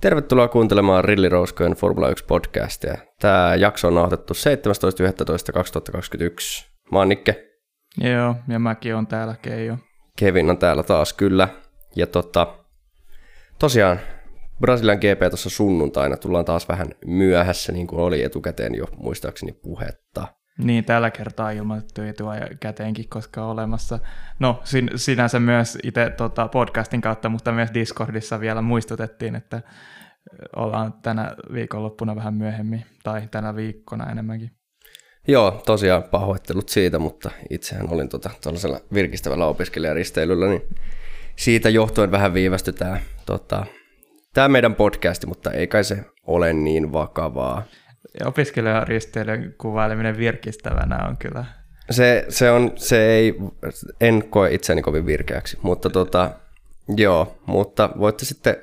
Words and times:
Tervetuloa 0.00 0.48
kuuntelemaan 0.48 1.04
Rilli 1.04 1.28
Rouskojen 1.28 1.72
Formula 1.72 2.08
1 2.08 2.24
podcastia. 2.24 2.94
Tämä 3.20 3.54
jakso 3.54 3.88
on 3.88 3.94
nauhoitettu 3.94 4.34
17.11.2021. 4.34 6.70
Mä 6.92 6.98
oon 6.98 7.08
Nikke. 7.08 7.46
Joo, 8.00 8.34
ja 8.48 8.58
mäkin 8.58 8.94
on 8.94 9.06
täällä 9.06 9.34
Keijo. 9.42 9.76
Kevin 10.16 10.50
on 10.50 10.58
täällä 10.58 10.82
taas 10.82 11.12
kyllä. 11.12 11.48
Ja 11.96 12.06
tota, 12.06 12.54
tosiaan 13.58 14.00
Brasilian 14.60 14.98
GP 14.98 15.30
tuossa 15.30 15.50
sunnuntaina 15.50 16.16
tullaan 16.16 16.44
taas 16.44 16.68
vähän 16.68 16.88
myöhässä, 17.06 17.72
niin 17.72 17.86
kuin 17.86 18.00
oli 18.00 18.22
etukäteen 18.22 18.74
jo 18.74 18.86
muistaakseni 18.96 19.52
puhetta. 19.52 20.26
Niin, 20.58 20.84
tällä 20.84 21.10
kertaa 21.10 21.50
ilmoitettu 21.50 22.02
käteenkin, 22.60 23.08
koska 23.08 23.44
on 23.44 23.50
olemassa. 23.50 23.98
No, 24.38 24.60
sin, 24.64 24.90
sinänsä 24.96 25.40
myös 25.40 25.78
itse 25.82 26.10
tota, 26.10 26.48
podcastin 26.48 27.00
kautta, 27.00 27.28
mutta 27.28 27.52
myös 27.52 27.70
Discordissa 27.74 28.40
vielä 28.40 28.62
muistutettiin, 28.62 29.34
että 29.34 29.62
ollaan 30.56 30.92
tänä 31.02 31.36
viikonloppuna 31.52 32.16
vähän 32.16 32.34
myöhemmin, 32.34 32.84
tai 33.02 33.22
tänä 33.30 33.56
viikkona 33.56 34.10
enemmänkin. 34.10 34.50
Joo, 35.28 35.62
tosiaan 35.66 36.02
pahoittelut 36.02 36.68
siitä, 36.68 36.98
mutta 36.98 37.30
itsehän 37.50 37.92
olin 37.92 38.08
tota, 38.08 38.30
tuollaisella 38.42 38.80
virkistävällä 38.94 39.46
opiskelijaristeilyllä, 39.46 40.46
niin 40.46 40.62
siitä 41.36 41.68
johtuen 41.68 42.10
vähän 42.10 42.34
viivästyi 42.34 42.74
tämä 42.74 43.00
tota, 43.26 43.66
tää 44.34 44.48
meidän 44.48 44.74
podcasti, 44.74 45.26
mutta 45.26 45.50
ei 45.50 45.66
kai 45.66 45.84
se 45.84 46.04
ole 46.26 46.52
niin 46.52 46.92
vakavaa. 46.92 47.62
Opiskelijaristeilyn 48.24 49.54
kuvaileminen 49.58 50.18
virkistävänä 50.18 51.06
on 51.08 51.16
kyllä. 51.16 51.44
Se, 51.90 52.26
se 52.28 52.50
on, 52.50 52.72
se 52.76 53.06
ei, 53.06 53.34
en 54.00 54.28
koe 54.30 54.54
itseäni 54.54 54.82
kovin 54.82 55.06
virkeäksi, 55.06 55.58
mutta 55.62 55.90
tota, 55.90 56.30
joo, 56.96 57.38
mutta 57.46 57.90
voitte 57.98 58.24
sitten, 58.24 58.56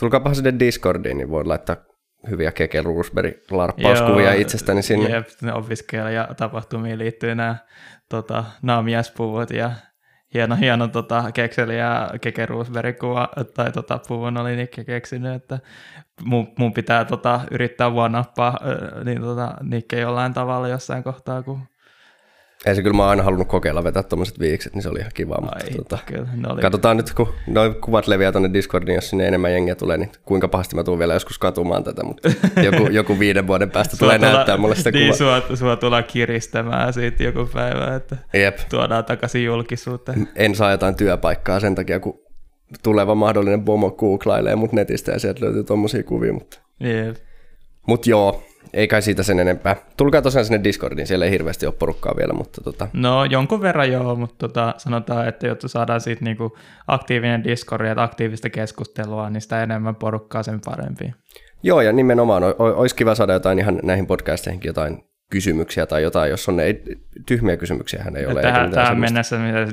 tulkaapa 0.00 0.34
sinne 0.34 0.54
Discordiin, 0.58 1.18
niin 1.18 1.30
voin 1.30 1.48
laittaa 1.48 1.76
hyviä 2.30 2.52
Keke 2.52 2.82
Roosberg 2.82 3.34
larppauskuvia 3.50 4.32
itsestäni 4.32 4.82
sinne. 4.82 5.10
Jep, 5.10 5.28
opiskelija 5.54 6.28
tapahtumiin 6.36 6.98
liittyy 6.98 7.34
nämä 7.34 7.56
tota, 8.08 8.44
naamiaispuvut 8.62 9.50
ja 9.50 9.70
hieno, 10.34 10.56
hieno 10.56 10.88
tota, 10.88 11.32
kekseli 11.32 11.78
ja 11.78 12.10
Keke 12.20 12.46
Roosberg 12.46 12.98
kuva, 12.98 13.28
tai 13.54 13.72
tota, 13.72 14.00
puvun 14.08 14.36
oli 14.36 14.56
Nikke 14.56 14.84
keksinyt, 14.84 15.34
että 15.34 15.58
mun, 16.24 16.52
mun 16.58 16.72
pitää 16.72 17.04
tota, 17.04 17.40
yrittää 17.50 17.92
vuonappaa 17.92 18.58
niin, 19.04 19.20
tota, 19.20 19.54
Nikke 19.62 20.00
jollain 20.00 20.34
tavalla 20.34 20.68
jossain 20.68 21.04
kohtaa, 21.04 21.42
kun 21.42 21.60
ei 22.66 22.74
se 22.74 22.82
kyllä 22.82 22.96
mä 22.96 23.02
oon 23.02 23.10
aina 23.10 23.22
halunnut 23.22 23.48
kokeilla 23.48 23.84
vetää 23.84 24.02
tuommoiset 24.02 24.38
viikset, 24.38 24.74
niin 24.74 24.82
se 24.82 24.88
oli 24.88 24.98
ihan 24.98 25.10
kiva. 25.14 25.34
Ai, 25.34 25.70
mutta, 25.76 25.96
tota, 25.96 25.98
kyllä, 26.06 26.26
oli... 26.48 26.62
Katsotaan 26.62 26.96
nyt, 26.96 27.14
kun 27.14 27.34
noin 27.46 27.74
kuvat 27.74 28.06
leviää 28.06 28.32
tuonne 28.32 28.52
Discordiin, 28.52 28.94
jos 28.94 29.10
sinne 29.10 29.28
enemmän 29.28 29.52
jengiä 29.52 29.74
tulee, 29.74 29.96
niin 29.96 30.12
kuinka 30.22 30.48
pahasti 30.48 30.76
mä 30.76 30.84
tuun 30.84 30.98
vielä 30.98 31.14
joskus 31.14 31.38
katumaan 31.38 31.84
tätä, 31.84 32.04
mutta 32.04 32.30
joku, 32.72 32.88
joku 32.90 33.18
viiden 33.18 33.46
vuoden 33.46 33.70
päästä 33.70 33.96
tulee 33.96 34.18
tulla, 34.18 34.32
näyttää 34.32 34.56
mulle 34.56 34.74
sitä 34.74 34.90
niin, 34.90 35.14
kuvaa. 35.14 35.40
Sua, 35.40 35.56
sua 35.56 35.76
tulee 35.76 36.02
kiristämään 36.02 36.92
siitä 36.92 37.22
joku 37.22 37.48
päivä, 37.54 37.96
että 37.96 38.16
Jep. 38.32 38.58
tuodaan 38.70 39.04
takaisin 39.04 39.44
julkisuuteen. 39.44 40.28
En 40.36 40.54
saa 40.54 40.70
jotain 40.70 40.94
työpaikkaa 40.94 41.60
sen 41.60 41.74
takia, 41.74 42.00
kun 42.00 42.20
tuleva 42.82 43.14
mahdollinen 43.14 43.64
bomo 43.64 43.90
googlailee 43.90 44.56
mut 44.56 44.72
netistä 44.72 45.12
ja 45.12 45.18
sieltä 45.18 45.44
löytyy 45.44 45.64
tommosia 45.64 46.02
kuvia, 46.02 46.32
mutta... 46.32 46.58
Jep. 46.80 47.16
Mut 47.86 48.06
joo, 48.06 48.42
ei 48.74 48.88
kai 48.88 49.02
siitä 49.02 49.22
sen 49.22 49.40
enempää. 49.40 49.76
Tulkaa 49.96 50.22
tosiaan 50.22 50.44
sinne 50.44 50.64
Discordiin, 50.64 51.06
siellä 51.06 51.24
ei 51.24 51.30
hirveästi 51.30 51.66
ole 51.66 51.74
porukkaa 51.78 52.14
vielä, 52.16 52.32
mutta 52.32 52.60
tota... 52.64 52.88
No 52.92 53.24
jonkun 53.24 53.60
verran 53.60 53.92
joo, 53.92 54.16
mutta 54.16 54.36
tota, 54.38 54.74
sanotaan, 54.76 55.28
että 55.28 55.46
jotta 55.46 55.68
saadaan 55.68 56.00
siitä 56.00 56.24
niinku 56.24 56.56
aktiivinen 56.86 57.44
Discord 57.44 57.86
ja 57.86 57.94
aktiivista 57.96 58.50
keskustelua, 58.50 59.30
niin 59.30 59.40
sitä 59.40 59.62
enemmän 59.62 59.94
porukkaa 59.94 60.42
sen 60.42 60.60
parempi. 60.64 61.14
Joo, 61.62 61.80
ja 61.80 61.92
nimenomaan 61.92 62.42
olisi 62.58 62.96
kiva 62.96 63.14
saada 63.14 63.32
jotain 63.32 63.58
ihan 63.58 63.80
näihin 63.82 64.06
podcasteihinkin 64.06 64.68
jotain 64.68 65.04
kysymyksiä 65.30 65.86
tai 65.86 66.02
jotain, 66.02 66.30
jos 66.30 66.48
on 66.48 66.56
ne 66.56 66.62
ei, 66.62 66.82
tyhmiä 67.26 67.56
kysymyksiä 67.56 68.02
hän 68.02 68.16
ei 68.16 68.26
ole. 68.26 68.42
Tähän, 68.42 68.70
tähän 68.70 69.00
mennessä 69.00 69.38
mitä 69.38 69.72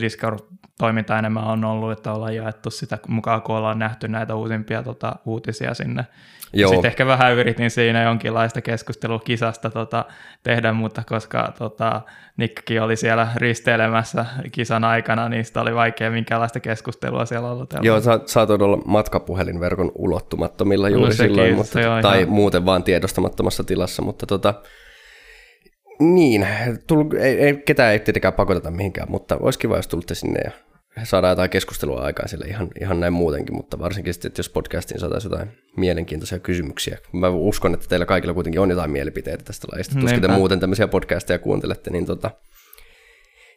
Discord-toiminta 0.78 1.20
enemmän 1.20 1.44
on 1.44 1.66
ollut, 1.66 1.92
että 1.92 2.14
ollaan 2.14 2.36
jaettu 2.36 2.72
sitä 2.72 2.98
mukaan, 3.08 3.42
kun 3.42 3.56
ollaan 3.56 3.80
nähty 3.80 4.08
näitä 4.08 4.36
uusimpia 4.36 4.84
tota, 4.84 5.16
uutisia 5.26 5.74
sinne 5.74 6.06
Joo. 6.54 6.70
Sitten 6.72 6.90
ehkä 6.90 7.06
vähän 7.06 7.34
yritin 7.34 7.72
siinä 7.72 8.04
jonkinlaista 8.04 8.62
keskustelua 8.62 9.20
kisasta 9.20 9.70
tota, 9.70 10.06
tehdä, 10.44 10.74
mutta 10.74 11.04
koska 11.10 11.54
tota, 11.58 12.02
Nikki 12.38 12.80
oli 12.80 12.96
siellä 12.96 13.28
risteilemässä 13.36 14.26
kisan 14.52 14.84
aikana, 14.84 15.30
niin 15.30 15.46
sitä 15.46 15.62
oli 15.62 15.76
vaikea 15.76 16.12
minkäänlaista 16.12 16.60
keskustelua 16.60 17.26
siellä 17.26 17.52
olla. 17.52 17.66
Joo, 17.82 18.00
sa- 18.00 18.20
saatoin 18.26 18.62
olla 18.62 18.78
matkapuhelinverkon 18.86 19.92
ulottumattomilla 19.96 20.90
juuri 20.90 21.10
no, 21.10 21.16
silloin, 21.16 21.56
mutta, 21.56 21.82
joo, 21.82 22.02
tai 22.02 22.22
ihan... 22.22 22.34
muuten 22.34 22.66
vaan 22.66 22.84
tiedostamattomassa 22.84 23.64
tilassa, 23.64 24.02
mutta 24.02 24.26
tota, 24.26 24.54
niin, 26.00 26.47
tull, 26.88 27.03
ei, 27.19 27.40
ei, 27.40 27.58
ketään 27.58 27.94
ei 27.94 28.00
tietenkään 28.00 28.34
pakoteta 28.34 28.72
mihinkään, 28.72 29.12
mutta 29.12 29.38
olisi 29.40 29.59
kiva, 29.59 29.75
jos 29.75 29.88
tulitte 29.88 30.16
sinne 30.16 30.40
ja 30.46 30.52
saadaan 31.03 31.31
jotain 31.31 31.50
keskustelua 31.50 32.02
aikaan 32.02 32.30
sille 32.30 32.46
ihan, 32.46 32.68
ihan 32.81 33.00
näin 33.00 33.13
muutenkin, 33.13 33.56
mutta 33.56 33.80
varsinkin 33.80 34.13
sitten, 34.13 34.30
että 34.30 34.40
jos 34.40 34.50
podcastiin 34.50 35.00
saataisiin 35.00 35.31
jotain 35.31 35.50
mielenkiintoisia 35.78 36.40
kysymyksiä. 36.40 36.97
Mä 37.13 37.30
uskon, 37.30 37.74
että 37.74 37.88
teillä 37.88 38.06
kaikilla 38.06 38.34
kuitenkin 38.34 38.62
on 38.62 38.69
jotain 38.69 38.91
mielipiteitä 38.91 39.44
tästä 39.44 39.68
lajista. 39.72 40.00
Tuskin 40.00 40.22
te 40.22 40.28
muuten 40.28 40.59
tämmöisiä 40.59 40.88
podcasteja 40.88 41.40
kuuntelette, 41.40 41.91
niin 41.91 42.06
tota, 42.06 42.31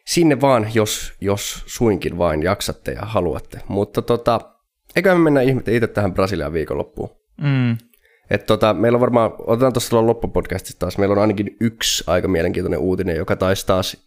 sinne 0.05 0.41
vaan, 0.41 0.67
jos, 0.73 1.13
jos 1.21 1.63
suinkin 1.65 2.17
vain 2.17 2.43
jaksatte 2.43 2.91
ja 2.91 3.01
haluatte. 3.01 3.59
Mutta 3.67 4.01
tota, 4.01 4.39
eiköhän 4.95 5.17
me 5.17 5.23
mennä 5.23 5.41
ihmettä 5.41 5.71
itse 5.71 5.87
tähän 5.87 6.13
Brasilian 6.13 6.53
viikonloppuun. 6.53 7.09
Mm. 7.41 7.77
Et 8.31 8.45
tota, 8.45 8.73
meillä 8.73 8.95
on 8.95 9.01
varmaan, 9.01 9.31
otetaan 9.39 9.73
tuossa 9.73 10.05
loppupodcastista 10.07 10.79
taas, 10.79 10.97
meillä 10.97 11.13
on 11.13 11.21
ainakin 11.21 11.57
yksi 11.59 12.03
aika 12.07 12.27
mielenkiintoinen 12.27 12.79
uutinen, 12.79 13.15
joka 13.15 13.35
taisi 13.35 13.65
taas, 13.65 13.97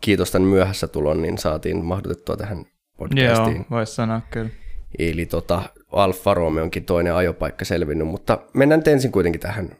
kiitos 0.00 0.30
tämän 0.30 0.48
myöhässä 0.48 0.88
tulon, 0.88 1.22
niin 1.22 1.38
saatiin 1.38 1.84
mahdotettua 1.84 2.36
tähän 2.36 2.64
podcastiin. 2.98 3.56
Joo, 3.56 3.64
voisi 3.70 3.94
sanoa 3.94 4.20
kyllä. 4.30 4.50
Eli 4.98 5.26
tota, 5.26 5.62
Alfa 5.92 6.34
Romeonkin 6.34 6.84
toinen 6.84 7.14
ajopaikka 7.14 7.64
selvinnyt, 7.64 8.08
mutta 8.08 8.38
mennään 8.54 8.78
nyt 8.78 8.88
ensin 8.88 9.12
kuitenkin 9.12 9.40
tähän 9.40 9.76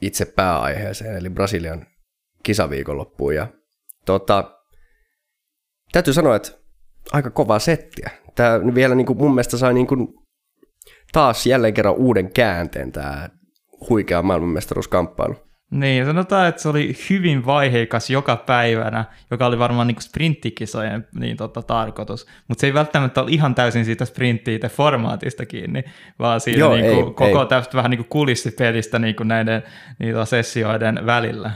itse 0.00 0.24
pääaiheeseen, 0.24 1.16
eli 1.16 1.30
Brasilian 1.30 1.86
kisaviikonloppuun. 2.42 3.34
Ja 3.34 3.46
tota, 4.06 4.58
täytyy 5.92 6.14
sanoa, 6.14 6.36
että 6.36 6.52
aika 7.12 7.30
kovaa 7.30 7.58
settiä. 7.58 8.10
Tämä 8.34 8.74
vielä 8.74 8.94
niin 8.94 9.06
kuin 9.06 9.18
mun 9.18 9.34
mielestä 9.34 9.56
sai 9.56 9.74
niin 9.74 9.86
kuin 9.86 10.21
taas 11.12 11.46
jälleen 11.46 11.74
kerran 11.74 11.94
uuden 11.94 12.32
käänteen 12.32 12.92
tämä 12.92 13.28
huikea 13.88 14.22
maailmanmestaruuskamppailu. 14.22 15.34
Niin, 15.72 16.06
sanotaan, 16.06 16.48
että 16.48 16.62
se 16.62 16.68
oli 16.68 16.96
hyvin 17.10 17.46
vaiheikas 17.46 18.10
joka 18.10 18.36
päivänä, 18.36 19.04
joka 19.30 19.46
oli 19.46 19.58
varmaan 19.58 19.86
niin 19.86 20.00
sprinttikisojen 20.00 21.06
niin 21.18 21.36
tota, 21.36 21.62
tarkoitus, 21.62 22.26
mutta 22.48 22.60
se 22.60 22.66
ei 22.66 22.74
välttämättä 22.74 23.22
ole 23.22 23.30
ihan 23.30 23.54
täysin 23.54 23.84
siitä 23.84 24.04
sprinttiä 24.04 24.68
formaatista 24.68 25.46
kiinni, 25.46 25.84
vaan 26.18 26.40
siinä 26.40 26.58
Joo, 26.58 26.74
niin 26.74 26.84
kuin, 26.84 26.96
ei, 26.96 27.04
koko 27.04 27.42
ei. 27.42 27.46
tästä 27.48 27.76
vähän 27.76 27.90
niin 27.90 27.98
kuin 27.98 28.08
kulissipelistä 28.08 28.98
niin 28.98 29.16
kuin 29.16 29.28
näiden 29.28 29.62
niitä 29.98 30.24
sessioiden 30.24 31.06
välillä. 31.06 31.50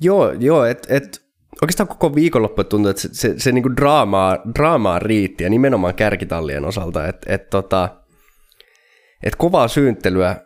Joo, 0.00 0.32
joo 0.32 0.64
että 0.64 0.94
et, 0.94 1.22
oikeastaan 1.62 1.88
koko 1.88 2.14
viikonloppu 2.14 2.64
tuntuu, 2.64 2.90
että 2.90 3.02
se, 3.02 3.08
se, 3.12 3.34
se 3.36 3.52
niin 3.52 3.62
kuin 3.62 3.76
draamaa, 3.76 4.38
draamaa 4.54 4.98
riitti 4.98 5.44
ja 5.44 5.50
nimenomaan 5.50 5.94
kärkitallien 5.94 6.64
osalta, 6.64 7.06
että 7.06 7.34
et, 7.34 7.50
tota, 7.50 8.03
et 9.24 9.36
kovaa 9.36 9.68
syyntelyä 9.68 10.36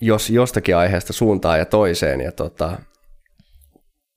jos 0.00 0.30
jostakin 0.30 0.76
aiheesta 0.76 1.12
suuntaan 1.12 1.58
ja 1.58 1.64
toiseen. 1.64 2.20
Ja 2.20 2.32
tota, 2.32 2.78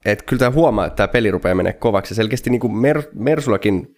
et 0.05 0.21
kyllä 0.21 0.39
tämä 0.39 0.51
huomaa, 0.51 0.85
että 0.85 0.95
tämä 0.95 1.07
peli 1.07 1.31
rupeaa 1.31 1.55
menee 1.55 1.73
kovaksi. 1.73 2.15
Selkeästi 2.15 2.49
niin 2.49 2.59
kuin 2.59 2.77
Mer- 2.77 3.09
Mersullakin 3.13 3.95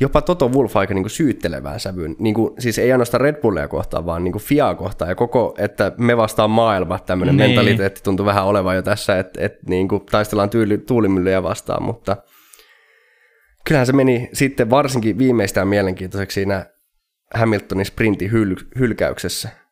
jopa 0.00 0.22
Toto 0.22 0.48
Wolf 0.48 0.76
aika 0.76 0.94
niin 0.94 1.02
kuin 1.02 1.10
syyttelevään 1.10 1.80
sävyyn. 1.80 2.16
Niin 2.18 2.34
kuin, 2.34 2.54
siis 2.58 2.78
ei 2.78 2.92
ainoastaan 2.92 3.20
Red 3.20 3.40
Bullia 3.40 3.68
kohtaan, 3.68 4.06
vaan 4.06 4.24
niin 4.24 4.32
kuin 4.32 4.42
Fiaa 4.42 4.74
kohtaan. 4.74 5.08
Ja 5.08 5.14
koko, 5.14 5.54
että 5.58 5.92
me 5.98 6.16
vastaan 6.16 6.50
maailma, 6.50 6.98
tämmöinen 6.98 7.36
niin. 7.36 7.50
mentaliteetti 7.50 8.02
tuntuu 8.02 8.26
vähän 8.26 8.44
olevan 8.44 8.76
jo 8.76 8.82
tässä, 8.82 9.18
että, 9.18 9.44
että 9.44 9.60
niin 9.68 9.88
kuin 9.88 10.06
taistellaan 10.06 10.50
tyyli, 10.50 10.78
tuulimyllyjä 10.78 11.42
vastaan. 11.42 11.82
Mutta 11.82 12.16
kyllähän 13.64 13.86
se 13.86 13.92
meni 13.92 14.28
sitten 14.32 14.70
varsinkin 14.70 15.18
viimeistään 15.18 15.68
mielenkiintoiseksi 15.68 16.34
siinä 16.34 16.66
Hamiltonin 17.34 17.86
sprintin 17.86 18.30
hyl- 18.30 18.78
hylkäyksessä– 18.78 19.48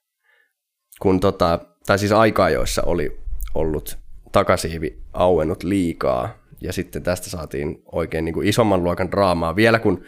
kun 1.02 1.20
tota, 1.20 1.58
tai 1.86 1.98
siis 1.98 2.12
aikaa, 2.12 2.50
joissa 2.50 2.82
oli 2.86 3.20
ollut 3.54 3.98
takasiivi 4.32 4.98
auennut 5.12 5.62
liikaa, 5.62 6.38
ja 6.60 6.72
sitten 6.72 7.02
tästä 7.02 7.30
saatiin 7.30 7.82
oikein 7.92 8.24
niin 8.24 8.34
kuin 8.34 8.48
isomman 8.48 8.84
luokan 8.84 9.10
draamaa, 9.10 9.56
vielä 9.56 9.78
kun 9.78 10.04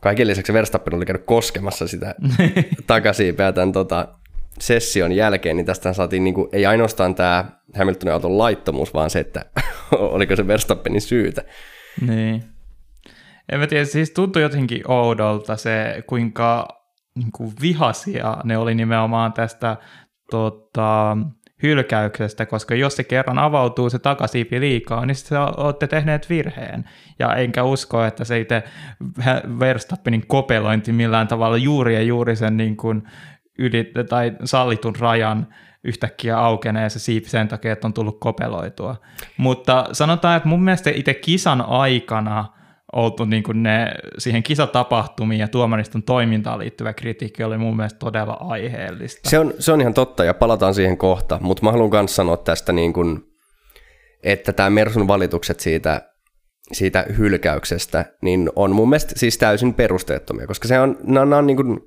kaiken 0.00 0.26
lisäksi 0.26 0.52
Verstappen 0.52 0.94
oli 0.94 1.06
käynyt 1.06 1.26
koskemassa 1.26 1.88
sitä 1.88 2.14
takasiipeä 2.86 3.52
tämän 3.52 3.72
tota, 3.72 4.08
session 4.60 5.12
jälkeen, 5.12 5.56
niin 5.56 5.66
tästä 5.66 5.92
saatiin 5.92 6.24
niin 6.24 6.34
kuin, 6.34 6.48
ei 6.52 6.66
ainoastaan 6.66 7.14
tämä 7.14 7.44
Hamiltonin 7.74 8.12
auton 8.12 8.38
laittomuus, 8.38 8.94
vaan 8.94 9.10
se, 9.10 9.20
että 9.20 9.44
oliko 9.92 10.36
se 10.36 10.46
Verstappenin 10.46 11.00
syytä. 11.00 11.44
Niin. 12.06 12.44
En 13.52 13.60
mä 13.60 13.66
tiedä, 13.66 13.84
siis 13.84 14.10
tuntui 14.10 14.42
jotenkin 14.42 14.90
oudolta 14.90 15.56
se, 15.56 16.04
kuinka 16.06 16.68
niin 17.14 17.32
kuin 17.32 17.52
vihasia 17.62 18.36
ne 18.44 18.58
oli 18.58 18.74
nimenomaan 18.74 19.32
tästä 19.32 19.76
tota, 20.30 21.16
hylkäyksestä, 21.62 22.46
koska 22.46 22.74
jos 22.74 22.96
se 22.96 23.04
kerran 23.04 23.38
avautuu 23.38 23.90
se 23.90 23.98
takasiipi 23.98 24.60
liikaa, 24.60 25.06
niin 25.06 25.14
sitten 25.14 25.38
olette 25.40 25.86
tehneet 25.86 26.30
virheen. 26.30 26.84
Ja 27.18 27.34
enkä 27.34 27.62
usko, 27.62 28.04
että 28.04 28.24
se 28.24 28.40
itse 28.40 28.62
Verstappenin 29.58 30.26
kopelointi 30.26 30.92
millään 30.92 31.28
tavalla 31.28 31.56
juuri 31.56 31.94
ja 31.94 32.02
juuri 32.02 32.36
sen 32.36 32.56
niin 32.56 32.76
kuin 32.76 33.02
yli, 33.58 33.92
tai 34.08 34.32
sallitun 34.44 34.96
rajan 34.96 35.46
yhtäkkiä 35.84 36.38
aukenee 36.38 36.90
se 36.90 36.98
siipi 36.98 37.28
sen 37.28 37.48
takia, 37.48 37.72
että 37.72 37.86
on 37.86 37.94
tullut 37.94 38.20
kopeloitua. 38.20 38.96
Mutta 39.36 39.88
sanotaan, 39.92 40.36
että 40.36 40.48
mun 40.48 40.62
mielestä 40.62 40.90
itse 40.94 41.14
kisan 41.14 41.60
aikana– 41.60 42.44
oltu 42.96 43.24
niin 43.24 43.42
kuin 43.42 43.62
ne, 43.62 43.94
siihen 44.18 44.42
kisatapahtumiin 44.42 45.40
ja 45.40 45.48
tuomariston 45.48 46.02
toimintaan 46.02 46.58
liittyvä 46.58 46.92
kritiikki 46.92 47.44
oli 47.44 47.58
mun 47.58 47.76
mielestä 47.76 47.98
todella 47.98 48.36
aiheellista. 48.40 49.30
Se 49.30 49.38
on, 49.38 49.54
se 49.58 49.72
on 49.72 49.80
ihan 49.80 49.94
totta 49.94 50.24
ja 50.24 50.34
palataan 50.34 50.74
siihen 50.74 50.98
kohta, 50.98 51.38
mutta 51.42 51.64
mä 51.64 51.72
haluan 51.72 51.90
myös 51.90 52.16
sanoa 52.16 52.36
tästä, 52.36 52.72
niin 52.72 52.92
kuin, 52.92 53.20
että 54.22 54.52
tämä 54.52 54.70
Mersun 54.70 55.08
valitukset 55.08 55.60
siitä, 55.60 56.02
siitä 56.72 57.06
hylkäyksestä 57.18 58.04
niin 58.22 58.50
on 58.56 58.72
mun 58.72 58.88
mielestä 58.88 59.12
siis 59.16 59.38
täysin 59.38 59.74
perusteettomia, 59.74 60.46
koska 60.46 60.68
se 60.68 60.80
on, 60.80 60.98
nämä 61.02 61.36
on, 61.36 61.46
niin 61.46 61.56
kuin, 61.56 61.80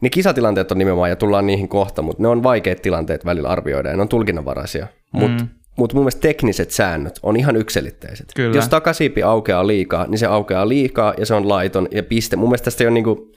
ne 0.00 0.10
kisatilanteet 0.10 0.72
on 0.72 0.78
nimenomaan, 0.78 1.10
ja 1.10 1.16
tullaan 1.16 1.46
niihin 1.46 1.68
kohta, 1.68 2.02
mutta 2.02 2.22
ne 2.22 2.28
on 2.28 2.42
vaikeat 2.42 2.82
tilanteet 2.82 3.24
välillä 3.24 3.48
arvioida, 3.48 3.88
ja 3.88 3.96
ne 3.96 4.02
on 4.02 4.08
tulkinnanvaraisia. 4.08 4.86
Mutta 5.12 5.44
mm 5.44 5.59
mutta 5.76 5.96
mun 5.96 6.02
mielestä 6.04 6.20
tekniset 6.20 6.70
säännöt 6.70 7.18
on 7.22 7.36
ihan 7.36 7.56
ykselitteiset. 7.56 8.26
Kyllä. 8.36 8.56
Jos 8.56 8.68
takasiipi 8.68 9.22
aukeaa 9.22 9.66
liikaa, 9.66 10.06
niin 10.06 10.18
se 10.18 10.26
aukeaa 10.26 10.68
liikaa 10.68 11.14
ja 11.18 11.26
se 11.26 11.34
on 11.34 11.48
laiton 11.48 11.88
ja 11.90 12.02
piste. 12.02 12.36
Mun 12.36 12.48
mielestä 12.48 12.64
tästä 12.64 12.84
ei 12.84 12.88
ole, 12.88 12.94
niinku, 12.94 13.32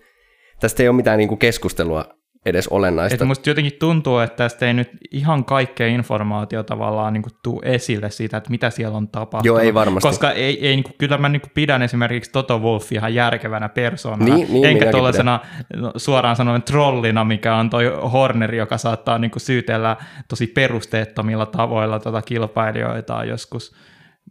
tästä 0.59 0.83
ei 0.83 0.89
ole 0.89 0.95
mitään 0.95 1.17
niinku 1.17 1.35
keskustelua 1.35 2.05
edes 2.45 2.67
olennaista. 2.67 3.15
Että 3.15 3.25
musta 3.25 3.49
jotenkin 3.49 3.73
tuntuu, 3.79 4.19
että 4.19 4.35
tästä 4.35 4.65
ei 4.65 4.73
nyt 4.73 4.89
ihan 5.11 5.45
kaikkea 5.45 5.87
informaatiota 5.87 6.67
tavallaan 6.67 7.13
niin 7.13 7.23
tuu 7.43 7.61
esille 7.65 8.09
siitä, 8.09 8.37
että 8.37 8.49
mitä 8.49 8.69
siellä 8.69 8.97
on 8.97 9.07
tapahtunut. 9.07 9.45
Joo, 9.45 9.59
ei 9.59 9.73
varmasti. 9.73 10.09
Koska 10.09 10.31
ei, 10.31 10.67
ei, 10.67 10.75
niin 10.75 10.83
kuin, 10.83 10.95
kyllä 10.97 11.17
mä 11.17 11.29
niin 11.29 11.41
kuin 11.41 11.51
pidän 11.53 11.81
esimerkiksi 11.81 12.31
Toto 12.31 12.59
Wolf 12.59 12.91
ihan 12.91 13.15
järkevänä 13.15 13.69
persoonana, 13.69 14.35
niin, 14.35 14.53
niin, 14.53 14.65
enkä 14.65 14.91
tuollaisena 14.91 15.39
no, 15.75 15.91
suoraan 15.97 16.35
sanoen 16.35 16.63
trollina, 16.63 17.23
mikä 17.23 17.55
on 17.55 17.69
toi 17.69 17.85
Horneri, 18.11 18.57
joka 18.57 18.77
saattaa 18.77 19.17
niin 19.17 19.31
kuin 19.31 19.41
syytellä 19.41 19.97
tosi 20.27 20.47
perusteettomilla 20.47 21.45
tavoilla 21.45 21.99
tuota 21.99 22.21
kilpailijoita 22.21 23.25
joskus. 23.25 23.75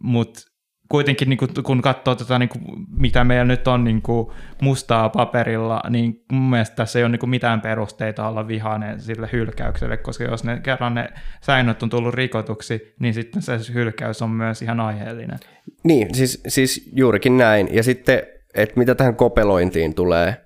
Mutta 0.03 0.52
kuitenkin 0.89 1.29
niin 1.29 1.37
kuin, 1.37 1.51
kun 1.63 1.81
katsoo 1.81 2.15
tätä, 2.15 2.39
niin 2.39 2.49
kuin, 2.49 2.63
mitä 2.97 3.23
meillä 3.23 3.45
nyt 3.45 3.67
on 3.67 3.83
niin 3.83 4.01
kuin, 4.01 4.27
mustaa 4.61 5.09
paperilla, 5.09 5.81
niin 5.89 6.23
mun 6.31 6.49
mielestä 6.49 6.75
tässä 6.75 6.99
ei 6.99 7.03
ole 7.03 7.11
niin 7.11 7.19
kuin, 7.19 7.29
mitään 7.29 7.61
perusteita 7.61 8.27
olla 8.27 8.47
vihainen 8.47 9.01
sille 9.01 9.29
hylkäykselle, 9.31 9.97
koska 9.97 10.23
jos 10.23 10.43
ne 10.43 10.59
kerran 10.59 10.95
ne 10.95 11.09
säännöt 11.41 11.83
on 11.83 11.89
tullut 11.89 12.13
rikotuksi, 12.13 12.93
niin 12.99 13.13
sitten 13.13 13.41
se 13.41 13.59
hylkäys 13.73 14.21
on 14.21 14.29
myös 14.29 14.61
ihan 14.61 14.79
aiheellinen. 14.79 15.39
Niin, 15.83 16.15
siis, 16.15 16.43
siis 16.47 16.91
juurikin 16.95 17.37
näin. 17.37 17.69
Ja 17.71 17.83
sitten, 17.83 18.23
että 18.55 18.79
mitä 18.79 18.95
tähän 18.95 19.15
kopelointiin 19.15 19.95
tulee, 19.95 20.45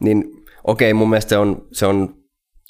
niin 0.00 0.24
okei, 0.64 0.94
mun 0.94 1.10
mielestä 1.10 1.28
se 1.28 1.38
on, 1.38 1.66
se 1.72 1.86
on 1.86 2.14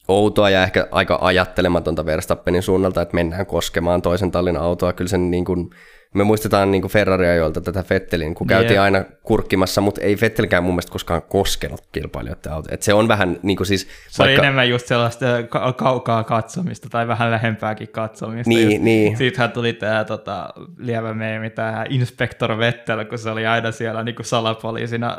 outoa 0.08 0.50
ja 0.50 0.62
ehkä 0.62 0.88
aika 0.90 1.18
ajattelematonta 1.20 2.06
Verstappenin 2.06 2.62
suunnalta, 2.62 3.02
että 3.02 3.14
mennään 3.14 3.46
koskemaan 3.46 4.02
toisen 4.02 4.30
tallin 4.30 4.56
autoa. 4.56 4.92
Kyllä 4.92 5.08
sen 5.08 5.30
niin 5.30 5.44
kuin, 5.44 5.70
me 6.14 6.24
muistetaan 6.24 6.70
niin 6.70 6.88
Ferraria 6.88 7.34
joilta 7.34 7.60
tätä 7.60 7.82
Fettelin, 7.82 8.34
kun 8.34 8.46
käytiin 8.46 8.72
yeah. 8.72 8.84
aina 8.84 9.04
kurkkimassa, 9.22 9.80
mutta 9.80 10.00
ei 10.00 10.16
Fettelikään 10.16 10.62
mun 10.62 10.72
mielestä 10.72 10.92
koskaan 10.92 11.22
koskenut 11.22 11.80
kilpailijoiden 11.92 12.52
autoa. 12.52 12.74
Et 12.74 12.82
se 12.82 12.94
on 12.94 13.08
vähän 13.08 13.38
niin 13.42 13.56
kuin 13.56 13.66
siis... 13.66 13.88
Se 14.08 14.18
vaikka... 14.18 14.40
oli 14.40 14.46
enemmän 14.46 14.68
just 14.68 14.86
sellaista 14.86 15.26
ka- 15.48 15.72
kaukaa 15.72 16.24
katsomista 16.24 16.88
tai 16.90 17.08
vähän 17.08 17.30
lähempääkin 17.30 17.88
katsomista. 17.88 18.48
Niin, 18.48 18.70
just, 18.70 18.82
niin. 18.84 19.16
Siitähän 19.16 19.52
tuli 19.52 19.72
tämä 19.72 20.04
tota, 20.04 20.48
lievä 20.78 21.14
meemi, 21.14 21.50
tämä 21.50 21.84
Inspector 21.88 22.58
Vettel, 22.58 23.04
kun 23.04 23.18
se 23.18 23.30
oli 23.30 23.46
aina 23.46 23.72
siellä 23.72 24.02
niin 24.02 24.14
kuin 24.14 24.26
salapoliisina 24.26 25.16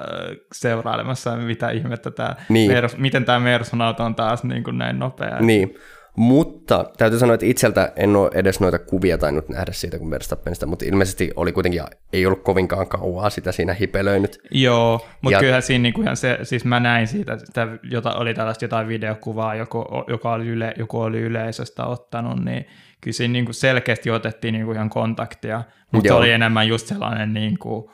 seurailemassa, 0.54 1.36
mitä 1.36 1.70
ihmettä 1.70 2.12
tämä, 2.12 2.36
niin. 2.50 2.72
Miten 2.98 3.26
tämä 3.26 3.40
Mersun 3.40 3.82
auto 3.82 4.04
on 4.04 4.16
taas 4.16 4.44
niin 4.44 4.64
kuin 4.64 4.78
näin 4.78 5.00
nopea. 5.00 5.40
Niin. 5.40 5.76
Mutta 6.20 6.86
täytyy 6.98 7.20
sanoa, 7.20 7.34
että 7.34 7.46
itseltä 7.46 7.92
en 7.96 8.16
ole 8.16 8.30
edes 8.34 8.60
noita 8.60 8.80
kuvia 8.80 9.18
tainnut 9.18 9.50
nähdä 9.50 9.72
siitä 9.72 9.98
kuin 9.98 10.12
Verstappenista, 10.12 10.66
mutta 10.66 10.86
ilmeisesti 10.86 11.32
oli 11.36 11.52
kuitenkin, 11.52 11.82
ei 12.14 12.26
ollut 12.26 12.44
kovinkaan 12.44 12.88
kauaa 12.88 13.30
sitä 13.30 13.52
siinä 13.52 13.74
hipelöinyt. 13.74 14.40
Joo, 14.52 15.08
mutta 15.22 15.36
ja... 15.36 15.40
kyllähän 15.40 15.62
siinä 15.62 15.82
niinku 15.82 16.02
ihan 16.02 16.18
se, 16.18 16.40
siis 16.44 16.66
mä 16.66 16.80
näin 16.80 17.08
siitä, 17.08 17.38
sitä, 17.38 17.68
jota, 17.84 18.14
oli 18.14 18.34
tällaista 18.34 18.66
jotain 18.66 18.88
videokuvaa, 18.88 19.56
joku, 19.56 19.86
joka 20.08 20.32
oli 20.34 20.48
yle, 20.48 20.74
joku 20.78 21.00
oli 21.02 21.20
yleisöstä 21.20 21.86
ottanut, 21.86 22.46
niin 22.46 22.66
kyllä 23.02 23.16
siinä 23.16 23.32
niinku 23.32 23.54
selkeästi 23.54 24.12
otettiin 24.12 24.54
niinku 24.54 24.72
ihan 24.72 24.90
kontaktia, 24.90 25.64
mutta 25.92 26.16
oli 26.16 26.32
enemmän 26.32 26.68
just 26.68 26.88
sellainen 26.88 27.34
niinku, 27.34 27.92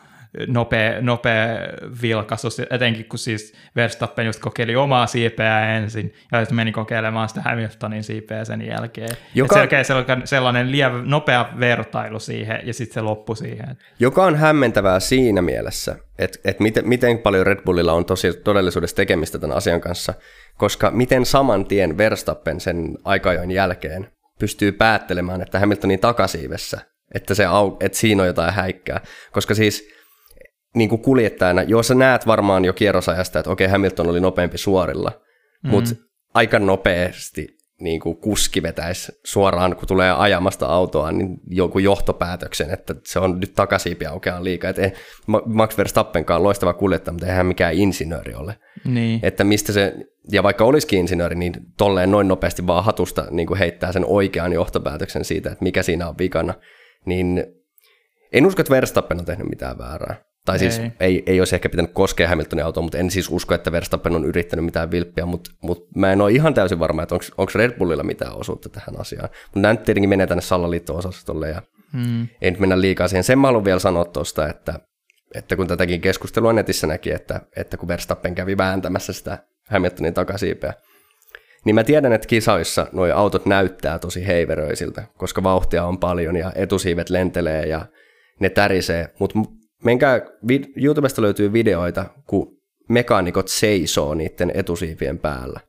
nopea, 0.48 1.02
nopea 1.02 1.48
vilkaisu, 2.02 2.48
etenkin 2.70 3.06
kun 3.06 3.20
siis 3.20 3.54
Verstappen 3.76 4.26
just 4.26 4.40
kokeili 4.40 4.76
omaa 4.76 5.08
siipeä 5.08 5.76
ensin, 5.76 6.14
ja 6.32 6.40
sitten 6.40 6.56
meni 6.56 6.72
kokeilemaan 6.72 7.30
sitä 7.30 7.42
Hamiltonin 7.42 8.04
siipeä 8.04 8.46
sen 8.46 8.68
jälkeen. 8.68 9.18
Joka... 9.36 9.56
selkeä 9.56 9.84
sellainen 10.24 10.72
lievä, 10.72 11.02
nopea 11.04 11.50
vertailu 11.60 12.20
siihen, 12.20 12.60
ja 12.64 12.74
sitten 12.74 12.94
se 12.94 13.02
loppui 13.02 13.38
siihen. 13.38 13.78
Joka 14.00 14.24
on 14.26 14.36
hämmentävää 14.36 15.00
siinä 15.00 15.42
mielessä, 15.42 15.96
että, 16.20 16.40
että 16.46 16.64
miten, 16.64 16.88
miten 16.88 17.20
paljon 17.20 17.46
Red 17.46 17.62
Bullilla 17.66 17.94
on 17.94 18.06
tosi, 18.06 18.34
todellisuudessa 18.34 18.96
tekemistä 18.96 19.40
tämän 19.40 19.58
asian 19.58 19.81
kanssa, 19.81 20.14
koska 20.58 20.92
miten 20.92 21.26
saman 21.26 21.66
tien 21.66 21.98
Verstappen 21.98 22.60
sen 22.60 22.98
aikajoin 23.04 23.52
jälkeen 23.52 24.08
pystyy 24.40 24.72
päättelemään, 24.72 25.42
että 25.42 25.60
Hamiltonin 25.60 26.00
takasiivessä, 26.00 26.81
että, 27.14 27.36
se, 27.36 27.46
että 27.80 27.98
siinä 27.98 28.24
on 28.24 28.28
jotain 28.28 28.54
häikkää. 28.54 29.02
Koska 29.31 29.56
siis 29.56 29.94
niin 30.75 30.89
kuin 30.89 31.01
kuljettajana, 31.01 31.64
joo 31.64 31.83
sä 31.83 31.95
näet 31.95 32.28
varmaan 32.28 32.66
jo 32.66 32.73
kierrosajasta, 32.73 33.40
että 33.40 33.52
okei 33.52 33.68
Hamilton 33.68 34.09
oli 34.09 34.19
nopeampi 34.19 34.57
suorilla, 34.57 35.11
mm. 35.64 35.69
mutta 35.69 35.95
aika 36.33 36.59
nopeasti 36.59 37.56
niin 37.80 38.00
kuin 38.00 38.18
kuski 38.18 38.64
vetäisi 38.64 39.11
suoraan, 39.23 39.76
kun 39.76 39.88
tulee 39.88 40.11
ajamasta 40.11 40.66
autoa, 40.66 41.11
niin 41.11 41.38
jonkun 41.47 41.83
johtopäätöksen, 41.83 42.69
että 42.69 42.95
se 43.04 43.19
on 43.19 43.40
nyt 43.40 43.54
takasiipi 43.54 44.06
aukeaa 44.06 44.44
liikaa. 44.44 44.69
Että 44.69 44.92
Max 45.45 45.78
Verstappenkaan 45.78 46.44
loistava 46.44 46.73
kuljettaja, 46.73 47.14
mutta 47.14 47.28
eihän 47.28 47.45
mikään 47.45 47.73
insinööri 47.73 48.33
ole. 48.33 48.57
Niin. 48.85 49.19
Että 49.23 49.44
mistä 49.44 49.73
se, 49.73 49.94
ja 50.31 50.44
vaikka 50.44 50.66
olisikin 50.66 51.00
insinööri, 51.00 51.35
niin 51.35 51.54
tolleen 51.78 52.11
noin 52.11 52.28
nopeasti 52.28 52.68
vaan 52.68 52.83
hatusta 52.83 53.28
niin 53.31 53.47
kuin 53.47 53.57
heittää 53.57 53.92
sen 53.92 54.06
oikean 54.06 54.54
johtopäätöksen 54.54 55.26
siitä, 55.26 55.52
että 55.52 55.64
mikä 55.64 55.83
siinä 55.83 56.09
on 56.09 56.18
vikana. 56.18 56.54
Niin 57.06 57.44
en 58.33 58.45
usko, 58.45 58.61
että 58.61 58.73
Verstappen 58.73 59.19
on 59.19 59.26
tehnyt 59.26 59.50
mitään 59.50 59.78
väärää. 59.78 60.16
Tai 60.45 60.59
siis 60.59 60.80
ei. 60.80 60.92
ei, 60.99 61.23
ei 61.25 61.42
olisi 61.42 61.56
ehkä 61.56 61.69
pitänyt 61.69 61.92
koskea 61.94 62.30
Hamiltonin 62.30 62.66
autoa, 62.66 62.83
mutta 62.83 62.97
en 62.97 63.11
siis 63.11 63.30
usko, 63.30 63.56
että 63.56 63.71
Verstappen 63.71 64.16
on 64.16 64.25
yrittänyt 64.25 64.66
mitään 64.66 64.92
vilppiä, 64.92 65.25
mutta, 65.25 65.52
mutta 65.61 65.90
mä 65.95 66.11
en 66.11 66.21
ole 66.21 66.31
ihan 66.31 66.54
täysin 66.54 66.80
varma, 66.80 67.04
että 67.04 67.16
onko 67.16 67.52
Red 67.56 67.71
Bullilla 67.71 68.04
mitään 68.04 68.35
osuutta 68.35 68.69
tähän 68.69 68.99
asiaan. 68.99 69.30
Mutta 69.44 69.59
nämä 69.59 69.73
nyt 69.73 69.83
tietenkin 69.83 70.09
menee 70.09 70.28
tänne 70.28 70.42
salaliitto-osastolle 70.42 71.49
ja 71.49 71.61
hmm. 71.94 72.28
ei 72.42 72.52
nyt 72.52 72.59
mennä 72.59 72.81
liikaa 72.81 73.07
siihen. 73.07 73.23
Sen 73.23 73.40
mä 73.40 73.47
haluan 73.47 73.66
vielä 73.66 73.80
sanoa 73.80 74.06
tuosta, 74.06 74.49
että, 74.49 74.80
että 75.35 75.56
kun 75.56 75.68
tätäkin 75.68 76.02
keskustelua 76.02 76.54
netissä 76.54 76.87
näki, 76.87 77.11
että, 77.11 77.42
että 77.56 77.78
kun 77.78 77.87
Verstappen 77.87 78.35
kävi 78.35 78.57
vääntämässä 78.57 79.14
sitä 79.14 79.37
Hamiltonin 79.69 80.14
takasiipeä, 80.14 80.73
niin 81.66 81.75
mä 81.75 81.83
tiedän, 81.83 82.14
että 82.14 82.28
kisoissa 82.28 82.87
nuo 82.92 83.14
autot 83.14 83.45
näyttää 83.45 83.99
tosi 83.99 84.28
heiveröisiltä, 84.28 85.04
koska 85.18 85.44
vauhtia 85.44 85.85
on 85.85 85.97
paljon 85.97 86.35
ja 86.35 86.52
etusiivet 86.56 87.09
lentelee 87.09 87.66
ja 87.66 87.85
ne 88.40 88.49
tärisee, 88.49 89.14
mutta 89.19 89.40
menkää, 89.85 90.21
YouTubesta 90.75 91.21
löytyy 91.21 91.54
videoita, 91.54 92.06
kun 92.27 92.57
mekaanikot 92.89 93.47
seisoo 93.47 94.13
niiden 94.13 94.51
etusiipien 94.54 95.19
päällä. 95.19 95.59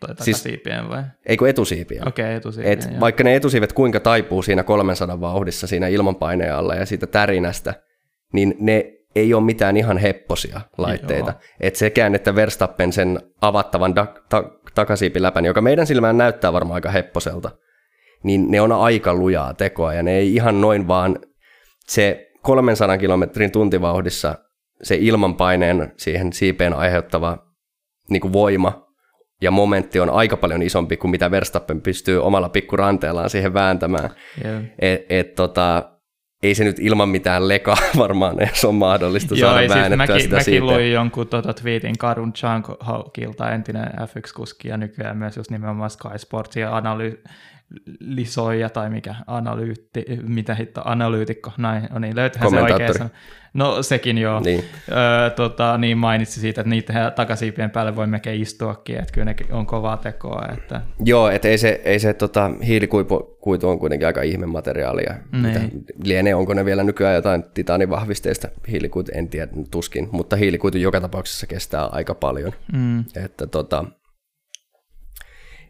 Tai 0.00 0.14
siis, 0.20 0.44
vai? 0.88 1.02
Ei 1.26 1.36
kun 1.36 1.48
etusiipien. 1.48 2.08
Okei, 2.08 2.24
okay, 2.24 2.36
etusiipien, 2.36 2.72
Et 2.72 3.00
Vaikka 3.00 3.24
ne 3.24 3.34
etusiivet 3.34 3.72
kuinka 3.72 4.00
taipuu 4.00 4.42
siinä 4.42 4.62
300 4.62 5.20
vauhdissa 5.20 5.66
siinä 5.66 5.88
ilmanpaineen 5.88 6.54
alla 6.54 6.74
ja 6.74 6.86
siitä 6.86 7.06
tärinästä, 7.06 7.74
niin 8.32 8.56
ne 8.60 8.92
ei 9.16 9.34
ole 9.34 9.44
mitään 9.44 9.76
ihan 9.76 9.98
hepposia 9.98 10.60
laitteita. 10.78 11.30
Joo. 11.30 11.40
Et 11.60 11.76
sekään, 11.76 12.14
että 12.14 12.34
Verstappen 12.34 12.92
sen 12.92 13.20
avattavan 13.40 13.94
da- 13.96 14.20
ta- 14.28 14.50
takasiipiläpän, 14.74 15.44
joka 15.44 15.60
meidän 15.60 15.86
silmään 15.86 16.16
näyttää 16.16 16.52
varmaan 16.52 16.74
aika 16.74 16.90
hepposelta, 16.90 17.50
niin 18.22 18.50
ne 18.50 18.60
on 18.60 18.72
aika 18.72 19.14
lujaa 19.14 19.54
tekoa 19.54 19.94
ja 19.94 20.02
ne 20.02 20.16
ei 20.16 20.34
ihan 20.34 20.60
noin 20.60 20.88
vaan 20.88 21.18
se 21.88 22.30
300 22.44 22.98
kilometrin 22.98 23.52
tuntivauhdissa 23.52 24.34
se 24.82 24.96
ilmanpaineen 25.00 25.92
siihen 25.96 26.32
siipeen 26.32 26.72
aiheuttava 26.72 27.38
niin 28.10 28.20
kuin 28.20 28.32
voima 28.32 28.84
ja 29.42 29.50
momentti 29.50 30.00
on 30.00 30.10
aika 30.10 30.36
paljon 30.36 30.62
isompi 30.62 30.96
kuin 30.96 31.10
mitä 31.10 31.30
Verstappen 31.30 31.80
pystyy 31.80 32.22
omalla 32.22 32.48
pikkuranteellaan 32.48 33.30
siihen 33.30 33.54
vääntämään. 33.54 34.10
Yeah. 34.44 34.62
Et, 34.78 35.06
et, 35.08 35.34
tota, 35.34 35.90
ei 36.42 36.54
se 36.54 36.64
nyt 36.64 36.78
ilman 36.78 37.08
mitään 37.08 37.48
lekaa 37.48 37.76
varmaan 37.98 38.40
edes 38.40 38.64
ole 38.64 38.74
mahdollista 38.74 39.34
Joo, 39.34 39.48
saada 39.48 39.62
ei, 39.62 39.68
siis 39.68 39.96
mäkin, 39.96 40.20
sitä 40.20 40.34
mäkin 40.34 40.44
siitä. 40.44 40.66
luin 40.66 40.92
jonkun 40.92 41.28
tota, 41.28 41.54
tweetin 41.54 41.98
Karun 41.98 42.32
Chankilta, 42.32 43.50
entinen 43.50 43.86
F1-kuski 43.86 44.68
ja 44.68 44.76
nykyään 44.76 45.16
myös 45.16 45.36
just 45.36 45.50
nimenomaan 45.50 45.90
Sky 45.90 46.08
Sportsin 46.16 46.68
analysoija 48.00 48.70
tai 48.70 48.90
mikä 48.90 49.14
analyytti, 49.26 50.04
mitä 50.22 50.54
hitto, 50.54 50.82
analyytikko, 50.84 51.52
näin, 51.58 51.88
no 51.90 51.98
niin, 51.98 52.16
löytäähän 52.16 52.50
se 52.50 52.60
oikein. 52.60 52.94
sana. 52.94 53.10
No 53.54 53.82
sekin 53.82 54.18
joo. 54.18 54.40
Niin. 54.40 54.64
Öö, 54.90 55.30
tota, 55.30 55.78
niin 55.78 55.98
mainitsi 55.98 56.40
siitä, 56.40 56.60
että 56.60 56.70
niitä 56.70 57.12
takasiipien 57.16 57.70
päälle 57.70 57.96
voi 57.96 58.06
melkein 58.06 58.42
istuakin, 58.42 58.98
että 58.98 59.12
kyllä 59.12 59.24
ne 59.24 59.36
on 59.50 59.66
kovaa 59.66 59.96
tekoa. 59.96 60.48
Että... 60.52 60.80
Joo, 61.04 61.28
että 61.28 61.48
ei 61.48 61.58
se, 61.58 61.80
ei 61.84 61.98
se 61.98 62.14
tota, 62.14 62.50
hiilikuitu 62.66 63.36
kuitu 63.40 63.68
on 63.68 63.78
kuitenkin 63.78 64.06
aika 64.06 64.22
ihme 64.22 64.46
materiaalia. 64.46 65.14
Niin. 65.42 65.84
Lienee, 66.04 66.34
onko 66.34 66.54
ne 66.54 66.64
vielä 66.64 66.82
nykyään 66.84 67.14
jotain 67.14 67.44
titaanivahvisteista 67.54 68.48
hiilikuitu, 68.68 69.12
en 69.14 69.28
tiedä, 69.28 69.52
tuskin, 69.70 70.08
mutta 70.12 70.36
hiilikuitu 70.36 70.78
joka 70.78 71.00
tapauksessa 71.00 71.46
kestää 71.46 71.84
aika 71.84 72.14
paljon. 72.14 72.52
Mm. 72.72 73.04
Että, 73.24 73.46
tota, 73.46 73.84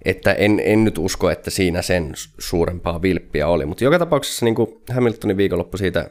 että 0.05 0.33
en, 0.33 0.61
en 0.65 0.85
nyt 0.85 0.99
usko, 0.99 1.31
että 1.31 1.51
siinä 1.51 1.83
sen 1.83 2.13
suurempaa 2.39 3.03
vilppiä 3.03 3.49
oli, 3.49 3.67
mutta 3.67 3.85
joka 3.85 3.99
tapauksessa 3.99 4.45
niin 4.45 4.55
kuin 4.55 4.83
Hamiltonin 4.93 5.37
viikonloppu 5.37 5.77
siitä 5.77 6.11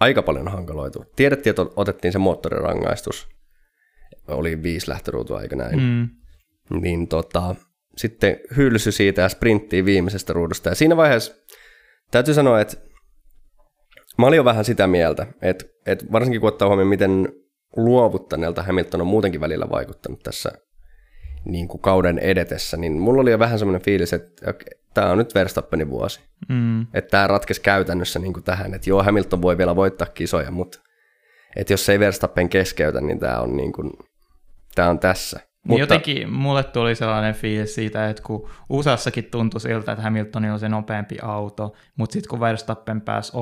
aika 0.00 0.22
paljon 0.22 0.48
hankaloitu. 0.48 1.04
Tiedettiin, 1.16 1.50
että 1.50 1.66
otettiin 1.76 2.12
se 2.12 2.18
moottorirangaistus, 2.18 3.28
oli 4.28 4.62
viisi 4.62 4.90
lähtöruutua, 4.90 5.42
eikö 5.42 5.56
näin? 5.56 5.80
Mm. 5.80 6.08
niin 6.80 7.08
tota, 7.08 7.54
sitten 7.96 8.40
hylsy 8.56 8.92
siitä 8.92 9.22
ja 9.22 9.28
sprinttiin 9.28 9.84
viimeisestä 9.84 10.32
ruudusta. 10.32 10.68
Ja 10.68 10.74
siinä 10.74 10.96
vaiheessa 10.96 11.34
täytyy 12.10 12.34
sanoa, 12.34 12.60
että 12.60 12.76
mä 14.18 14.26
olin 14.26 14.36
jo 14.36 14.44
vähän 14.44 14.64
sitä 14.64 14.86
mieltä, 14.86 15.26
että, 15.42 15.64
että 15.86 16.06
varsinkin 16.12 16.40
kun 16.40 16.48
ottaa 16.48 16.68
huomioon, 16.68 16.88
miten 16.88 17.28
luovuttaneelta 17.76 18.62
Hamilton 18.62 19.00
on 19.00 19.06
muutenkin 19.06 19.40
välillä 19.40 19.70
vaikuttanut 19.70 20.22
tässä 20.22 20.52
niin 21.44 21.68
kuin 21.68 21.80
kauden 21.80 22.18
edetessä, 22.18 22.76
niin 22.76 22.92
mulla 22.92 23.22
oli 23.22 23.30
jo 23.30 23.38
vähän 23.38 23.58
semmoinen 23.58 23.82
fiilis, 23.82 24.12
että 24.12 24.54
tämä 24.94 25.10
on 25.10 25.18
nyt 25.18 25.34
Verstappenin 25.34 25.90
vuosi. 25.90 26.20
Mm. 26.48 26.80
Että 26.80 27.10
tämä 27.10 27.26
ratkesi 27.26 27.60
käytännössä 27.60 28.18
niin 28.18 28.32
kuin 28.32 28.44
tähän, 28.44 28.74
että 28.74 28.90
joo, 28.90 29.02
Hamilton 29.02 29.42
voi 29.42 29.58
vielä 29.58 29.76
voittaa 29.76 30.06
kisoja, 30.06 30.50
mutta 30.50 30.80
että 31.56 31.72
jos 31.72 31.88
ei 31.88 31.98
Verstappen 31.98 32.48
keskeytä, 32.48 33.00
niin 33.00 33.18
tämä 33.18 33.40
on, 33.40 33.56
niin 33.56 33.72
kuin, 33.72 33.92
tämä 34.74 34.90
on 34.90 34.98
tässä. 34.98 35.40
Mutta... 35.64 35.80
Jotenkin 35.80 36.32
mulle 36.32 36.64
tuli 36.64 36.94
sellainen 36.94 37.34
fiilis 37.34 37.74
siitä, 37.74 38.08
että 38.08 38.22
kun 38.22 38.48
USAssakin 38.68 39.24
tuntui 39.24 39.60
siltä, 39.60 39.92
että 39.92 40.02
Hamilton 40.02 40.44
on 40.44 40.60
se 40.60 40.68
nopeampi 40.68 41.16
auto, 41.22 41.72
mutta 41.96 42.12
sitten 42.12 42.30
kun 42.30 42.40
Verstappen 42.40 43.00
pääsi 43.00 43.32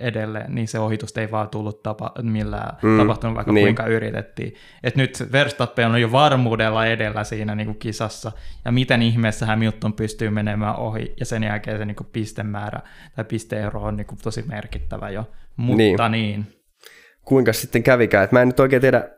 edelle, 0.00 0.44
niin 0.48 0.68
se 0.68 0.78
ohitus 0.78 1.18
ei 1.18 1.30
vaan 1.30 1.48
tullut 1.48 1.82
tapa, 1.82 2.12
millään 2.22 2.76
mm, 2.82 2.98
tapahtunut, 2.98 3.36
vaikka 3.36 3.52
niin. 3.52 3.64
kuinka 3.64 3.86
yritettiin. 3.86 4.54
Et 4.82 4.96
nyt 4.96 5.28
Verstappen 5.32 5.90
on 5.90 6.00
jo 6.00 6.12
varmuudella 6.12 6.86
edellä 6.86 7.24
siinä 7.24 7.54
niin 7.54 7.66
kuin 7.66 7.78
kisassa, 7.78 8.32
ja 8.64 8.72
miten 8.72 9.02
ihmeessä 9.02 9.46
Hamilton 9.46 9.92
pystyy 9.92 10.30
menemään 10.30 10.76
ohi, 10.76 11.14
ja 11.20 11.26
sen 11.26 11.42
jälkeen 11.42 11.78
se 11.78 11.84
niin 11.84 11.96
kuin 11.96 12.08
pistemäärä 12.12 12.80
tai 13.16 13.24
pisteero 13.24 13.82
on 13.82 13.96
niin 13.96 14.06
kuin 14.06 14.18
tosi 14.22 14.42
merkittävä 14.42 15.10
jo. 15.10 15.30
Mutta 15.56 16.08
niin. 16.08 16.40
niin. 16.40 16.54
Kuinka 17.24 17.52
sitten 17.52 17.82
kävikään, 17.82 18.24
että 18.24 18.36
mä 18.36 18.42
en 18.42 18.48
nyt 18.48 18.60
oikein 18.60 18.82
tiedä, 18.82 19.08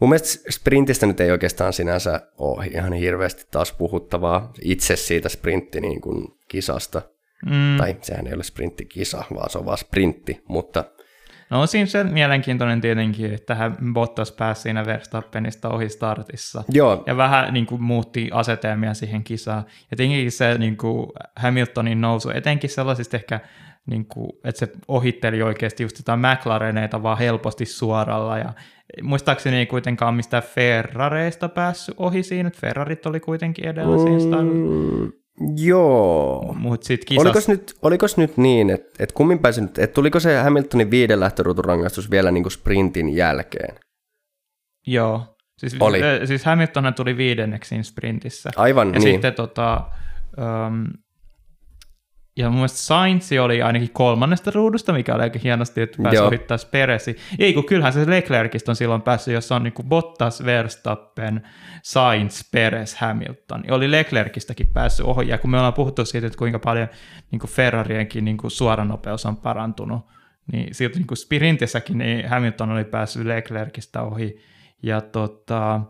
Mun 0.00 0.10
mielestä 0.10 0.52
sprintistä 0.52 1.06
nyt 1.06 1.20
ei 1.20 1.30
oikeastaan 1.30 1.72
sinänsä 1.72 2.20
ole 2.38 2.66
ihan 2.66 2.92
hirveästi 2.92 3.44
taas 3.50 3.72
puhuttavaa 3.72 4.52
itse 4.62 4.96
siitä 4.96 5.28
sprintti 5.28 5.80
niin 5.80 6.00
kuin 6.00 6.26
kisasta. 6.48 7.02
Mm. 7.46 7.76
Tai 7.78 7.96
sehän 8.02 8.26
ei 8.26 8.34
ole 8.34 8.42
sprinttikisa, 8.42 9.24
vaan 9.34 9.50
se 9.50 9.58
on 9.58 9.66
vaan 9.66 9.78
sprintti, 9.78 10.42
mutta... 10.48 10.84
No 11.50 11.60
on 11.60 11.68
siinä 11.68 11.86
se 11.86 12.04
mielenkiintoinen 12.04 12.80
tietenkin, 12.80 13.34
että 13.34 13.70
Bottas 13.92 14.32
pääsi 14.32 14.62
siinä 14.62 14.86
Verstappenista 14.86 15.68
ohi 15.68 15.88
startissa. 15.88 16.64
Joo. 16.68 17.02
Ja 17.06 17.16
vähän 17.16 17.54
niin 17.54 17.66
kuin, 17.66 17.82
muutti 17.82 18.28
asetelmia 18.32 18.94
siihen 18.94 19.24
kisaan. 19.24 19.64
Ja 19.90 19.96
tietenkin 19.96 20.32
se 20.32 20.58
niin 20.58 20.76
kuin, 20.76 21.12
Hamiltonin 21.36 22.00
nousu, 22.00 22.30
etenkin 22.30 22.70
sellaisista 22.70 23.16
ehkä 23.16 23.40
niin 23.86 24.06
kuin, 24.06 24.30
että 24.44 24.58
se 24.58 24.72
ohitteli 24.88 25.42
oikeasti 25.42 25.82
just 25.82 25.98
jotain 25.98 26.20
McLareneita 26.20 27.02
vaan 27.02 27.18
helposti 27.18 27.66
suoralla 27.66 28.38
ja 28.38 28.52
muistaakseni 29.02 29.56
ei 29.56 29.66
kuitenkaan 29.66 30.14
mistään 30.14 30.42
Ferrareista 30.42 31.48
päässyt 31.48 31.94
ohi 31.98 32.22
siinä, 32.22 32.46
että 32.46 32.60
Ferrarit 32.60 33.06
oli 33.06 33.20
kuitenkin 33.20 33.68
edellä 33.68 33.98
siinä 33.98 34.36
mm, 34.42 35.12
Joo. 35.56 36.54
Mut 36.58 36.82
sit 36.82 37.04
kisas... 37.04 37.24
olikos, 37.24 37.48
nyt, 37.48 37.74
olikos 37.82 38.16
nyt 38.16 38.36
niin, 38.36 38.70
että, 38.70 38.88
että 38.98 39.14
kummin 39.14 39.38
pääsi 39.38 39.60
nyt, 39.60 39.78
että 39.78 39.94
tuliko 39.94 40.20
se 40.20 40.36
Hamiltonin 40.36 40.90
viiden 40.90 41.20
lähtöruuturangaistus 41.20 42.10
vielä 42.10 42.30
niin 42.30 42.44
kuin 42.44 42.52
sprintin 42.52 43.08
jälkeen? 43.16 43.74
Joo. 44.86 45.36
Siis, 45.58 45.76
Oli. 45.80 46.00
siis 46.24 46.44
Hamilton 46.44 46.94
tuli 46.96 47.16
viidenneksi 47.16 47.68
siinä 47.68 47.82
sprintissä. 47.82 48.50
Aivan, 48.56 48.94
ja 48.94 49.00
niin. 49.00 49.02
sitten 49.02 49.34
tota, 49.34 49.90
um, 50.38 50.84
ja 52.36 52.50
mun 52.50 52.54
mielestä 52.54 52.78
Sainz 52.78 53.32
oli 53.42 53.62
ainakin 53.62 53.90
kolmannesta 53.92 54.50
ruudusta, 54.50 54.92
mikä 54.92 55.14
oli 55.14 55.22
aika 55.22 55.38
hienosti, 55.42 55.80
että 55.80 56.02
pääsi 56.02 56.16
Joo. 56.16 56.26
ohittaa 56.26 56.58
Peresi. 56.70 57.16
Ei, 57.38 57.52
kun 57.54 57.64
kyllähän 57.64 57.92
se 57.92 58.10
Leclercistä 58.10 58.72
on 58.72 58.76
silloin 58.76 59.02
päässyt, 59.02 59.34
jos 59.34 59.52
on 59.52 59.62
niin 59.62 59.72
kuin 59.72 59.88
Bottas, 59.88 60.44
Verstappen, 60.44 61.42
Sainz, 61.82 62.50
Perez, 62.50 62.94
Hamilton. 62.94 63.64
Ja 63.66 63.74
oli 63.74 63.90
Leclercistäkin 63.90 64.68
päässyt 64.68 65.06
ohi, 65.06 65.28
ja 65.28 65.38
kun 65.38 65.50
me 65.50 65.56
ollaan 65.56 65.74
puhuttu 65.74 66.04
siitä, 66.04 66.26
että 66.26 66.38
kuinka 66.38 66.58
paljon 66.58 66.88
niin 67.30 67.40
kuin 67.40 67.50
Ferrarienkin 67.50 68.24
niin 68.24 68.36
kuin 68.36 68.50
suoranopeus 68.50 69.26
on 69.26 69.36
parantunut, 69.36 70.06
niin 70.52 70.74
siltä 70.74 70.98
niin 70.98 71.06
kuin 71.06 71.18
sprintissäkin 71.18 71.98
niin 71.98 72.28
Hamilton 72.28 72.70
oli 72.70 72.84
päässyt 72.84 73.26
Leclercistä 73.26 74.02
ohi. 74.02 74.38
Ja 74.82 75.00
tota, 75.00 75.80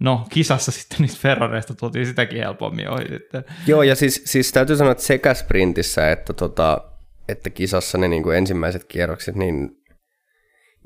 No, 0.00 0.26
kisassa 0.30 0.72
sitten 0.72 0.98
niistä 1.00 1.20
Ferrareista 1.20 1.74
tultiin 1.74 2.06
sitäkin 2.06 2.38
helpommin 2.38 2.88
ohi 2.88 3.08
sitten. 3.08 3.44
Joo, 3.66 3.82
ja 3.82 3.94
siis, 3.94 4.22
siis 4.24 4.52
täytyy 4.52 4.76
sanoa, 4.76 4.92
että 4.92 5.04
sekä 5.04 5.34
sprintissä 5.34 6.10
että, 6.10 6.32
tota, 6.32 6.80
että 7.28 7.50
kisassa 7.50 7.98
ne 7.98 8.08
niin 8.08 8.22
kuin 8.22 8.38
ensimmäiset 8.38 8.84
kierrokset, 8.84 9.34
niin 9.34 9.70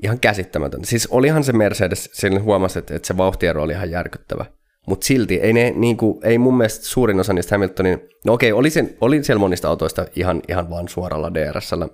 ihan 0.03 0.19
käsittämätön. 0.19 0.85
Siis 0.85 1.07
olihan 1.07 1.43
se 1.43 1.53
Mercedes, 1.53 2.09
sen 2.13 2.43
huomasi, 2.43 2.79
että, 2.79 2.95
että 2.95 3.07
se 3.07 3.17
vauhtiero 3.17 3.63
oli 3.63 3.73
ihan 3.73 3.91
järkyttävä. 3.91 4.45
Mutta 4.87 5.05
silti 5.05 5.35
ei, 5.35 5.53
ne, 5.53 5.73
niin 5.75 5.97
kuin, 5.97 6.25
ei 6.25 6.37
mun 6.37 6.57
mielestä 6.57 6.85
suurin 6.85 7.19
osa 7.19 7.33
niistä 7.33 7.55
Hamiltonin, 7.55 8.01
no 8.25 8.33
okei, 8.33 8.51
oli, 8.51 8.69
sen, 8.69 8.97
oli 9.01 9.23
siellä 9.23 9.39
monista 9.39 9.69
autoista 9.69 10.05
ihan, 10.15 10.41
ihan 10.47 10.69
vaan 10.69 10.87
suoralla 10.87 11.33
DRSllä, 11.33 11.87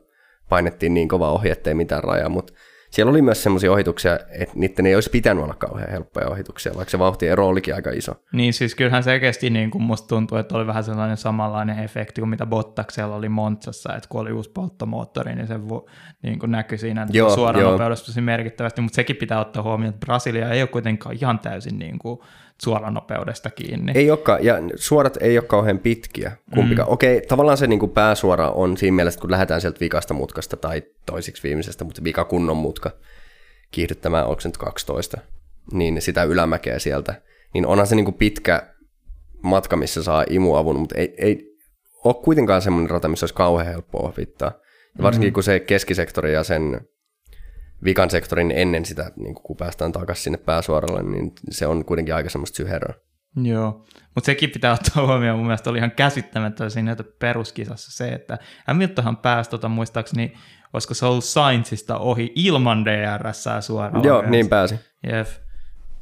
painettiin 0.49 0.93
niin 0.93 1.07
kova 1.07 1.31
ohi, 1.31 1.49
ettei 1.49 1.73
mitään 1.73 2.03
rajaa, 2.03 2.29
mutta 2.29 2.53
siellä 2.95 3.09
oli 3.09 3.21
myös 3.21 3.43
semmoisia 3.43 3.71
ohituksia, 3.71 4.19
että 4.29 4.53
niiden 4.55 4.85
ei 4.85 4.95
olisi 4.95 5.09
pitänyt 5.09 5.43
olla 5.43 5.53
kauhean 5.53 5.91
helppoja 5.91 6.29
ohituksia, 6.29 6.71
vaikka 6.75 6.91
se 6.91 6.99
vauhtiero 6.99 7.47
olikin 7.47 7.75
aika 7.75 7.89
iso. 7.89 8.11
Niin 8.33 8.53
siis 8.53 8.75
kyllähän 8.75 9.03
selkeästi 9.03 9.49
niin 9.49 9.71
kuin 9.71 9.81
musta 9.81 10.07
tuntuu, 10.07 10.37
että 10.37 10.57
oli 10.57 10.67
vähän 10.67 10.83
sellainen 10.83 11.17
samanlainen 11.17 11.79
efekti 11.79 12.21
kuin 12.21 12.29
mitä 12.29 12.45
Bottaksella 12.45 13.15
oli 13.15 13.29
Montsassa, 13.29 13.95
että 13.95 14.09
kun 14.09 14.21
oli 14.21 14.31
uusi 14.31 14.49
polttomoottori, 14.49 15.35
niin 15.35 15.47
se 15.47 15.59
niin 16.23 16.39
kuin 16.39 16.51
näkyi 16.51 16.77
siinä 16.77 17.07
Joo, 17.11 17.35
suoraan 17.35 17.63
joo. 17.63 17.79
merkittävästi, 18.21 18.81
mutta 18.81 18.95
sekin 18.95 19.15
pitää 19.15 19.39
ottaa 19.39 19.63
huomioon, 19.63 19.93
että 19.93 20.05
Brasilia 20.05 20.49
ei 20.49 20.61
ole 20.61 20.67
kuitenkaan 20.67 21.15
ihan 21.15 21.39
täysin 21.39 21.79
niin 21.79 21.99
kuin 21.99 22.19
suoran 22.61 22.93
nopeudesta 22.93 23.49
kiinni. 23.49 23.91
Ei 23.95 24.11
olekaan, 24.11 24.43
ja 24.45 24.55
suorat 24.75 25.17
ei 25.21 25.37
ole 25.37 25.47
kauhean 25.47 25.79
pitkiä 25.79 26.31
kumpikaan. 26.53 26.87
Mm. 26.87 26.93
Okei, 26.93 27.21
tavallaan 27.27 27.57
se 27.57 27.67
niin 27.67 27.79
kuin 27.79 27.91
pääsuora 27.91 28.49
on 28.49 28.77
siinä 28.77 28.95
mielessä, 28.95 29.19
kun 29.19 29.31
lähdetään 29.31 29.61
sieltä 29.61 29.79
vikasta 29.79 30.13
mutkasta 30.13 30.57
tai 30.57 30.83
toisiksi 31.05 31.43
viimeisestä, 31.43 31.83
mutta 31.83 32.03
vika 32.03 32.25
kunnon 32.25 32.57
mutka 32.57 32.91
kiihdyttämään, 33.71 34.25
onko 34.27 34.41
se 34.41 34.49
nyt 34.49 34.57
12, 34.57 35.17
niin 35.71 36.01
sitä 36.01 36.23
ylämäkeä 36.23 36.79
sieltä, 36.79 37.21
niin 37.53 37.67
onhan 37.67 37.87
se 37.87 37.95
niin 37.95 38.05
kuin 38.05 38.15
pitkä 38.15 38.75
matka, 39.43 39.75
missä 39.75 40.03
saa 40.03 40.25
imuavun, 40.29 40.79
mutta 40.79 40.95
ei, 40.95 41.15
ei 41.17 41.55
ole 42.03 42.15
kuitenkaan 42.23 42.61
semmoinen 42.61 42.89
rata, 42.89 43.07
missä 43.07 43.23
olisi 43.23 43.35
kauhean 43.35 43.67
helppo 43.67 44.05
ohvittaa. 44.05 44.51
Ja 44.97 45.03
varsinkin 45.03 45.33
kun 45.33 45.43
se 45.43 45.59
keskisektori 45.59 46.33
ja 46.33 46.43
sen 46.43 46.87
vikan 47.85 48.09
sektorin 48.09 48.51
ennen 48.51 48.85
sitä, 48.85 49.11
niin 49.15 49.35
kun 49.35 49.57
päästään 49.57 49.91
takaisin 49.91 50.23
sinne 50.23 50.37
pääsuoralle, 50.37 51.03
niin 51.03 51.31
se 51.49 51.67
on 51.67 51.85
kuitenkin 51.85 52.15
aika 52.15 52.29
semmoista 52.29 52.55
syheröä. 52.55 52.93
Joo, 53.43 53.85
mutta 54.15 54.25
sekin 54.25 54.49
pitää 54.49 54.73
ottaa 54.73 55.05
huomioon, 55.05 55.37
mun 55.37 55.47
mielestä 55.47 55.69
oli 55.69 55.77
ihan 55.77 55.91
käsittämättä 55.91 56.69
siinä 56.69 56.91
että 56.91 57.03
peruskisassa 57.19 57.91
se, 57.91 58.09
että 58.09 58.37
Hamiltonhan 58.67 59.17
pääsi 59.17 59.49
tota, 59.49 59.69
muistaakseni, 59.69 60.33
olisiko 60.73 60.93
se 60.93 61.05
ollut 61.05 61.23
Sainzista 61.23 61.97
ohi 61.97 62.31
ilman 62.35 62.85
DRS 62.85 63.45
suoraan. 63.59 64.03
Joo, 64.03 64.21
niin 64.21 64.49
pääsi. 64.49 64.75
Jep. 65.11 65.27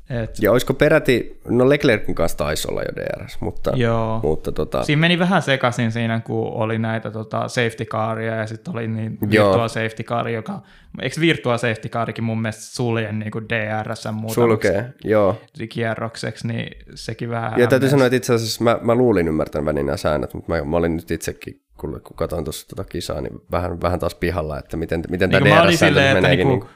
Et, 0.09 0.35
Ja 0.41 0.51
olisiko 0.51 0.73
peräti, 0.73 1.39
no 1.47 1.69
Leclercin 1.69 2.15
kanssa 2.15 2.37
taisi 2.37 2.67
olla 2.71 2.81
jo 2.81 2.87
DRS, 2.95 3.41
mutta, 3.41 3.71
Joo. 3.75 4.19
mutta 4.23 4.51
tota, 4.51 4.83
Siinä 4.83 4.99
meni 4.99 5.19
vähän 5.19 5.41
sekaisin 5.41 5.91
siinä, 5.91 6.19
kun 6.19 6.51
oli 6.53 6.79
näitä 6.79 7.11
tota, 7.11 7.47
safety 7.47 7.85
caria 7.85 8.35
ja 8.35 8.47
sitten 8.47 8.73
oli 8.73 8.87
niin 8.87 9.17
Joo. 9.29 9.47
virtual 9.49 9.67
safety 9.67 10.03
car, 10.03 10.27
joka, 10.29 10.61
eikö 11.01 11.21
virtual 11.21 11.57
safety 11.57 11.89
carikin 11.89 12.23
mun 12.23 12.41
mielestä 12.41 12.61
sulje 12.63 13.11
niin 13.11 13.31
kuin 13.31 13.45
DRS 13.49 14.07
sulkee, 14.33 14.93
joo. 15.03 15.41
kierrokseksi, 15.69 16.47
niin 16.47 16.77
sekin 16.95 17.29
vähän 17.29 17.51
Ja 17.51 17.57
täytyy 17.57 17.69
hämmensi. 17.75 17.89
sanoa, 17.89 18.05
että 18.05 18.15
itse 18.17 18.33
asiassa 18.33 18.63
mä, 18.63 18.79
mä 18.81 18.95
luulin 18.95 19.27
ymmärtäväni 19.27 19.83
nämä 19.83 19.97
säännöt, 19.97 20.33
mutta 20.33 20.51
mä, 20.51 20.63
mä 20.63 20.77
olin 20.77 20.95
nyt 20.95 21.11
itsekin 21.11 21.63
kun, 21.77 22.01
kun 22.03 22.15
katsoin 22.15 22.43
tuossa 22.43 22.67
tuota 22.67 22.89
kisaa, 22.89 23.21
niin 23.21 23.41
vähän, 23.51 23.81
vähän 23.81 23.99
taas 23.99 24.15
pihalla, 24.15 24.59
että 24.59 24.77
miten, 24.77 25.03
miten 25.09 25.29
niin 25.29 25.43
tämä 25.43 25.63
DRS 25.67 25.79
silleen, 25.79 26.17
meneekin. 26.17 26.47
Niinku, 26.47 26.65
niin 26.65 26.75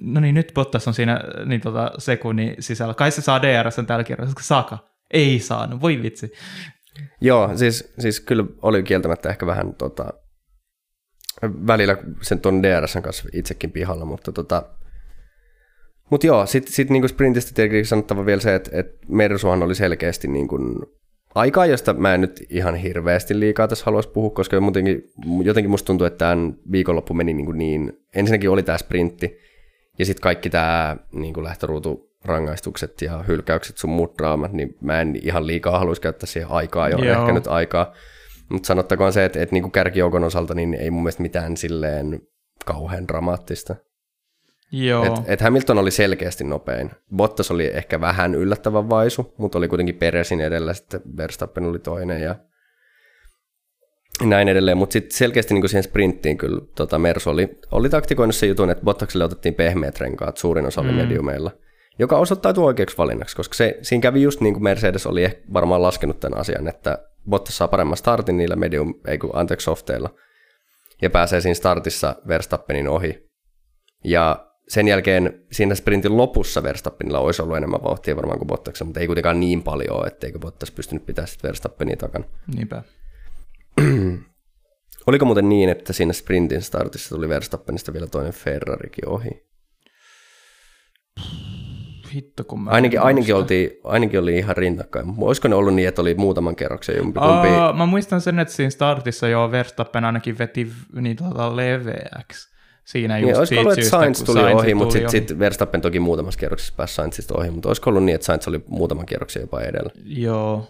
no 0.00 0.20
niin, 0.20 0.34
nyt 0.34 0.52
Bottas 0.54 0.88
on 0.88 0.94
siinä 0.94 1.20
niin 1.46 1.60
tota, 1.60 1.90
sekunnin 1.98 2.56
sisällä. 2.60 2.94
Kai 2.94 3.10
se 3.10 3.22
saa 3.22 3.42
DRS 3.42 3.76
tällä 3.86 4.04
kerralla, 4.04 4.32
saaka. 4.40 4.78
Ei 5.10 5.38
saanut, 5.38 5.80
voi 5.80 6.02
vitsi. 6.02 6.32
Joo, 7.20 7.56
siis, 7.56 7.94
siis 7.98 8.20
kyllä 8.20 8.44
oli 8.62 8.82
kieltämättä 8.82 9.28
ehkä 9.28 9.46
vähän 9.46 9.74
tota, 9.74 10.12
välillä 11.42 11.96
sen 12.22 12.40
tuon 12.40 12.62
DRSn 12.62 13.02
kanssa 13.02 13.28
itsekin 13.32 13.72
pihalla, 13.72 14.04
mutta 14.04 14.32
tota, 14.32 14.62
mut 16.10 16.24
joo, 16.24 16.46
sitten 16.46 16.72
sit 16.72 16.90
niinku 16.90 17.08
sprintistä 17.08 17.52
tietenkin 17.54 17.86
sanottava 17.86 18.26
vielä 18.26 18.40
se, 18.40 18.54
että 18.54 18.70
et 18.72 18.86
Mersuhan 19.08 19.62
oli 19.62 19.74
selkeästi 19.74 20.28
niinku 20.28 20.58
aikaa, 21.34 21.66
josta 21.66 21.92
mä 21.94 22.14
en 22.14 22.20
nyt 22.20 22.46
ihan 22.50 22.74
hirveästi 22.74 23.40
liikaa 23.40 23.68
tässä 23.68 23.84
haluaisi 23.84 24.08
puhua, 24.08 24.30
koska 24.30 24.60
muutenkin, 24.60 25.02
jotenkin 25.42 25.70
musta 25.70 25.86
tuntuu, 25.86 26.06
että 26.06 26.18
tämän 26.18 26.54
viikonloppu 26.72 27.14
meni 27.14 27.34
niin, 27.34 27.58
niin 27.58 27.92
ensinnäkin 28.14 28.50
oli 28.50 28.62
tämä 28.62 28.78
sprintti, 28.78 29.38
ja 29.98 30.06
sitten 30.06 30.22
kaikki 30.22 30.50
tämä 30.50 30.96
niin 31.12 31.44
lähtöruutu 31.44 32.14
rangaistukset 32.24 33.02
ja 33.02 33.24
hylkäykset 33.28 33.78
sun 33.78 33.90
muut 33.90 34.18
draamat, 34.18 34.52
niin 34.52 34.76
mä 34.80 35.00
en 35.00 35.16
ihan 35.22 35.46
liikaa 35.46 35.78
haluaisi 35.78 36.02
käyttää 36.02 36.26
siihen 36.26 36.50
aikaa, 36.50 36.88
jo 36.88 36.98
Joo. 36.98 37.20
ehkä 37.20 37.32
nyt 37.32 37.46
aikaa. 37.46 37.92
Mutta 38.48 38.66
sanottakoon 38.66 39.12
se, 39.12 39.24
että, 39.24 39.42
että 39.42 39.52
niin 39.52 39.62
kuin 39.62 39.72
kärkijoukon 39.72 40.24
osalta 40.24 40.54
niin 40.54 40.74
ei 40.74 40.90
mun 40.90 41.02
mielestä 41.02 41.22
mitään 41.22 41.56
silleen 41.56 42.20
kauhean 42.64 43.08
dramaattista. 43.08 43.76
Joo. 44.72 45.04
Et, 45.04 45.12
et 45.26 45.40
Hamilton 45.40 45.78
oli 45.78 45.90
selkeästi 45.90 46.44
nopein. 46.44 46.90
Bottas 47.16 47.50
oli 47.50 47.66
ehkä 47.66 48.00
vähän 48.00 48.34
yllättävän 48.34 48.90
vaisu, 48.90 49.34
mutta 49.36 49.58
oli 49.58 49.68
kuitenkin 49.68 49.94
Peresin 49.94 50.40
edellä, 50.40 50.74
sitten 50.74 51.00
Verstappen 51.16 51.64
oli 51.64 51.78
toinen 51.78 52.22
ja 52.22 52.34
näin 54.22 54.48
edelleen. 54.48 54.78
Mutta 54.78 54.92
sitten 54.92 55.16
selkeästi 55.16 55.54
niin 55.54 55.68
siihen 55.68 55.82
sprinttiin 55.82 56.38
kyllä 56.38 56.60
tota 56.74 56.98
Mersu 56.98 57.30
oli, 57.30 57.58
oli 57.70 57.88
taktikoinut 57.88 58.34
se 58.34 58.46
jutun, 58.46 58.70
että 58.70 58.84
Bottakselle 58.84 59.24
otettiin 59.24 59.54
pehmeät 59.54 60.00
renkaat, 60.00 60.36
suurin 60.36 60.66
osa 60.66 60.80
oli 60.80 60.90
mm. 60.90 60.96
mediumeilla 60.96 61.50
joka 61.98 62.18
osoittautui 62.18 62.64
oikeaksi 62.64 62.98
valinnaksi, 62.98 63.36
koska 63.36 63.54
se, 63.54 63.78
siinä 63.82 64.02
kävi 64.02 64.22
just 64.22 64.40
niin 64.40 64.54
kuin 64.54 64.62
Mercedes 64.62 65.06
oli 65.06 65.24
ehkä 65.24 65.42
varmaan 65.52 65.82
laskenut 65.82 66.20
tämän 66.20 66.40
asian, 66.40 66.68
että 66.68 66.98
Bottas 67.28 67.56
saa 67.56 67.68
paremman 67.68 67.96
startin 67.96 68.36
niillä 68.36 68.56
medium, 68.56 68.94
ei 69.06 69.18
kun 69.18 69.30
anteeksi 69.32 69.64
softeilla, 69.64 70.10
ja 71.02 71.10
pääsee 71.10 71.40
siinä 71.40 71.54
startissa 71.54 72.16
Verstappenin 72.28 72.88
ohi. 72.88 73.30
Ja 74.04 74.46
sen 74.68 74.88
jälkeen 74.88 75.44
siinä 75.52 75.74
sprintin 75.74 76.16
lopussa 76.16 76.62
Verstappenilla 76.62 77.18
olisi 77.18 77.42
ollut 77.42 77.56
enemmän 77.56 77.82
vauhtia 77.82 78.16
varmaan 78.16 78.38
kuin 78.38 78.48
Bottaksen, 78.48 78.86
mutta 78.86 79.00
ei 79.00 79.06
kuitenkaan 79.06 79.40
niin 79.40 79.62
paljon, 79.62 80.06
etteikö 80.06 80.38
Bottas 80.38 80.70
pystynyt 80.70 81.06
pitämään 81.06 81.28
sitten 81.28 81.48
Verstappenia 81.48 81.96
takana. 81.96 82.24
Niinpä. 82.56 82.82
Oliko 85.06 85.24
muuten 85.24 85.48
niin, 85.48 85.68
että 85.68 85.92
siinä 85.92 86.12
sprintin 86.12 86.62
startissa 86.62 87.14
tuli 87.14 87.28
Verstappenista 87.28 87.92
vielä 87.92 88.06
toinen 88.06 88.32
Ferrarikin 88.32 89.08
ohi? 89.08 89.44
hitto, 92.14 92.44
kun 92.44 92.60
mä 92.60 92.70
ainakin, 92.70 93.00
ainakin, 93.00 93.34
oltiin, 93.34 93.70
ainakin 93.84 94.20
oli 94.20 94.38
ihan 94.38 94.56
rinnakkain. 94.56 95.14
Olisiko 95.18 95.48
ne 95.48 95.54
ollut 95.54 95.74
niin, 95.74 95.88
että 95.88 96.02
oli 96.02 96.14
muutaman 96.14 96.56
kerroksen 96.56 96.96
jompikumpi? 96.96 97.48
Aa, 97.48 97.72
mä 97.72 97.86
muistan 97.86 98.20
sen, 98.20 98.38
että 98.38 98.54
siinä 98.54 98.70
startissa 98.70 99.28
jo 99.28 99.50
Verstappen 99.50 100.04
ainakin 100.04 100.38
veti 100.38 100.72
niin 101.00 101.16
tota 101.16 101.56
leveäksi. 101.56 102.54
Siinä 102.84 103.18
just 103.18 103.26
niin, 103.26 103.38
olisiko 103.38 103.60
ollut, 103.60 103.78
että 103.78 103.90
Sainz 103.90 104.22
tuli 104.22 104.40
Sainz 104.40 104.60
ohi, 104.60 104.74
mutta 104.74 104.92
sitten 104.92 105.10
sit 105.10 105.38
Verstappen 105.38 105.80
toki 105.80 106.00
muutamassa 106.00 106.40
kerroksessa 106.40 106.74
pääsi 106.76 106.94
Sainzista 106.94 107.34
ohi, 107.38 107.50
mutta 107.50 107.68
olisiko 107.68 107.90
ollut 107.90 108.04
niin, 108.04 108.14
että 108.14 108.24
Sainz 108.24 108.48
oli 108.48 108.64
muutaman 108.66 109.06
kerroksen 109.06 109.40
jopa 109.40 109.60
edellä? 109.60 109.90
Joo. 110.04 110.68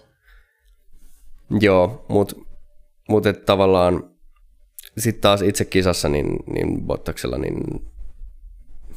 Joo, 1.61 2.05
mutta 2.09 2.37
mut 3.09 3.25
tavallaan 3.47 4.11
sitten 4.99 5.21
taas 5.21 5.43
itse 5.43 5.65
kisassa, 5.65 6.09
niin, 6.09 6.37
niin 6.47 6.83
Bottaksella, 6.83 7.39
niin 7.39 7.87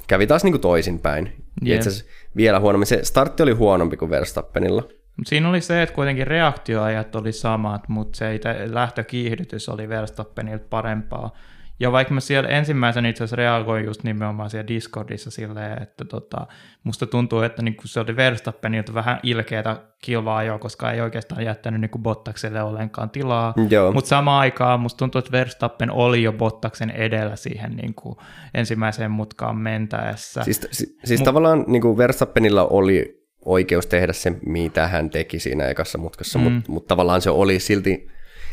kävi 0.08 0.28
taas 0.28 0.44
niinku 0.44 0.60
toisinpäin. 0.60 1.34
Yeah. 1.66 1.78
Itse 1.78 2.06
vielä 2.36 2.60
huonommin. 2.60 2.88
Se 2.88 3.04
startti 3.04 3.44
oli 3.44 3.52
huonompi 3.52 3.98
kuin 3.98 4.12
Verstappenilla. 4.12 4.84
Mut 5.18 5.28
siinä 5.28 5.50
oli 5.50 5.62
se, 5.62 5.82
että 5.82 5.96
kuitenkin 5.96 6.28
reaktioajat 6.28 7.16
oli 7.16 7.32
samat, 7.32 7.90
mutta 7.90 8.18
se 8.18 8.40
lähtökiihdytys 8.66 9.70
oli 9.70 9.90
Verstappenilta 9.90 10.66
parempaa. 10.70 11.32
Ja 11.80 11.92
vaikka 11.92 12.14
mä 12.14 12.20
siellä 12.20 12.50
ensimmäisen 12.50 13.06
itse 13.06 13.24
asiassa 13.24 13.36
reagoin 13.36 13.86
just 13.86 14.04
nimenomaan 14.04 14.50
siellä 14.50 14.68
Discordissa 14.68 15.32
silleen, 15.32 15.84
että 15.84 16.06
tota, 16.06 16.48
musta 16.84 17.06
tuntuu, 17.06 17.42
että 17.42 17.62
niinku 17.62 17.88
se 17.88 18.00
oli 18.00 18.16
Verstappenilta 18.16 18.94
vähän 18.94 19.20
ilkeätä 19.24 19.78
kilvaa 20.02 20.44
jo, 20.44 20.60
koska 20.60 20.92
ei 20.92 21.02
oikeastaan 21.02 21.46
jättänyt 21.46 21.82
niinku 21.82 22.00
Bottakselle 22.00 22.62
ollenkaan 22.62 23.10
tilaa. 23.10 23.54
Mutta 23.94 24.08
samaan 24.08 24.40
aikaan 24.40 24.80
musta 24.80 24.98
tuntuu, 24.98 25.20
että 25.20 25.32
Verstappen 25.32 25.92
oli 25.92 26.24
jo 26.24 26.34
Bottaksen 26.34 26.90
edellä 26.90 27.36
siihen 27.36 27.72
niinku 27.72 28.22
ensimmäiseen 28.54 29.12
mutkaan 29.12 29.58
mentäessä. 29.58 30.44
Siis, 30.44 30.68
siis 31.04 31.20
Mut, 31.20 31.26
tavallaan 31.26 31.64
niinku 31.68 31.98
Verstappenilla 31.98 32.66
oli 32.66 33.28
oikeus 33.46 33.86
tehdä 33.86 34.14
se, 34.14 34.34
mitä 34.46 34.88
hän 34.88 35.10
teki 35.10 35.40
siinä 35.40 35.68
ekassa 35.68 35.98
mutkassa, 35.98 36.40
mm. 36.40 36.44
mutta 36.44 36.72
mut 36.72 36.88
tavallaan 36.88 37.22
se 37.22 37.30
oli 37.30 37.60
silti 37.60 38.08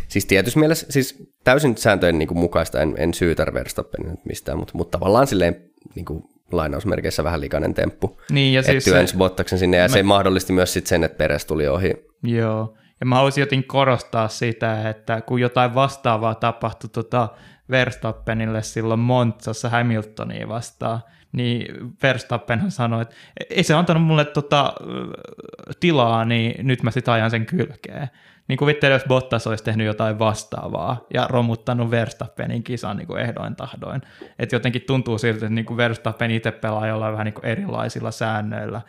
Siis 0.09 0.27
tietysti 0.27 0.61
mielessä, 0.61 0.87
siis 0.91 1.29
täysin 1.45 1.77
sääntöjen 1.77 2.19
niin 2.19 2.29
kuin 2.29 2.39
mukaista, 2.39 2.81
en, 2.81 2.95
en 2.99 3.15
syytä 3.15 3.47
Verstappenin 3.55 4.11
nyt 4.11 4.25
mistään, 4.25 4.59
mutta, 4.59 4.73
mutta 4.75 4.99
tavallaan 4.99 5.27
silleen 5.27 5.57
niin 5.95 6.05
kuin 6.05 6.25
lainausmerkeissä 6.53 7.25
vähän 7.25 7.41
likainen 7.41 7.75
temppu. 7.75 8.21
Niin, 8.31 8.55
ja 8.55 8.63
siis 8.63 8.85
työnsi 8.85 9.13
se, 9.13 9.19
Bottaksen 9.19 9.59
sinne, 9.59 9.77
ja 9.77 9.85
me, 9.85 9.89
se 9.89 10.03
mahdollisti 10.03 10.53
myös 10.53 10.73
sit 10.73 10.87
sen, 10.87 11.05
että 11.05 11.19
Peres 11.19 11.45
tuli 11.45 11.69
ohi. 11.69 11.95
Joo, 12.23 12.77
ja 13.01 13.07
mä 13.07 13.15
haluaisin 13.15 13.43
jotenkin 13.43 13.69
korostaa 13.69 14.29
sitä, 14.29 14.91
että 14.91 15.21
kun 15.21 15.41
jotain 15.41 15.75
vastaavaa 15.75 16.35
tapahtui 16.35 16.91
tota 16.91 17.29
Verstappenille 17.71 18.63
silloin 18.63 19.01
Montsassa 19.01 19.69
Hamiltonia 19.69 20.49
vastaan, 20.49 21.01
niin 21.33 21.67
Verstappenhan 22.03 22.71
sanoi, 22.71 23.03
että 23.03 23.15
ei 23.51 23.63
se 23.63 23.75
antanut 23.75 24.03
mulle 24.03 24.25
tota, 24.25 24.73
tilaa, 25.81 26.25
niin 26.25 26.67
nyt 26.67 26.83
mä 26.83 26.91
sitä 26.91 27.13
ajan 27.13 27.31
sen 27.31 27.47
kylkeen 27.47 28.09
niin 28.49 28.57
kuvittelen, 28.57 28.95
jos 28.95 29.05
Bottas 29.09 29.47
olisi 29.47 29.65
tehnyt 29.65 29.87
jotain 29.87 30.19
vastaavaa 30.19 31.07
ja 31.15 31.27
romuttanut 31.31 31.91
Verstappenin 31.91 32.63
kisan 32.63 32.97
niin 32.97 33.07
kuin 33.07 33.21
ehdoin 33.21 33.57
tahdoin. 33.57 34.03
Että 34.39 34.57
jotenkin 34.57 34.83
tuntuu 34.87 35.19
siltä, 35.19 35.37
että 35.37 35.55
niin 35.55 35.65
kuin 35.65 35.77
Verstappen 35.77 36.31
itse 36.31 36.51
pelaa 36.51 36.87
jollain 36.87 37.13
vähän 37.13 37.25
niin 37.25 37.35
kuin 37.35 37.45
erilaisilla 37.45 38.11
säännöillä. 38.11 38.81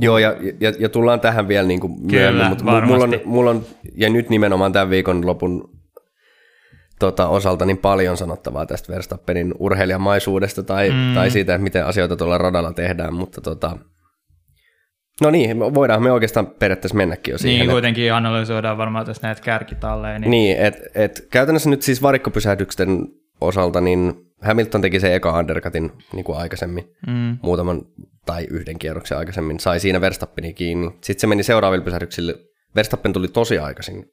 Joo, 0.00 0.18
ja, 0.18 0.36
ja, 0.60 0.72
ja 0.78 0.88
tullaan 0.88 1.20
tähän 1.20 1.48
vielä 1.48 1.68
niin 1.68 1.80
kuin 1.80 2.08
Kyllä, 2.08 2.48
mutta 2.48 2.64
mulla 2.64 3.04
on, 3.04 3.20
mulla 3.24 3.50
on, 3.50 3.62
ja 3.96 4.10
nyt 4.10 4.30
nimenomaan 4.30 4.72
tämän 4.72 4.90
viikon 4.90 5.26
lopun 5.26 5.70
tota, 6.98 7.28
osalta 7.28 7.66
niin 7.66 7.78
paljon 7.78 8.16
sanottavaa 8.16 8.66
tästä 8.66 8.92
Verstappenin 8.92 9.54
urheilijamaisuudesta 9.58 10.62
tai, 10.62 10.90
mm. 10.90 11.14
tai 11.14 11.30
siitä, 11.30 11.54
että 11.54 11.62
miten 11.62 11.86
asioita 11.86 12.16
tuolla 12.16 12.38
radalla 12.38 12.72
tehdään, 12.72 13.14
mutta 13.14 13.40
tota, 13.40 13.78
No 15.20 15.30
niin, 15.30 15.58
voidaan 15.58 16.02
me 16.02 16.12
oikeastaan 16.12 16.46
periaatteessa 16.46 16.96
mennäkin 16.96 17.32
jo 17.32 17.38
siihen. 17.38 17.58
Niin, 17.58 17.70
kuitenkin 17.70 18.04
että... 18.04 18.16
analysoidaan 18.16 18.78
varmaan 18.78 19.06
tässä 19.06 19.26
näitä 19.26 19.42
kärkitalleja. 19.42 20.18
Niin, 20.18 20.30
niin 20.30 20.58
että 20.58 20.80
et 20.94 21.28
käytännössä 21.30 21.70
nyt 21.70 21.82
siis 21.82 22.02
varikkopysähdyksen 22.02 23.08
osalta, 23.40 23.80
niin 23.80 24.14
Hamilton 24.42 24.82
teki 24.82 25.00
se 25.00 25.14
eka 25.14 25.38
undercutin 25.38 25.92
niin 26.12 26.24
kuin 26.24 26.38
aikaisemmin, 26.38 26.84
mm. 27.06 27.38
muutaman 27.42 27.82
tai 28.26 28.46
yhden 28.50 28.78
kierroksen 28.78 29.18
aikaisemmin, 29.18 29.60
sai 29.60 29.80
siinä 29.80 30.00
Verstappeni 30.00 30.54
kiinni. 30.54 30.90
Sitten 30.90 31.20
se 31.20 31.26
meni 31.26 31.42
seuraaville 31.42 31.84
pysähdyksille. 31.84 32.34
Verstappen 32.76 33.12
tuli 33.12 33.28
tosi 33.28 33.58
aikaisin 33.58 34.04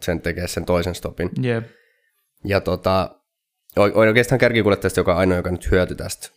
sen 0.00 0.20
tekee 0.20 0.48
sen 0.48 0.64
toisen 0.64 0.94
stopin. 0.94 1.30
Yep. 1.44 1.64
Ja 2.44 2.60
tota, 2.60 3.10
oikeastaan 3.76 4.38
kärkikuljettajasta, 4.38 5.00
joka 5.00 5.16
ainoa, 5.16 5.36
joka 5.36 5.50
nyt 5.50 5.70
hyötyi 5.70 5.96
tästä 5.96 6.28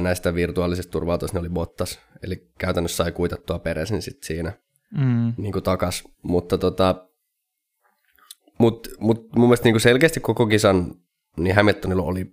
näistä 0.00 0.34
virtuaalisista 0.34 0.90
turvautuista, 0.90 1.36
ne 1.36 1.40
oli 1.40 1.48
Bottas. 1.48 2.00
Eli 2.22 2.48
käytännössä 2.58 2.96
sai 2.96 3.12
kuitattua 3.12 3.58
Peresin 3.58 4.02
sit 4.02 4.22
siinä 4.22 4.52
mm. 4.98 5.32
niin 5.36 5.52
kuin 5.52 5.62
takas. 5.62 6.04
Mutta 6.22 6.58
tota, 6.58 7.08
mut, 8.58 8.88
mut 8.98 9.36
mun 9.36 9.48
mielestä 9.48 9.64
niin 9.64 9.74
kuin 9.74 9.80
selkeästi 9.80 10.20
koko 10.20 10.46
kisan 10.46 10.94
niin 11.36 11.56
Hamiltonilla 11.56 12.02
oli 12.02 12.26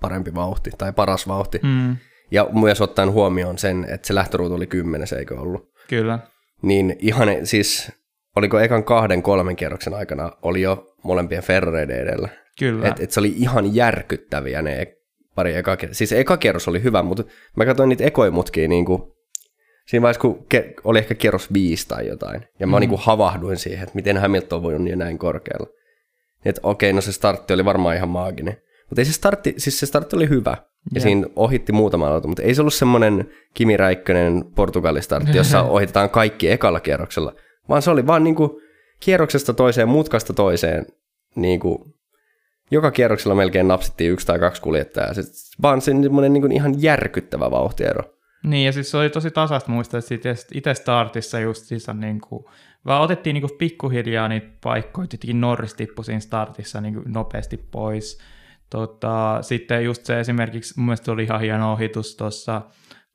parempi 0.00 0.34
vauhti 0.34 0.70
tai 0.78 0.92
paras 0.92 1.28
vauhti. 1.28 1.60
Mm. 1.62 1.96
Ja 2.30 2.48
myös 2.52 2.80
ottaen 2.80 3.12
huomioon 3.12 3.58
sen, 3.58 3.86
että 3.88 4.06
se 4.06 4.14
lähtöruutu 4.14 4.54
oli 4.54 4.66
kymmenes, 4.66 5.12
eikö 5.12 5.40
ollut? 5.40 5.72
Kyllä. 5.88 6.18
Niin 6.62 6.96
ihan 6.98 7.28
siis, 7.44 7.92
oliko 8.36 8.60
ekan 8.60 8.84
kahden, 8.84 9.22
kolmen 9.22 9.56
kierroksen 9.56 9.94
aikana, 9.94 10.32
oli 10.42 10.62
jo 10.62 10.94
molempien 11.02 11.42
Ferrareiden 11.42 12.00
edellä. 12.00 12.28
Kyllä. 12.58 12.88
Et, 12.88 13.00
et 13.00 13.10
se 13.10 13.20
oli 13.20 13.34
ihan 13.36 13.74
järkyttäviä 13.74 14.62
ne 14.62 14.96
pari 15.34 15.54
eka 15.54 15.76
Siis 15.92 16.12
eka 16.12 16.36
kierros 16.36 16.68
oli 16.68 16.82
hyvä, 16.82 17.02
mutta 17.02 17.24
mä 17.56 17.66
katsoin 17.66 17.88
niitä 17.88 18.04
ekoimutkia 18.04 18.68
niin 18.68 18.84
kuin, 18.84 19.02
siinä 19.86 20.02
vaiheessa, 20.02 20.20
kun 20.20 20.46
ke- 20.54 20.74
oli 20.84 20.98
ehkä 20.98 21.14
kierros 21.14 21.52
viisi 21.52 21.88
tai 21.88 22.06
jotain, 22.06 22.46
ja 22.60 22.66
mä 22.66 22.76
mm. 22.76 22.80
niin 22.80 22.90
kuin 22.90 23.00
havahduin 23.04 23.56
siihen, 23.56 23.82
että 23.82 23.94
miten 23.94 24.16
Hamilton 24.16 24.62
voi 24.62 24.74
olla 24.74 24.96
näin 24.96 25.18
korkealla. 25.18 25.66
Että 26.44 26.60
okei, 26.64 26.92
no 26.92 27.00
se 27.00 27.12
startti 27.12 27.54
oli 27.54 27.64
varmaan 27.64 27.96
ihan 27.96 28.08
maaginen. 28.08 28.56
Mutta 28.90 29.00
ei 29.00 29.04
se 29.04 29.12
startti, 29.12 29.54
siis 29.56 29.80
se 29.80 29.86
startti 29.86 30.16
oli 30.16 30.28
hyvä, 30.28 30.50
ja 30.50 30.90
yeah. 30.94 31.02
siinä 31.02 31.26
ohitti 31.36 31.72
muutama 31.72 32.08
auto, 32.08 32.28
mutta 32.28 32.42
ei 32.42 32.54
se 32.54 32.60
ollut 32.60 32.74
semmoinen 32.74 33.30
Kimi 33.54 33.76
Räikkönen 33.76 34.44
Portugali-startti, 34.54 35.36
jossa 35.36 35.62
ohitetaan 35.62 36.10
kaikki 36.10 36.50
ekalla 36.50 36.80
kierroksella, 36.80 37.34
vaan 37.68 37.82
se 37.82 37.90
oli 37.90 38.06
vaan 38.06 38.24
niin 38.24 38.34
kuin 38.34 38.50
kierroksesta 39.00 39.54
toiseen, 39.54 39.88
mutkasta 39.88 40.32
toiseen, 40.32 40.86
niin 41.36 41.60
kuin, 41.60 41.93
joka 42.70 42.90
kierroksella 42.90 43.34
melkein 43.34 43.68
napsittiin 43.68 44.12
yksi 44.12 44.26
tai 44.26 44.38
kaksi 44.38 44.62
kuljettajaa. 44.62 45.14
Sitten 45.14 45.34
vaan 45.62 45.80
semmoinen 45.80 46.32
niin 46.32 46.52
ihan 46.52 46.82
järkyttävä 46.82 47.50
vauhtiero. 47.50 48.02
Niin, 48.44 48.66
ja 48.66 48.72
siis 48.72 48.90
se 48.90 48.96
oli 48.96 49.10
tosi 49.10 49.30
tasasta 49.30 49.70
muistaa, 49.70 50.00
että 50.10 50.42
itse 50.54 50.74
startissa 50.74 51.40
just 51.40 51.64
siis 51.64 51.86
niin 51.94 52.20
kuin, 52.20 52.44
vaan 52.86 53.02
otettiin 53.02 53.34
niin 53.34 53.42
kuin 53.42 53.58
pikkuhiljaa 53.58 54.28
niitä 54.28 54.46
paikkoja, 54.64 55.06
tietenkin 55.06 55.40
Norris 55.40 55.74
tippui 55.74 56.04
siinä 56.04 56.20
startissa 56.20 56.80
niin 56.80 56.94
kuin 56.94 57.12
nopeasti 57.12 57.56
pois. 57.56 58.18
Tota, 58.70 59.38
sitten 59.40 59.84
just 59.84 60.04
se 60.04 60.20
esimerkiksi, 60.20 60.74
mun 60.76 60.86
mielestä 60.86 61.12
oli 61.12 61.22
ihan 61.22 61.40
hieno 61.40 61.72
ohitus 61.72 62.16
tuossa, 62.16 62.62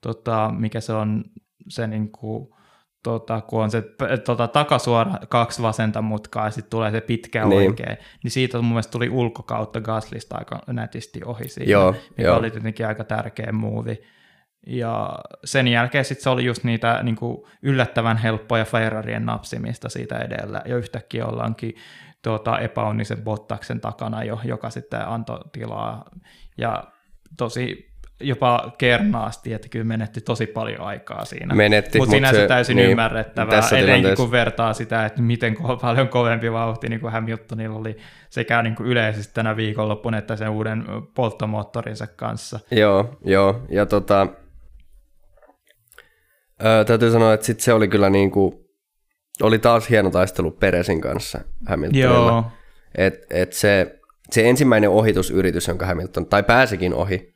tota, 0.00 0.54
mikä 0.58 0.80
se 0.80 0.92
on 0.92 1.24
se 1.68 1.86
niin 1.86 2.12
kuin, 2.12 2.48
tota, 3.02 3.40
kun 3.40 3.62
on 3.62 3.70
se 3.70 3.82
tota, 4.24 4.48
takasuora 4.48 5.12
kaksi 5.28 5.62
vasenta 5.62 6.02
mutkaa 6.02 6.44
ja 6.44 6.50
sitten 6.50 6.70
tulee 6.70 6.90
se 6.90 7.00
pitkä 7.00 7.44
niin. 7.44 7.68
oikein, 7.68 7.96
niin 8.24 8.30
siitä 8.30 8.58
mun 8.58 8.72
mielestä 8.72 8.90
tuli 8.90 9.08
ulkokautta 9.08 9.80
Gaslista 9.80 10.36
aika 10.38 10.60
nätisti 10.66 11.20
ohi 11.24 11.48
siinä, 11.48 11.72
joo, 11.72 11.92
mikä 11.92 12.22
joo. 12.28 12.38
oli 12.38 12.50
tietenkin 12.50 12.86
aika 12.86 13.04
tärkeä 13.04 13.52
muuvi. 13.52 14.02
Ja 14.66 15.18
sen 15.44 15.68
jälkeen 15.68 16.04
sitten 16.04 16.22
se 16.22 16.30
oli 16.30 16.44
just 16.44 16.64
niitä 16.64 17.00
niin 17.02 17.16
kuin 17.16 17.42
yllättävän 17.62 18.16
helppoja 18.16 18.64
Ferrarien 18.64 19.26
napsimista 19.26 19.88
siitä 19.88 20.18
edellä, 20.18 20.62
ja 20.64 20.76
yhtäkkiä 20.76 21.26
ollaankin 21.26 21.74
tuota, 22.22 22.58
epäonnisen 22.58 23.22
Bottaksen 23.22 23.80
takana 23.80 24.24
jo, 24.24 24.40
joka 24.44 24.70
sitten 24.70 25.08
antoi 25.08 25.40
tilaa, 25.52 26.10
ja 26.58 26.84
tosi 27.36 27.89
jopa 28.20 28.72
kernaasti, 28.78 29.52
että 29.52 29.68
kyllä 29.68 29.84
menetti 29.84 30.20
tosi 30.20 30.46
paljon 30.46 30.80
aikaa 30.80 31.24
siinä. 31.24 31.54
Menetti, 31.54 31.98
mutta 31.98 32.14
sinänsä 32.14 32.40
se, 32.40 32.46
täysin 32.46 32.76
niin, 32.76 32.90
ymmärrettävää, 32.90 33.62
etenkin 33.78 34.16
kun 34.16 34.30
vertaa 34.30 34.72
sitä, 34.72 35.06
että 35.06 35.22
miten 35.22 35.56
paljon 35.82 36.08
kovempi 36.08 36.52
vauhti 36.52 36.88
niin 36.88 37.00
kuin 37.00 37.12
Hamiltonilla 37.12 37.78
oli 37.78 37.96
sekä 38.30 38.62
niin 38.62 38.74
kuin 38.74 38.86
yleisesti 38.86 39.34
tänä 39.34 39.56
viikonloppuna 39.56 40.18
että 40.18 40.36
sen 40.36 40.48
uuden 40.48 40.84
polttomoottorinsa 41.14 42.06
kanssa. 42.06 42.60
Joo, 42.70 43.18
joo, 43.24 43.62
ja 43.68 43.86
tota, 43.86 44.26
Öö, 46.64 46.84
täytyy 46.84 47.10
sanoa, 47.10 47.34
että 47.34 47.46
sit 47.46 47.60
se 47.60 47.72
oli 47.72 47.88
kyllä 47.88 48.10
niin 48.10 48.30
kuin, 48.30 48.54
oli 49.42 49.58
taas 49.58 49.90
hieno 49.90 50.10
taistelu 50.10 50.50
Peresin 50.50 51.00
kanssa 51.00 51.40
Hamiltonilla. 51.68 52.30
Joo. 52.30 52.44
Et, 52.94 53.26
et 53.30 53.52
se, 53.52 54.00
se 54.30 54.48
ensimmäinen 54.48 54.90
ohitusyritys, 54.90 55.68
jonka 55.68 55.86
Hamilton, 55.86 56.26
tai 56.26 56.42
pääsikin 56.42 56.94
ohi, 56.94 57.34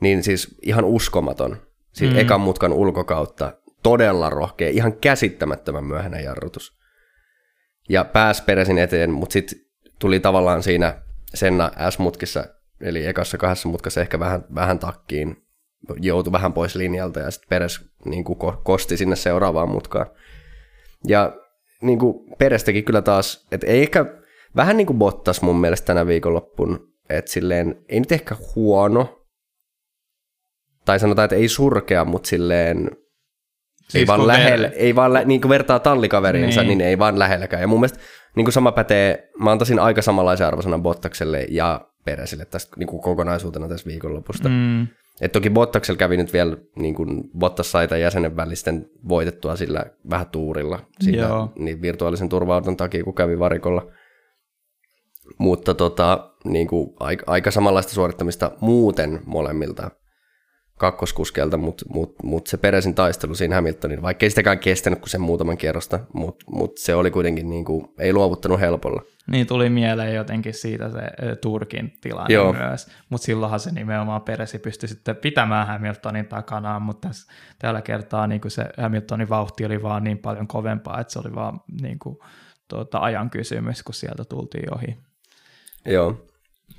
niin 0.00 0.22
siis 0.22 0.58
ihan 0.62 0.84
uskomaton. 0.84 1.56
Siis 1.92 2.12
mm. 2.12 2.18
ekan 2.18 2.40
mutkan 2.40 2.72
ulkokautta, 2.72 3.52
todella 3.82 4.30
rohkea, 4.30 4.68
ihan 4.68 4.96
käsittämättömän 4.96 5.84
myöhäinen 5.84 6.24
jarrutus. 6.24 6.78
Ja 7.88 8.04
pääsi 8.04 8.42
Peresin 8.44 8.78
eteen, 8.78 9.10
mutta 9.10 9.32
sitten 9.32 9.58
tuli 9.98 10.20
tavallaan 10.20 10.62
siinä 10.62 11.02
Senna 11.34 11.70
S-mutkissa, 11.90 12.44
eli 12.80 13.06
ekassa 13.06 13.38
kahdessa 13.38 13.68
mutkassa 13.68 14.00
ehkä 14.00 14.18
vähän, 14.18 14.44
vähän 14.54 14.78
takkiin, 14.78 15.36
joutui 16.00 16.32
vähän 16.32 16.52
pois 16.52 16.74
linjalta 16.74 17.20
ja 17.20 17.30
sitten 17.30 17.48
Peres 17.48 17.80
niin 18.04 18.24
kuin 18.24 18.38
kosti 18.62 18.96
sinne 18.96 19.16
seuraavaan 19.16 19.68
mutkaan. 19.68 20.06
Ja 21.06 21.32
niin 21.82 21.98
kuin 21.98 22.36
Peres 22.38 22.64
teki 22.64 22.82
kyllä 22.82 23.02
taas, 23.02 23.46
että 23.52 23.66
ei 23.66 23.82
ehkä, 23.82 24.06
vähän 24.56 24.76
niin 24.76 24.86
kuin 24.86 24.98
Bottas 24.98 25.42
mun 25.42 25.60
mielestä 25.60 25.86
tänä 25.86 26.06
viikonloppun, 26.06 26.92
että 27.08 27.30
silleen, 27.30 27.84
ei 27.88 28.00
nyt 28.00 28.12
ehkä 28.12 28.36
huono, 28.54 29.25
tai 30.86 30.98
sanotaan, 30.98 31.24
että 31.24 31.36
ei 31.36 31.48
surkea, 31.48 32.04
mutta 32.04 32.28
silleen, 32.28 32.90
siis 33.88 33.94
ei 33.94 34.06
vaan 34.06 34.26
lähellä, 34.26 34.68
ei 34.68 34.94
vaan 34.94 35.12
lä- 35.12 35.24
niin 35.24 35.40
kuin 35.40 35.48
vertaa 35.48 35.78
tallikaverinsa, 35.78 36.62
niin. 36.62 36.78
niin 36.78 36.88
ei 36.88 36.98
vaan 36.98 37.18
lähelläkään. 37.18 37.60
Ja 37.60 37.68
mun 37.68 37.80
mielestä 37.80 37.98
niin 38.36 38.44
kuin 38.44 38.52
sama 38.52 38.72
pätee, 38.72 39.30
mä 39.38 39.50
antaisin 39.50 39.78
aika 39.78 40.02
samanlaisen 40.02 40.46
arvosanan 40.46 40.82
Bottakselle 40.82 41.46
ja 41.50 41.88
Peresille 42.04 42.44
tästä 42.44 42.76
niin 42.76 42.86
kuin 42.86 43.02
kokonaisuutena 43.02 43.68
tässä 43.68 43.86
viikonlopusta. 43.86 44.48
Mm. 44.48 44.86
Et 45.20 45.32
toki 45.32 45.50
Bottaksella 45.50 45.98
kävi 45.98 46.16
nyt 46.16 46.32
vielä, 46.32 46.56
niin 46.76 46.94
kuin 46.94 47.30
Bottas 47.38 47.70
sai 47.70 47.88
tämän 47.88 48.00
jäsenen 48.00 48.36
välisten 48.36 48.86
voitettua 49.08 49.56
sillä 49.56 49.84
vähän 50.10 50.26
tuurilla, 50.26 50.78
siinä, 51.00 51.28
niin 51.58 51.82
virtuaalisen 51.82 52.28
turvauton 52.28 52.76
takia, 52.76 53.04
kun 53.04 53.14
kävi 53.14 53.38
varikolla. 53.38 53.92
Mutta 55.38 55.74
tota, 55.74 56.30
niin 56.44 56.66
kuin 56.66 56.90
aika, 57.00 57.24
aika 57.26 57.50
samanlaista 57.50 57.92
suorittamista 57.92 58.50
muuten 58.60 59.20
molemmilta 59.26 59.90
kakkoskuskelta, 60.78 61.56
mutta 61.56 61.84
mut, 61.88 62.14
mut 62.22 62.46
se 62.46 62.56
Peresin 62.56 62.94
taistelu 62.94 63.34
siinä 63.34 63.54
Hamiltonin, 63.54 64.02
vaikka 64.02 64.26
ei 64.26 64.30
sitäkään 64.30 64.58
kestänyt 64.58 64.98
kuin 64.98 65.10
sen 65.10 65.20
muutaman 65.20 65.56
kierrosta, 65.56 66.00
mutta 66.12 66.44
mut 66.50 66.78
se 66.78 66.94
oli 66.94 67.10
kuitenkin 67.10 67.50
niin 67.50 67.64
kuin, 67.64 67.88
ei 67.98 68.12
luovuttanut 68.12 68.60
helpolla. 68.60 69.02
Niin 69.30 69.46
tuli 69.46 69.70
mieleen 69.70 70.14
jotenkin 70.14 70.54
siitä 70.54 70.90
se 70.90 71.36
Turkin 71.36 71.92
tilanne 72.00 72.34
Joo. 72.34 72.52
myös, 72.52 72.86
mutta 73.08 73.24
silloinhan 73.24 73.60
se 73.60 73.72
nimenomaan 73.72 74.22
Peresi 74.22 74.58
pystyi 74.58 74.88
sitten 74.88 75.16
pitämään 75.16 75.66
Hamiltonin 75.66 76.26
takanaan, 76.26 76.82
mutta 76.82 77.08
tässä, 77.08 77.32
tällä 77.58 77.82
kertaa 77.82 78.26
niin 78.26 78.40
kuin 78.40 78.52
se 78.52 78.64
Hamiltonin 78.78 79.28
vauhti 79.28 79.64
oli 79.64 79.82
vaan 79.82 80.04
niin 80.04 80.18
paljon 80.18 80.46
kovempaa, 80.46 81.00
että 81.00 81.12
se 81.12 81.18
oli 81.18 81.34
vaan 81.34 81.60
niin 81.80 81.98
kuin, 81.98 82.18
tuota, 82.68 82.98
ajan 82.98 83.30
kysymys, 83.30 83.82
kun 83.82 83.94
sieltä 83.94 84.24
tultiin 84.24 84.74
ohi. 84.74 84.96
Joo. 85.86 86.26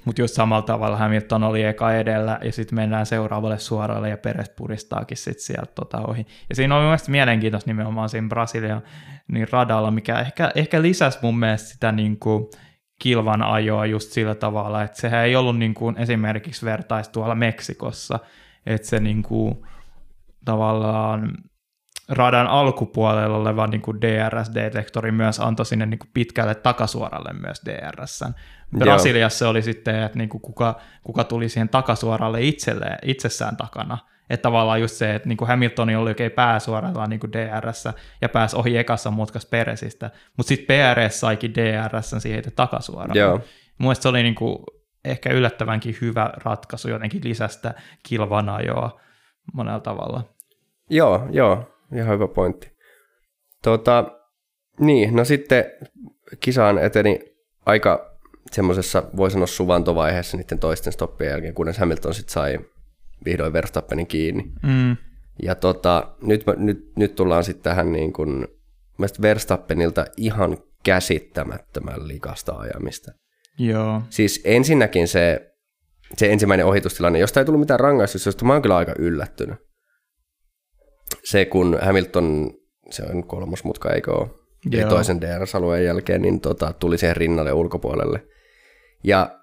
Mutta 0.06 0.22
just 0.22 0.34
samalla 0.34 0.62
tavalla 0.62 0.98
Hamilton 0.98 1.44
oli 1.44 1.64
eka 1.64 1.94
edellä 1.94 2.40
ja 2.44 2.52
sitten 2.52 2.76
mennään 2.76 3.06
seuraavalle 3.06 3.60
suoralle 3.60 4.10
ja 4.10 4.18
Peres 4.18 4.50
puristaakin 4.50 5.18
sitten 5.18 5.44
sieltä 5.44 5.72
tota 5.76 6.02
ohi. 6.08 6.26
Ja 6.50 6.56
siinä 6.56 6.76
oli 6.76 6.84
mielestäni 6.84 7.12
mielenkiintoista 7.12 7.70
nimenomaan 7.70 8.10
siinä 8.10 8.28
Brasilian 8.28 8.82
niin 9.32 9.48
radalla, 9.52 9.92
mikä 9.92 10.20
ehkä, 10.20 10.52
ehkä 10.56 10.82
lisäsi 10.82 11.20
mun 11.22 11.40
mielestä 11.40 11.70
sitä 11.70 11.92
niin 11.92 12.20
kuin 12.20 12.46
kilvan 13.00 13.42
ajoa 13.42 13.86
just 13.86 14.12
sillä 14.12 14.36
tavalla, 14.36 14.84
että 14.84 15.02
sehän 15.02 15.26
ei 15.26 15.36
ollut 15.36 15.58
niin 15.58 15.74
kuin 15.74 15.98
esimerkiksi 15.98 16.66
vertais 16.66 17.10
tuolla 17.10 17.36
Meksikossa, 17.36 18.20
että 18.66 18.88
se 18.88 19.00
niin 19.00 19.24
kuin 19.24 19.66
tavallaan 20.46 21.38
radan 22.10 22.48
alkupuolella 22.48 23.38
oleva 23.38 23.68
niin 23.68 23.82
kuin 23.82 23.98
DRS-detektori 24.02 25.12
myös 25.12 25.40
antoi 25.40 25.66
sinne 25.66 25.86
niin 25.86 26.00
kuin 26.00 26.10
pitkälle 26.14 26.56
takasuoralle 26.56 27.34
myös 27.34 27.62
DRS. 27.66 28.24
Brasiliassa 28.78 29.46
Joo. 29.46 29.52
oli 29.52 29.62
sitten, 29.62 30.04
että 30.04 30.18
niin 30.18 30.30
kuin 30.30 30.42
kuka, 30.42 30.80
kuka 31.04 31.24
tuli 31.24 31.50
siihen 31.50 31.70
takasuoralle 31.70 32.42
itselleen, 32.42 32.98
itsessään 33.04 33.58
takana. 33.58 33.98
Että 34.30 34.42
tavallaan 34.42 34.82
just 34.82 34.96
se, 34.96 35.16
että 35.16 35.28
niin 35.30 35.38
kuin 35.38 35.48
Hamiltoni 35.48 35.96
oli 35.96 36.10
oikein 36.10 36.32
pääsuoralla 36.32 37.08
niin 37.08 37.20
kuin 37.20 37.32
DRS 37.32 37.88
ja 38.22 38.30
pääsi 38.30 38.56
ohi 38.56 38.78
ekassa 38.78 39.12
mutkassa 39.12 39.50
Peresistä, 39.50 40.12
mutta 40.38 40.48
sitten 40.48 40.78
PRS 40.78 41.20
saikin 41.20 41.56
DRS 41.56 42.16
siihen 42.20 42.44
takasuoraan. 42.56 43.18
Joo. 43.18 43.42
Mielestäni 43.80 44.04
se 44.04 44.10
oli 44.10 44.24
niin 44.24 44.36
kuin 44.36 44.58
ehkä 45.06 45.30
yllättävänkin 45.30 45.98
hyvä 46.02 46.30
ratkaisu 46.44 46.90
jotenkin 46.90 47.22
lisästä 47.24 47.74
kilvanajoa 48.04 49.00
monella 49.54 49.80
tavalla. 49.80 50.24
Joo, 50.90 51.28
joo, 51.32 51.78
ihan 51.96 52.14
hyvä 52.14 52.28
pointti. 52.28 52.72
Tota, 53.64 54.12
niin, 54.80 55.16
no 55.16 55.26
sitten 55.26 55.66
kisaan 56.40 56.78
eteni 56.78 57.20
aika 57.66 58.17
semmoisessa, 58.52 59.04
voi 59.18 59.32
sanoa 59.32 59.48
suvantovaiheessa 59.48 60.38
niiden 60.38 60.60
toisten 60.60 60.94
stoppien 60.94 61.32
jälkeen, 61.32 61.54
kunnes 61.54 61.78
Hamilton 61.78 62.14
sitten 62.14 62.34
sai 62.34 62.60
vihdoin 63.26 63.54
Verstappenin 63.54 64.08
kiinni. 64.08 64.44
Mm. 64.64 64.98
Ja 65.44 65.56
tota, 65.56 66.16
nyt, 66.22 66.44
nyt, 66.58 66.92
nyt 66.96 67.16
tullaan 67.16 67.44
sitten 67.44 67.64
tähän 67.64 67.92
niin 67.92 68.14
kuin, 68.14 68.48
Verstappenilta 69.22 70.06
ihan 70.18 70.58
käsittämättömän 70.84 72.08
likasta 72.08 72.54
ajamista. 72.54 73.12
Joo. 73.60 74.02
Siis 74.10 74.42
ensinnäkin 74.44 75.08
se, 75.08 75.52
se 76.18 76.32
ensimmäinen 76.32 76.66
ohitustilanne, 76.66 77.20
josta 77.20 77.40
ei 77.40 77.46
tullut 77.46 77.60
mitään 77.60 77.80
rangaistusta, 77.80 78.46
mä 78.46 78.54
oon 78.54 78.62
kyllä 78.62 78.78
aika 78.78 78.94
yllättynyt. 79.00 79.58
Se, 81.24 81.46
kun 81.46 81.78
Hamilton, 81.82 82.52
se 82.90 83.04
on 83.04 83.24
kolmas 83.24 83.64
mutka, 83.64 83.90
eikö 83.90 84.14
ole? 84.14 84.30
Joo. 84.72 84.90
toisen 84.90 85.22
DRS-alueen 85.22 85.86
jälkeen, 85.86 86.22
niin 86.22 86.42
tota, 86.42 86.74
tuli 86.74 86.98
siihen 86.98 87.18
rinnalle 87.18 87.54
ulkopuolelle. 87.54 88.24
Ja 89.04 89.40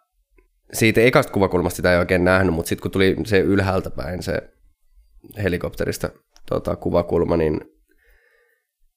siitä 0.73 1.01
ekasta 1.01 1.33
kuvakulmasta 1.33 1.77
sitä 1.77 1.93
ei 1.93 1.99
oikein 1.99 2.25
nähnyt, 2.25 2.55
mutta 2.55 2.69
sitten 2.69 2.83
kun 2.83 2.91
tuli 2.91 3.17
se 3.25 3.39
ylhäältä 3.39 3.91
päin 3.91 4.23
se 4.23 4.55
helikopterista 5.43 6.11
tota, 6.49 6.77
kuvakulma, 6.77 7.37
niin 7.37 7.61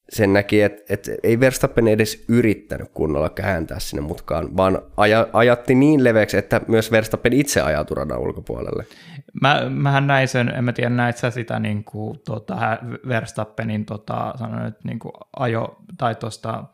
sen 0.08 0.32
näki, 0.32 0.62
että, 0.62 0.82
että 0.94 1.10
ei 1.22 1.40
Verstappen 1.40 1.88
edes 1.88 2.24
yrittänyt 2.28 2.88
kunnolla 2.94 3.28
kääntää 3.30 3.78
sinne 3.78 4.02
mutkaan, 4.02 4.56
vaan 4.56 4.82
aja, 4.96 5.28
ajatti 5.32 5.74
niin 5.74 6.04
leveäksi, 6.04 6.36
että 6.36 6.60
myös 6.68 6.90
Verstappen 6.90 7.32
itse 7.32 7.60
ajautui 7.60 7.94
radan 7.94 8.18
ulkopuolelle. 8.18 8.84
Mä, 9.42 9.70
mähän 9.70 10.06
näin 10.06 10.28
sen, 10.28 10.48
en 10.48 10.64
mä 10.64 10.72
tiedä, 10.72 10.90
näit 10.90 11.16
sä 11.16 11.30
sitä 11.30 11.58
niin 11.58 11.84
kuin, 11.84 12.18
tota, 12.26 12.56
Verstappenin 13.08 13.84
tota, 13.84 14.34
sanon, 14.38 14.66
että, 14.66 14.80
niin 14.84 14.98
kuin 14.98 15.12
ajo, 15.36 15.76
tai 15.98 16.14
tuosta 16.14 16.64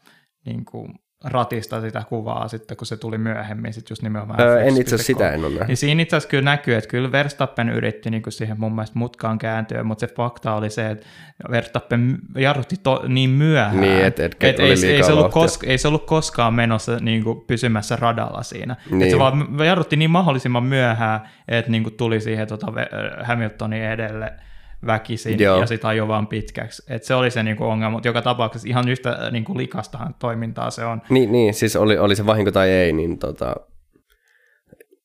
niin 0.46 0.64
kuin, 0.64 0.94
ratista 1.24 1.80
sitä 1.80 2.02
kuvaa 2.08 2.48
sitten, 2.48 2.76
kun 2.76 2.86
se 2.86 2.96
tuli 2.96 3.18
myöhemmin, 3.18 3.72
sitten 3.72 3.92
just 3.92 4.02
nimenomaan 4.02 4.40
öö, 4.40 4.60
En 4.60 4.76
itse 4.76 4.94
asiassa 4.94 5.06
sitä 5.06 5.30
en 5.30 5.44
ole 5.44 5.64
Niin 5.66 5.76
siinä 5.76 6.02
itse 6.02 6.16
asiassa 6.16 6.30
kyllä 6.30 6.44
näkyy, 6.44 6.74
että 6.74 6.90
kyllä 6.90 7.12
Verstappen 7.12 7.68
yritti 7.68 8.10
niin 8.10 8.22
kuin 8.22 8.32
siihen 8.32 8.60
mun 8.60 8.74
mielestä 8.74 8.98
mutkaan 8.98 9.38
kääntyä, 9.38 9.82
mutta 9.82 10.06
se 10.06 10.14
fakta 10.14 10.54
oli 10.54 10.70
se, 10.70 10.90
että 10.90 11.06
Verstappen 11.50 12.18
jarrutti 12.36 12.76
to, 12.82 13.04
niin 13.08 13.30
myöhään, 13.30 13.80
niin, 13.80 14.04
et, 14.04 14.20
et, 14.20 14.36
et 14.40 14.60
ei, 14.60 14.70
ei, 14.70 15.02
se 15.02 15.12
ollut 15.12 15.32
koska, 15.32 15.66
ei 15.66 15.78
se 15.78 15.88
ollut 15.88 16.06
koskaan 16.06 16.54
menossa 16.54 16.96
niin 17.00 17.24
kuin 17.24 17.40
pysymässä 17.46 17.96
radalla 17.96 18.42
siinä. 18.42 18.76
Niin. 18.90 19.02
Et 19.02 19.10
se 19.10 19.18
vaan 19.18 19.48
jarrutti 19.66 19.96
niin 19.96 20.10
mahdollisimman 20.10 20.64
myöhään, 20.64 21.20
että 21.48 21.70
niin 21.70 21.82
kuin 21.82 21.94
tuli 21.94 22.20
siihen 22.20 22.48
tota 22.48 22.66
Hamiltonin 23.22 23.82
edelle 23.82 24.32
väkisin 24.86 25.40
Joo. 25.40 25.60
ja 25.60 25.66
sitten 25.66 25.88
ajoi 25.88 26.08
vaan 26.08 26.26
pitkäksi. 26.26 26.82
Et 26.88 27.04
se 27.04 27.14
oli 27.14 27.30
se 27.30 27.42
niinku 27.42 27.64
ongelma, 27.64 27.90
mutta 27.90 28.08
joka 28.08 28.22
tapauksessa 28.22 28.68
ihan 28.68 28.88
yhtä 28.88 29.10
äh, 29.10 29.32
niinku 29.32 29.56
likastahan 29.56 30.14
toimintaa 30.18 30.70
se 30.70 30.84
on. 30.84 31.02
Niin, 31.10 31.32
niin 31.32 31.54
siis 31.54 31.76
oli, 31.76 31.98
oli 31.98 32.16
se 32.16 32.26
vahinko 32.26 32.50
tai 32.50 32.70
ei, 32.70 32.92
niin 32.92 33.18
tota, 33.18 33.54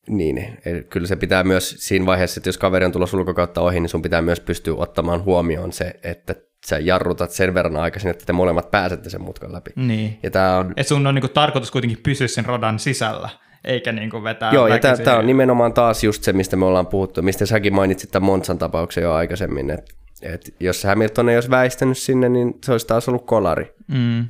niin, 0.09 0.57
kyllä 0.89 1.07
se 1.07 1.15
pitää 1.15 1.43
myös 1.43 1.75
siinä 1.77 2.05
vaiheessa, 2.05 2.39
että 2.39 2.47
jos 2.47 2.57
kaveri 2.57 2.85
on 2.85 2.91
tulossa 2.91 3.17
ulkokautta 3.17 3.61
ohi, 3.61 3.79
niin 3.79 3.89
sun 3.89 4.01
pitää 4.01 4.21
myös 4.21 4.39
pystyä 4.39 4.73
ottamaan 4.77 5.23
huomioon 5.23 5.71
se, 5.71 5.93
että 6.03 6.35
sä 6.65 6.79
jarrutat 6.79 7.31
sen 7.31 7.53
verran 7.53 7.77
aikaisin, 7.77 8.11
että 8.11 8.25
te 8.25 8.33
molemmat 8.33 8.71
pääsette 8.71 9.09
sen 9.09 9.21
mutkan 9.21 9.53
läpi. 9.53 9.71
Niin. 9.75 10.19
Ja 10.23 10.31
tää 10.31 10.57
on... 10.57 10.73
Et 10.77 10.87
sun 10.87 11.07
on 11.07 11.15
niinku 11.15 11.27
tarkoitus 11.27 11.71
kuitenkin 11.71 11.99
pysyä 12.03 12.27
sen 12.27 12.45
radan 12.45 12.79
sisällä 12.79 13.29
eikä 13.63 13.91
niin 13.91 14.09
kuin 14.09 14.23
vetää 14.23 14.51
Joo, 14.53 14.67
ja 14.67 14.79
tämä 14.79 15.17
on 15.17 15.27
nimenomaan 15.27 15.73
taas 15.73 16.03
just 16.03 16.23
se, 16.23 16.33
mistä 16.33 16.55
me 16.55 16.65
ollaan 16.65 16.87
puhuttu, 16.87 17.21
mistä 17.21 17.45
säkin 17.45 17.73
mainitsit 17.73 18.11
tämän 18.11 18.25
Monsan 18.25 18.57
tapauksen 18.57 19.01
jo 19.01 19.13
aikaisemmin, 19.13 19.69
että 19.69 19.93
et 20.21 20.53
jos 20.59 20.83
Hamilton 20.83 21.29
ei 21.29 21.37
olisi 21.37 21.49
väistänyt 21.49 21.97
sinne, 21.97 22.29
niin 22.29 22.53
se 22.65 22.71
olisi 22.71 22.87
taas 22.87 23.09
ollut 23.09 23.25
kolari. 23.25 23.75
Mm. 23.87 24.25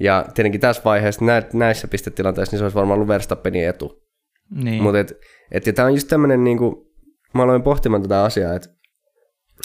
Ja 0.00 0.24
tietenkin 0.34 0.60
tässä 0.60 0.82
vaiheessa, 0.84 1.24
nä, 1.24 1.42
näissä 1.52 1.88
pistetilanteissa, 1.88 2.54
niin 2.54 2.58
se 2.58 2.64
olisi 2.64 2.74
varmaan 2.74 2.94
ollut 2.94 3.08
Verstappenin 3.08 3.68
etu. 3.68 4.02
Niin. 4.50 4.82
Mutta 4.82 4.98
et, 4.98 5.12
et, 5.50 5.66
ja 5.66 5.72
tämä 5.72 5.86
on 5.86 5.94
just 5.94 6.08
tämmöinen, 6.08 6.44
niin 6.44 6.58
kuin, 6.58 6.76
mä 7.34 7.42
aloin 7.42 7.62
pohtimaan 7.62 8.02
tätä 8.02 8.24
asiaa, 8.24 8.54
että 8.54 8.68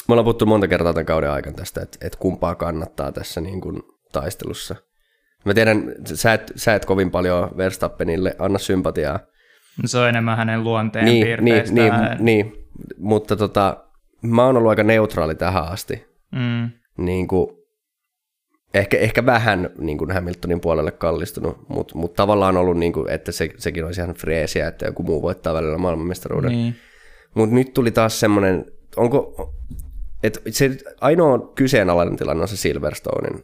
me 0.08 0.14
ollaan 0.14 0.24
puhuttu 0.24 0.46
monta 0.46 0.68
kertaa 0.68 0.94
tämän 0.94 1.06
kauden 1.06 1.32
aikana 1.32 1.56
tästä, 1.56 1.82
että, 1.82 1.98
että 2.02 2.20
kumpaa 2.20 2.56
kannattaa 2.56 3.12
tässä 3.12 3.42
niin 3.42 3.62
kuin, 3.62 3.82
taistelussa. 4.12 4.76
Mä 5.48 5.54
tiedän, 5.54 5.96
sä 6.06 6.34
et, 6.34 6.52
sä 6.56 6.76
et 6.76 6.86
kovin 6.86 7.12
paljon 7.12 7.50
Verstappenille 7.58 8.36
anna 8.40 8.60
sympatiaa. 8.60 9.20
Se 9.86 9.98
on 9.98 10.10
enemmän 10.10 10.38
hänen 10.38 10.64
luonteen 10.64 11.06
niin. 11.06 11.46
Niin, 11.46 11.64
niin, 11.72 11.94
niin, 12.20 12.54
mutta 12.98 13.36
tota, 13.36 13.78
mä 14.22 14.46
oon 14.46 14.58
ollut 14.58 14.70
aika 14.70 14.84
neutraali 14.84 15.36
tähän 15.36 15.68
asti. 15.68 16.06
Mm. 16.32 16.70
Niin 16.98 17.28
kuin, 17.28 17.48
ehkä, 18.74 18.98
ehkä 18.98 19.26
vähän 19.26 19.70
niin 19.78 19.98
kuin 19.98 20.12
Hamiltonin 20.12 20.62
puolelle 20.62 20.92
kallistunut, 20.92 21.70
mutta 21.70 21.98
mut 21.98 22.14
tavallaan 22.14 22.58
ollut, 22.58 22.78
niin 22.78 22.94
kuin, 22.94 23.10
että 23.10 23.32
se, 23.32 23.50
sekin 23.58 23.86
olisi 23.86 24.02
ihan 24.02 24.16
freesiä, 24.16 24.68
että 24.68 24.86
joku 24.86 25.04
muu 25.04 25.22
voittaa 25.22 25.54
välillä 25.54 25.78
maailmanmestaruuden. 25.78 26.52
Niin. 26.52 26.76
Mutta 27.36 27.56
nyt 27.56 27.74
tuli 27.74 27.92
taas 27.92 28.20
semmoinen, 28.20 28.66
onko, 28.96 29.54
että 30.24 30.40
se 30.50 30.78
ainoa 31.02 31.52
kyseenalainen 31.56 32.18
tilanne 32.18 32.42
on 32.42 32.48
se 32.48 32.58
Silverstonein 32.58 33.44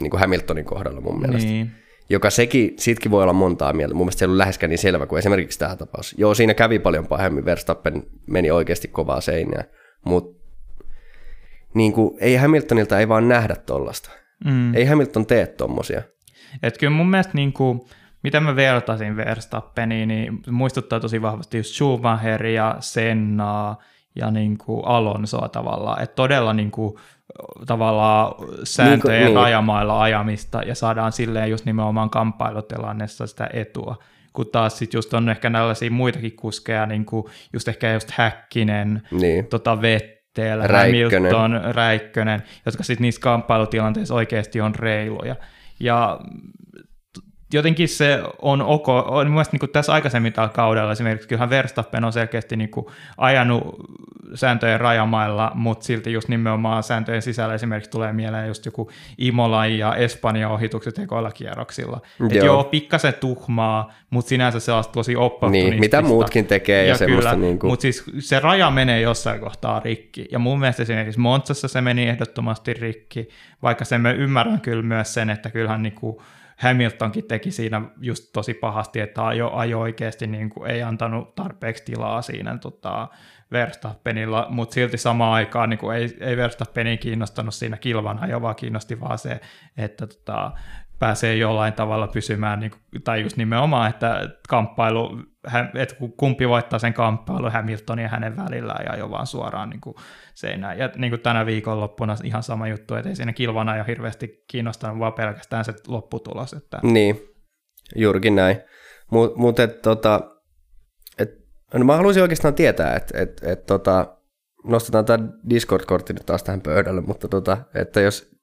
niin 0.00 0.10
kuin 0.10 0.20
Hamiltonin 0.20 0.64
kohdalla 0.64 1.00
mun 1.00 1.20
mielestä. 1.20 1.50
Niin. 1.50 1.70
Joka 2.10 2.30
sekin, 2.30 2.74
siitäkin 2.78 3.10
voi 3.10 3.22
olla 3.22 3.32
montaa 3.32 3.72
mieltä. 3.72 3.94
Mun 3.94 4.06
mielestä 4.06 4.18
se 4.18 4.24
ei 4.24 4.26
ollut 4.26 4.38
läheskään 4.38 4.70
niin 4.70 4.78
selvä 4.78 5.06
kuin 5.06 5.18
esimerkiksi 5.18 5.58
tämä 5.58 5.76
tapaus. 5.76 6.14
Joo, 6.18 6.34
siinä 6.34 6.54
kävi 6.54 6.78
paljon 6.78 7.06
pahemmin. 7.06 7.44
Verstappen 7.44 8.02
meni 8.26 8.50
oikeasti 8.50 8.88
kovaa 8.88 9.20
seinää. 9.20 9.64
Mutta 10.04 10.40
niin 11.74 11.92
kuin, 11.92 12.18
ei 12.20 12.36
Hamiltonilta 12.36 12.98
ei 12.98 13.08
vaan 13.08 13.28
nähdä 13.28 13.56
tollasta. 13.56 14.10
Mm. 14.44 14.74
Ei 14.74 14.84
Hamilton 14.84 15.26
tee 15.26 15.46
tommosia. 15.46 16.02
Et 16.62 16.78
kyllä 16.78 16.90
mun 16.90 17.10
mielestä 17.10 17.32
niin 17.34 17.52
kuin, 17.52 17.80
mitä 18.22 18.40
mä 18.40 18.56
vertasin 18.56 19.16
Verstappeniin, 19.16 20.08
niin 20.08 20.42
muistuttaa 20.50 21.00
tosi 21.00 21.22
vahvasti 21.22 21.56
just 21.56 21.74
Schumacheria, 21.74 22.76
Sennaa 22.80 23.82
ja 24.16 24.30
niin 24.30 24.58
kuin 24.58 24.84
Alonsoa 24.84 25.48
tavallaan. 25.48 26.02
Että 26.02 26.14
todella 26.14 26.52
niin 26.52 26.70
kuin, 26.70 26.98
tavallaan 27.66 28.34
sääntöjen 28.64 29.24
niin, 29.24 29.36
rajamailla 29.36 30.02
ajamista 30.02 30.62
ja 30.62 30.74
saadaan 30.74 31.12
silleen 31.12 31.50
just 31.50 31.64
nimenomaan 31.64 32.10
kamppailutilannessa 32.10 33.26
sitä 33.26 33.50
etua. 33.52 33.96
Kun 34.32 34.46
taas 34.52 34.78
sitten 34.78 34.98
just 34.98 35.14
on 35.14 35.28
ehkä 35.28 35.50
tällaisia 35.50 35.90
muitakin 35.90 36.36
kuskeja, 36.36 36.86
niin 36.86 37.04
kuin 37.04 37.24
just 37.52 37.68
ehkä 37.68 37.92
just 37.92 38.10
Häkkinen, 38.10 39.02
niin. 39.10 39.46
tota 39.46 39.82
Vettel, 39.82 40.60
Räikkönen. 40.64 41.32
Hamilton, 41.32 41.74
Räikkönen, 41.74 42.42
jotka 42.66 42.82
sitten 42.82 43.02
niissä 43.02 43.20
kamppailutilanteissa 43.20 44.14
oikeasti 44.14 44.60
on 44.60 44.74
reiluja. 44.74 45.36
Ja 45.80 46.20
jotenkin 47.52 47.88
se 47.88 48.22
on 48.42 48.62
ok, 48.62 48.88
on 48.88 49.30
mielestäni 49.30 49.58
niin 49.62 49.70
tässä 49.70 49.92
aikaisemmin 49.92 50.32
tällä 50.32 50.48
kaudella 50.48 50.92
esimerkiksi, 50.92 51.28
kyllähän 51.28 51.50
Verstappen 51.50 52.04
on 52.04 52.12
selkeästi 52.12 52.56
niin 52.56 52.70
kuin 52.70 52.86
ajanut 53.16 53.76
sääntöjen 54.34 54.80
rajamailla, 54.80 55.52
mutta 55.54 55.84
silti 55.84 56.12
just 56.12 56.28
nimenomaan 56.28 56.82
sääntöjen 56.82 57.22
sisällä 57.22 57.54
esimerkiksi 57.54 57.90
tulee 57.90 58.12
mieleen 58.12 58.48
just 58.48 58.66
joku 58.66 58.90
Imola 59.18 59.66
ja 59.66 59.94
Espanjan 59.94 60.50
ohitukset 60.50 60.98
ekoilla 60.98 61.30
kierroksilla. 61.30 62.00
Joo, 62.18 62.44
joo 62.44 62.64
pikkasen 62.64 63.14
tuhmaa, 63.20 63.92
mutta 64.10 64.28
sinänsä 64.28 64.60
sellaista 64.60 64.92
tosi 64.92 65.16
opportunistista. 65.16 65.70
Niin, 65.70 65.80
mitä 65.80 66.02
muutkin 66.02 66.46
tekee 66.46 66.82
ja, 66.82 66.88
ja 66.88 66.98
semmoista 66.98 67.36
niin 67.36 67.58
kuin... 67.58 67.70
Mutta 67.70 67.82
siis 67.82 68.04
se 68.18 68.40
raja 68.40 68.70
menee 68.70 69.00
jossain 69.00 69.40
kohtaa 69.40 69.80
rikki, 69.80 70.28
ja 70.32 70.38
mun 70.38 70.60
mielestä 70.60 70.82
esimerkiksi 70.82 71.20
Montsassa 71.20 71.68
se 71.68 71.80
meni 71.80 72.08
ehdottomasti 72.08 72.74
rikki, 72.74 73.28
vaikka 73.62 73.84
sen 73.84 74.00
mä 74.00 74.12
ymmärrän 74.12 74.60
kyllä 74.60 74.82
myös 74.82 75.14
sen, 75.14 75.30
että 75.30 75.50
kyllähän 75.50 75.82
niin 75.82 75.94
kuin 75.94 76.16
Hamiltonkin 76.60 77.24
teki 77.24 77.50
siinä 77.50 77.82
just 78.00 78.32
tosi 78.32 78.54
pahasti, 78.54 79.00
että 79.00 79.26
ajo, 79.26 79.50
ajo 79.52 79.80
oikeasti 79.80 80.26
niin 80.26 80.50
kuin 80.50 80.70
ei 80.70 80.82
antanut 80.82 81.34
tarpeeksi 81.34 81.84
tilaa 81.84 82.22
siinä 82.22 82.58
tota, 82.58 83.08
Verstappenilla, 83.52 84.46
mutta 84.50 84.74
silti 84.74 84.98
samaan 84.98 85.32
aikaan 85.32 85.70
niin 85.70 85.78
kuin 85.78 85.96
ei, 85.96 86.16
ei 86.20 86.36
Verstappeni 86.36 86.98
kiinnostanut 86.98 87.54
siinä 87.54 87.76
kilvan 87.76 88.18
ajo, 88.18 88.42
vaan 88.42 88.56
kiinnosti 88.56 89.00
vaan 89.00 89.18
se, 89.18 89.40
että 89.76 90.06
tota, 90.06 90.52
pääsee 91.00 91.36
jollain 91.36 91.72
tavalla 91.72 92.08
pysymään, 92.08 92.60
niin 92.60 92.70
kuin, 92.70 93.02
tai 93.04 93.22
just 93.22 93.36
nimenomaan, 93.36 93.90
että 93.90 94.28
kamppailu, 94.48 95.22
että 95.74 95.94
kumpi 96.16 96.48
voittaa 96.48 96.78
sen 96.78 96.94
kamppailu 96.94 97.50
Hamilton 97.50 97.98
ja 97.98 98.08
hänen 98.08 98.36
välillään 98.36 98.84
ja 98.86 98.98
jo 98.98 99.10
vaan 99.10 99.26
suoraan 99.26 99.70
niin 99.70 99.80
kuin 99.80 99.94
seinään. 100.34 100.78
Ja 100.78 100.90
niin 100.96 101.10
kuin 101.10 101.20
tänä 101.20 101.46
viikonloppuna 101.46 102.16
ihan 102.24 102.42
sama 102.42 102.68
juttu, 102.68 102.94
että 102.94 103.08
ei 103.08 103.16
siinä 103.16 103.32
kilvana 103.32 103.76
jo 103.76 103.84
hirveästi 103.84 104.44
kiinnostanut, 104.50 104.98
vaan 104.98 105.12
pelkästään 105.12 105.64
se 105.64 105.74
lopputulos. 105.88 106.52
Että... 106.52 106.78
Niin, 106.82 107.20
juurikin 107.96 108.36
näin. 108.36 108.56
Mutta 109.10 109.38
mut, 109.38 109.56
tota, 109.82 110.20
et, 111.18 111.30
no 111.74 111.84
mä 111.84 111.96
haluaisin 111.96 112.22
oikeastaan 112.22 112.54
tietää, 112.54 112.96
että 112.96 113.18
et, 113.18 113.40
et, 113.42 113.66
tota, 113.66 114.16
nostetaan 114.64 115.04
tämä 115.04 115.28
Discord-kortti 115.50 116.12
nyt 116.12 116.26
taas 116.26 116.42
tähän 116.42 116.60
pöydälle, 116.60 117.00
mutta 117.00 117.28
tota, 117.28 117.58
että 117.74 118.00
jos 118.00 118.39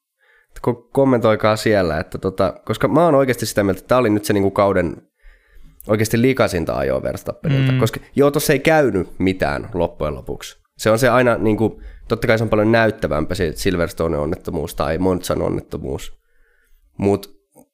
kommentoikaa 0.91 1.55
siellä, 1.55 1.99
että 1.99 2.17
tota, 2.17 2.53
koska 2.65 2.87
mä 2.87 3.05
oon 3.05 3.15
oikeasti 3.15 3.45
sitä 3.45 3.63
mieltä, 3.63 3.79
että 3.79 3.87
tämä 3.87 3.99
oli 3.99 4.09
nyt 4.09 4.25
se 4.25 4.33
niinku 4.33 4.51
kauden 4.51 5.01
oikeasti 5.87 6.21
liikaisinta 6.21 6.77
ajoa 6.77 7.03
Verstappenilta, 7.03 7.71
mm. 7.71 7.79
koska 7.79 7.99
joo, 8.15 8.31
tuossa 8.31 8.53
ei 8.53 8.59
käynyt 8.59 9.09
mitään 9.19 9.69
loppujen 9.73 10.15
lopuksi. 10.15 10.57
Se 10.77 10.89
on 10.89 10.99
se 10.99 11.09
aina, 11.09 11.37
niin 11.37 11.57
kuin, 11.57 11.83
totta 12.07 12.27
kai 12.27 12.37
se 12.37 12.43
on 12.43 12.49
paljon 12.49 12.71
näyttävämpää 12.71 13.35
se 13.35 13.51
Silverstone 13.55 14.17
onnettomuus 14.17 14.75
tai 14.75 14.97
Monzan 14.97 15.41
onnettomuus, 15.41 16.19
mutta 16.97 17.29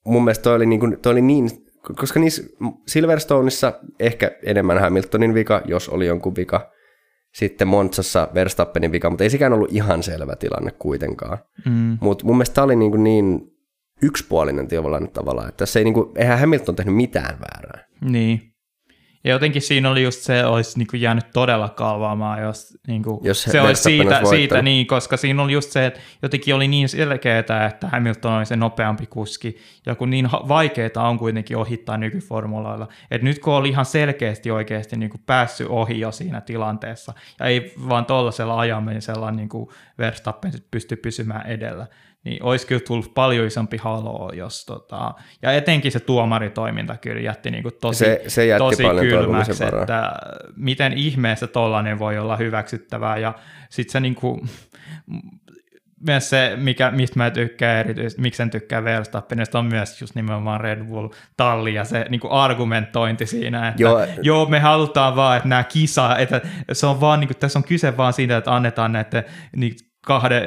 mun 0.06 0.24
mielestä 0.24 0.44
toi 0.44 0.56
oli, 0.56 0.66
niin 0.66 0.80
kuin, 0.80 1.00
toi 1.02 1.12
oli 1.12 1.22
niin, 1.22 1.50
koska 1.96 2.20
niissä 2.20 2.44
Silverstoneissa 2.88 3.74
ehkä 4.00 4.32
enemmän 4.44 4.80
Hamiltonin 4.80 5.34
vika, 5.34 5.62
jos 5.66 5.90
oli 5.90 6.06
jonkun 6.06 6.36
vika, 6.36 6.72
sitten 7.34 7.68
Montsassa 7.68 8.28
Verstappenin 8.34 8.92
vika, 8.92 9.10
mutta 9.10 9.24
ei 9.24 9.30
sekään 9.30 9.54
ollut 9.54 9.72
ihan 9.72 10.04
selvä 10.04 10.36
tilanne 10.36 10.72
kuitenkaan. 10.72 11.38
Mm. 11.66 11.98
Mutta 12.02 12.26
mun 12.26 12.36
mielestä 12.36 12.54
tämä 12.54 12.66
oli 12.66 12.76
niin, 12.76 12.92
kuin 12.92 13.04
niin 13.04 13.42
yksipuolinen 14.02 14.68
tavallaan 14.68 15.10
tavallaan, 15.10 15.50
että 15.50 15.58
tässä 15.58 15.80
ei 15.80 15.84
niin 15.84 15.94
kuin, 15.94 16.12
eihän 16.16 16.40
Hamilton 16.40 16.76
tehnyt 16.76 16.96
mitään 16.96 17.38
väärää. 17.40 17.88
Niin. 18.02 18.53
Ja 19.24 19.32
jotenkin 19.32 19.62
siinä 19.62 19.90
oli 19.90 20.04
just 20.04 20.22
se, 20.22 20.46
olisi 20.46 20.78
niin 20.78 20.88
kuin 20.88 21.02
jäänyt 21.02 21.32
todella 21.34 21.70
kalvaamaan, 21.70 22.42
jos, 22.42 22.78
niin 22.88 23.04
kuin, 23.04 23.20
jos 23.24 23.44
se 23.44 23.62
olisi 23.62 23.84
siitä, 23.84 24.18
olisi 24.18 24.30
siitä 24.30 24.62
niin, 24.62 24.88
koska 24.88 25.18
siinä 25.18 25.44
oli 25.44 25.54
just 25.54 25.72
se, 25.72 25.86
että 25.86 26.00
jotenkin 26.22 26.56
oli 26.56 26.68
niin 26.68 26.90
selkeää, 26.90 27.40
että 27.40 27.88
Hamilton 27.92 28.34
oli 28.34 28.46
se 28.46 28.56
nopeampi 28.56 29.06
kuski, 29.06 29.58
ja 29.86 29.96
kun 29.96 30.10
niin 30.10 30.30
vaikeaa 30.32 31.10
on 31.10 31.20
kuitenkin 31.20 31.58
ohittaa 31.58 31.98
nykyformuloilla, 31.98 32.88
että 33.12 33.26
nyt 33.26 33.40
kun 33.40 33.54
oli 33.54 33.70
ihan 33.70 33.86
selkeästi 33.86 34.52
oikeasti 34.52 34.98
niin 34.98 35.10
kuin 35.10 35.22
päässyt 35.26 35.68
ohi 35.70 36.00
jo 36.00 36.12
siinä 36.12 36.42
tilanteessa, 36.42 37.14
ja 37.40 37.46
ei 37.46 37.74
vaan 37.90 38.06
tuollaisella 38.06 38.60
ajamisella 38.60 39.32
niin 39.32 39.50
kuin 39.50 39.70
Verstappen 39.98 40.52
pysty 40.72 40.96
pysymään 40.96 41.48
edellä, 41.48 41.88
niin 42.24 42.44
olisi 42.44 42.68
kyllä 42.68 42.82
tullut 42.88 43.14
paljon 43.14 43.48
isompi 43.48 43.78
haloo, 43.78 44.32
jos 44.34 44.66
tota, 44.66 45.14
ja 45.42 45.52
etenkin 45.52 45.92
se 45.92 46.00
tuomaritoiminta 46.00 46.98
kyllä 46.98 47.22
jätti 47.22 47.52
niin 47.52 47.64
kuin 47.64 47.76
tosi, 47.82 47.98
se, 48.00 48.24
se 48.28 48.46
jätti 48.46 48.60
tosi 48.60 48.84
paljon 48.84 49.06
kylmäksi, 49.06 49.64
että 49.64 50.14
miten 50.56 50.94
ihmeessä 50.94 51.48
tollainen 51.48 52.00
voi 52.00 52.18
olla 52.18 52.38
hyväksyttävää, 52.38 53.18
ja 53.18 53.34
sitten 53.70 53.92
se 53.92 54.00
niin 54.00 54.16
kuin, 54.16 54.42
myös 56.08 56.30
se, 56.30 56.54
mikä, 56.56 56.92
mistä 56.92 57.20
mä 57.20 57.32
tykkään 57.32 57.78
erityisesti, 57.78 58.22
miksi 58.22 58.44
en 58.44 58.50
tykkää 58.50 58.84
Verstappenista, 58.84 59.60
on 59.60 59.66
myös 59.66 60.02
just 60.02 60.16
nimenomaan 60.16 60.62
Red 60.62 60.84
Bull-talli 60.84 61.74
ja 61.74 61.86
se 61.86 62.06
niin 62.10 62.22
kuin 62.22 62.32
argumentointi 62.32 63.26
siinä, 63.26 63.68
että 63.68 63.82
joo. 63.84 64.08
joo, 64.22 64.46
me 64.46 64.60
halutaan 64.60 65.16
vaan, 65.16 65.38
että 65.38 65.50
nämä 65.50 65.64
kisa, 65.64 66.18
että 66.18 66.42
se 66.72 66.86
on 66.88 67.02
vaan, 67.02 67.20
niin 67.20 67.28
kuin, 67.28 67.38
tässä 67.38 67.60
on 67.60 67.64
kyse 67.64 67.98
vaan 67.98 68.14
siitä, 68.14 68.38
että 68.38 68.56
annetaan 68.56 68.92
näitä 68.92 69.24
niin 69.56 69.76
kahden 70.06 70.44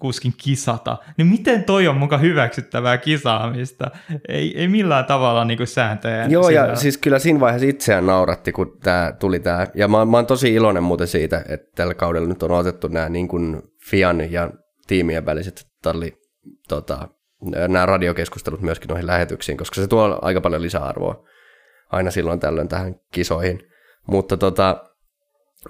kuskin 0.00 0.34
kisata, 0.36 0.98
niin 1.16 1.26
miten 1.26 1.64
toi 1.64 1.88
on 1.88 1.96
muka 1.96 2.18
hyväksyttävää 2.18 2.98
kisaamista? 2.98 3.90
Ei, 4.28 4.60
ei 4.60 4.68
millään 4.68 5.04
tavalla 5.04 5.44
niin 5.44 5.66
sääntöjä. 5.66 6.26
Joo, 6.26 6.42
sitä. 6.42 6.54
ja 6.54 6.76
siis 6.76 6.98
kyllä 6.98 7.18
siinä 7.18 7.40
vaiheessa 7.40 7.68
itseään 7.68 8.06
nauratti, 8.06 8.52
kun 8.52 8.78
tämä 8.82 9.12
tuli 9.18 9.40
tämä. 9.40 9.66
Ja 9.74 9.88
mä, 9.88 10.04
mä 10.04 10.16
oon 10.16 10.26
tosi 10.26 10.54
iloinen 10.54 10.82
muuten 10.82 11.06
siitä, 11.06 11.44
että 11.48 11.70
tällä 11.74 11.94
kaudella 11.94 12.28
nyt 12.28 12.42
on 12.42 12.50
otettu 12.50 12.88
nämä 12.88 13.08
niin 13.08 13.28
kuin 13.28 13.62
Fian 13.90 14.32
ja 14.32 14.50
tiimien 14.86 15.26
väliset 15.26 15.66
talli, 15.82 16.16
tota, 16.68 17.08
nämä 17.68 17.86
radiokeskustelut 17.86 18.60
myöskin 18.60 18.88
noihin 18.88 19.06
lähetyksiin, 19.06 19.58
koska 19.58 19.80
se 19.80 19.86
tuo 19.86 20.18
aika 20.22 20.40
paljon 20.40 20.62
lisäarvoa 20.62 21.24
aina 21.90 22.10
silloin 22.10 22.40
tällöin 22.40 22.68
tähän 22.68 22.94
kisoihin. 23.12 23.62
Mutta 24.06 24.36
tota, 24.36 24.84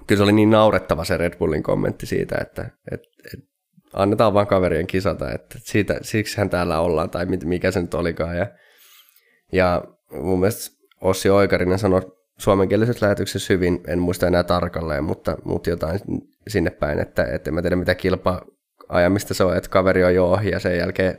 kyllä 0.06 0.18
se 0.18 0.22
oli 0.22 0.32
niin 0.32 0.50
naurettava 0.50 1.04
se 1.04 1.16
Red 1.16 1.36
Bullin 1.38 1.62
kommentti 1.62 2.06
siitä, 2.06 2.38
että, 2.40 2.70
että, 2.90 3.08
että 3.34 3.46
annetaan 3.92 4.34
vaan 4.34 4.46
kaverien 4.46 4.86
kisata, 4.86 5.32
että 5.32 5.58
siitä, 5.58 5.98
siksihän 6.02 6.50
täällä 6.50 6.80
ollaan, 6.80 7.10
tai 7.10 7.26
mikä 7.26 7.70
se 7.70 7.80
nyt 7.80 7.94
olikaan. 7.94 8.36
Ja, 8.36 8.46
ja 9.52 9.84
mun 10.10 10.40
mielestä 10.40 10.76
Ossi 11.00 11.30
Oikarinen 11.30 11.78
sanoi 11.78 12.02
suomenkielisessä 12.38 13.06
lähetyksessä 13.06 13.54
hyvin, 13.54 13.80
en 13.86 13.98
muista 13.98 14.26
enää 14.26 14.42
tarkalleen, 14.42 15.04
mutta, 15.04 15.36
mutta 15.44 15.70
jotain 15.70 16.00
sinne 16.48 16.70
päin, 16.70 16.98
että, 16.98 17.24
että 17.24 17.50
en 17.50 17.54
mä 17.54 17.62
tiedä 17.62 17.76
mitä 17.76 17.94
kilpa 17.94 18.42
ajamista 18.88 19.34
se 19.34 19.44
on, 19.44 19.56
että 19.56 19.70
kaveri 19.70 20.04
on 20.04 20.14
jo 20.14 20.30
ohi 20.30 20.50
ja 20.50 20.60
sen 20.60 20.78
jälkeen 20.78 21.18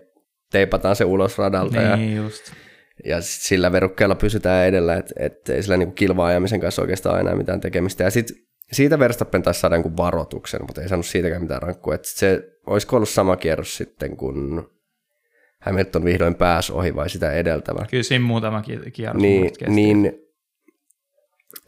teipataan 0.51 0.95
se 0.95 1.05
ulos 1.05 1.37
radalta. 1.37 1.95
Niin, 1.95 2.15
ja, 2.15 2.23
just. 2.23 2.53
ja 3.05 3.17
sillä 3.21 3.71
verukkeella 3.71 4.15
pysytään 4.15 4.67
edellä, 4.67 4.95
että, 4.95 5.13
että 5.19 5.53
ei 5.53 5.63
sillä 5.63 5.77
niin 5.77 5.93
kilva-ajamisen 5.93 6.59
kanssa 6.59 6.81
oikeastaan 6.81 7.19
enää 7.19 7.35
mitään 7.35 7.61
tekemistä. 7.61 8.03
Ja 8.03 8.11
sitten 8.11 8.35
siitä 8.73 8.99
Verstappen 8.99 9.43
taisi 9.43 9.59
saada 9.59 9.75
varoituksen, 9.97 10.61
mutta 10.61 10.81
ei 10.81 10.89
saanut 10.89 11.05
siitäkään 11.05 11.41
mitään 11.41 11.61
rankkua. 11.61 11.95
Että 11.95 12.07
se 12.07 12.43
olisiko 12.67 12.95
ollut 12.95 13.09
sama 13.09 13.35
kierros 13.35 13.77
sitten, 13.77 14.17
kun 14.17 14.69
Hamilton 15.59 16.05
vihdoin 16.05 16.35
pääsi 16.35 16.73
ohi 16.73 16.95
vai 16.95 17.09
sitä 17.09 17.31
edeltävä. 17.31 17.85
Kyllä 17.89 18.03
siinä 18.03 18.25
muutama 18.25 18.63
kierros 18.93 19.21
niin, 19.21 19.51
niin 19.67 20.19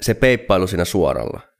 se 0.01 0.13
peippailu 0.13 0.67
siinä 0.67 0.85
suoralla– 0.85 1.39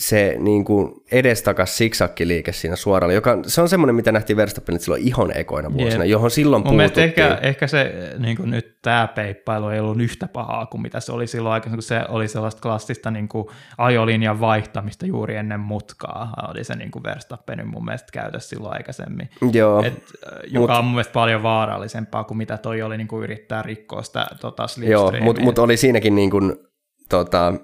se 0.00 0.36
niin 0.38 0.64
kuin 0.64 0.92
edestakas 1.12 1.76
siksakkiliike 1.76 2.52
siinä 2.52 2.76
suoralla, 2.76 3.14
joka 3.14 3.38
se 3.46 3.60
on 3.60 3.68
semmoinen, 3.68 3.94
mitä 3.94 4.12
nähtiin 4.12 4.36
Verstappenit 4.36 4.82
silloin 4.82 5.02
ihon 5.02 5.36
ekoina 5.36 5.72
vuosina, 5.72 6.04
yeah. 6.04 6.08
johon 6.08 6.30
silloin 6.30 6.62
Mun 6.62 6.76
puututtiin. 6.76 7.04
ehkä, 7.04 7.38
ehkä 7.42 7.66
se 7.66 8.14
niin 8.18 8.36
kuin 8.36 8.50
nyt 8.50 8.78
tämä 8.82 9.08
peippailu 9.14 9.68
ei 9.68 9.80
ollut 9.80 10.00
yhtä 10.00 10.28
pahaa 10.28 10.66
kuin 10.66 10.82
mitä 10.82 11.00
se 11.00 11.12
oli 11.12 11.26
silloin 11.26 11.52
aikaisemmin, 11.52 11.76
kun 11.76 11.82
se 11.82 12.04
oli 12.08 12.28
sellaista 12.28 12.60
klassista 12.62 13.10
niin 13.10 13.28
kuin 13.28 13.46
ajolinjan 13.78 14.40
vaihtamista 14.40 15.06
juuri 15.06 15.36
ennen 15.36 15.60
mutkaa, 15.60 16.34
oli 16.48 16.64
se 16.64 16.76
niin 16.76 16.90
kuin 16.90 17.02
Verstappenin 17.02 17.68
mun 17.68 17.84
mielestä 17.84 18.08
käytössä 18.12 18.48
silloin 18.48 18.74
aikaisemmin. 18.74 19.30
Joo. 19.52 19.82
Et, 19.82 20.02
joka 20.46 20.72
mut, 20.72 20.78
on 20.78 20.84
mun 20.84 20.94
mielestä 20.94 21.12
paljon 21.12 21.42
vaarallisempaa 21.42 22.24
kuin 22.24 22.38
mitä 22.38 22.58
toi 22.58 22.82
oli 22.82 22.96
niin 22.96 23.08
kuin 23.08 23.22
yrittää 23.22 23.62
rikkoa 23.62 24.02
sitä 24.02 24.26
tota, 24.40 24.66
Joo, 24.86 25.12
mutta 25.20 25.42
mut 25.42 25.58
oli 25.58 25.76
siinäkin 25.76 26.14
niin 26.14 26.30
kuin, 26.30 26.56
tota, 27.08 27.54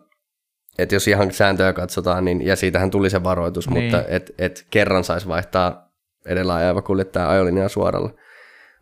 että 0.79 0.95
jos 0.95 1.09
ihan 1.09 1.33
sääntöjä 1.33 1.73
katsotaan, 1.73 2.25
niin, 2.25 2.47
ja 2.47 2.57
siitähän 2.57 2.91
tuli 2.91 3.11
se 3.11 3.25
varoitus, 3.25 3.71
niin. 3.71 3.83
mutta 3.85 4.05
et, 4.09 4.35
et 4.39 4.67
kerran 4.71 5.05
saisi 5.05 5.29
vaihtaa 5.29 5.89
edellä 6.27 6.55
ajava 6.55 6.83
kuljettaja 6.83 7.31
ajolinjaa 7.31 7.69
suoralla. 7.69 8.11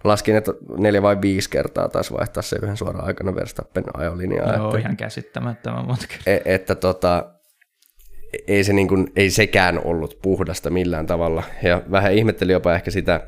Laskin, 0.04 0.36
että 0.36 0.52
neljä 0.78 1.02
vai 1.02 1.20
viisi 1.20 1.50
kertaa 1.50 1.88
taisi 1.88 2.14
vaihtaa 2.14 2.42
se 2.42 2.56
yhden 2.62 2.76
suoraan 2.76 3.06
aikana 3.06 3.34
Verstappen 3.34 3.84
ajolinjaa. 3.96 4.56
Joo, 4.56 4.66
että, 4.66 4.78
ihan 4.78 4.96
käsittämättömän 4.96 5.86
monta 5.86 6.06
e, 6.26 6.38
Että 6.44 6.74
tota, 6.74 7.24
ei, 8.48 8.64
se 8.64 8.72
niin 8.72 8.88
kuin, 8.88 9.12
ei 9.16 9.30
sekään 9.30 9.80
ollut 9.84 10.18
puhdasta 10.22 10.70
millään 10.70 11.06
tavalla. 11.06 11.42
Ja 11.62 11.82
vähän 11.90 12.12
ihmetteli 12.12 12.52
jopa 12.52 12.74
ehkä 12.74 12.90
sitä, 12.90 13.20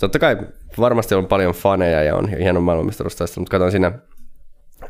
totta 0.00 0.18
kai 0.18 0.36
varmasti 0.78 1.14
on 1.14 1.26
paljon 1.26 1.54
faneja 1.54 2.02
ja 2.02 2.16
on 2.16 2.28
hieno 2.28 2.60
maailmanmestaruustaista, 2.60 3.40
mutta 3.40 3.50
katsoin 3.50 3.72
siinä 3.72 3.92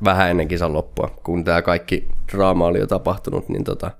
vähän 0.04 0.30
ennen 0.30 0.48
kisan 0.48 0.72
loppua, 0.72 1.20
kun 1.22 1.44
tämä 1.44 1.62
kaikki 1.62 2.08
draama 2.32 2.66
oli 2.66 2.78
jo 2.78 2.86
tapahtunut, 2.86 3.48
niin 3.48 3.64
tota, 3.64 3.90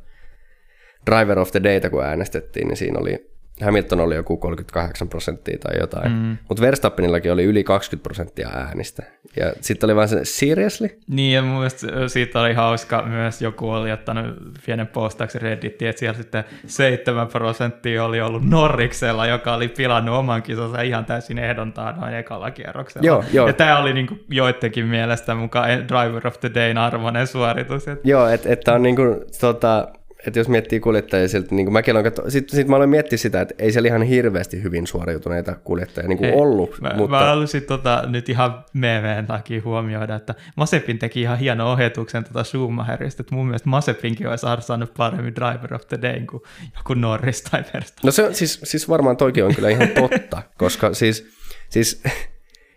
Driver 1.11 1.39
of 1.39 1.51
the 1.51 1.63
Data 1.63 1.91
kun 1.91 2.05
äänestettiin, 2.05 2.69
niin 2.69 2.77
siinä 2.77 2.99
oli 2.99 3.32
Hamilton 3.61 4.01
oli 4.01 4.15
joku 4.15 4.37
38 4.37 5.09
prosenttia 5.09 5.59
tai 5.59 5.81
jotain, 5.81 6.13
mm. 6.13 6.37
mutta 6.49 6.63
Verstappenillakin 6.63 7.33
oli 7.33 7.45
yli 7.45 7.65
20 7.65 8.03
prosenttia 8.03 8.49
äänistä. 8.49 9.03
Ja 9.37 9.53
sitten 9.61 9.87
oli 9.87 9.97
vaan 9.97 10.09
se, 10.09 10.21
seriously? 10.23 10.99
Niin, 11.09 11.35
ja 11.35 11.43
mun 11.43 11.57
mielestä 11.57 12.09
siitä 12.09 12.41
oli 12.41 12.55
hauska 12.55 13.03
myös, 13.03 13.43
joku 13.43 13.71
oli 13.71 13.93
ottanut 13.93 14.37
pienen 14.67 14.87
postauksen 14.87 15.43
Reddittiin, 15.43 15.89
että 15.89 16.01
siellä 16.01 16.17
sitten 16.17 16.45
7 16.67 17.27
prosenttia 17.29 18.05
oli 18.05 18.21
ollut 18.21 18.45
Norriksella, 18.45 19.27
joka 19.27 19.55
oli 19.55 19.69
pilannut 19.69 20.17
oman 20.17 20.43
kisansa 20.43 20.83
ihan 20.83 21.05
täysin 21.05 21.39
ehdontaa 21.39 21.93
noin 21.93 22.15
ekalla 22.15 22.51
kierroksella. 22.51 23.07
Joo, 23.07 23.25
joo. 23.33 23.47
Ja 23.47 23.53
tämä 23.53 23.79
oli 23.79 23.93
niinku 23.93 24.19
joidenkin 24.29 24.87
mielestä 24.87 25.35
mukaan 25.35 25.69
Driver 25.71 26.27
of 26.27 26.41
the 26.41 26.51
Day 26.55 26.75
arvoinen 26.79 27.27
suoritus. 27.27 27.89
Että... 27.89 28.09
Joo, 28.09 28.29
että 28.29 28.49
et 28.53 28.69
on 28.69 28.83
niinku, 28.83 29.03
tota, 29.41 29.89
että 30.27 30.41
jos 30.41 30.49
miettii 30.49 30.81
kuljettajia 30.81 31.29
siltä, 31.29 31.55
niin 31.55 31.67
kuin 31.67 31.73
mäkin 31.73 31.95
olen 31.95 32.05
katso, 32.05 32.31
sit, 32.31 32.51
sit 32.51 32.69
mä 32.69 32.77
olen 32.77 32.89
miettinyt 32.89 33.21
sitä, 33.21 33.41
että 33.41 33.55
ei 33.59 33.73
siellä 33.73 33.89
ihan 33.89 34.03
hirveästi 34.03 34.63
hyvin 34.63 34.87
suoriutuneita 34.87 35.57
kuljettajia 35.65 36.09
niin 36.09 36.19
kuin 36.19 36.31
ei, 36.31 36.37
ollut. 36.37 36.81
Mä, 36.81 36.93
mutta... 36.97 37.17
mä 37.17 37.27
haluaisin 37.27 37.63
tota, 37.63 38.05
nyt 38.07 38.29
ihan 38.29 38.65
meemeen 38.73 39.27
takia 39.27 39.63
huomioida, 39.65 40.15
että 40.15 40.35
Masepin 40.57 40.99
teki 40.99 41.21
ihan 41.21 41.39
hienon 41.39 41.67
ohjetuksen 41.67 42.25
tota 42.25 42.45
Schumacherista, 42.45 43.23
että 43.23 43.35
mun 43.35 43.47
mielestä 43.47 43.69
Masepinkin 43.69 44.29
olisi 44.29 44.47
saanut 44.61 44.95
paremmin 44.97 45.35
Driver 45.35 45.75
of 45.75 45.89
the 45.89 45.99
Day 46.03 46.21
kuin 46.21 46.43
joku 46.77 46.95
Norris 46.95 47.43
tai 47.43 47.61
Verstappen. 47.61 48.05
No 48.05 48.11
se 48.11 48.23
on, 48.23 48.35
siis, 48.35 48.61
siis 48.65 48.89
varmaan 48.89 49.17
toikin 49.17 49.45
on 49.45 49.55
kyllä 49.55 49.69
ihan 49.69 49.89
totta, 49.89 50.43
koska 50.59 50.95
siis, 50.95 51.27
siis 51.69 52.03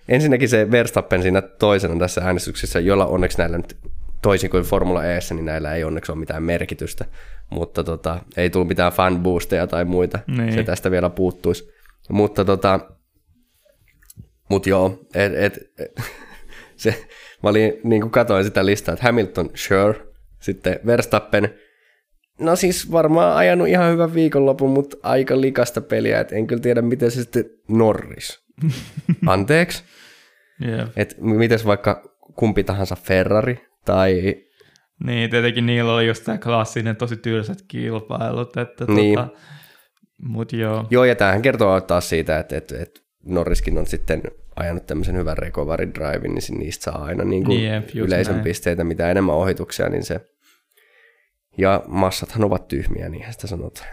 ensinnäkin 0.08 0.50
se 0.50 0.72
Verstappen 0.72 1.22
siinä 1.22 1.42
toisena 1.42 2.00
tässä 2.00 2.22
äänestyksessä, 2.22 2.80
jolla 2.80 3.06
onneksi 3.06 3.38
näillä 3.38 3.58
nyt 3.58 3.78
toisin 4.22 4.50
kuin 4.50 4.64
Formula 4.64 5.06
E, 5.06 5.20
niin 5.34 5.46
näillä 5.46 5.76
ei 5.76 5.84
onneksi 5.84 6.12
ole 6.12 6.20
mitään 6.20 6.44
merkitystä, 6.44 7.06
mutta 7.50 7.84
tota, 7.84 8.20
ei 8.38 8.50
tullut 8.50 8.68
mitään 8.68 8.92
fanboosteja 8.92 9.68
tai 9.68 9.86
muita, 9.86 10.20
niin. 10.28 10.54
se 10.54 10.64
tästä 10.64 10.92
vielä 10.92 11.10
puuttuisi. 11.10 11.72
Mutta 12.10 12.46
tota, 12.46 12.80
mut 14.50 14.68
joo, 14.68 15.00
et, 15.14 15.34
et, 15.36 15.58
et, 15.80 16.02
se, 16.76 17.06
mä 17.44 17.50
olin, 17.50 17.74
niin 17.84 18.02
kuin 18.02 18.12
katoin 18.12 18.44
sitä 18.44 18.66
listaa, 18.66 18.94
että 18.94 19.06
Hamilton, 19.06 19.50
sure, 19.54 20.00
sitten 20.40 20.80
Verstappen, 20.86 21.54
no 22.40 22.56
siis 22.56 22.92
varmaan 22.92 23.38
ajanut 23.38 23.68
ihan 23.68 23.92
hyvän 23.92 24.14
viikonlopun, 24.14 24.70
mutta 24.70 24.98
aika 25.04 25.42
likasta 25.42 25.82
peliä, 25.82 26.20
että 26.20 26.36
en 26.36 26.48
kyllä 26.48 26.62
tiedä, 26.62 26.82
miten 26.82 27.12
se 27.12 27.22
sitten 27.22 27.46
Norris. 27.68 28.46
Anteeksi? 29.26 29.84
yeah. 30.66 30.90
Et 30.96 31.16
mites 31.20 31.66
vaikka 31.66 32.16
kumpi 32.36 32.64
tahansa 32.64 32.96
Ferrari 32.96 33.65
tai... 33.86 34.36
Niin, 35.06 35.30
tietenkin 35.30 35.66
niillä 35.66 35.94
oli 35.94 36.08
just 36.08 36.24
tämä 36.24 36.38
klassinen 36.38 36.96
tosi 36.96 37.18
tylsät 37.18 37.62
kilpailut, 37.68 38.58
että 38.58 38.86
niin. 38.86 39.20
tota, 39.20 39.30
mut 40.22 40.54
joo. 40.54 40.88
Joo, 40.90 41.06
ja 41.06 41.16
tämähän 41.16 41.42
kertoo 41.42 41.82
taas 41.82 42.10
siitä, 42.10 42.40
että, 42.40 42.58
että, 42.58 42.76
että 42.82 43.02
Norriskin 43.26 43.78
on 43.78 43.88
sitten 43.88 44.22
ajanut 44.56 44.86
tämmöisen 44.86 45.16
hyvän 45.16 45.38
recovery 45.38 45.92
drive, 45.94 46.28
niin 46.28 46.60
niistä 46.60 46.84
saa 46.84 47.04
aina 47.04 47.24
niin 47.24 47.44
kuin 47.44 47.58
niin, 47.58 47.84
yleisön 47.96 48.34
näin. 48.34 48.44
pisteitä, 48.44 48.84
mitä 48.84 49.12
enemmän 49.12 49.36
ohituksia, 49.36 49.90
niin 49.90 50.04
se... 50.04 50.20
Ja 51.58 51.84
massathan 51.88 52.44
ovat 52.44 52.68
tyhmiä, 52.68 53.10
niin 53.10 53.26
sitä 53.34 53.48
sanotaan. 53.48 53.88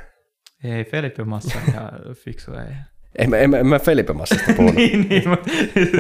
Ei, 0.65 0.85
Felipe 0.85 1.25
Massa 1.25 1.59
ja 1.75 1.93
fiksu 2.15 2.53
ei. 2.53 2.75
En 3.19 3.31
mä, 3.31 3.37
en 3.37 3.51
mä, 3.51 3.59
en 3.59 3.67
mä 3.67 3.79
Felipe 3.79 4.13
Massasta 4.13 4.53
puhunut. 4.57 4.75
niin, 4.81 5.07
niin, 5.09 5.25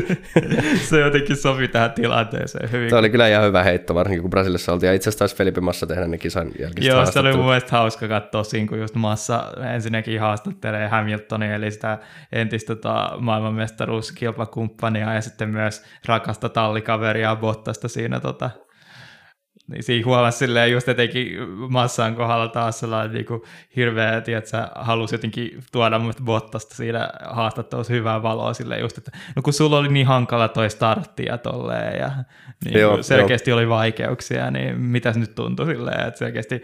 se 0.89 1.01
jotenkin 1.01 1.37
sopi 1.37 1.69
tähän 1.69 1.93
tilanteeseen 1.93 2.73
hyvin. 2.73 2.91
Tämä 2.91 2.99
oli 2.99 3.11
kyllä 3.11 3.29
ihan 3.29 3.45
hyvä 3.45 3.63
heitto, 3.63 3.95
varsinkin 3.95 4.23
kun 4.23 4.31
Brasiliassa 4.31 4.73
oltiin. 4.73 4.89
Ja 4.89 4.95
itse 4.95 5.09
asiassa 5.09 5.19
taisi 5.19 5.37
Felipe 5.37 5.61
Massa 5.61 5.87
tehdä 5.87 6.07
ne 6.07 6.19
kisan 6.19 6.51
jälkeen. 6.59 6.87
Joo, 6.87 7.07
se 7.07 7.19
oli 7.19 7.37
mun 7.37 7.45
mielestä 7.45 7.71
hauska 7.71 8.09
katsoa 8.09 8.45
siinä, 8.45 8.69
kun 8.69 8.79
just 8.79 8.95
Massa 8.95 9.45
ensinnäkin 9.75 10.21
haastattelee 10.21 10.89
Hamiltonia, 10.89 11.55
eli 11.55 11.71
sitä 11.71 11.99
entistä 12.33 12.75
tota, 12.75 13.13
maailmanmestaruuskilpakumppania 13.19 15.15
ja 15.15 15.21
sitten 15.21 15.49
myös 15.49 15.85
rakasta 16.07 16.49
tallikaveria 16.49 17.37
Bottasta 17.37 17.89
siinä 17.89 18.21
tota, 18.21 18.51
niin 19.69 19.83
siinä 19.83 20.07
huomasi 20.07 20.39
silleen 20.39 20.73
just 20.73 20.89
etenkin 20.89 21.49
massan 21.49 22.15
kohdalla 22.15 22.49
taas 22.49 22.81
sellainen 22.81 23.15
niin 23.15 23.27
kuin 23.27 23.43
hirveä, 23.77 24.17
että 24.17 24.51
sä 24.51 24.69
halusi 24.75 25.15
jotenkin 25.15 25.63
tuoda 25.73 25.99
mun 25.99 26.13
Bottasta 26.25 26.75
siinä 26.75 27.11
haastattelussa 27.31 27.93
hyvää 27.93 28.23
valoa 28.23 28.55
silleen 28.55 28.81
just, 28.81 28.99
että 28.99 29.11
no 29.37 29.43
kun 29.43 29.53
sulla 29.53 29.79
oli 29.79 29.89
niin 29.89 30.07
hankala 30.07 30.49
toi 30.49 30.71
startti 30.71 31.25
ja 31.25 31.39
tolleen 31.39 31.99
ja 31.99 32.13
niin 32.65 32.81
joo, 32.81 33.03
selkeästi 33.03 33.51
jo. 33.51 33.57
oli 33.57 33.69
vaikeuksia, 33.69 34.51
niin 34.51 34.81
mitä 34.81 35.13
se 35.13 35.19
nyt 35.19 35.35
tuntui 35.35 35.67
silleen, 35.67 36.09
että 36.09 36.19
selkeästi 36.19 36.63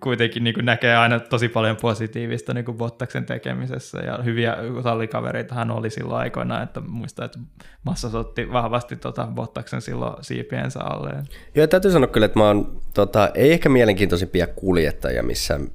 kuitenkin 0.00 0.44
niin 0.44 0.54
kuin 0.54 0.66
näkee 0.66 0.96
aina 0.96 1.20
tosi 1.20 1.48
paljon 1.48 1.76
positiivista 1.76 2.54
niin 2.54 2.64
kuin 2.64 2.76
Bottaksen 2.78 3.26
tekemisessä 3.26 3.98
ja 3.98 4.18
hyviä 4.24 4.56
tallikavereita 4.82 5.54
hän 5.54 5.70
oli 5.70 5.90
silloin 5.90 6.20
aikoina, 6.20 6.62
että 6.62 6.80
muista, 6.80 7.24
että 7.24 7.38
massa 7.84 8.18
otti 8.18 8.52
vahvasti 8.52 8.96
tota 8.96 9.28
Bottaksen 9.34 9.80
silloin 9.80 10.24
siipiensä 10.24 10.80
alle. 10.80 11.10
Joo, 11.54 11.66
täytyy 11.66 11.90
sanoa 11.90 12.06
kyllä, 12.16 12.26
että 12.26 12.38
mä 12.38 12.46
oon, 12.46 12.80
tota, 12.94 13.30
ei 13.34 13.52
ehkä 13.52 13.68
mielenkiintoisimpia 13.68 14.46
kuljettajia 14.46 15.22
missään 15.22 15.68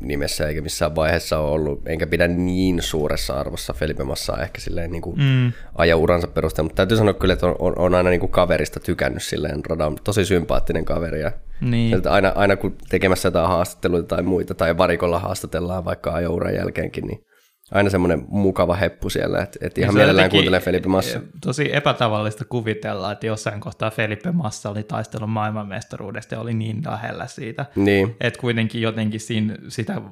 nimessä 0.00 0.48
eikä 0.48 0.60
missään 0.60 0.94
vaiheessa 0.94 1.38
ole 1.38 1.50
ollut, 1.50 1.82
enkä 1.86 2.06
pidä 2.06 2.28
niin 2.28 2.82
suuressa 2.82 3.34
arvossa 3.34 3.72
Felipe 3.72 4.04
Massaa 4.04 4.42
ehkä 4.42 4.60
silleen 4.60 4.92
niin 4.92 5.02
kuin 5.02 5.18
mm. 5.18 5.52
ajauransa 5.74 6.26
perusteella, 6.26 6.66
mutta 6.66 6.76
täytyy 6.76 6.96
sanoa 6.96 7.14
kyllä, 7.14 7.34
että 7.34 7.46
on, 7.46 7.56
on, 7.58 7.78
on 7.78 7.94
aina 7.94 8.10
niin 8.10 8.20
kuin 8.20 8.32
kaverista 8.32 8.80
tykännyt 8.80 9.22
silleen, 9.22 9.64
Rada 9.64 9.86
on 9.86 9.96
tosi 10.04 10.24
sympaattinen 10.24 10.84
kaveri 10.84 11.20
ja 11.20 11.32
niin. 11.60 12.08
aina, 12.08 12.32
aina 12.34 12.56
kun 12.56 12.76
tekemässä 12.88 13.26
jotain 13.26 13.48
haastatteluita 13.48 14.16
tai 14.16 14.22
muita 14.22 14.54
tai 14.54 14.78
varikolla 14.78 15.18
haastatellaan 15.18 15.84
vaikka 15.84 16.14
ajouran 16.14 16.54
jälkeenkin, 16.54 17.06
niin 17.06 17.24
aina 17.70 17.90
semmoinen 17.90 18.24
mukava 18.28 18.74
heppu 18.74 19.10
siellä, 19.10 19.42
että, 19.42 19.58
että 19.62 19.80
ihan 19.80 19.94
mielellään 19.94 20.30
kuuntelee 20.30 20.60
Felipe 20.60 20.88
Massa. 20.88 21.20
Tosi 21.40 21.76
epätavallista 21.76 22.44
kuvitella, 22.44 23.12
että 23.12 23.26
jossain 23.26 23.60
kohtaa 23.60 23.90
Felipe 23.90 24.32
Massa 24.32 24.70
oli 24.70 24.82
taistellut 24.82 25.30
maailmanmestaruudesta 25.30 26.34
ja 26.34 26.40
oli 26.40 26.54
niin 26.54 26.82
lähellä 26.86 27.26
siitä. 27.26 27.66
Niin. 27.76 28.16
Että 28.20 28.40
kuitenkin 28.40 28.82
jotenkin 28.82 29.20
siinä, 29.20 29.56
sitä 29.68 30.02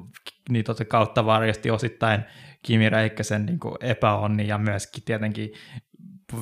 niin 0.48 0.64
kautta 0.88 1.26
varjasti 1.26 1.70
osittain 1.70 2.20
Kimi 2.62 2.88
Räikkösen 2.88 3.46
niin 3.46 3.58
epäonni 3.80 4.48
ja 4.48 4.58
myöskin 4.58 5.02
tietenkin 5.04 5.52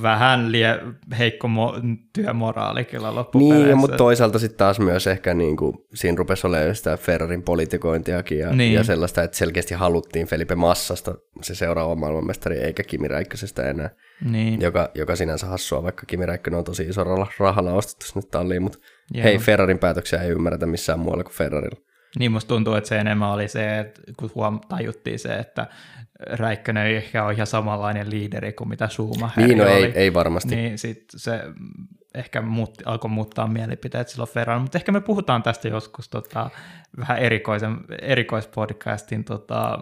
vähän 0.03 0.53
lie 0.53 0.81
heikko 1.19 1.49
mo- 1.49 1.97
työmoraali 2.13 2.85
kyllä 2.85 3.15
loppupeleissä. 3.15 3.67
Niin, 3.67 3.79
mutta 3.79 3.97
toisaalta 3.97 4.39
sitten 4.39 4.59
taas 4.59 4.81
myös 4.81 5.07
ehkä 5.07 5.35
niin 5.35 5.57
kuin, 5.57 5.77
siinä 5.95 6.17
rupesi 6.19 6.47
olemaan 6.47 6.75
sitä 6.75 6.97
Ferrarin 6.97 7.43
politikointiakin 7.43 8.39
ja, 8.39 8.53
niin. 8.53 8.73
ja 8.73 8.85
sellaista, 8.85 9.23
että 9.23 9.37
selkeästi 9.37 9.75
haluttiin 9.75 10.27
Felipe 10.27 10.55
Massasta 10.55 11.15
se 11.43 11.55
seuraava 11.55 11.95
maailmanmestari 11.95 12.59
eikä 12.59 12.83
Kimi 12.83 13.09
Räikkösestä 13.09 13.71
enää, 13.71 13.91
niin. 14.31 14.61
joka, 14.61 14.91
joka 14.95 15.17
sinänsä 15.17 15.47
hassua, 15.47 15.83
vaikka 15.83 16.07
Kimi 16.07 16.27
Räikkönen 16.27 16.59
on 16.59 16.65
tosi 16.65 16.83
iso 16.83 17.05
rahalla 17.39 17.73
ostettu 17.73 18.05
nyt 18.15 18.31
talliin, 18.31 18.63
mutta 18.63 18.79
Joo. 19.15 19.25
hei, 19.25 19.39
Ferrarin 19.39 19.79
päätöksiä 19.79 20.23
ei 20.23 20.31
ymmärretä 20.31 20.67
missään 20.67 20.99
muualla 20.99 21.25
kuin 21.25 21.35
Ferrarilla. 21.35 21.81
Niin 22.19 22.33
musta 22.33 22.49
tuntuu, 22.49 22.75
että 22.75 22.89
se 22.89 22.99
enemmän 22.99 23.31
oli 23.31 23.49
se, 23.49 23.79
että 23.79 24.03
kun 24.17 24.31
huom- 24.35 24.61
tajuttiin 24.69 25.19
se, 25.19 25.35
että 25.35 25.67
Räikkönen 26.21 26.87
ei 26.87 26.97
ehkä 26.97 27.25
ole 27.25 27.33
ihan 27.33 27.47
samanlainen 27.47 28.11
liideri 28.11 28.53
kuin 28.53 28.69
mitä 28.69 28.89
Schumacher 28.89 29.47
Niin, 29.47 29.59
no 29.59 29.65
oli. 29.65 29.73
ei, 29.73 29.93
ei 29.95 30.15
varmasti. 30.15 30.57
Niin 30.57 30.79
sit 30.79 31.05
se 31.17 31.41
ehkä 32.15 32.43
muutti, 32.43 32.85
alkoi 32.87 33.11
muuttaa 33.11 33.47
mielipiteet 33.47 34.09
silloin 34.09 34.31
Ferran, 34.31 34.63
mutta 34.63 34.79
ehkä 34.79 34.93
me 34.93 35.01
puhutaan 35.01 35.43
tästä 35.43 35.69
joskus 35.69 36.09
tota, 36.09 36.51
vähän 36.99 37.19
erikoisen, 37.19 37.77
erikoispodcastin 38.03 39.25
tota, 39.25 39.79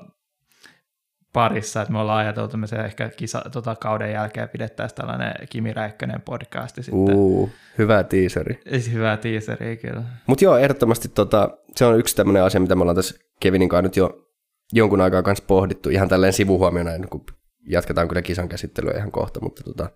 parissa, 1.32 1.82
että 1.82 1.92
me 1.92 1.98
ollaan 1.98 2.18
ajateltu, 2.18 2.44
että 2.44 2.76
me 2.78 2.84
ehkä 2.84 3.08
kisa, 3.08 3.42
tota, 3.52 3.76
kauden 3.76 4.12
jälkeen 4.12 4.48
pidettäisiin 4.48 4.96
tällainen 4.96 5.34
Kimi 5.50 5.72
Räikkönen 5.72 6.22
podcasti 6.22 6.82
sitten. 6.82 7.14
Uh, 7.14 7.50
hyvä 7.78 8.04
tiiseri. 8.04 8.60
Hyvä 8.92 9.16
tiiseri, 9.16 9.76
kyllä. 9.76 10.02
Mutta 10.26 10.44
joo, 10.44 10.56
ehdottomasti 10.56 11.08
tota, 11.08 11.50
se 11.76 11.84
on 11.84 11.98
yksi 11.98 12.16
tämmöinen 12.16 12.42
asia, 12.42 12.60
mitä 12.60 12.74
me 12.74 12.80
ollaan 12.82 12.96
tässä 12.96 13.14
Kevinin 13.40 13.68
kanssa 13.68 13.82
nyt 13.82 13.96
jo 13.96 14.31
jonkun 14.72 15.00
aikaa 15.00 15.22
kanssa 15.22 15.44
pohdittu, 15.46 15.88
ihan 15.88 16.08
tälleen 16.08 16.32
sivuhuomiona, 16.32 16.90
kun 17.10 17.24
jatketaan 17.66 18.08
kyllä 18.08 18.22
kisan 18.22 18.48
käsittelyä 18.48 18.96
ihan 18.96 19.12
kohta, 19.12 19.40
mutta 19.40 19.62
tota, 19.62 19.90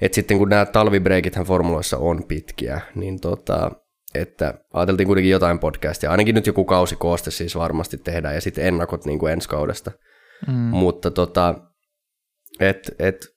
et 0.00 0.14
sitten 0.14 0.38
kun 0.38 0.48
nämä 0.48 0.66
talvibreikithän 0.66 1.46
formuloissa 1.46 1.98
on 1.98 2.24
pitkiä, 2.28 2.80
niin 2.94 3.20
tota, 3.20 3.70
että 4.14 4.54
ajateltiin 4.72 5.06
kuitenkin 5.06 5.30
jotain 5.30 5.58
podcastia, 5.58 6.10
ainakin 6.10 6.34
nyt 6.34 6.46
joku 6.46 6.64
kausi 6.64 6.96
kooste 6.96 7.30
siis 7.30 7.56
varmasti 7.56 7.98
tehdään, 7.98 8.34
ja 8.34 8.40
sitten 8.40 8.66
ennakot 8.66 9.04
niin 9.04 9.18
kuin 9.18 9.32
ensi 9.32 9.48
kaudesta. 9.48 9.92
Mm. 10.46 10.52
Mutta 10.52 11.10
tota, 11.10 11.54
et, 12.60 12.90
et, 12.98 13.36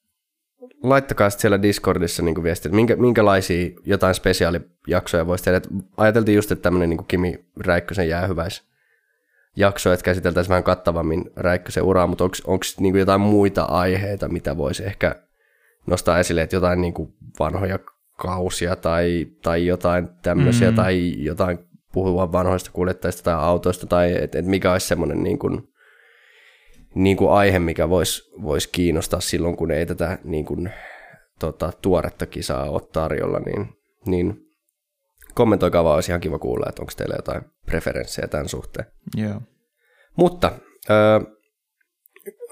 laittakaa 0.84 1.30
sitten 1.30 1.42
siellä 1.42 1.62
Discordissa 1.62 2.24
niin 2.24 2.44
viestiä, 2.44 2.70
että 2.70 2.76
minkä, 2.76 2.96
minkälaisia 2.96 3.70
jotain 3.86 4.16
spesiaalijaksoja 4.16 5.28
voisi 5.28 5.44
tehdä. 5.44 5.58
Et 5.58 5.68
ajateltiin 5.98 6.36
just, 6.36 6.52
että 6.52 6.64
tämmöinen 6.64 6.90
niin 6.90 7.06
Kimi 7.08 7.46
Räikkösen 7.66 8.10
jäähyväis 8.10 8.64
jakso, 9.60 9.94
että 9.94 10.04
käsiteltäisiin 10.04 10.50
vähän 10.50 10.64
kattavammin 10.64 11.32
Räikkösen 11.36 11.84
uraa, 11.84 12.08
mutta 12.08 12.24
onko 12.24 12.66
niin 12.80 12.96
jotain 12.96 13.22
muita 13.22 13.64
aiheita, 13.64 14.28
mitä 14.28 14.58
voisi 14.58 14.86
ehkä 14.86 15.16
nostaa 15.88 16.20
esille, 16.20 16.42
että 16.42 16.56
jotain 16.56 16.82
niin 16.82 16.94
kuin 16.94 17.14
vanhoja 17.40 17.80
kausia 18.18 18.76
tai, 18.76 19.28
tai 19.42 19.66
jotain 19.66 20.10
tämmöisiä, 20.22 20.72
mm. 20.72 20.76
tai 20.76 21.24
jotain 21.24 21.60
puhua 21.94 22.32
vanhoista 22.32 22.72
kuljettajista 22.74 23.24
tai 23.24 23.34
autoista, 23.34 23.88
tai 23.88 24.24
että 24.24 24.40
et 24.40 24.46
mikä 24.46 24.72
olisi 24.72 24.88
semmoinen 24.88 25.24
niin 25.24 25.40
kuin, 25.40 25.70
niin 26.96 27.18
kuin 27.18 27.32
aihe, 27.32 27.60
mikä 27.60 27.90
voisi 27.90 28.32
vois 28.42 28.68
kiinnostaa 28.68 29.20
silloin, 29.20 29.58
kun 29.58 29.72
ei 29.72 29.86
tätä 29.86 30.18
niin 30.24 30.46
kuin, 30.46 30.72
tota, 31.40 31.72
tuoretta 31.82 32.26
kisaa 32.26 32.70
ole 32.70 32.82
tarjolla, 32.94 33.40
niin, 33.40 33.70
niin 34.06 34.49
kommentoikaa 35.34 35.84
vaan, 35.84 35.96
olisi 35.96 36.12
ihan 36.12 36.22
kiva 36.22 36.40
kuulla, 36.40 36.66
että 36.70 36.82
onko 36.82 36.92
teillä 36.98 37.16
jotain 37.16 37.42
preferenssejä 37.66 38.28
tämän 38.28 38.50
suhteen. 38.50 38.86
Joo. 39.16 39.42
Mutta 40.18 40.52
ö, 40.90 41.22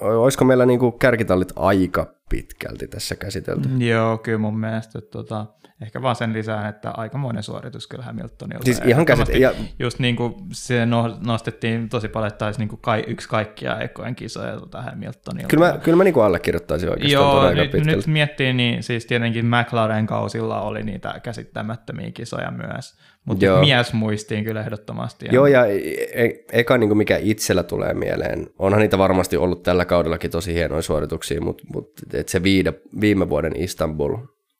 olisiko 0.01 0.45
meillä 0.45 0.65
niin 0.65 0.79
kuin 0.79 0.99
kärkitallit 0.99 1.53
aika 1.55 2.13
pitkälti 2.29 2.87
tässä 2.87 3.15
käsitelty? 3.15 3.69
Joo, 3.77 4.17
kyllä 4.17 4.37
mun 4.37 4.59
mielestä. 4.59 5.01
Tota, 5.01 5.45
Ehkä 5.81 6.01
vaan 6.01 6.15
sen 6.15 6.33
lisään, 6.33 6.69
että 6.69 6.91
aikamoinen 6.91 7.43
suoritus 7.43 7.87
kyllä 7.87 8.03
Hamiltonilta. 8.03 8.65
Siis 8.65 8.81
ihan 8.85 9.05
käsit... 9.05 9.35
Ja... 9.35 9.53
Just 9.79 9.99
niin 9.99 10.15
kuin 10.15 10.33
se 10.51 10.85
no, 10.85 11.17
nostettiin 11.25 11.89
tosi 11.89 12.07
paljon, 12.07 12.27
että 12.27 12.45
olisi 12.45 12.59
niin 12.59 12.69
kuin 12.69 12.81
kai, 12.81 13.03
yksi 13.07 13.29
kaikkia 13.29 13.79
ekojen 13.79 14.15
kisoja 14.15 14.57
tuota 14.57 14.81
Hamiltonilta. 14.81 15.47
Kyllä 15.47 15.71
mä, 15.71 15.77
kyllä 15.77 15.95
mä 15.95 16.03
niin 16.03 16.13
kuin 16.13 16.23
allekirjoittaisin 16.23 16.89
oikeastaan 16.89 17.57
Joo, 17.57 17.65
nyt, 17.65 17.73
nyt 17.85 18.07
miettii, 18.07 18.53
niin 18.53 18.83
siis 18.83 19.05
tietenkin 19.05 19.45
McLaren 19.45 20.07
kausilla 20.07 20.61
oli 20.61 20.83
niitä 20.83 21.19
käsittämättömiä 21.23 22.11
kisoja 22.11 22.51
myös. 22.51 22.97
Mutta 23.25 23.59
mies 23.59 23.93
muistiin 23.93 24.43
kyllä 24.43 24.61
ehdottomasti. 24.61 25.25
Joo, 25.31 25.47
ja 25.47 25.65
e- 25.65 26.25
e- 26.25 26.43
eka 26.51 26.77
niin 26.77 26.89
kuin 26.89 26.97
mikä 26.97 27.17
itsellä 27.21 27.63
tulee 27.63 27.93
mieleen, 27.93 28.47
onhan 28.59 28.81
niitä 28.81 28.97
varmasti 28.97 29.37
ollut 29.37 29.63
tällä 29.63 29.85
kaudellakin 29.85 30.31
tosi 30.31 30.53
hienoja 30.53 30.81
suorituksia, 30.81 31.41
mutta, 31.41 31.63
mutta 31.73 32.01
et 32.13 32.29
se 32.29 32.43
viide, 32.43 32.73
viime 33.01 33.29
vuoden 33.29 33.55
Istanbul 33.55 34.17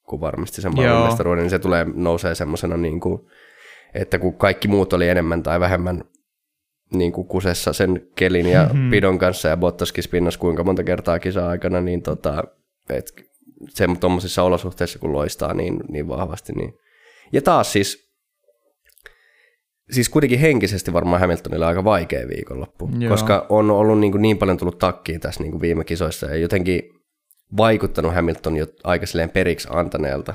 kuin 0.07 0.21
varmasti 0.21 0.61
sen 0.61 0.75
maailmanmestaruuden, 0.75 1.43
niin 1.43 1.49
se 1.49 1.59
tulee 1.59 1.85
nousee 1.93 2.35
semmoisena, 2.35 2.77
niin 2.77 2.99
kuin, 2.99 3.21
että 3.93 4.19
kun 4.19 4.33
kaikki 4.33 4.67
muut 4.67 4.93
oli 4.93 5.09
enemmän 5.09 5.43
tai 5.43 5.59
vähemmän 5.59 6.03
niin 6.93 7.11
kuin 7.11 7.27
kusessa 7.27 7.73
sen 7.73 8.07
kelin 8.15 8.45
ja 8.45 8.63
mm-hmm. 8.63 8.89
pidon 8.89 9.19
kanssa 9.19 9.47
ja 9.47 9.57
Bottaskin 9.57 10.03
spinnas 10.03 10.37
kuinka 10.37 10.63
monta 10.63 10.83
kertaa 10.83 11.19
kisa 11.19 11.49
aikana, 11.49 11.81
niin 11.81 12.01
tota, 12.01 12.43
et 12.89 13.13
se 13.69 13.87
tuommoisissa 13.99 14.43
olosuhteissa 14.43 14.99
kun 14.99 15.13
loistaa 15.13 15.53
niin, 15.53 15.79
niin 15.89 16.07
vahvasti. 16.07 16.53
Niin. 16.53 16.73
Ja 17.31 17.41
taas 17.41 17.71
siis, 17.71 18.11
siis 19.91 20.09
kuitenkin 20.09 20.39
henkisesti 20.39 20.93
varmaan 20.93 21.21
Hamiltonilla 21.21 21.67
aika 21.67 21.83
vaikea 21.83 22.27
viikonloppu, 22.27 22.89
Joo. 22.99 23.11
koska 23.11 23.45
on 23.49 23.71
ollut 23.71 23.99
niin, 23.99 24.11
kuin 24.11 24.21
niin 24.21 24.37
paljon 24.37 24.57
tullut 24.57 24.79
takkiin 24.79 25.19
tässä 25.19 25.43
niin 25.43 25.51
kuin 25.51 25.61
viime 25.61 25.83
kisoissa 25.83 26.25
ja 26.25 26.35
jotenkin 26.35 26.96
vaikuttanut 27.57 28.13
Hamilton 28.13 28.57
jo 28.57 28.67
aika 28.83 29.05
periksi 29.33 29.67
antaneelta. 29.71 30.33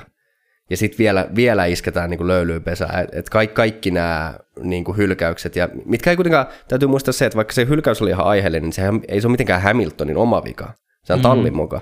Ja 0.69 0.77
sitten 0.77 0.97
vielä, 0.97 1.27
vielä 1.35 1.65
isketään 1.65 2.09
niin 2.09 2.27
löylyyn 2.27 2.63
pesää, 2.63 3.01
että 3.01 3.19
et 3.19 3.29
kaikki, 3.29 3.55
kaikki 3.55 3.91
nämä 3.91 4.33
niin 4.63 4.97
hylkäykset, 4.97 5.55
ja 5.55 5.69
mitkä 5.85 6.09
ei 6.09 6.15
kuitenkaan, 6.15 6.45
täytyy 6.67 6.87
muistaa 6.87 7.11
se, 7.11 7.25
että 7.25 7.35
vaikka 7.35 7.53
se 7.53 7.67
hylkäys 7.67 8.01
oli 8.01 8.09
ihan 8.09 8.25
aiheellinen, 8.25 8.63
niin 8.63 8.73
sehän 8.73 9.01
ei 9.07 9.21
se 9.21 9.27
ole 9.27 9.31
mitenkään 9.31 9.61
Hamiltonin 9.61 10.17
oma 10.17 10.43
vika, 10.43 10.73
se 11.03 11.13
on 11.13 11.19
mm. 11.19 11.23
tallin 11.23 11.55
muka. 11.55 11.81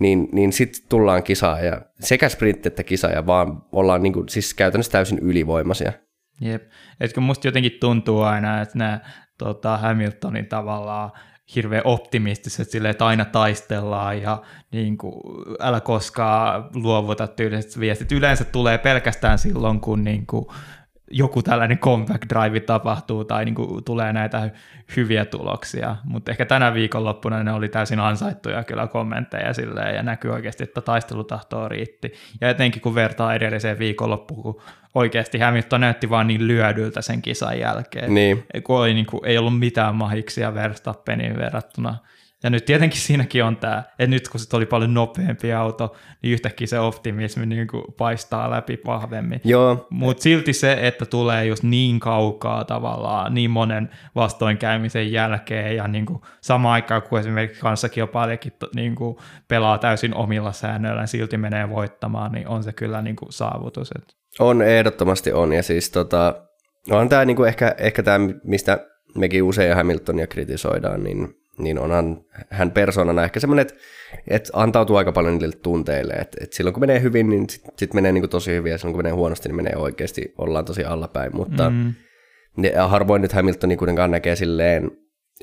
Niin, 0.00 0.28
niin 0.32 0.52
sitten 0.52 0.82
tullaan 0.88 1.22
kisaan 1.22 1.66
ja 1.66 1.82
sekä 2.00 2.28
sprintti 2.28 2.68
että 2.68 2.82
kisa 2.82 3.08
ja 3.08 3.26
vaan 3.26 3.62
ollaan 3.72 4.02
niin 4.02 4.12
kuin, 4.12 4.28
siis 4.28 4.54
käytännössä 4.54 4.92
täysin 4.92 5.18
ylivoimaisia. 5.18 5.92
Jep, 6.40 6.62
etkö 7.00 7.20
musta 7.20 7.48
jotenkin 7.48 7.72
tuntuu 7.80 8.20
aina, 8.20 8.60
että 8.60 8.78
nämä 8.78 9.00
tota, 9.38 9.76
Hamiltonin 9.76 10.46
tavallaan 10.46 11.10
hirveän 11.54 11.82
optimistisesti 11.84 12.72
silleen, 12.72 12.90
että 12.90 13.06
aina 13.06 13.24
taistellaan 13.24 14.22
ja 14.22 14.42
niin 14.70 14.98
kuin, 14.98 15.14
älä 15.60 15.80
koskaan 15.80 16.70
luovuta 16.74 17.26
tyyliset 17.26 17.80
viestit. 17.80 18.12
Yleensä 18.12 18.44
tulee 18.44 18.78
pelkästään 18.78 19.38
silloin, 19.38 19.80
kun 19.80 20.04
niin 20.04 20.26
kuin, 20.26 20.46
joku 21.10 21.42
tällainen 21.42 21.78
comeback 21.78 22.22
drive 22.28 22.60
tapahtuu 22.60 23.24
tai 23.24 23.44
niin 23.44 23.54
kuin 23.54 23.84
tulee 23.84 24.12
näitä 24.12 24.50
hyviä 24.96 25.24
tuloksia, 25.24 25.96
mutta 26.04 26.30
ehkä 26.30 26.44
tänä 26.44 26.74
viikonloppuna 26.74 27.42
ne 27.42 27.52
oli 27.52 27.68
täysin 27.68 28.00
ansaittuja 28.00 28.64
kyllä 28.64 28.86
kommentteja 28.86 29.52
silleen 29.52 29.94
ja 29.94 30.02
näkyy 30.02 30.30
oikeasti, 30.30 30.64
että 30.64 30.80
taistelutahtoa 30.80 31.68
riitti. 31.68 32.12
Ja 32.40 32.50
etenkin 32.50 32.82
kun 32.82 32.94
vertaa 32.94 33.34
edelliseen 33.34 33.78
viikonloppuun, 33.78 34.42
kun 34.42 34.62
oikeasti 34.94 35.38
Hamilton 35.38 35.80
näytti 35.80 36.10
vaan 36.10 36.26
niin 36.26 36.48
lyödyltä 36.48 37.02
sen 37.02 37.22
kisan 37.22 37.58
jälkeen, 37.58 38.14
niin. 38.14 38.44
kun 38.64 38.76
oli, 38.76 38.94
niin 38.94 39.06
kuin, 39.06 39.24
ei 39.24 39.38
ollut 39.38 39.58
mitään 39.58 39.94
mahiksia 39.94 40.54
Verstappenin 40.54 41.36
verrattuna 41.36 41.96
ja 42.42 42.50
nyt 42.50 42.64
tietenkin 42.64 43.00
siinäkin 43.00 43.44
on 43.44 43.56
tämä, 43.56 43.82
että 43.98 44.06
nyt 44.06 44.28
kun 44.28 44.40
se 44.40 44.56
oli 44.56 44.66
paljon 44.66 44.94
nopeampi 44.94 45.52
auto, 45.52 45.96
niin 46.22 46.32
yhtäkkiä 46.32 46.66
se 46.66 46.78
optimismi 46.78 47.46
niin 47.46 47.66
kuin 47.66 47.84
paistaa 47.98 48.50
läpi 48.50 48.80
vahvemmin. 48.86 49.40
Mutta 49.90 50.22
silti 50.22 50.52
se, 50.52 50.78
että 50.80 51.06
tulee 51.06 51.46
just 51.46 51.62
niin 51.62 52.00
kaukaa 52.00 52.64
tavallaan, 52.64 53.34
niin 53.34 53.50
monen 53.50 53.90
vastoinkäymisen 54.14 55.12
jälkeen 55.12 55.76
ja 55.76 55.88
niin 55.88 56.06
kuin 56.06 56.20
samaan 56.40 56.72
aikaan, 56.72 57.02
kun 57.02 57.18
esimerkiksi 57.18 57.60
kanssakin 57.60 58.02
on 58.02 58.08
paljonkin 58.08 58.52
niin 58.74 58.94
kuin 58.94 59.16
pelaa 59.48 59.78
täysin 59.78 60.14
omilla 60.14 60.52
säännöillä, 60.52 61.00
niin 61.00 61.08
silti 61.08 61.36
menee 61.36 61.68
voittamaan, 61.68 62.32
niin 62.32 62.48
on 62.48 62.62
se 62.62 62.72
kyllä 62.72 63.02
niin 63.02 63.16
kuin 63.16 63.32
saavutus. 63.32 63.90
On, 64.38 64.62
ehdottomasti 64.62 65.32
on. 65.32 65.52
Ja 65.52 65.62
siis 65.62 65.90
tota, 65.90 66.34
on 66.90 67.08
tämä 67.08 67.24
niin 67.24 67.36
kuin 67.36 67.48
ehkä, 67.48 67.74
ehkä 67.78 68.02
tämä, 68.02 68.28
mistä 68.44 68.86
mekin 69.14 69.42
usein 69.42 69.76
Hamiltonia 69.76 70.26
kritisoidaan, 70.26 71.04
niin 71.04 71.38
niin 71.58 71.78
onhan 71.78 72.20
hän 72.50 72.70
persoonana 72.70 73.24
ehkä 73.24 73.40
semmoinen, 73.40 73.62
että, 73.62 73.74
että 74.28 74.50
antautuu 74.52 74.96
aika 74.96 75.12
paljon 75.12 75.38
niille 75.38 75.56
tunteille, 75.62 76.12
että, 76.12 76.38
että 76.40 76.56
silloin 76.56 76.74
kun 76.74 76.80
menee 76.80 77.02
hyvin, 77.02 77.30
niin 77.30 77.50
sitten 77.50 77.72
sit 77.76 77.94
menee 77.94 78.12
niin 78.12 78.22
kuin 78.22 78.30
tosi 78.30 78.50
hyvin, 78.50 78.72
ja 78.72 78.78
silloin 78.78 78.92
kun 78.92 78.98
menee 78.98 79.12
huonosti, 79.12 79.48
niin 79.48 79.56
menee 79.56 79.76
oikeasti, 79.76 80.34
ollaan 80.38 80.64
tosi 80.64 80.84
allapäin, 80.84 81.36
mutta 81.36 81.70
mm. 81.70 81.94
ja 82.74 82.88
harvoin 82.88 83.22
nyt 83.22 83.32
Hamiltoni 83.32 83.76
kuitenkaan 83.76 84.10
näkee 84.10 84.36
silleen, 84.36 84.90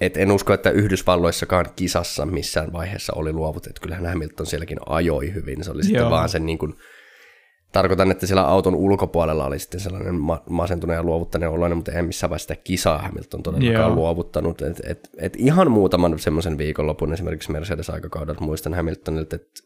että 0.02 0.20
en 0.20 0.32
usko, 0.32 0.54
että 0.54 0.70
Yhdysvalloissakaan 0.70 1.66
kisassa 1.76 2.26
missään 2.26 2.74
vaiheessa 2.74 3.14
oli 3.16 3.34
luovutettu. 3.34 3.82
Kyllähän 3.82 4.06
Hamilton 4.06 4.46
sielläkin 4.46 4.80
ajoi 4.86 5.34
hyvin. 5.34 5.64
Se 5.64 5.72
oli 5.72 5.80
Joo. 5.80 5.84
sitten 5.84 6.10
vaan 6.10 6.30
sen 6.30 6.46
niin 6.46 6.58
kuin 6.58 6.74
Tarkoitan, 7.76 8.12
että 8.12 8.28
siellä 8.28 8.48
auton 8.48 8.76
ulkopuolella 8.76 9.46
oli 9.46 9.60
sitten 9.60 9.80
sellainen 9.80 10.16
ma- 10.16 10.44
masentuneen 10.50 10.98
ja 10.98 11.04
luovuttaneen 11.04 11.52
oloinen, 11.52 11.78
mutta 11.78 11.92
en 11.92 12.06
missään 12.06 12.30
vaiheessa 12.30 12.54
sitä 12.54 12.64
kisaa 12.64 12.98
Hamilton 12.98 13.44
todellakaan 13.44 13.88
Joo. 13.88 13.96
luovuttanut. 13.96 14.62
Et, 14.62 14.82
et, 14.86 15.10
et 15.18 15.36
ihan 15.38 15.72
muutaman 15.72 16.20
semmoisen 16.20 16.58
viikonlopun 16.58 17.14
esimerkiksi 17.14 17.52
Mercedes-aikakaudelta 17.52 18.42
muistan 18.42 18.74
Hamiltonilta, 18.74 19.36
että 19.36 19.62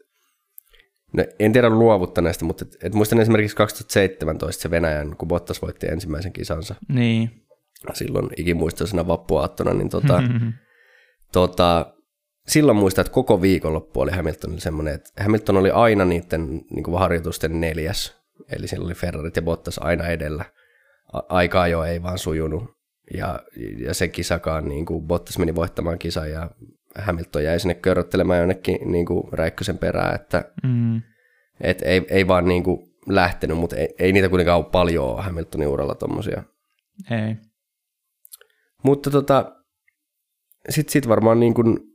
No, 1.13 1.23
en 1.39 1.53
tiedä 1.53 1.69
luovuttaneesta, 1.69 2.45
mutta 2.45 2.65
et, 2.65 2.77
et 2.83 2.93
muistan 2.93 3.19
esimerkiksi 3.19 3.55
2017 3.55 4.61
se 4.61 4.71
Venäjän, 4.71 5.15
kun 5.15 5.27
Bottas 5.27 5.61
voitti 5.61 5.87
ensimmäisen 5.87 6.33
kisansa. 6.33 6.75
Niin. 6.87 7.45
Silloin 7.93 8.29
ikimuistoisena 8.37 9.07
vappuaattona, 9.07 9.73
niin 9.73 9.89
tota, 9.89 10.23
tota, 11.33 11.93
silloin 12.47 12.77
muistan, 12.77 13.01
että 13.01 13.13
koko 13.13 13.41
viikonloppu 13.41 14.01
oli 14.01 14.11
Hamiltonilla 14.11 14.61
semmoinen, 14.61 14.93
että 14.93 15.23
Hamilton 15.23 15.57
oli 15.57 15.71
aina 15.71 16.05
niiden 16.05 16.61
niin 16.69 16.83
kuin 16.83 16.99
harjoitusten 16.99 17.61
neljäs, 17.61 18.15
eli 18.51 18.67
siellä 18.67 18.85
oli 18.85 18.93
Ferrarit 18.93 19.35
ja 19.35 19.41
Bottas 19.41 19.77
aina 19.77 20.07
edellä. 20.07 20.45
Aikaa 21.29 21.67
jo 21.67 21.83
ei 21.83 22.03
vaan 22.03 22.17
sujunut, 22.17 22.63
ja, 23.13 23.39
ja 23.77 23.93
se 23.93 24.07
kisakaan, 24.07 24.67
niin 24.67 24.85
kuin 24.85 25.07
Bottas 25.07 25.37
meni 25.37 25.55
voittamaan 25.55 25.99
kisan, 25.99 26.31
ja 26.31 26.51
Hamilton 26.95 27.43
jäi 27.43 27.59
sinne 27.59 27.73
körrottelemään 27.73 28.39
jonnekin 28.39 28.91
niin 28.91 29.05
kuin 29.05 29.33
Räikkösen 29.33 29.77
perään, 29.77 30.15
että 30.15 30.51
mm. 30.63 31.01
et 31.61 31.81
ei, 31.81 32.05
ei 32.09 32.27
vaan 32.27 32.45
niin 32.45 32.63
kuin 32.63 32.89
lähtenyt, 33.07 33.57
mutta 33.57 33.75
ei, 33.75 33.95
ei 33.99 34.11
niitä 34.11 34.29
kuitenkaan 34.29 34.57
ole 34.57 34.65
paljon 34.71 35.23
Hamiltonin 35.23 35.67
uralla 35.67 35.95
tuommoisia. 35.95 36.43
Ei. 37.11 37.35
Mutta 38.83 39.11
tota, 39.11 39.55
sitten 40.69 40.91
sit 40.91 41.07
varmaan 41.07 41.39
niin 41.39 41.53
kuin 41.53 41.88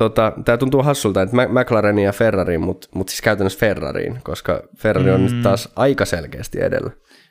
Tota, 0.00 0.32
tämä 0.44 0.58
tuntuu 0.58 0.82
hassulta, 0.82 1.22
että 1.22 1.36
McLarenin 1.48 2.04
ja 2.04 2.12
Ferrariin, 2.12 2.60
mutta 2.60 2.88
mut 2.94 3.08
siis 3.08 3.22
käytännössä 3.22 3.58
Ferrariin, 3.58 4.20
koska 4.22 4.62
Ferrari 4.76 5.10
on 5.10 5.20
mm. 5.20 5.26
nyt 5.26 5.42
taas 5.42 5.72
aika 5.76 6.04
selkeästi 6.04 6.60
edellä. 6.60 6.90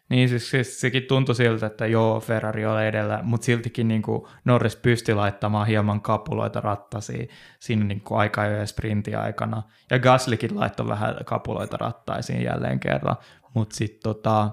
Niin, 0.10 0.30
siis, 0.30 0.52
siis 0.52 0.82
sekin 0.82 1.04
tuntui 1.04 1.36
siltä, 1.36 1.66
että 1.66 1.86
joo, 1.86 2.20
Ferrari 2.20 2.66
on 2.66 2.84
edellä, 2.84 3.20
mutta 3.24 3.46
siltikin 3.46 3.88
niin 3.88 4.02
kuin 4.02 4.28
Norris 4.46 4.76
pystyi 4.76 5.16
laittamaan 5.16 5.68
hieman 5.68 6.02
kapuloita 6.02 6.62
rattaisiin 6.62 7.30
siinä 7.60 7.84
niin 7.84 8.02
kuin 8.02 8.20
aika 8.20 8.46
jo 8.46 8.66
sprintin 8.68 9.18
aikana. 9.18 9.64
Ja 9.92 10.00
Gaslikin 10.00 10.60
laittoi 10.60 10.88
vähän 10.88 11.16
kapuloita 11.26 11.78
rattaisiin 11.78 12.44
jälleen 12.44 12.80
kerran. 12.80 13.16
Mutta 13.54 13.76
sitten 13.76 14.04
tota, 14.04 14.50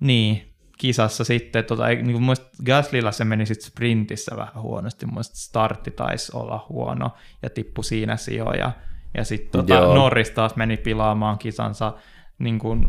niin, 0.00 0.54
kisassa 0.78 1.24
sitten, 1.24 1.64
tota, 1.64 1.86
niin 1.88 2.12
kuin 2.12 2.36
Gaslilla 2.64 3.12
se 3.12 3.24
meni 3.24 3.46
sitten 3.46 3.70
sprintissä 3.70 4.36
vähän 4.36 4.62
huonosti, 4.62 5.06
muista 5.06 5.36
startti 5.36 5.90
taisi 5.90 6.32
olla 6.36 6.66
huono 6.68 7.10
ja 7.42 7.50
tippui 7.50 7.84
siinä 7.84 8.16
sijoja. 8.16 8.72
Ja 9.14 9.24
sitten 9.24 9.66
tota, 9.66 9.80
Norris 9.80 10.30
taas 10.30 10.56
meni 10.56 10.76
pilaamaan 10.76 11.38
kisansa, 11.38 11.92
niin 12.38 12.58
kuin, 12.58 12.88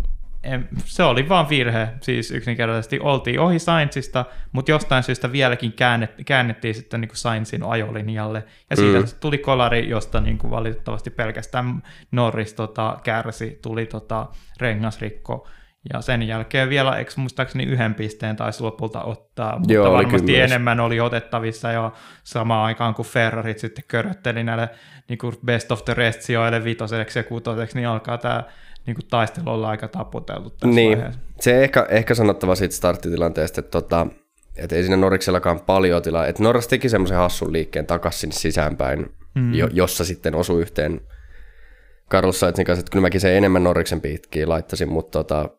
se 0.86 1.04
oli 1.04 1.30
vaan 1.30 1.50
virhe, 1.50 1.90
siis 2.02 2.32
yksinkertaisesti 2.32 3.00
oltiin 3.00 3.40
ohi 3.40 3.60
Sainzista, 3.60 4.26
mutta 4.52 4.72
jostain 4.72 5.04
syystä 5.04 5.32
vieläkin 5.32 5.74
käännet, 5.74 6.12
käännettiin 6.26 6.76
sitten 6.76 7.02
niin 7.02 7.10
kuin 7.10 7.18
Sainzin 7.18 7.64
ajolinjalle, 7.64 8.44
ja 8.70 8.76
siitä 8.76 9.00
mm. 9.00 9.06
tuli 9.20 9.38
kolari, 9.38 9.90
josta 9.90 10.22
niin 10.22 10.38
kuin 10.38 10.52
valitettavasti 10.52 11.10
pelkästään 11.10 11.84
Norris 12.12 12.54
tota, 12.54 13.00
kärsi, 13.04 13.60
tuli 13.62 13.86
tota, 13.86 14.28
rengasrikko, 14.60 15.48
ja 15.94 16.02
sen 16.02 16.24
jälkeen 16.24 16.70
vielä, 16.70 16.98
eikö 16.98 17.12
muistaakseni 17.16 17.64
yhden 17.64 17.96
pisteen 17.96 18.36
taisi 18.36 18.64
lopulta 18.64 19.04
ottaa, 19.04 19.60
mutta 19.60 19.74
Joo, 19.74 19.94
varmasti 19.94 20.32
oli 20.32 20.40
enemmän 20.40 20.80
oli 20.80 21.00
otettavissa 21.00 21.72
jo 21.72 21.94
samaan 22.24 22.66
aikaan, 22.66 22.94
kun 22.94 23.06
Ferrarit 23.06 23.60
sitten 23.60 23.84
körötteli 23.88 24.44
näille 24.44 24.70
niin 25.10 25.18
kuin 25.18 25.36
best 25.46 25.72
of 25.72 25.86
the 25.86 25.94
rest 25.94 26.22
sijoille 26.22 26.64
vitoseksi 26.64 27.20
ja 27.20 27.24
kutoseksi, 27.24 27.78
niin 27.78 27.88
alkaa 27.88 28.18
tämä 28.18 28.44
niin 28.86 28.96
kuin 28.96 29.08
taistelu 29.08 29.50
olla 29.50 29.70
aika 29.70 29.88
taputeltu 29.88 30.50
tässä 30.50 30.76
niin. 30.76 30.98
Vaiheessa. 30.98 31.22
Se 31.40 31.64
ehkä, 31.64 31.86
ehkä 31.90 32.16
sanottava 32.16 32.56
siitä 32.56 32.76
starttitilanteesta, 32.76 33.60
että, 33.60 33.72
tota, 33.72 34.08
että 34.58 34.76
ei 34.76 34.84
siinä 34.84 34.98
Norriksellakaan 34.98 35.60
paljon 35.60 36.02
tilaa. 36.02 36.28
Että 36.28 36.44
Norras 36.44 36.68
teki 36.68 36.90
semmoisen 36.90 37.18
hassun 37.18 37.54
liikkeen 37.54 37.86
takaisin 37.86 38.32
sisäänpäin, 38.32 39.06
mm. 39.36 39.54
jo, 39.54 39.68
jossa 39.72 40.06
sitten 40.06 40.36
osui 40.36 40.62
yhteen 40.62 41.02
Carlos 42.12 42.40
kanssa, 42.40 42.80
että 42.80 42.92
kyllä 42.92 43.02
mäkin 43.02 43.22
sen 43.22 43.34
enemmän 43.34 43.64
Norriksen 43.64 44.02
pitkiä 44.02 44.50
laittaisin, 44.50 44.90
mutta 44.90 45.24
tota, 45.24 45.50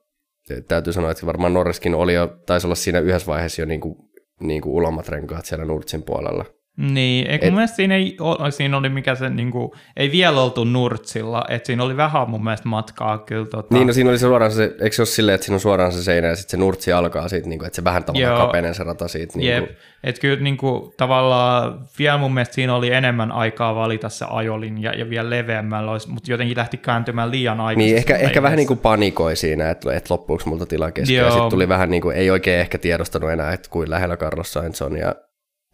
täytyy 0.69 0.93
sanoa, 0.93 1.11
että 1.11 1.27
varmaan 1.27 1.55
Norriskin 1.55 1.95
oli 1.95 2.15
jo, 2.15 2.27
taisi 2.47 2.67
olla 2.67 2.75
siinä 2.75 2.99
yhdessä 2.99 3.27
vaiheessa 3.27 3.63
jo 3.63 3.67
niin 3.67 3.81
kuin, 3.81 3.97
niin 4.41 4.63
kuin 4.63 4.73
ulommat 4.73 5.09
renkaat 5.09 5.45
siellä 5.45 5.65
Nurtsin 5.65 6.03
puolella. 6.03 6.45
Niin, 6.81 7.31
eikö 7.31 7.47
Et, 7.47 7.51
mun 7.53 7.59
mielestä 7.59 7.77
siinä, 7.77 7.95
ei, 7.95 8.17
siinä 8.51 8.77
oli 8.77 8.89
mikä 8.89 9.15
se, 9.15 9.31
niin 9.31 9.51
kuin, 9.51 9.71
ei 9.97 10.13
vielä 10.13 10.41
oltu 10.41 10.65
Nurtsilla, 10.65 11.45
että 11.49 11.67
siinä 11.67 11.85
oli 11.85 11.97
vähän 11.97 12.31
mun 12.31 12.45
mielestä 12.45 12.69
matkaa 12.69 13.19
kyllä. 13.19 13.47
Tota... 13.47 13.75
Niin, 13.75 13.87
no 13.87 13.93
siinä 13.93 14.11
oli 14.11 14.19
se 14.19 14.27
suoraan 14.27 14.53
se, 14.53 14.65
eikö 14.81 14.97
se 14.97 15.03
ole 15.03 15.07
silleen, 15.07 15.35
että 15.35 15.45
siinä 15.45 15.55
on 15.55 15.61
suoraan 15.61 15.93
se 15.93 16.03
seinä 16.03 16.29
ja 16.29 16.37
sitten 16.37 16.51
se 16.51 16.57
Nurtsi 16.57 16.93
alkaa 16.93 17.29
siitä, 17.29 17.49
niin 17.49 17.59
kuin, 17.59 17.67
että 17.67 17.77
se 17.77 17.85
vähän 17.85 18.05
tavallaan 18.05 18.37
Joo. 18.37 18.47
kapenee 18.47 18.75
se 18.75 18.85
rata 18.85 19.09
siitä. 19.09 19.39
Niin 19.39 19.53
Jep, 19.53 19.71
että 20.05 20.21
kyllä 20.21 20.43
niin 20.43 20.57
kuin, 20.57 20.93
tavallaan 20.97 21.81
vielä 21.99 22.19
mun 22.19 22.35
mielestä 22.35 22.55
siinä 22.55 22.75
oli 22.75 22.93
enemmän 22.93 23.33
aikaa 23.33 23.75
valita 23.75 24.09
se 24.09 24.27
ajolinja 24.29 24.93
ja 24.93 25.11
vielä 25.11 25.31
leveämmällä 25.31 25.91
olisi, 25.91 26.11
mutta 26.11 26.31
jotenkin 26.31 26.57
lähti 26.57 26.77
kääntymään 26.77 27.31
liian 27.31 27.61
aikaisemmin. 27.61 27.87
Niin, 27.87 27.97
ehkä, 27.97 28.17
ehkä 28.17 28.43
vähän 28.43 28.57
niin 28.57 28.69
kuin 28.69 28.79
panikoi 28.79 29.37
siinä, 29.37 29.71
että, 29.71 29.95
että 29.95 30.15
loppuuko 30.15 30.43
multa 30.47 30.67
tila. 30.67 30.91
Ja 30.97 31.31
sitten 31.31 31.51
tuli 31.51 31.69
vähän 31.69 31.91
niin 31.91 32.03
kuin, 32.03 32.17
ei 32.17 32.31
oikein 32.31 32.61
ehkä 32.61 32.79
tiedostanut 32.79 33.31
enää, 33.31 33.53
että 33.53 33.71
kuin 33.71 33.91
lähellä 33.91 34.17
Carlos 34.17 34.53
Sainz 34.53 34.83
on 34.83 34.97
ja, 34.97 35.15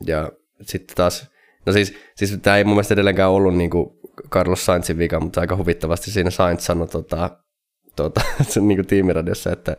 ja 0.07 0.30
sitten 0.62 0.96
taas, 0.96 1.30
no 1.66 1.72
siis, 1.72 1.94
siis 2.16 2.38
tämä 2.42 2.57
ei 2.57 2.64
mun 2.64 2.74
mielestä 2.74 2.94
edelleenkään 2.94 3.30
ollut 3.30 3.57
niin 3.57 3.70
kuin 3.70 3.90
Carlos 4.30 4.66
Sainzin 4.66 4.98
vika, 4.98 5.20
mutta 5.20 5.40
aika 5.40 5.57
huvittavasti 5.57 6.11
siinä 6.11 6.30
Sainz 6.30 6.61
sanoi 6.61 6.88
tota, 6.88 7.30
tota, 7.96 8.20
niin 8.61 8.76
kuin 8.76 8.86
tiimiradiossa, 8.86 9.52
että, 9.52 9.76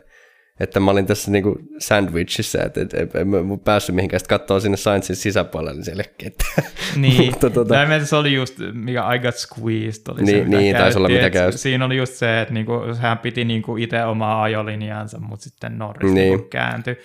että 0.60 0.80
mä 0.80 0.90
olin 0.90 1.06
tässä 1.06 1.30
niin 1.30 1.42
kuin 1.42 1.56
sandwichissa, 1.78 2.62
että 2.62 2.80
et, 2.80 2.94
et, 2.94 3.14
en 3.14 3.28
mä 3.28 3.38
päässyt 3.64 3.94
mihinkään, 3.94 4.20
sitten 4.20 4.38
katsoa 4.38 4.60
sinne 4.60 4.76
Sainzin 4.76 5.16
sisäpuolelle, 5.16 5.74
niin 5.74 5.84
siellä 5.84 6.04
ketään. 6.18 6.68
Niin, 6.96 7.24
mutta, 7.24 7.50
tota... 7.50 7.86
Näin 7.86 8.06
se 8.06 8.16
oli 8.16 8.34
just, 8.34 8.54
mikä 8.72 9.12
I 9.14 9.18
got 9.18 9.34
squeezed 9.34 10.02
oli 10.08 10.22
niin, 10.22 10.44
se, 10.44 10.48
Niin, 10.48 10.76
taisi 10.76 10.98
olla 10.98 11.08
mitä 11.08 11.30
käy. 11.30 11.52
Siinä 11.52 11.84
oli 11.84 11.96
just 11.96 12.14
se, 12.14 12.40
että 12.40 12.54
niinku, 12.54 12.72
hän 12.98 13.18
piti 13.18 13.44
niinku 13.44 13.76
itse 13.76 14.04
omaa 14.04 14.42
ajolinjansa, 14.42 15.18
mutta 15.20 15.44
sitten 15.44 15.78
Norris 15.78 16.12
niin. 16.12 16.30
niinku 16.30 16.48
kääntyi. 16.48 16.96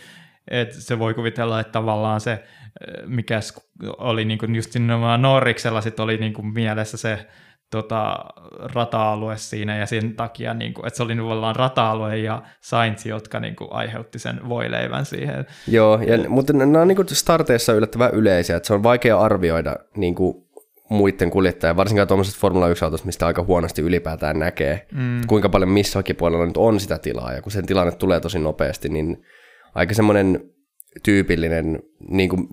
Et 0.51 0.71
se 0.71 0.99
voi 0.99 1.13
kuvitella, 1.13 1.59
että 1.59 1.71
tavallaan 1.71 2.21
se 2.21 2.43
mikä 3.05 3.39
oli 3.97 4.26
niin 4.26 4.39
kuin 4.39 4.55
just 4.55 4.74
nimenomaan 4.74 5.21
Norriksella 5.21 5.82
sit 5.82 5.99
oli 5.99 6.17
niin 6.17 6.34
kuin 6.34 6.47
mielessä 6.47 6.97
se 6.97 7.28
tota, 7.71 8.26
rata-alue 8.74 9.38
siinä 9.38 9.78
ja 9.78 9.86
sen 9.86 10.15
takia, 10.15 10.53
niin 10.53 10.74
kuin, 10.74 10.88
että 10.88 10.97
se 10.97 11.03
oli 11.03 11.15
tavallaan 11.15 11.55
rata-alue 11.55 12.17
ja 12.17 12.41
Sainz, 12.61 13.05
jotka 13.05 13.39
niin 13.39 13.55
kuin, 13.55 13.67
aiheutti 13.71 14.19
sen 14.19 14.49
voileivän 14.49 15.05
siihen. 15.05 15.45
Joo, 15.67 15.99
ja, 16.01 16.30
mutta 16.30 16.53
nämä 16.53 16.82
on 16.82 16.88
niin 16.88 16.95
kuin 16.95 17.07
starteissa 17.11 17.74
yllättävän 17.74 18.13
yleisiä, 18.13 18.55
että 18.55 18.67
se 18.67 18.74
on 18.74 18.84
vaikea 18.84 19.19
arvioida 19.19 19.76
niin 19.97 20.15
kuin, 20.15 20.43
muiden 20.89 21.30
kuljettajien, 21.30 21.76
varsinkaan 21.76 22.07
tuommoisesta 22.07 22.39
Formula 22.39 22.69
1-autosta, 22.69 23.05
mistä 23.05 23.28
aika 23.28 23.43
huonosti 23.43 23.82
ylipäätään 23.82 24.39
näkee, 24.39 24.88
mm. 24.91 25.21
kuinka 25.28 25.49
paljon 25.49 25.69
missäkin 25.69 26.15
puolella 26.15 26.45
nyt 26.45 26.57
on 26.57 26.80
sitä 26.80 26.97
tilaa, 26.97 27.34
ja 27.34 27.41
kun 27.41 27.51
sen 27.51 27.65
tilanne 27.65 27.91
tulee 27.91 28.19
tosi 28.19 28.39
nopeasti, 28.39 28.89
niin 28.89 29.26
aika 29.76 29.93
semmoinen 29.93 30.49
tyypillinen, 31.03 31.79
niin 32.09 32.29
kuin, 32.29 32.47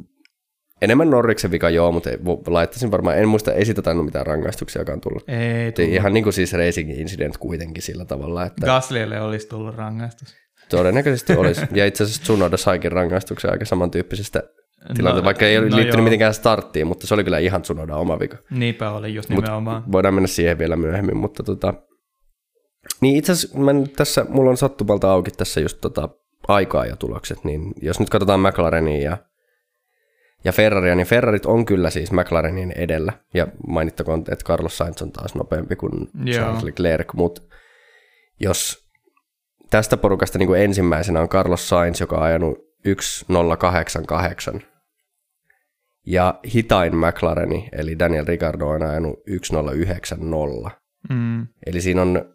enemmän 0.82 1.11
Norriksen 1.11 1.51
vika 1.51 1.70
joo, 1.70 1.93
mutta 1.93 2.11
laittaisin 2.47 2.91
varmaan, 2.91 3.18
en 3.18 3.28
muista, 3.28 3.53
ei 3.53 3.64
siitä 3.64 3.82
tainnut 3.82 4.05
mitään 4.07 4.26
rangaistuksiakaan 4.26 5.01
tullut. 5.01 5.24
Ei 5.28 5.72
tullut. 5.72 5.93
Ihan 5.93 6.12
niin 6.12 6.24
kuin 6.24 6.32
siis 6.32 6.53
racing 6.53 6.91
incident 6.91 7.36
kuitenkin 7.36 7.82
sillä 7.82 8.05
tavalla, 8.05 8.47
että... 8.47 8.66
Gaslylle 8.66 9.20
olisi 9.20 9.49
tullut 9.49 9.74
rangaistus. 9.74 10.34
Todennäköisesti 10.68 11.32
olisi. 11.32 11.61
Ja 11.72 11.86
itse 11.86 12.05
asiassa 12.05 12.22
Tsunoda 12.22 12.57
saikin 12.57 12.93
rangaistuksen 12.93 13.53
aika 13.53 13.64
samantyyppisestä 13.64 14.43
tilanteesta, 14.97 15.20
no, 15.20 15.24
vaikka 15.24 15.47
ei 15.47 15.57
no 15.57 15.62
liittynyt 15.62 15.95
joo. 15.95 16.03
mitenkään 16.03 16.34
starttiin, 16.34 16.86
mutta 16.86 17.07
se 17.07 17.14
oli 17.14 17.24
kyllä 17.24 17.38
ihan 17.38 17.62
Tsunoda 17.62 17.97
oma 17.97 18.18
vika. 18.20 18.36
Niinpä 18.51 18.91
oli 18.91 19.14
just 19.14 19.28
nimenomaan. 19.28 19.82
Mut 19.82 19.93
voidaan 19.93 20.14
mennä 20.14 20.26
siihen 20.26 20.59
vielä 20.59 20.76
myöhemmin, 20.76 21.16
mutta 21.16 21.43
tota... 21.43 21.74
Niin 23.01 23.16
itse 23.16 23.32
asiassa 23.32 23.59
mä 23.59 23.70
tässä, 23.97 24.26
mulla 24.28 24.51
on 24.51 24.57
sattumalta 24.57 25.12
auki 25.12 25.30
tässä 25.30 25.61
just 25.61 25.78
tota 25.80 26.09
aikaa 26.49 26.86
ja 26.86 26.97
tulokset, 26.97 27.45
niin 27.45 27.72
jos 27.82 28.01
nyt 28.01 28.11
katsotaan 28.11 28.41
McLarenia 28.41 29.03
ja, 29.03 29.16
ja 30.45 30.53
Ferraria, 30.53 30.95
niin 30.95 31.07
Ferrarit 31.07 31.47
on 31.47 31.66
kyllä 31.66 31.91
siis 31.91 32.12
McLarenin 32.12 32.72
edellä. 32.76 33.12
Ja 33.34 33.47
mainittakoon, 33.66 34.20
että 34.20 34.45
Carlos 34.45 34.78
Sainz 34.78 35.03
on 35.03 35.12
taas 35.12 35.34
nopeampi 35.34 35.76
kuin 35.76 36.09
Charles 36.30 36.62
Leclerc, 36.62 37.12
mutta 37.12 37.43
jos 38.41 38.88
tästä 39.70 39.97
porukasta 39.97 40.38
niin 40.38 40.47
kuin 40.47 40.61
ensimmäisenä 40.61 41.20
on 41.20 41.28
Carlos 41.28 41.68
Sainz, 41.68 42.01
joka 42.01 42.16
on 42.16 42.22
ajanut 42.22 42.59
1.088. 44.55 44.61
Ja 46.07 46.41
hitain 46.55 46.97
McLareni, 46.97 47.68
eli 47.72 47.99
Daniel 47.99 48.26
Ricardo 48.26 48.66
on 48.66 48.82
ajanut 48.82 49.18
1.090. 50.64 50.70
Mm. 51.11 51.47
Eli 51.66 51.80
siinä 51.80 52.03
on 52.03 52.34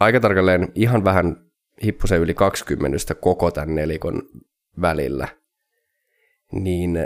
aika 0.00 0.20
tarkalleen 0.20 0.68
ihan 0.74 1.04
vähän 1.04 1.47
hippusen 1.84 2.20
yli 2.20 2.34
20 2.34 3.14
koko 3.14 3.50
tämän 3.50 3.74
nelikon 3.74 4.22
välillä. 4.80 5.28
Niin 6.52 6.98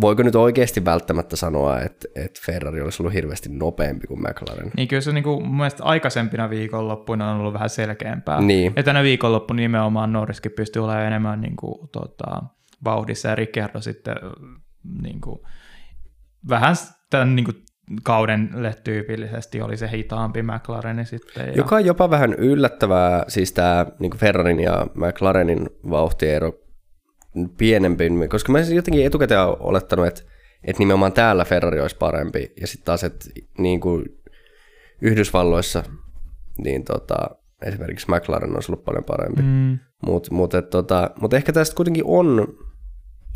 voiko 0.00 0.22
nyt 0.22 0.34
oikeasti 0.34 0.84
välttämättä 0.84 1.36
sanoa, 1.36 1.80
että, 1.80 2.08
että 2.14 2.40
Ferrari 2.46 2.80
olisi 2.80 3.02
ollut 3.02 3.14
hirveästi 3.14 3.48
nopeampi 3.48 4.06
kuin 4.06 4.20
McLaren? 4.20 4.70
Niin 4.76 4.88
kyllä 4.88 5.02
se 5.02 5.12
niin 5.12 5.24
kuin, 5.24 5.46
mun 5.46 5.56
mielestä 5.56 5.84
aikaisempina 5.84 6.50
viikonloppuina 6.50 7.30
on 7.30 7.40
ollut 7.40 7.54
vähän 7.54 7.70
selkeämpää. 7.70 8.40
Niin. 8.40 8.72
Ja 8.76 8.82
tänä 8.82 9.02
viikonloppu 9.02 9.54
nimenomaan 9.54 10.12
Norriskin 10.12 10.52
pystyy 10.52 10.84
olemaan 10.84 11.06
enemmän 11.06 11.40
niin 11.40 11.56
kuin, 11.56 11.88
tota, 11.88 12.42
vauhdissa 12.84 13.28
ja 13.28 13.34
Ricciardo 13.34 13.80
sitten 13.80 14.16
niin 15.02 15.20
kuin, 15.20 15.40
vähän 16.48 16.74
tämän 17.10 17.36
niin 17.36 17.44
kuin, 17.44 17.56
kaudelle 18.02 18.74
tyypillisesti 18.84 19.62
oli 19.62 19.76
se 19.76 19.90
hitaampi 19.90 20.42
McLaren 20.42 21.06
sitten. 21.06 21.46
Ja... 21.46 21.52
Joka 21.52 21.76
on 21.76 21.84
jopa 21.84 22.10
vähän 22.10 22.34
yllättävää, 22.34 23.24
siis 23.28 23.52
tämä 23.52 23.86
niin 23.98 24.16
Ferrarin 24.16 24.60
ja 24.60 24.86
McLarenin 24.94 25.70
vauhtiero 25.90 26.52
pienempi, 27.58 28.10
koska 28.28 28.52
mä 28.52 28.60
jotenkin 28.60 29.06
etukäteen 29.06 29.40
olettanut, 29.40 30.06
että, 30.06 30.22
että 30.64 30.78
nimenomaan 30.80 31.12
täällä 31.12 31.44
Ferrari 31.44 31.80
olisi 31.80 31.96
parempi, 31.96 32.52
ja 32.60 32.66
sitten 32.66 32.84
taas, 32.84 33.04
että 33.04 33.26
niin 33.58 33.80
kuin 33.80 34.04
Yhdysvalloissa 35.02 35.84
niin 36.64 36.84
tota, 36.84 37.30
esimerkiksi 37.62 38.06
McLaren 38.10 38.54
olisi 38.54 38.72
ollut 38.72 38.84
paljon 38.84 39.04
parempi. 39.04 39.42
Mm. 39.42 39.78
Mutta 40.06 40.34
mut, 40.34 40.52
tota, 40.70 41.10
mut 41.20 41.34
ehkä 41.34 41.52
tästä 41.52 41.76
kuitenkin 41.76 42.04
on 42.06 42.48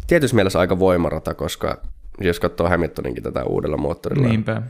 tietysti 0.07 0.34
mielessä 0.34 0.61
aika 0.61 0.78
voimarata, 0.78 1.34
koska 1.34 1.82
jos 2.21 2.41
katsoo 2.41 2.69
Hamiltoninkin 2.69 3.23
tätä 3.23 3.45
uudella 3.45 3.77
moottorilla, 3.77 4.29
Niinpä. 4.29 4.62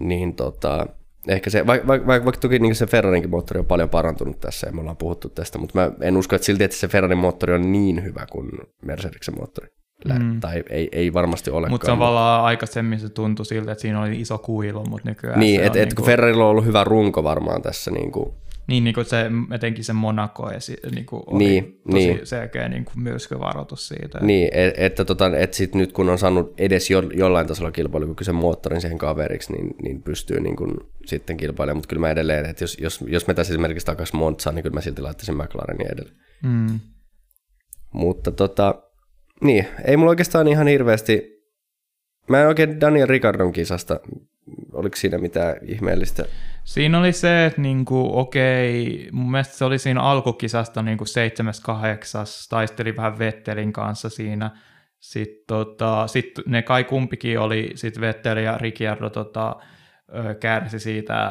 niin 0.00 0.34
tota, 0.34 0.86
ehkä 1.28 1.50
se, 1.50 1.66
vaikka 1.66 1.86
vaik, 1.86 2.06
vaik, 2.06 2.24
vaik, 2.24 2.36
toki 2.36 2.58
niin 2.58 2.74
se 2.74 2.86
Ferrarinkin 2.86 3.30
moottori 3.30 3.60
on 3.60 3.66
paljon 3.66 3.88
parantunut 3.88 4.40
tässä 4.40 4.66
ja 4.66 4.72
me 4.72 4.80
ollaan 4.80 4.96
puhuttu 4.96 5.28
tästä, 5.28 5.58
mutta 5.58 5.78
mä 5.78 5.90
en 6.00 6.16
usko, 6.16 6.36
että 6.36 6.46
silti, 6.46 6.64
että 6.64 6.76
se 6.76 6.88
Ferrarin 6.88 7.18
moottori 7.18 7.52
on 7.54 7.72
niin 7.72 8.04
hyvä 8.04 8.26
kuin 8.32 8.50
Mercedesen 8.82 9.34
moottori. 9.38 9.68
Mm. 10.18 10.40
Tai 10.40 10.62
ei, 10.70 10.88
ei 10.92 11.12
varmasti 11.12 11.50
ole. 11.50 11.68
Mutta 11.68 11.86
tavallaan 11.86 12.44
aikaisemmin 12.44 13.00
se 13.00 13.08
tuntui 13.08 13.46
siltä, 13.46 13.72
että 13.72 13.82
siinä 13.82 14.00
oli 14.00 14.20
iso 14.20 14.38
kuilu, 14.38 14.84
mutta 14.84 15.08
nykyään 15.08 15.40
Niin, 15.40 15.64
että 15.64 15.78
et, 15.78 15.88
niin 15.88 15.96
kun 15.96 16.04
Ferrarilla 16.04 16.44
on 16.44 16.50
ollut 16.50 16.64
hyvä 16.64 16.84
runko 16.84 17.24
varmaan 17.24 17.62
tässä 17.62 17.90
niin 17.90 18.12
kuin 18.12 18.34
niin, 18.66 18.84
niin 18.84 18.94
kuin 18.94 19.06
se, 19.06 19.30
etenkin 19.54 19.84
se 19.84 19.92
Monaco 19.92 20.50
esi, 20.50 20.76
niin 20.94 21.06
kuin 21.06 21.22
oli 21.26 21.44
niin, 21.44 21.80
tosi 21.90 21.98
niin. 21.98 22.26
selkeä 22.26 22.68
niin 22.68 22.84
kuin 22.84 23.00
myrskyvaroitus 23.00 23.88
siitä. 23.88 24.18
Niin, 24.20 24.48
et, 24.52 24.74
että, 24.76 25.04
tota, 25.04 25.36
että 25.36 25.56
sit 25.56 25.74
nyt 25.74 25.92
kun 25.92 26.08
on 26.08 26.18
saanut 26.18 26.60
edes 26.60 26.90
jo, 26.90 27.02
jollain 27.14 27.46
tasolla 27.46 27.72
kilpailukykyisen 27.72 28.34
moottorin 28.34 28.80
siihen 28.80 28.98
kaveriksi, 28.98 29.52
niin, 29.52 29.74
niin 29.82 30.02
pystyy 30.02 30.40
niin 30.40 30.56
kuin 30.56 30.76
sitten 31.06 31.36
kilpailemaan. 31.36 31.76
Mutta 31.76 31.88
kyllä 31.88 32.00
mä 32.00 32.10
edelleen, 32.10 32.46
että 32.46 32.64
jos, 32.64 32.78
jos, 32.80 33.04
jos 33.06 33.26
me 33.26 33.34
tässä 33.34 33.52
esimerkiksi 33.52 33.86
takaisin 33.86 34.16
Montsaan, 34.16 34.54
niin 34.54 34.62
kyllä 34.62 34.74
mä 34.74 34.80
silti 34.80 35.02
laittaisin 35.02 35.36
McLarenin 35.36 35.92
edelle. 35.92 36.12
Mm. 36.42 36.80
Mutta 37.92 38.30
tota, 38.30 38.82
niin, 39.40 39.66
ei 39.84 39.96
mulla 39.96 40.10
oikeastaan 40.10 40.48
ihan 40.48 40.66
hirveästi, 40.66 41.42
mä 42.28 42.40
en 42.40 42.48
oikein 42.48 42.80
Daniel 42.80 43.08
Ricardon 43.08 43.52
kisasta, 43.52 44.00
oliko 44.86 44.96
siinä 44.96 45.18
mitään 45.18 45.56
ihmeellistä? 45.62 46.24
Siinä 46.64 46.98
oli 46.98 47.12
se, 47.12 47.46
että 47.46 47.60
niinku, 47.60 48.18
okei, 48.18 49.08
mun 49.12 49.30
mielestä 49.30 49.54
se 49.54 49.64
oli 49.64 49.78
siinä 49.78 50.00
alkukisasta 50.00 50.82
niinku 50.82 51.04
7-8, 51.04 51.08
taisteli 52.50 52.96
vähän 52.96 53.18
Vettelin 53.18 53.72
kanssa 53.72 54.08
siinä. 54.08 54.50
Sitten 54.98 55.44
tota, 55.46 56.06
sit 56.06 56.32
ne 56.46 56.62
kai 56.62 56.84
kumpikin 56.84 57.38
oli, 57.38 57.70
sitten 57.74 58.00
Vettel 58.00 58.36
ja 58.36 58.58
Ricciardo 58.58 59.10
tota, 59.10 59.56
kärsi 60.40 60.78
siitä 60.78 61.30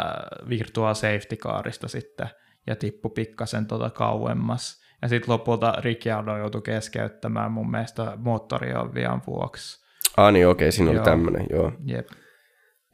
virtual 0.49 0.93
safety 0.93 1.35
carista 1.35 1.87
sitten 1.87 2.27
ja 2.67 2.75
tippu 2.75 3.09
pikkasen 3.09 3.65
tota 3.65 3.89
kauemmas. 3.89 4.81
Ja 5.01 5.07
sitten 5.07 5.33
lopulta 5.33 5.73
Ricciardo 5.77 6.37
joutui 6.37 6.61
keskeyttämään 6.61 7.51
mun 7.51 7.71
mielestä 7.71 8.13
moottoriovian 8.17 9.21
vuoksi. 9.27 9.85
Ah 10.17 10.33
niin, 10.33 10.47
okei, 10.47 10.71
siinä 10.71 10.91
oli 10.91 10.99
tämmöinen, 10.99 11.45
joo. 11.49 11.71
Jep. 11.85 12.07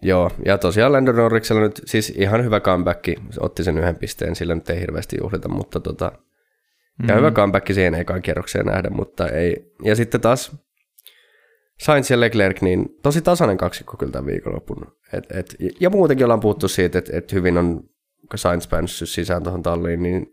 Joo, 0.02 0.32
ja 0.46 0.58
tosiaan 0.58 0.92
Landon 0.92 1.16
Norriksella 1.16 1.62
nyt 1.62 1.82
siis 1.86 2.10
ihan 2.10 2.44
hyvä 2.44 2.60
comeback, 2.60 3.08
otti 3.40 3.64
sen 3.64 3.78
yhden 3.78 3.96
pisteen, 3.96 4.36
sillä 4.36 4.56
nyt 4.56 4.70
ei 4.70 4.80
hirveästi 4.80 5.18
juhlita, 5.22 5.50
mutta 5.50 5.80
tota, 5.80 6.12
mm. 7.00 7.10
ja 7.10 7.16
hyvä 7.16 7.32
comeback 7.32 7.74
siihen 7.74 7.96
ekaan 7.96 8.22
kierrokseen 8.22 8.66
nähdä, 8.66 8.90
mutta 8.90 9.28
ei. 9.28 9.74
Ja 9.84 9.96
sitten 9.96 10.22
taas 10.22 10.56
Sainz 11.80 12.12
ja 12.12 12.20
Leclerc, 12.20 12.62
niin 12.62 12.86
tosi 13.04 13.22
tasainen 13.22 13.58
kaksikko 13.58 13.98
kyllä 13.98 14.12
tämän 14.12 14.26
viikonlopun. 14.26 14.88
Et, 15.14 15.26
et, 15.32 15.56
ja 15.80 15.90
muutenkin 15.90 16.26
ollaan 16.26 16.40
puhuttu 16.40 16.68
siitä, 16.68 17.00
että 17.00 17.18
et 17.18 17.34
hyvin 17.34 17.58
on 17.58 17.84
Sainz 18.36 18.70
päässyt 18.70 19.10
sisään 19.10 19.44
tuohon 19.44 19.64
talliin, 19.64 20.04
niin 20.04 20.28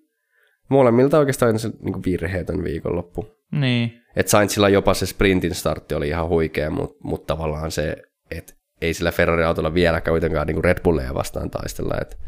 molemmilta 0.68 1.18
oikeastaan 1.18 1.58
se 1.58 1.70
niin 1.80 2.04
virheetön 2.04 2.64
viikonloppu. 2.64 3.26
Niin. 3.52 3.92
Että 4.16 4.30
Sainzilla 4.30 4.68
jopa 4.68 4.94
se 4.94 5.06
sprintin 5.06 5.54
startti 5.54 5.94
oli 5.94 6.08
ihan 6.08 6.28
huikea, 6.28 6.70
mutta 6.70 6.98
mut 7.04 7.26
tavallaan 7.26 7.70
se, 7.70 7.96
että 8.30 8.54
ei 8.80 8.94
sillä 8.94 9.12
Ferrari-autolla 9.12 9.74
vieläkään 9.74 10.12
kuitenkaan 10.12 10.46
niin 10.46 10.64
Red 10.64 10.82
Bulleja 10.82 11.14
vastaan 11.14 11.50
taistella, 11.50 11.94
et, 12.00 12.18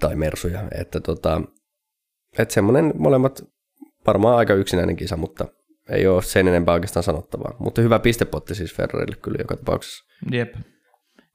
tai 0.00 0.16
Mersuja, 0.16 0.62
että 0.80 1.00
tota, 1.00 1.42
et 2.38 2.50
semmoinen 2.50 2.92
molemmat 2.96 3.42
varmaan 4.06 4.36
aika 4.36 4.54
yksinäinen 4.54 4.96
kisa, 4.96 5.16
mutta 5.16 5.48
ei 5.90 6.06
ole 6.06 6.22
sen 6.22 6.48
enempää 6.48 6.74
oikeastaan 6.74 7.04
sanottavaa. 7.04 7.56
Mutta 7.58 7.82
hyvä 7.82 7.98
pistepotti 7.98 8.54
siis 8.54 8.74
Ferrarille 8.74 9.16
kyllä 9.22 9.36
joka 9.38 9.56
tapauksessa. 9.56 10.04
Jep. 10.32 10.54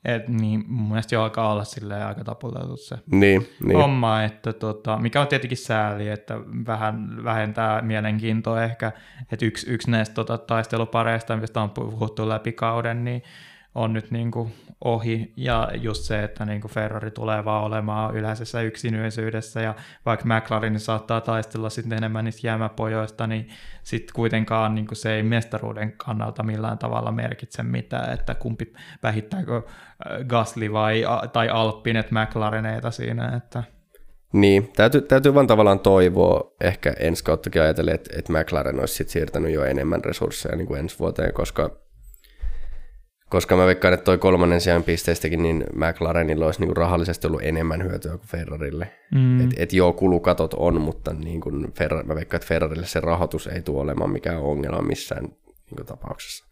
Et 0.05 0.27
niin, 0.27 0.63
mun 0.67 0.87
mielestä 0.87 1.15
jo 1.15 1.23
alkaa 1.23 1.51
olla 1.51 1.63
aika 2.07 2.23
taputeltu 2.23 2.77
se 2.77 2.95
niin, 3.11 3.47
niin. 3.63 3.77
homma, 3.77 4.23
että 4.23 4.53
tota, 4.53 4.97
mikä 4.97 5.21
on 5.21 5.27
tietenkin 5.27 5.57
sääli, 5.57 6.09
että 6.09 6.37
vähän 6.67 7.23
vähentää 7.23 7.81
mielenkiintoa 7.81 8.63
ehkä, 8.63 8.91
että 9.31 9.45
yksi, 9.45 9.71
yksi 9.71 9.91
näistä 9.91 10.15
tota, 10.15 10.37
taistelupareista, 10.37 11.37
mistä 11.37 11.61
on 11.61 11.69
puhuttu 11.69 12.29
läpi 12.29 12.51
kauden, 12.51 13.03
niin 13.03 13.23
on 13.75 13.93
nyt 13.93 14.11
niin 14.11 14.31
kuin 14.31 14.53
ohi. 14.83 15.33
Ja 15.37 15.71
just 15.73 16.03
se, 16.03 16.23
että 16.23 16.45
niin 16.45 16.61
kuin 16.61 16.71
Ferrari 16.71 17.11
tulee 17.11 17.45
vaan 17.45 17.63
olemaan 17.63 18.15
yleisessä 18.15 18.61
yksinäisyydessä 18.61 19.61
ja 19.61 19.75
vaikka 20.05 20.25
McLaren 20.25 20.79
saattaa 20.79 21.21
taistella 21.21 21.69
sitten 21.69 21.97
enemmän 21.97 22.25
niistä 22.25 22.47
jäämäpojoista, 22.47 23.27
niin 23.27 23.47
sitten 23.83 24.13
kuitenkaan 24.15 24.75
niin 24.75 24.87
kuin 24.87 24.95
se 24.95 25.15
ei 25.15 25.23
mestaruuden 25.23 25.93
kannalta 25.97 26.43
millään 26.43 26.77
tavalla 26.77 27.11
merkitse 27.11 27.63
mitään, 27.63 28.13
että 28.13 28.35
kumpi 28.35 28.73
päihittääkö 29.01 29.55
äh, 29.55 30.25
Gasly 30.27 30.73
vai, 30.73 31.03
tai 31.33 31.49
Alppinet 31.49 32.11
McLareneita 32.11 32.91
siinä, 32.91 33.35
että 33.37 33.63
niin, 34.33 34.71
täytyy, 34.75 35.01
täytyy 35.01 35.33
vaan 35.33 35.47
tavallaan 35.47 35.79
toivoa 35.79 36.53
ehkä 36.61 36.93
ensi 36.99 37.23
kauttakin 37.23 37.61
ajatellen, 37.61 37.95
että, 37.95 38.19
että 38.19 38.33
McLaren 38.33 38.79
olisi 38.79 38.93
sit 38.93 39.09
siirtänyt 39.09 39.53
jo 39.53 39.63
enemmän 39.63 40.03
resursseja 40.03 40.55
niin 40.55 40.67
kuin 40.67 40.79
ensi 40.79 40.99
vuoteen, 40.99 41.33
koska 41.33 41.82
koska 43.33 43.55
mä 43.55 43.65
veikkaan, 43.65 43.93
että 43.93 44.03
toi 44.03 44.17
kolmannen 44.17 44.61
sijaan 44.61 44.83
pisteistäkin, 44.83 45.43
niin 45.43 45.63
McLarenilla 45.75 46.45
olisi 46.45 46.59
niinku 46.59 46.73
rahallisesti 46.73 47.27
ollut 47.27 47.41
enemmän 47.43 47.83
hyötyä 47.83 48.17
kuin 48.17 48.27
Ferrarille. 48.27 48.91
Mm. 49.15 49.41
Et, 49.41 49.53
et 49.57 49.73
joo, 49.73 49.93
kulukatot 49.93 50.53
on, 50.53 50.81
mutta 50.81 51.13
niin 51.13 51.41
kuin 51.41 51.73
Ferrari, 51.73 52.07
mä 52.07 52.15
veikkaan, 52.15 52.37
että 52.37 52.47
Ferrarille 52.47 52.85
se 52.85 52.99
rahoitus 52.99 53.47
ei 53.47 53.61
tule 53.61 53.81
olemaan 53.81 54.09
mikään 54.09 54.41
ongelma 54.41 54.81
missään 54.81 55.23
niin 55.25 55.85
tapauksessa. 55.85 56.45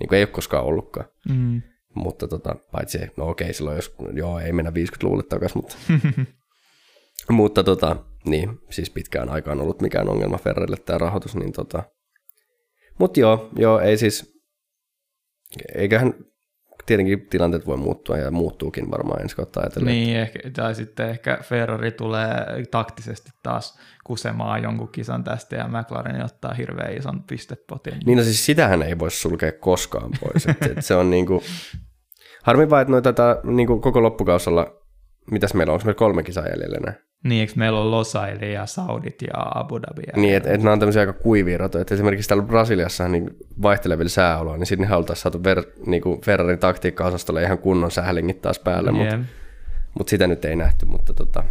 Niin 0.00 0.08
kuin 0.08 0.16
ei 0.16 0.22
ole 0.22 0.26
koskaan 0.26 0.64
ollutkaan. 0.64 1.06
Mm. 1.28 1.62
Mutta 1.94 2.28
tota, 2.28 2.56
paitsi, 2.72 2.98
no 3.16 3.28
okei, 3.28 3.52
silloin 3.52 3.76
jos, 3.76 3.94
joo, 4.12 4.38
ei 4.38 4.52
mennä 4.52 4.70
50-luvulle 4.70 5.22
takaisin, 5.22 5.58
mutta, 5.58 5.76
mutta 7.30 7.64
tota, 7.64 7.96
niin, 8.24 8.60
siis 8.70 8.90
pitkään 8.90 9.28
aikaan 9.28 9.60
ollut 9.60 9.82
mikään 9.82 10.08
ongelma 10.08 10.38
Ferrarille 10.38 10.76
tämä 10.76 10.98
rahoitus, 10.98 11.36
niin 11.36 11.52
tota, 11.52 11.82
mutta 12.98 13.20
joo, 13.20 13.50
joo, 13.56 13.80
ei 13.80 13.98
siis, 13.98 14.35
eiköhän 15.74 16.14
tietenkin 16.86 17.26
tilanteet 17.30 17.66
voi 17.66 17.76
muuttua 17.76 18.16
ja 18.18 18.30
muuttuukin 18.30 18.90
varmaan 18.90 19.22
ensi 19.22 19.36
kautta 19.36 19.60
ajatellen. 19.60 19.94
Niin, 19.94 20.16
ehkä, 20.16 20.38
tai 20.56 20.74
sitten 20.74 21.08
ehkä 21.08 21.38
Ferrari 21.42 21.92
tulee 21.92 22.46
taktisesti 22.70 23.30
taas 23.42 23.78
kusemaan 24.04 24.62
jonkun 24.62 24.88
kisan 24.88 25.24
tästä 25.24 25.56
ja 25.56 25.68
McLaren 25.68 26.24
ottaa 26.24 26.54
hirveän 26.54 26.96
ison 26.96 27.22
pistepotin. 27.22 27.94
Niin 28.06 28.18
no 28.18 28.24
siis 28.24 28.46
sitähän 28.46 28.82
ei 28.82 28.98
voi 28.98 29.10
sulkea 29.10 29.52
koskaan 29.52 30.10
pois. 30.20 30.46
et, 30.46 30.62
et 30.62 30.84
se 30.84 30.94
on 30.94 31.10
niinku, 31.10 31.42
harmi 32.42 32.70
vaan, 32.70 32.82
että 32.82 32.92
noita 32.92 33.12
tätä, 33.12 33.40
niinku 33.44 33.80
koko 33.80 34.02
loppukausalla, 34.02 34.82
mitäs 35.30 35.54
meillä 35.54 35.70
on, 35.70 35.74
onko 35.74 35.84
meillä 35.84 35.98
kolme 35.98 36.22
kisaa 36.22 36.48
jäljellä 36.48 36.76
enää? 36.76 37.05
Niin, 37.28 37.40
eikö 37.40 37.52
meillä 37.56 37.80
on 37.80 37.90
Losaili 37.90 38.52
ja 38.52 38.66
Saudit 38.66 39.22
ja 39.22 39.42
Abu 39.54 39.82
Dhabi? 39.82 40.02
Ja 40.06 40.12
niin, 40.16 40.36
että 40.36 40.52
et 40.52 40.62
nämä 40.62 40.72
on 40.72 40.78
tämmöisiä 40.78 41.02
aika 41.02 41.12
kuivia 41.12 41.58
ratoja. 41.58 41.82
Et 41.82 41.92
esimerkiksi 41.92 42.28
täällä 42.28 42.44
Brasiliassa 42.44 43.08
niin 43.08 43.30
vaihtelevilla 43.62 44.08
sääoloa, 44.08 44.56
niin 44.56 44.66
sinne 44.66 44.96
oltaisiin 44.96 45.22
saatu 45.22 45.44
ver, 45.44 45.62
niin 45.86 46.02
kuin 46.02 46.20
Ferrarin 46.20 46.58
taktiikka-osastolle 46.58 47.42
ihan 47.42 47.58
kunnon 47.58 47.90
sählingit 47.90 48.42
taas 48.42 48.58
päälle, 48.58 48.90
yeah. 48.90 49.18
mutta 49.18 49.32
mut 49.98 50.08
sitä 50.08 50.26
nyt 50.26 50.44
ei 50.44 50.56
nähty. 50.56 50.86
Mutta 50.86 51.14
tota... 51.14 51.44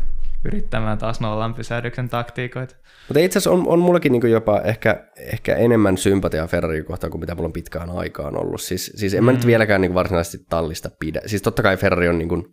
Yrittämään 0.45 0.97
taas 0.97 1.19
nollan 1.19 1.53
pysähdyksen 1.53 2.09
taktiikoita. 2.09 2.75
Mutta 3.07 3.19
itse 3.19 3.39
asiassa 3.39 3.51
on, 3.51 3.67
on 3.67 3.79
mullakin 3.79 4.11
niin 4.11 4.31
jopa 4.31 4.61
ehkä, 4.61 5.03
ehkä 5.17 5.55
enemmän 5.55 5.97
sympatiaa 5.97 6.47
Ferrarin 6.47 6.85
kohtaan 6.85 7.11
kuin 7.11 7.21
mitä 7.21 7.35
mulla 7.35 7.47
on 7.47 7.53
pitkään 7.53 7.89
aikaan 7.89 8.37
ollut. 8.37 8.61
Siis, 8.61 8.91
siis 8.95 9.13
en 9.13 9.19
mm. 9.19 9.25
mä 9.25 9.31
nyt 9.31 9.43
mm. 9.43 9.47
vieläkään 9.47 9.81
niin 9.81 9.93
varsinaisesti 9.93 10.45
tallista 10.49 10.89
pidä. 10.99 11.21
Siis 11.25 11.41
totta 11.41 11.63
kai 11.63 11.77
Ferrari 11.77 12.09
on 12.09 12.17
niin 12.17 12.29
kuin 12.29 12.45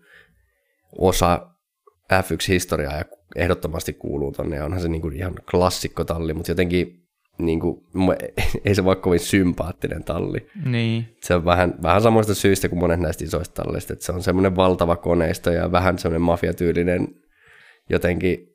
osa 0.99 1.52
F1-historiaa 2.21 2.97
ja 2.97 3.05
ehdottomasti 3.37 3.93
kuuluu 3.93 4.33
tonne 4.33 4.57
ja 4.57 4.65
onhan 4.65 4.81
se 4.81 4.89
niin 4.89 5.03
kuin 5.03 5.17
ihan 5.17 5.35
klassikkotalli, 5.51 6.35
mutta 6.35 6.51
jotenkin 6.51 7.03
niin 7.39 7.61
kuin, 7.61 7.85
ei 8.65 8.75
se 8.75 8.85
voi 8.85 8.97
kovin 8.97 9.21
sympaattinen 9.21 10.05
talli. 10.05 10.47
Niin. 10.65 11.17
Se 11.23 11.35
on 11.35 11.45
vähän, 11.45 11.75
vähän 11.83 12.03
samoista 12.03 12.35
syistä 12.35 12.69
kuin 12.69 12.79
monet 12.79 13.01
näistä 13.01 13.25
isoista 13.25 13.63
talleista, 13.63 13.93
että 13.93 14.05
se 14.05 14.13
on 14.13 14.23
semmoinen 14.23 14.57
valtava 14.57 14.97
koneisto 14.97 15.51
ja 15.51 15.73
vähän 15.73 15.99
semmoinen 15.99 16.23
mafiatyylinen 16.23 17.09
jotenkin 17.91 18.49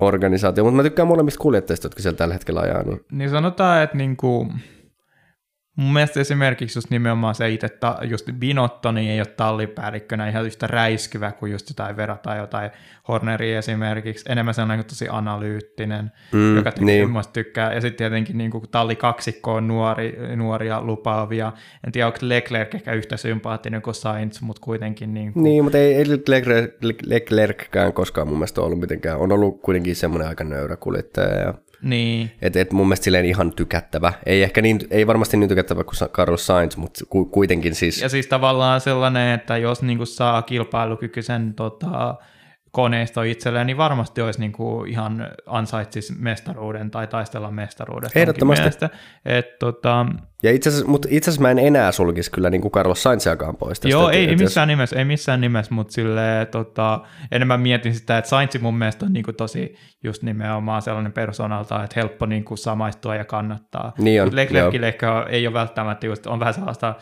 organisaatio, 0.00 0.64
mutta 0.64 0.76
mä 0.76 0.82
tykkään 0.82 1.08
molemmista 1.08 1.40
kuljettajista, 1.40 1.86
jotka 1.86 2.02
siellä 2.02 2.16
tällä 2.16 2.34
hetkellä 2.34 2.60
ajaa. 2.60 2.82
Niin, 2.82 3.00
niin 3.12 3.30
sanotaan, 3.30 3.82
että 3.82 3.96
niinku, 3.96 4.52
Mun 5.78 5.92
mielestä 5.92 6.20
esimerkiksi 6.20 6.78
just 6.78 6.90
nimenomaan 6.90 7.34
se 7.34 7.50
itse, 7.50 7.68
ta, 7.68 7.98
just 8.02 8.28
Binotto, 8.38 8.92
niin 8.92 9.10
ei 9.10 9.20
ole 9.20 9.26
tallipäällikkönä 9.26 10.28
ihan 10.28 10.46
yhtä 10.46 10.66
räiskyvä 10.66 11.32
kuin 11.32 11.52
just 11.52 11.68
jotain 11.68 11.96
Vera 11.96 12.16
tai 12.16 12.38
jotain 12.38 12.70
Horneri 13.08 13.54
esimerkiksi. 13.54 14.24
Enemmän 14.28 14.54
se 14.54 14.62
on 14.62 14.68
niin 14.68 14.84
tosi 14.84 15.06
analyyttinen, 15.10 16.12
mm, 16.32 16.56
joka 16.56 16.72
niin. 16.80 17.08
tykkää. 17.32 17.72
Ja 17.72 17.80
sitten 17.80 17.98
tietenkin 17.98 18.38
niin 18.38 18.50
kuin 18.50 18.64
talli 18.70 18.96
kaksikko 18.96 19.54
on 19.54 19.68
nuori, 19.68 20.18
nuoria 20.36 20.82
lupaavia. 20.82 21.52
En 21.86 21.92
tiedä, 21.92 22.06
onko 22.06 22.18
Leclerc 22.22 22.74
ehkä 22.74 22.92
yhtä 22.92 23.16
sympaattinen 23.16 23.82
kuin 23.82 23.94
Sainz, 23.94 24.40
mutta 24.40 24.60
kuitenkin... 24.64 25.14
Niin, 25.14 25.32
kuin... 25.32 25.42
niin 25.42 25.64
mutta 25.64 25.78
ei, 25.78 25.94
ei 25.94 26.04
Leclerc, 26.28 26.72
Leclerckään 27.06 27.92
koskaan 27.92 28.28
mun 28.28 28.36
mielestä 28.36 28.60
ollut 28.60 28.80
mitenkään. 28.80 29.18
On 29.18 29.32
ollut 29.32 29.62
kuitenkin 29.62 29.96
semmoinen 29.96 30.28
aika 30.28 30.44
nöyrä 30.44 30.76
kuljettaja 30.76 31.34
ja 31.34 31.54
niin. 31.82 32.30
Et, 32.42 32.56
et 32.56 32.72
mun 32.72 32.86
mielestä 32.86 33.04
silleen 33.04 33.24
ihan 33.24 33.52
tykättävä. 33.52 34.12
Ei 34.26 34.42
ehkä 34.42 34.62
niin, 34.62 34.80
ei 34.90 35.06
varmasti 35.06 35.36
niin 35.36 35.48
tykättävä 35.48 35.84
kuin 35.84 36.10
Carlos 36.10 36.46
Sainz, 36.46 36.76
mutta 36.76 37.04
ku, 37.08 37.24
kuitenkin 37.24 37.74
siis. 37.74 38.02
Ja 38.02 38.08
siis 38.08 38.26
tavallaan 38.26 38.80
sellainen, 38.80 39.34
että 39.34 39.56
jos 39.56 39.82
niinku 39.82 40.06
saa 40.06 40.42
kilpailukykyisen 40.42 41.54
tota, 41.54 42.14
koneisto 42.70 43.22
itselleen, 43.22 43.66
niin 43.66 43.76
varmasti 43.76 44.20
olisi 44.22 44.40
niin 44.40 44.52
kuin 44.52 44.90
ihan 44.90 45.28
ansaitsisi 45.46 46.12
mestaruuden 46.18 46.90
tai 46.90 47.06
taistella 47.06 47.50
mestaruudesta. 47.50 48.18
Ehdottomasti. 48.18 48.86
Et, 49.24 49.58
tota... 49.58 50.06
Ja 50.42 50.50
itse 50.50 50.68
asiassa, 50.68 50.90
mutta 50.90 51.08
itse 51.10 51.30
asiassa 51.30 51.42
mä 51.42 51.50
en 51.50 51.58
enää 51.58 51.92
sulkisi 51.92 52.30
kyllä 52.30 52.50
niin 52.50 52.60
kuin 52.60 52.72
Carlos 52.72 53.02
Sainziakaan 53.02 53.56
pois 53.56 53.80
tästä. 53.80 53.88
Joo, 53.88 54.10
ei, 54.10 54.28
ei 54.28 54.36
missään 54.36 54.68
nimessä, 54.68 54.96
ei 54.96 55.04
missään 55.04 55.40
nimessä, 55.40 55.74
mutta 55.74 55.92
sille, 55.92 56.48
tota, 56.50 57.00
enemmän 57.32 57.60
mietin 57.60 57.94
sitä, 57.94 58.18
että 58.18 58.28
Sainz 58.28 58.60
mun 58.60 58.78
mielestä 58.78 59.06
on 59.06 59.12
niin 59.12 59.24
kuin 59.24 59.34
tosi 59.34 59.74
just 60.04 60.22
nimenomaan 60.22 60.82
sellainen 60.82 61.12
persoonalta, 61.12 61.84
että 61.84 62.00
helppo 62.00 62.26
niin 62.26 62.44
kuin 62.44 62.58
samaistua 62.58 63.14
ja 63.14 63.24
kannattaa. 63.24 63.92
Niin 63.98 64.22
on, 64.22 64.36
Leclercille 64.36 64.94
ei 65.28 65.46
ole 65.46 65.54
välttämättä 65.54 66.06
just, 66.06 66.26
on 66.26 66.40
vähän 66.40 66.54
sellaista 66.54 66.94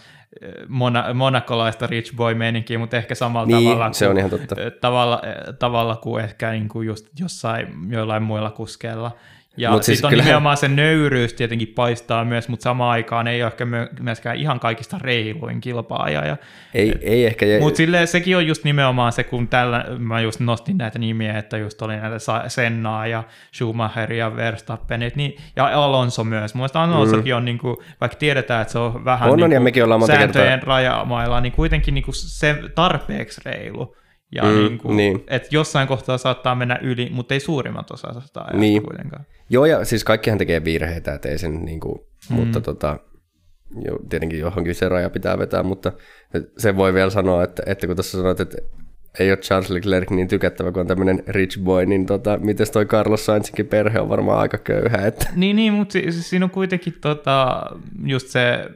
mona, 0.68 1.14
monakolaista 1.14 1.87
rich 1.87 2.16
boy 2.16 2.34
meininkiä, 2.34 2.78
mutta 2.78 2.97
ehkä 2.97 3.14
samalla 3.14 3.47
niin, 3.47 3.70
tavalla, 3.70 3.93
se 3.93 4.09
on 4.09 4.18
ihan 4.18 4.30
totta. 4.30 4.57
Tavalla, 4.80 5.22
tavalla 5.59 5.97
kuin 5.97 6.24
ehkä 6.24 6.51
niin 6.51 6.68
kuin 6.68 6.87
just 6.87 7.07
jossain 7.20 7.68
joillain 7.89 8.22
muilla 8.22 8.51
kuskeilla. 8.51 9.11
Ja 9.57 9.70
sitten 9.70 9.84
siis 9.84 10.04
on 10.04 10.11
kyllähän... 10.11 10.28
nimenomaan 10.28 10.57
se 10.57 10.68
nöyryys 10.68 11.34
tietenkin 11.34 11.68
paistaa 11.68 12.24
myös, 12.24 12.48
mutta 12.48 12.64
samaan 12.64 12.90
aikaan 12.90 13.28
ei 13.28 13.42
ole 13.42 13.50
ehkä 13.50 13.66
myöskään 14.00 14.36
ihan 14.36 14.61
kaikista 14.61 14.98
reiluin 14.98 15.61
kilpaaja. 15.61 16.26
Ja, 16.26 16.36
ei, 16.74 16.94
ei 17.00 17.26
ehkä. 17.26 17.46
Mutta 17.61 17.82
sekin 18.04 18.36
on 18.36 18.46
just 18.46 18.64
nimenomaan 18.64 19.12
se, 19.12 19.24
kun 19.24 19.48
tällä, 19.48 19.84
mä 19.98 20.20
just 20.20 20.40
nostin 20.40 20.78
näitä 20.78 20.98
nimiä, 20.98 21.38
että 21.38 21.59
just 21.59 21.82
oli 21.82 21.96
näitä 21.96 22.16
Sennaa 22.48 23.07
ja 23.07 23.24
Schumacher 23.54 24.12
ja 24.12 24.36
Verstappenit, 24.36 25.16
niin, 25.16 25.36
ja 25.57 25.84
Alonso 25.84 26.24
myös. 26.24 26.54
Mun 26.54 26.61
mielestä 26.61 26.80
Alonsokin 26.80 27.32
mm. 27.32 27.36
on, 27.36 27.44
niin 27.44 27.59
kuin, 27.59 27.76
vaikka 28.00 28.18
tiedetään, 28.18 28.62
että 28.62 28.72
se 28.72 28.78
on 28.78 29.04
vähän 29.04 29.30
on, 29.30 29.38
niin 29.38 29.72
kuin, 29.72 30.00
ja 30.00 30.07
sääntöjen 30.07 30.48
kertaa. 30.48 30.68
rajamailla, 30.68 31.40
niin 31.40 31.52
kuitenkin 31.52 31.94
niin 31.94 32.04
kuin 32.04 32.14
se 32.14 32.57
tarpeeksi 32.74 33.40
reilu. 33.44 33.96
Ja 34.34 34.42
mm, 34.42 34.48
niin 34.48 34.78
kuin, 34.78 34.96
niin. 34.96 35.24
Että 35.26 35.48
jossain 35.50 35.88
kohtaa 35.88 36.18
saattaa 36.18 36.54
mennä 36.54 36.78
yli, 36.82 37.11
mutta 37.12 37.34
ei 37.34 37.40
suurimmat 37.40 37.90
osa 37.90 38.09
ajasta 38.09 38.44
niin. 38.52 38.82
kuitenkaan. 38.82 39.24
Joo, 39.51 39.66
ja 39.66 39.84
siis 39.84 40.05
kaikkihan 40.05 40.38
tekee 40.38 40.64
virheitä, 40.64 41.14
että 41.14 41.28
ei 41.28 41.38
sen, 41.38 41.64
niin 41.64 41.80
kuin, 41.80 41.99
mm. 42.30 42.36
mutta 42.36 42.61
tota, 42.61 42.99
jo, 43.84 43.99
tietenkin 44.09 44.40
johonkin 44.40 44.74
se 44.74 44.88
raja 44.88 45.11
pitää 45.11 45.38
vetää, 45.38 45.62
mutta 45.62 45.92
se 46.59 46.76
voi 46.76 46.94
vielä 46.94 47.11
sanoa, 47.11 47.44
että, 47.44 47.62
että 47.66 47.86
kun 47.86 47.97
tuossa 47.97 48.18
sanoit, 48.18 48.40
että 48.40 48.57
ei 49.18 49.30
ole 49.30 49.36
Charles 49.36 49.70
Leclerc 49.70 50.11
niin 50.11 50.28
tykättävä 50.28 50.72
kuin 50.72 50.80
on 50.80 50.86
tämmöinen 50.86 51.22
rich 51.26 51.61
boy, 51.61 51.86
niin 51.86 52.07
tota, 52.07 52.38
miten 52.38 52.66
toi 52.72 52.86
Carlos 52.86 53.26
Sainzinkin 53.26 53.66
perhe 53.66 54.01
on 54.01 54.09
varmaan 54.09 54.38
aika 54.38 54.59
köyhä. 54.59 55.07
Että... 55.07 55.28
Niin, 55.34 55.57
niin 55.57 55.72
mutta 55.72 55.92
si- 55.92 56.12
siinä 56.22 56.44
on 56.44 56.51
kuitenkin 56.51 56.94
tota, 57.01 57.62
just 58.05 58.28
se 58.28 58.70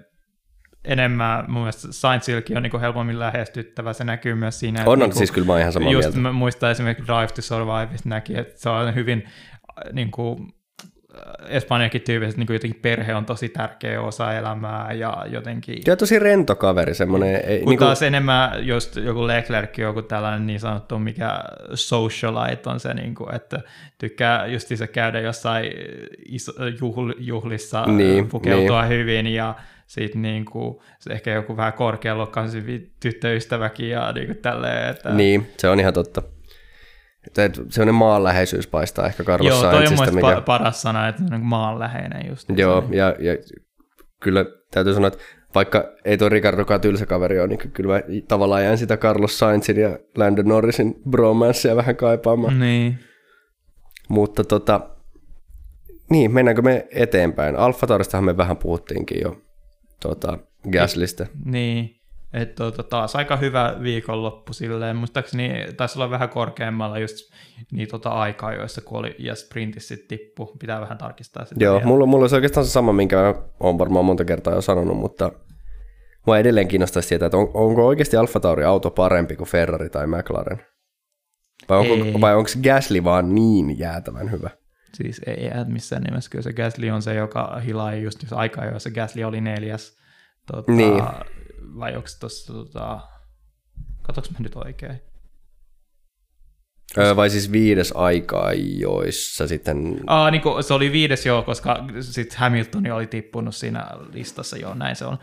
enemmän, 0.85 1.45
mun 1.49 1.63
mielestä 1.63 1.89
Sainzilkin 1.91 2.57
on 2.57 2.63
niin 2.63 2.81
helpommin 2.81 3.19
lähestyttävä, 3.19 3.93
se 3.93 4.05
näkyy 4.05 4.35
myös 4.35 4.61
siinä. 4.61 4.81
On, 4.81 4.89
on 4.89 4.99
niin 4.99 5.11
kuin, 5.11 5.19
siis 5.19 5.31
kyllä 5.31 5.47
mä 5.47 5.61
ihan 5.61 5.73
samaa 5.73 5.93
just 5.93 6.09
mieltä. 6.09 6.19
Mä 6.21 6.33
muistan 6.33 6.71
esimerkiksi 6.71 7.07
Drive 7.07 7.33
to 7.35 7.43
Survive, 7.43 7.89
näki, 8.05 8.39
että 8.39 8.61
se 8.61 8.69
on 8.69 8.95
hyvin 8.95 9.25
niin 9.93 10.11
kuin, 10.11 10.53
Espanjakin 11.49 12.01
tyypillisesti 12.01 12.41
niin 12.45 12.53
jotenkin 12.53 12.81
perhe 12.83 13.15
on 13.15 13.25
tosi 13.25 13.49
tärkeä 13.49 14.01
osa 14.01 14.35
elämää 14.35 14.93
ja 14.93 15.25
jotenkin... 15.29 15.79
Ja 15.87 15.97
tosi 15.97 16.19
rento 16.19 16.57
kaveri, 16.57 16.95
semmoinen... 16.95 17.35
Ei, 17.35 17.41
Mutta 17.41 17.53
niin 17.53 17.65
kuin... 17.65 17.79
taas 17.79 18.03
enemmän 18.03 18.67
just 18.67 18.97
joku 18.97 19.27
Leclerc, 19.27 19.79
joku 19.79 20.03
tällainen 20.03 20.47
niin 20.47 20.61
sanottu, 20.61 20.99
mikä 20.99 21.45
socialite 21.75 22.71
on 22.71 22.81
se, 22.81 22.95
niin 22.95 23.15
kuin, 23.15 23.35
että 23.35 23.61
tykkää 23.99 24.47
justiinsa 24.47 24.87
käydä 24.87 25.21
jossain 25.21 25.73
iso, 26.29 26.53
juhl, 26.81 27.11
juhlissa 27.19 27.87
niin, 27.87 28.29
pukeutua 28.29 28.83
niin. 28.83 28.89
hyvin 28.89 29.27
ja 29.27 29.55
sitten 29.87 30.23
niin 30.23 30.45
kuin, 30.45 30.79
ehkä 31.11 31.33
joku 31.33 31.57
vähän 31.57 31.73
korkealuokkaisempi 31.73 32.91
tyttöystäväkin 33.01 33.91
ja 33.91 34.13
niin 34.13 34.27
kuin 34.27 34.39
tälleen. 34.39 34.91
Että... 34.91 35.11
Niin, 35.11 35.51
se 35.57 35.69
on 35.69 35.81
ihan 35.81 35.95
totta. 35.95 36.23
Sellainen 37.69 37.95
maanläheisyys 37.95 38.67
paistaa 38.67 39.07
ehkä 39.07 39.25
Carlos 39.25 39.63
Joo, 39.63 39.71
toi 39.71 39.87
on 39.87 40.15
mikä... 40.15 40.41
paras 40.41 40.83
sana, 40.83 41.09
että 41.09 41.23
niin 41.23 41.45
maanläheinen 41.45 42.29
just. 42.29 42.49
Joo, 42.57 42.85
ja, 42.91 43.17
ja 43.19 43.37
kyllä 44.21 44.45
täytyy 44.71 44.95
sanoa, 44.95 45.09
että 45.09 45.19
vaikka 45.55 45.93
ei 46.05 46.19
tuo 46.19 46.29
Ricardokaan 46.29 46.81
tylsä 46.81 47.07
kaveri 47.07 47.41
ole, 47.41 47.49
niin 47.49 47.59
kyllä 47.73 47.95
mä 47.95 48.01
tavallaan 48.29 48.65
jään 48.65 48.79
sitä 48.79 48.97
Carlos 48.97 49.39
Sainzin 49.39 49.81
ja 49.81 49.99
Landon 50.17 50.49
Norrisin 50.49 50.95
bromanssia 51.11 51.77
vähän 51.77 51.97
kaipaamaan. 51.97 52.61
Niin. 52.61 52.99
Mutta 54.09 54.45
tota, 54.45 54.81
niin, 56.11 56.35
mennäänkö 56.35 56.63
me 56.63 56.87
eteenpäin? 56.91 57.57
Alfa 57.57 57.87
Tauristahan 57.87 58.25
me 58.25 58.37
vähän 58.37 58.57
puhuttiinkin 58.57 59.21
jo 59.23 59.37
tota, 60.01 60.39
Gaslista. 60.71 61.27
Niin, 61.45 62.00
että 62.33 62.55
tuota, 62.55 62.83
taas 62.83 63.17
aika 63.17 63.37
hyvä 63.37 63.77
viikonloppu 63.83 64.53
silleen. 64.53 64.97
Muistaakseni 64.97 65.51
taisi 65.77 65.99
olla 65.99 66.11
vähän 66.11 66.29
korkeammalla 66.29 66.99
just 66.99 67.33
niin 67.73 67.89
tota 67.89 68.11
aikaa, 68.11 68.55
joissa 68.55 68.81
kun 68.81 68.99
oli 68.99 69.15
ja 69.19 69.35
sprintissä 69.35 69.95
tippu. 70.09 70.47
Pitää 70.47 70.81
vähän 70.81 70.99
tarkistaa 70.99 71.45
sitä. 71.45 71.65
Joo, 71.65 71.81
mulla, 71.85 72.07
mulla 72.07 72.23
olisi 72.23 72.35
oikeastaan 72.35 72.67
se 72.67 72.73
sama, 72.73 72.93
minkä 72.93 73.17
mä 73.17 73.35
oon 73.61 73.79
varmaan 73.79 74.05
monta 74.05 74.25
kertaa 74.25 74.55
jo 74.55 74.61
sanonut, 74.61 74.97
mutta 74.97 75.33
mua 76.27 76.39
edelleen 76.39 76.69
kiinnostaisi 76.69 77.09
tietää, 77.09 77.27
että 77.27 77.37
on, 77.37 77.51
onko 77.55 77.87
oikeasti 77.87 78.17
Alfa 78.17 78.41
Tauri 78.41 78.65
auto 78.65 78.91
parempi 78.91 79.37
kuin 79.37 79.49
Ferrari 79.49 79.91
tai 79.91 80.07
McLaren? 80.07 80.63
Vai 81.69 81.79
onko, 81.79 82.21
vai 82.21 82.35
onko 82.35 82.51
Gasly 82.63 83.05
vaan 83.05 83.35
niin 83.35 83.79
jäätävän 83.79 84.31
hyvä? 84.31 84.51
Siis 84.95 85.21
ei 85.27 85.45
jää 85.45 85.65
missään 85.65 86.03
nimessä. 86.03 86.31
Kyllä 86.31 86.43
se 86.43 86.53
Gasly 86.53 86.91
on 86.91 87.03
se, 87.03 87.15
joka 87.15 87.61
hilaa 87.67 87.95
just 87.95 88.33
aikaa, 88.33 88.65
joissa 88.65 88.91
Gasly 88.91 89.25
oli 89.25 89.41
neljäs 89.41 90.01
Tota, 90.53 90.73
niin. 90.73 91.03
Vai 91.79 91.97
onko 91.97 92.09
tuossa, 92.21 92.53
tota, 92.53 93.01
katsoinko 94.03 94.31
mä 94.33 94.39
nyt 94.43 94.57
oikein? 94.57 95.01
Öö, 96.99 97.17
vai 97.17 97.31
siis 97.31 97.53
viides 97.53 97.93
aika, 97.97 98.51
joissa 98.79 99.47
sitten... 99.47 100.01
Aa, 100.07 100.31
niin 100.31 100.43
kuin, 100.43 100.65
se 100.65 100.75
oli 100.75 100.93
viides 100.93 101.27
joo, 101.27 101.43
koska 101.43 101.85
sitten 102.01 102.39
Hamilton 102.39 102.93
oli 102.93 103.07
tippunut 103.07 103.55
siinä 103.55 103.87
listassa 104.13 104.57
jo, 104.57 104.75
näin 104.75 104.97
se 104.97 105.05
on. 105.05 105.19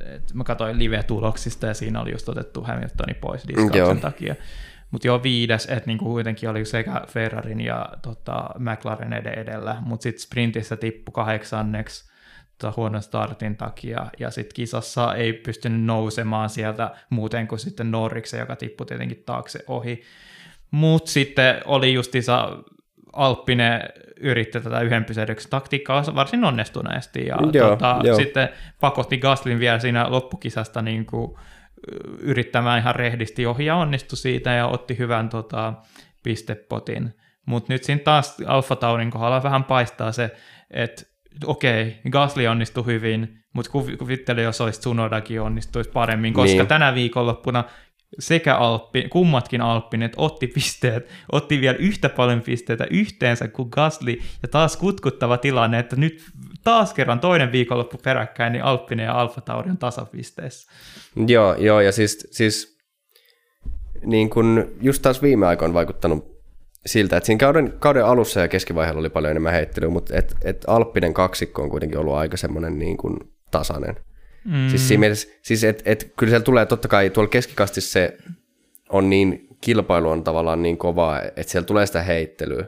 Et 0.00 0.34
mä 0.34 0.44
katsoin 0.44 0.78
live-tuloksista 0.78 1.66
ja 1.66 1.74
siinä 1.74 2.00
oli 2.00 2.12
just 2.12 2.28
otettu 2.28 2.62
Hamiltoni 2.62 3.14
pois 3.14 3.48
diskauksen 3.48 4.00
takia. 4.00 4.34
Mutta 4.90 5.06
jo 5.06 5.22
viides, 5.22 5.66
että 5.66 5.86
niinku 5.86 6.04
kuitenkin 6.04 6.48
oli 6.48 6.64
sekä 6.64 7.02
Ferrarin 7.08 7.60
ja 7.60 7.88
tota, 8.02 8.50
McLaren 8.58 9.12
edellä, 9.12 9.76
mutta 9.80 10.02
sitten 10.02 10.22
sprintissä 10.22 10.76
tippu 10.76 11.12
kahdeksanneksi 11.12 12.10
huonon 12.76 13.02
startin 13.02 13.56
takia, 13.56 14.06
ja 14.18 14.30
sitten 14.30 14.54
kisassa 14.54 15.14
ei 15.14 15.32
pystynyt 15.32 15.84
nousemaan 15.84 16.50
sieltä 16.50 16.90
muuten 17.10 17.48
kuin 17.48 17.58
sitten 17.58 17.90
Norriksen, 17.90 18.40
joka 18.40 18.56
tippui 18.56 18.86
tietenkin 18.86 19.22
taakse 19.26 19.64
ohi. 19.66 20.02
Mutta 20.70 21.10
sitten 21.10 21.62
oli 21.64 21.94
justiinsa 21.94 22.56
Alppinen 23.12 23.80
yritti 24.20 24.60
tätä 24.60 24.80
yhden 24.80 25.04
pysähdyksen 25.04 25.50
taktiikkaa 25.50 26.04
varsin 26.14 26.44
onnistuneesti, 26.44 27.26
ja 27.26 27.36
joo, 27.52 27.68
tota, 27.68 28.00
joo. 28.02 28.16
sitten 28.16 28.48
pakotti 28.80 29.18
Gaslin 29.18 29.58
vielä 29.58 29.78
siinä 29.78 30.10
loppukisasta 30.10 30.82
niin 30.82 31.06
kuin, 31.06 31.38
yrittämään 32.20 32.78
ihan 32.78 32.94
rehdisti 32.94 33.46
ohi 33.46 33.64
ja 33.64 33.76
onnistui 33.76 34.16
siitä 34.16 34.50
ja 34.50 34.66
otti 34.66 34.98
hyvän 34.98 35.28
tota, 35.28 35.72
pistepotin. 36.22 37.14
Mutta 37.46 37.72
nyt 37.72 37.84
siinä 37.84 38.02
taas 38.04 38.36
Alfa 38.46 38.76
Taurin 38.76 39.10
kohdalla 39.10 39.42
vähän 39.42 39.64
paistaa 39.64 40.12
se, 40.12 40.30
että 40.70 41.02
okei, 41.44 41.96
Gasly 42.10 42.46
onnistui 42.46 42.86
hyvin, 42.86 43.38
mutta 43.54 43.70
kuvittele, 43.98 44.42
jos 44.42 44.60
olisi 44.60 44.80
Tsunodakin 44.80 45.40
onnistuisi 45.40 45.90
paremmin, 45.90 46.34
koska 46.34 46.56
niin. 46.56 46.66
tänä 46.66 46.94
viikonloppuna 46.94 47.64
sekä 48.18 48.56
Alppi, 48.56 49.08
kummatkin 49.08 49.60
Alppinet 49.60 50.12
otti 50.16 50.46
pisteet, 50.46 51.08
otti 51.32 51.60
vielä 51.60 51.78
yhtä 51.78 52.08
paljon 52.08 52.40
pisteitä 52.40 52.86
yhteensä 52.90 53.48
kuin 53.48 53.68
Gasly, 53.72 54.18
ja 54.42 54.48
taas 54.48 54.76
kutkuttava 54.76 55.38
tilanne, 55.38 55.78
että 55.78 55.96
nyt 55.96 56.24
taas 56.64 56.94
kerran 56.94 57.20
toinen 57.20 57.52
viikonloppu 57.52 57.98
peräkkäin, 57.98 58.52
niin 58.52 58.64
Alppinen 58.64 59.04
ja 59.04 59.20
Alfa 59.20 59.40
Tauri 59.40 59.70
on 59.70 59.78
tasapisteissä. 59.78 60.72
Joo, 61.26 61.54
joo, 61.54 61.80
ja 61.80 61.92
siis, 61.92 62.28
siis 62.30 62.78
niin 64.04 64.30
kun 64.30 64.72
just 64.80 65.02
taas 65.02 65.22
viime 65.22 65.46
aikoina 65.46 65.74
vaikuttanut 65.74 66.37
siltä, 66.88 67.16
että 67.16 67.26
siinä 67.26 67.38
kauden, 67.38 67.74
kauden 67.78 68.04
alussa 68.04 68.40
ja 68.40 68.48
keskivaiheella 68.48 69.00
oli 69.00 69.10
paljon 69.10 69.30
enemmän 69.30 69.52
heittelyä, 69.52 69.90
mutta 69.90 70.16
et, 70.16 70.36
et 70.44 70.64
Alppinen 70.66 71.14
kaksikko 71.14 71.62
on 71.62 71.70
kuitenkin 71.70 71.98
ollut 71.98 72.14
aika 72.14 72.36
semmoinen 72.36 72.78
niin 72.78 72.96
kuin 72.96 73.16
tasainen. 73.50 73.96
Mm. 74.44 74.68
Siis 74.68 74.88
siinä 74.88 75.00
mielessä, 75.00 75.28
siis 75.42 75.64
et, 75.64 75.82
et, 75.84 76.12
kyllä 76.16 76.30
siellä 76.30 76.44
tulee 76.44 76.66
totta 76.66 76.88
kai, 76.88 77.10
tuolla 77.10 77.30
keskikastissa 77.30 77.92
se 77.92 78.18
on 78.88 79.10
niin, 79.10 79.48
kilpailu 79.60 80.10
on 80.10 80.24
tavallaan 80.24 80.62
niin 80.62 80.78
kovaa, 80.78 81.22
että 81.22 81.42
siellä 81.42 81.66
tulee 81.66 81.86
sitä 81.86 82.02
heittelyä. 82.02 82.64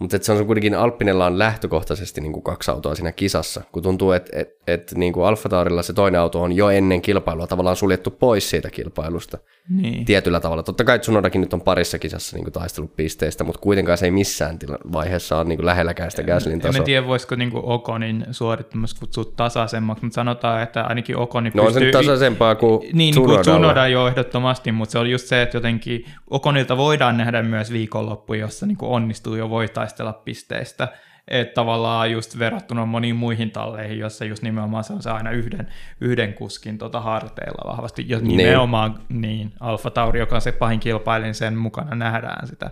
Mutta 0.00 0.18
se 0.20 0.32
on 0.32 0.46
kuitenkin, 0.46 0.74
Alppinella 0.74 1.26
on 1.26 1.38
lähtökohtaisesti 1.38 2.20
niin 2.20 2.32
kuin 2.32 2.42
kaksi 2.42 2.70
autoa 2.70 2.94
siinä 2.94 3.12
kisassa, 3.12 3.62
kun 3.72 3.82
tuntuu, 3.82 4.12
että 4.12 4.30
et, 4.40 4.48
et, 4.66 4.92
niin 4.96 5.12
kuin 5.12 5.26
Alfa 5.26 5.48
Taurilla 5.48 5.82
se 5.82 5.92
toinen 5.92 6.20
auto 6.20 6.42
on 6.42 6.52
jo 6.52 6.70
ennen 6.70 7.02
kilpailua 7.02 7.46
tavallaan 7.46 7.76
suljettu 7.76 8.10
pois 8.10 8.50
siitä 8.50 8.70
kilpailusta 8.70 9.38
niin. 9.68 10.04
tietyllä 10.04 10.40
tavalla. 10.40 10.62
Totta 10.62 10.84
kai 10.84 10.98
Tsunodakin 10.98 11.40
nyt 11.40 11.52
on 11.52 11.60
parissa 11.60 11.98
kisassa 11.98 12.36
niin 12.36 12.44
kuin 12.44 12.52
taistellut 12.52 12.96
pisteistä, 12.96 13.44
mutta 13.44 13.60
kuitenkaan 13.60 13.98
se 13.98 14.06
ei 14.06 14.10
missään 14.10 14.58
tila- 14.58 14.92
vaiheessa 14.92 15.36
ole 15.36 15.44
niin 15.44 15.58
kuin 15.58 15.66
lähelläkään 15.66 16.10
sitä 16.10 16.22
Gaslin 16.22 16.60
tasoa. 16.60 16.78
En 16.78 16.84
tiedä, 16.84 17.06
voisiko 17.06 17.34
niin 17.34 17.50
kuin 17.50 17.62
Okonin 17.64 18.26
suorittamus 18.30 18.94
kutsua 18.94 19.24
tasaisemmaksi, 19.36 20.04
mutta 20.04 20.14
sanotaan, 20.14 20.62
että 20.62 20.82
ainakin 20.82 21.16
Okoni 21.16 21.50
no, 21.54 21.64
pystyy... 21.64 21.82
No 21.82 21.86
on 21.86 21.92
se 21.92 21.98
tasaisempaa 21.98 22.54
kuin 22.54 22.80
Niin, 22.80 22.96
niin 22.96 23.14
kuin 23.14 23.40
Tsunoda 23.40 23.88
jo 23.88 24.08
ehdottomasti, 24.08 24.72
mutta 24.72 24.92
se 24.92 24.98
on 24.98 25.10
just 25.10 25.26
se, 25.26 25.42
että 25.42 25.56
jotenkin 25.56 26.04
Okonilta 26.30 26.76
voidaan 26.76 27.16
nähdä 27.16 27.42
myös 27.42 27.72
viikonloppu, 27.72 28.34
jossa 28.34 28.66
niin 28.66 28.76
kuin 28.76 28.90
onnistuu 28.90 29.34
jo 29.34 29.50
voi 29.50 29.68
taistella 29.68 30.12
pisteistä. 30.12 30.88
Että 31.28 31.54
tavallaan 31.54 32.12
just 32.12 32.38
verrattuna 32.38 32.86
moniin 32.86 33.16
muihin 33.16 33.50
talleihin, 33.50 33.98
jossa 33.98 34.24
just 34.24 34.42
nimenomaan 34.42 34.84
se 34.84 34.92
on 34.92 35.02
se 35.02 35.10
aina 35.10 35.30
yhden, 35.30 35.68
yhden 36.00 36.34
kuskin 36.34 36.78
tota 36.78 37.00
harteilla 37.00 37.70
vahvasti. 37.70 38.04
Ja 38.08 38.18
niin. 38.18 38.36
nimenomaan 38.36 38.98
niin, 39.08 39.52
Alfa 39.60 39.90
Tauri, 39.90 40.20
joka 40.20 40.34
on 40.34 40.40
se 40.40 40.52
pahin 40.52 40.80
kilpailin, 40.80 41.34
sen 41.34 41.56
mukana 41.56 41.94
nähdään 41.94 42.46
sitä. 42.46 42.70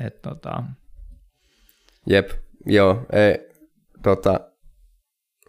Et, 0.00 0.22
tota... 0.22 0.62
Jep, 2.06 2.30
joo, 2.66 3.06
ei, 3.12 3.38
tota, 4.02 4.40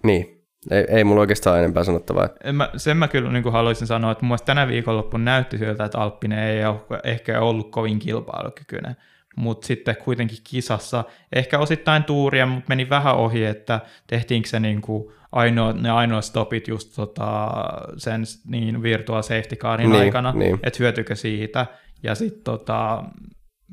niin, 0.03 0.45
ei, 0.71 0.85
ei 0.89 1.03
mulla 1.03 1.21
oikeastaan 1.21 1.59
enempää 1.59 1.83
sanottavaa. 1.83 2.29
Mä, 2.53 2.69
sen 2.77 2.97
mä 2.97 3.07
kyllä 3.07 3.31
niin 3.31 3.51
haluaisin 3.51 3.87
sanoa, 3.87 4.11
että 4.11 4.25
mun 4.25 4.37
tänä 4.45 4.67
viikonloppuna 4.67 5.23
näytti 5.23 5.57
siltä, 5.57 5.85
että 5.85 5.99
Alppinen 5.99 6.39
ei 6.39 6.65
ole 6.65 6.99
ehkä 7.03 7.41
ollut 7.41 7.71
kovin 7.71 7.99
kilpailukykyinen 7.99 8.95
mutta 9.35 9.67
sitten 9.67 9.95
kuitenkin 10.03 10.37
kisassa 10.43 11.03
ehkä 11.33 11.59
osittain 11.59 12.03
tuuria, 12.03 12.45
mutta 12.45 12.69
meni 12.69 12.89
vähän 12.89 13.15
ohi, 13.15 13.45
että 13.45 13.79
tehtiinkö 14.07 14.49
se 14.49 14.59
niin 14.59 14.81
kuin 14.81 15.13
ainoa, 15.31 15.73
ne 15.73 15.89
ainoa 15.89 16.21
stopit 16.21 16.67
just 16.67 16.95
tota, 16.95 17.51
sen 17.97 18.23
niin 18.47 18.83
virtual 18.83 19.21
safety 19.21 19.55
carin 19.55 19.89
niin, 19.89 20.01
aikana, 20.01 20.31
niin. 20.31 20.59
että 20.63 20.77
hyötykö 20.79 21.15
siitä. 21.15 21.65
Ja 22.03 22.15
sitten 22.15 22.43
tota, 22.43 23.03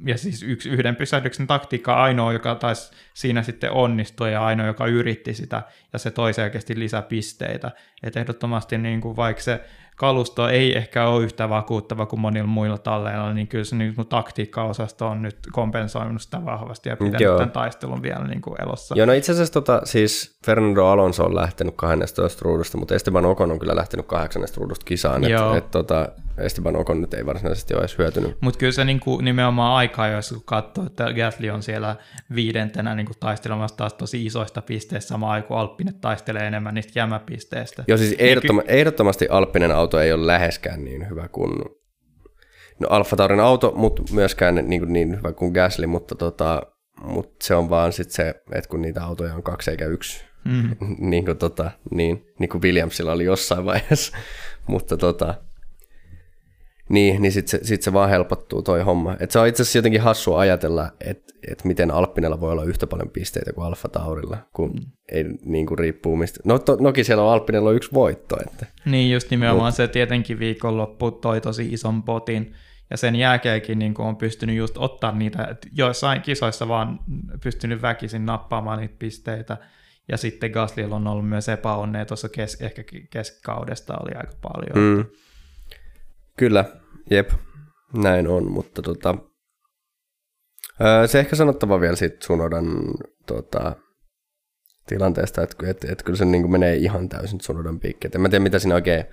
ja 0.06 0.18
siis 0.18 0.42
yksi, 0.42 0.68
yhden 0.68 0.96
pysähdyksen 0.96 1.46
taktiikka 1.46 1.94
ainoa, 1.94 2.32
joka 2.32 2.54
taisi 2.54 2.92
siinä 3.14 3.42
sitten 3.42 3.72
onnistua 3.72 4.28
ja 4.28 4.46
ainoa, 4.46 4.66
joka 4.66 4.86
yritti 4.86 5.34
sitä, 5.34 5.62
ja 5.92 5.98
se 5.98 6.10
toi 6.10 6.32
selkeästi 6.34 6.78
lisäpisteitä. 6.78 7.70
Että 8.02 8.20
ehdottomasti 8.20 8.78
niin 8.78 9.00
kuin 9.00 9.16
vaikka 9.16 9.42
se 9.42 9.60
kalusto 10.02 10.48
ei 10.48 10.76
ehkä 10.76 11.08
ole 11.08 11.24
yhtä 11.24 11.48
vakuuttava 11.48 12.06
kuin 12.06 12.20
monilla 12.20 12.46
muilla 12.46 12.78
talleilla, 12.78 13.32
niin 13.32 13.48
kyllä 13.48 13.64
se 13.64 13.76
niin 13.76 13.94
taktiikkaosasto 14.08 15.06
on 15.08 15.22
nyt 15.22 15.36
kompensoinut 15.52 16.22
sitä 16.22 16.44
vahvasti 16.44 16.88
ja 16.88 16.96
pitänyt 16.96 17.20
Joo. 17.20 17.36
tämän 17.36 17.50
taistelun 17.50 18.02
vielä 18.02 18.26
niin 18.26 18.40
kuin 18.40 18.62
elossa. 18.62 18.94
Joo, 18.98 19.06
no 19.06 19.12
itse 19.12 19.32
asiassa 19.32 19.52
tota, 19.52 19.80
siis 19.84 20.36
Fernando 20.46 20.86
Alonso 20.86 21.24
on 21.24 21.34
lähtenyt 21.34 21.74
12 21.76 22.40
ruudusta, 22.42 22.78
mutta 22.78 22.94
Esteban 22.94 23.24
Ocon 23.24 23.50
on 23.50 23.58
kyllä 23.58 23.76
lähtenyt 23.76 24.06
8 24.06 24.42
ruudusta 24.56 24.84
kisaan, 24.84 25.24
että 25.24 25.56
et, 25.56 25.70
tota, 25.70 26.08
Esteban 26.38 26.76
Ocon 26.76 27.00
nyt 27.00 27.14
ei 27.14 27.26
varsinaisesti 27.26 27.74
ole 27.74 27.80
edes 27.80 27.98
hyötynyt. 27.98 28.36
Mutta 28.40 28.58
kyllä 28.58 28.72
se 28.72 28.84
niin 28.84 29.00
kuin, 29.00 29.24
nimenomaan 29.24 29.76
aikaa, 29.76 30.08
jos 30.08 30.34
katsoo, 30.44 30.86
että 30.86 31.12
Gasly 31.12 31.50
on 31.50 31.62
siellä 31.62 31.96
viidentenä 32.34 32.94
niin 32.94 33.06
kuin 33.06 33.16
taistelemassa 33.20 33.76
taas 33.76 33.94
tosi 33.94 34.26
isoista 34.26 34.62
pisteistä 34.62 35.08
samaan 35.08 35.32
aikaan, 35.32 35.48
kun 35.48 35.58
Alppinen 35.58 36.00
taistelee 36.00 36.46
enemmän 36.46 36.74
niistä 36.74 36.98
jämäpisteistä. 36.98 37.84
Joo, 37.88 37.98
siis 37.98 38.16
ehdottoma- 38.18 38.62
ky- 38.62 38.72
ehdottomasti 38.72 39.28
Alppinen 39.30 39.72
auto 39.72 40.00
ei 40.00 40.12
ole 40.12 40.26
läheskään 40.26 40.84
niin 40.84 41.10
hyvä 41.10 41.28
kuin 41.28 41.52
no 42.80 42.88
Alfa 42.90 43.16
Taurin 43.16 43.40
auto, 43.40 43.72
mutta 43.76 44.02
myöskään 44.12 44.54
niin, 44.54 44.92
niin 44.92 45.16
hyvä 45.16 45.32
kuin 45.32 45.52
Gasly, 45.52 45.86
mutta, 45.86 46.14
tota, 46.14 46.62
mutta 47.04 47.46
se 47.46 47.54
on 47.54 47.70
vaan 47.70 47.92
sit 47.92 48.10
se, 48.10 48.34
että 48.52 48.68
kun 48.68 48.82
niitä 48.82 49.04
autoja 49.04 49.34
on 49.34 49.42
kaksi 49.42 49.70
eikä 49.70 49.86
yksi, 49.86 50.24
mm. 50.44 50.76
niin, 51.10 51.24
kuin 51.24 51.38
tota, 51.38 51.70
niin, 51.90 52.26
niin 52.38 52.48
kuin 52.48 52.62
Williamsilla 52.62 53.12
oli 53.12 53.24
jossain 53.24 53.64
vaiheessa, 53.64 54.16
mutta 54.68 54.96
tota, 54.96 55.34
niin, 56.92 57.22
niin 57.22 57.32
sitten 57.32 57.60
se, 57.60 57.66
sit 57.66 57.82
se 57.82 57.92
vaan 57.92 58.10
helpottuu 58.10 58.62
toi 58.62 58.82
homma. 58.82 59.16
Et 59.20 59.30
se 59.30 59.38
on 59.38 59.46
itse 59.46 59.62
asiassa 59.62 59.78
jotenkin 59.78 60.00
hassua 60.00 60.40
ajatella, 60.40 60.90
että 61.00 61.34
et 61.50 61.64
miten 61.64 61.90
Alppinella 61.90 62.40
voi 62.40 62.52
olla 62.52 62.64
yhtä 62.64 62.86
paljon 62.86 63.08
pisteitä 63.08 63.52
kuin 63.52 63.66
Alfa 63.66 63.88
Taurilla, 63.88 64.38
kun 64.52 64.70
mm. 64.70 64.80
ei 65.12 65.24
niin 65.44 65.66
kuin 65.66 65.78
riippuu 65.78 66.16
mistä. 66.16 66.40
No 66.44 66.58
to, 66.58 66.76
noki 66.80 67.04
siellä 67.04 67.24
on 67.24 67.32
Alppinella 67.32 67.70
on 67.70 67.76
yksi 67.76 67.92
voitto. 67.92 68.36
Että. 68.46 68.66
Niin 68.84 69.12
just 69.12 69.30
nimenomaan 69.30 69.68
Mut. 69.68 69.74
se 69.74 69.88
tietenkin 69.88 70.38
viikonloppu 70.38 71.10
toi 71.10 71.40
tosi 71.40 71.68
ison 71.72 72.02
potin. 72.02 72.54
Ja 72.90 72.96
sen 72.96 73.16
jälkeenkin 73.16 73.78
niin 73.78 73.94
on 73.98 74.16
pystynyt 74.16 74.56
just 74.56 74.78
ottaa 74.78 75.12
niitä, 75.12 75.44
että 75.44 75.68
joissain 75.72 76.22
kisoissa 76.22 76.68
vaan 76.68 77.00
pystynyt 77.42 77.82
väkisin 77.82 78.26
nappaamaan 78.26 78.78
niitä 78.78 78.94
pisteitä. 78.98 79.56
Ja 80.08 80.16
sitten 80.16 80.50
Gaslylla 80.50 80.96
on 80.96 81.06
ollut 81.06 81.28
myös 81.28 81.48
epäonnea 81.48 82.04
tuossa 82.04 82.28
kes, 82.28 82.60
ehkä 82.60 82.84
keskikaudesta 83.10 83.98
oli 83.98 84.14
aika 84.14 84.32
paljon. 84.42 84.96
Mm. 84.96 85.04
Kyllä, 86.36 86.64
jep, 87.10 87.30
näin 87.94 88.28
on, 88.28 88.50
mutta 88.50 88.82
tota, 88.82 89.14
se 91.06 91.20
ehkä 91.20 91.36
sanottava 91.36 91.80
vielä 91.80 91.96
siitä 91.96 92.16
Tsunodan 92.16 92.66
tota, 93.26 93.76
tilanteesta, 94.86 95.42
että 95.42 95.70
et, 95.70 95.84
et 95.84 96.02
kyllä 96.02 96.16
se 96.16 96.24
niin 96.24 96.42
kuin 96.42 96.52
menee 96.52 96.76
ihan 96.76 97.08
täysin 97.08 97.38
Tsunodan 97.38 97.80
piikki. 97.80 98.08
en 98.14 98.20
mä 98.20 98.28
tiedä, 98.28 98.42
mitä 98.42 98.58
siinä 98.58 98.74
oikein 98.74 99.04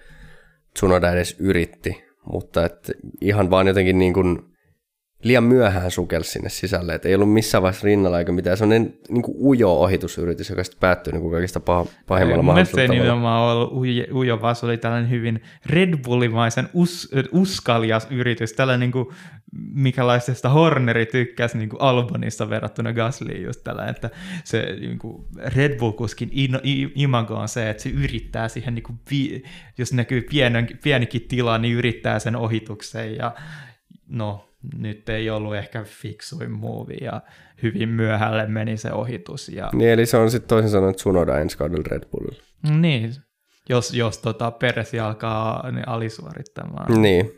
Tsunoda 0.73 1.11
edes 1.11 1.35
yritti, 1.39 2.03
mutta 2.31 2.65
et 2.65 2.91
ihan 3.21 3.49
vaan 3.49 3.67
jotenkin 3.67 3.99
niin 3.99 4.13
kuin 4.13 4.48
liian 5.23 5.43
myöhään 5.43 5.91
sukelsi 5.91 6.31
sinne 6.31 6.49
sisälle, 6.49 6.95
että 6.95 7.07
ei 7.07 7.15
ollut 7.15 7.33
missään 7.33 7.61
vaiheessa 7.61 7.85
rinnalla 7.85 8.19
eikä 8.19 8.31
mitään. 8.31 8.57
Sellainen 8.57 8.93
niin 9.09 9.21
kuin 9.21 9.37
ujo 9.41 9.73
ohitusyritys, 9.73 10.49
joka 10.49 10.63
sitten 10.63 10.79
päättyi 10.79 11.13
niin 11.13 11.21
kuin 11.21 11.31
kaikista 11.31 11.59
pah- 11.59 11.89
pahimmalla 12.07 12.43
mahdollisella 12.43 12.75
tavalla. 12.75 12.87
se 12.87 12.93
ei 12.93 12.99
nimenomaan 12.99 13.57
ollut 13.57 13.71
ujo, 13.73 14.03
ujo, 14.13 14.41
vaan 14.41 14.55
se 14.55 14.65
oli 14.65 14.77
tällainen 14.77 15.09
hyvin 15.09 15.43
Red 15.65 15.97
Bullimaisen 15.97 16.69
us, 16.73 17.11
uskalias 17.31 18.07
yritys, 18.09 18.53
tällainen 18.53 18.79
niin 18.79 18.91
kuin, 18.91 19.07
mikälaisesta 19.73 20.49
Horneri 20.49 21.05
tykkäsi 21.05 21.57
niin 21.57 21.69
kuin 21.69 21.81
Albonista 21.81 22.49
verrattuna 22.49 22.93
Gaslyin 22.93 23.43
just 23.43 23.63
tällä, 23.63 23.87
että 23.87 24.09
se 24.43 24.75
niin 24.79 24.99
kuin 24.99 25.25
Red 25.37 25.79
Bull-kuskin 25.79 26.29
imago 26.95 27.35
on 27.35 27.47
se, 27.47 27.69
että 27.69 27.83
se 27.83 27.89
yrittää 27.89 28.47
siihen, 28.47 28.75
niin 28.75 28.83
kuin, 28.83 28.99
jos 29.77 29.93
näkyy 29.93 30.21
pienen, 30.21 30.67
pienikin 30.83 31.21
tila, 31.27 31.57
niin 31.57 31.75
yrittää 31.75 32.19
sen 32.19 32.35
ohituksen 32.35 33.15
ja 33.15 33.35
no 34.07 34.48
nyt 34.77 35.09
ei 35.09 35.29
ollut 35.29 35.55
ehkä 35.55 35.83
fiksuin 35.83 36.51
muuvi 36.51 36.97
ja 37.01 37.21
hyvin 37.63 37.89
myöhälle 37.89 38.47
meni 38.47 38.77
se 38.77 38.91
ohitus. 38.91 39.49
Ja... 39.49 39.69
Niin, 39.73 39.89
eli 39.89 40.05
se 40.05 40.17
on 40.17 40.31
sitten 40.31 40.49
toisin 40.49 40.71
sanoen 40.71 40.95
Tsunoda 40.95 41.39
ensi 41.39 41.57
kaudella 41.57 41.83
Red 41.91 42.03
Bullilla. 42.11 42.43
Niin, 42.79 43.13
jos, 43.69 43.93
jos 43.93 44.17
tota 44.17 44.51
Peresi 44.51 44.99
alkaa 44.99 45.71
niin 45.71 45.87
alisuorittamaan. 45.87 47.01
Niin. 47.01 47.31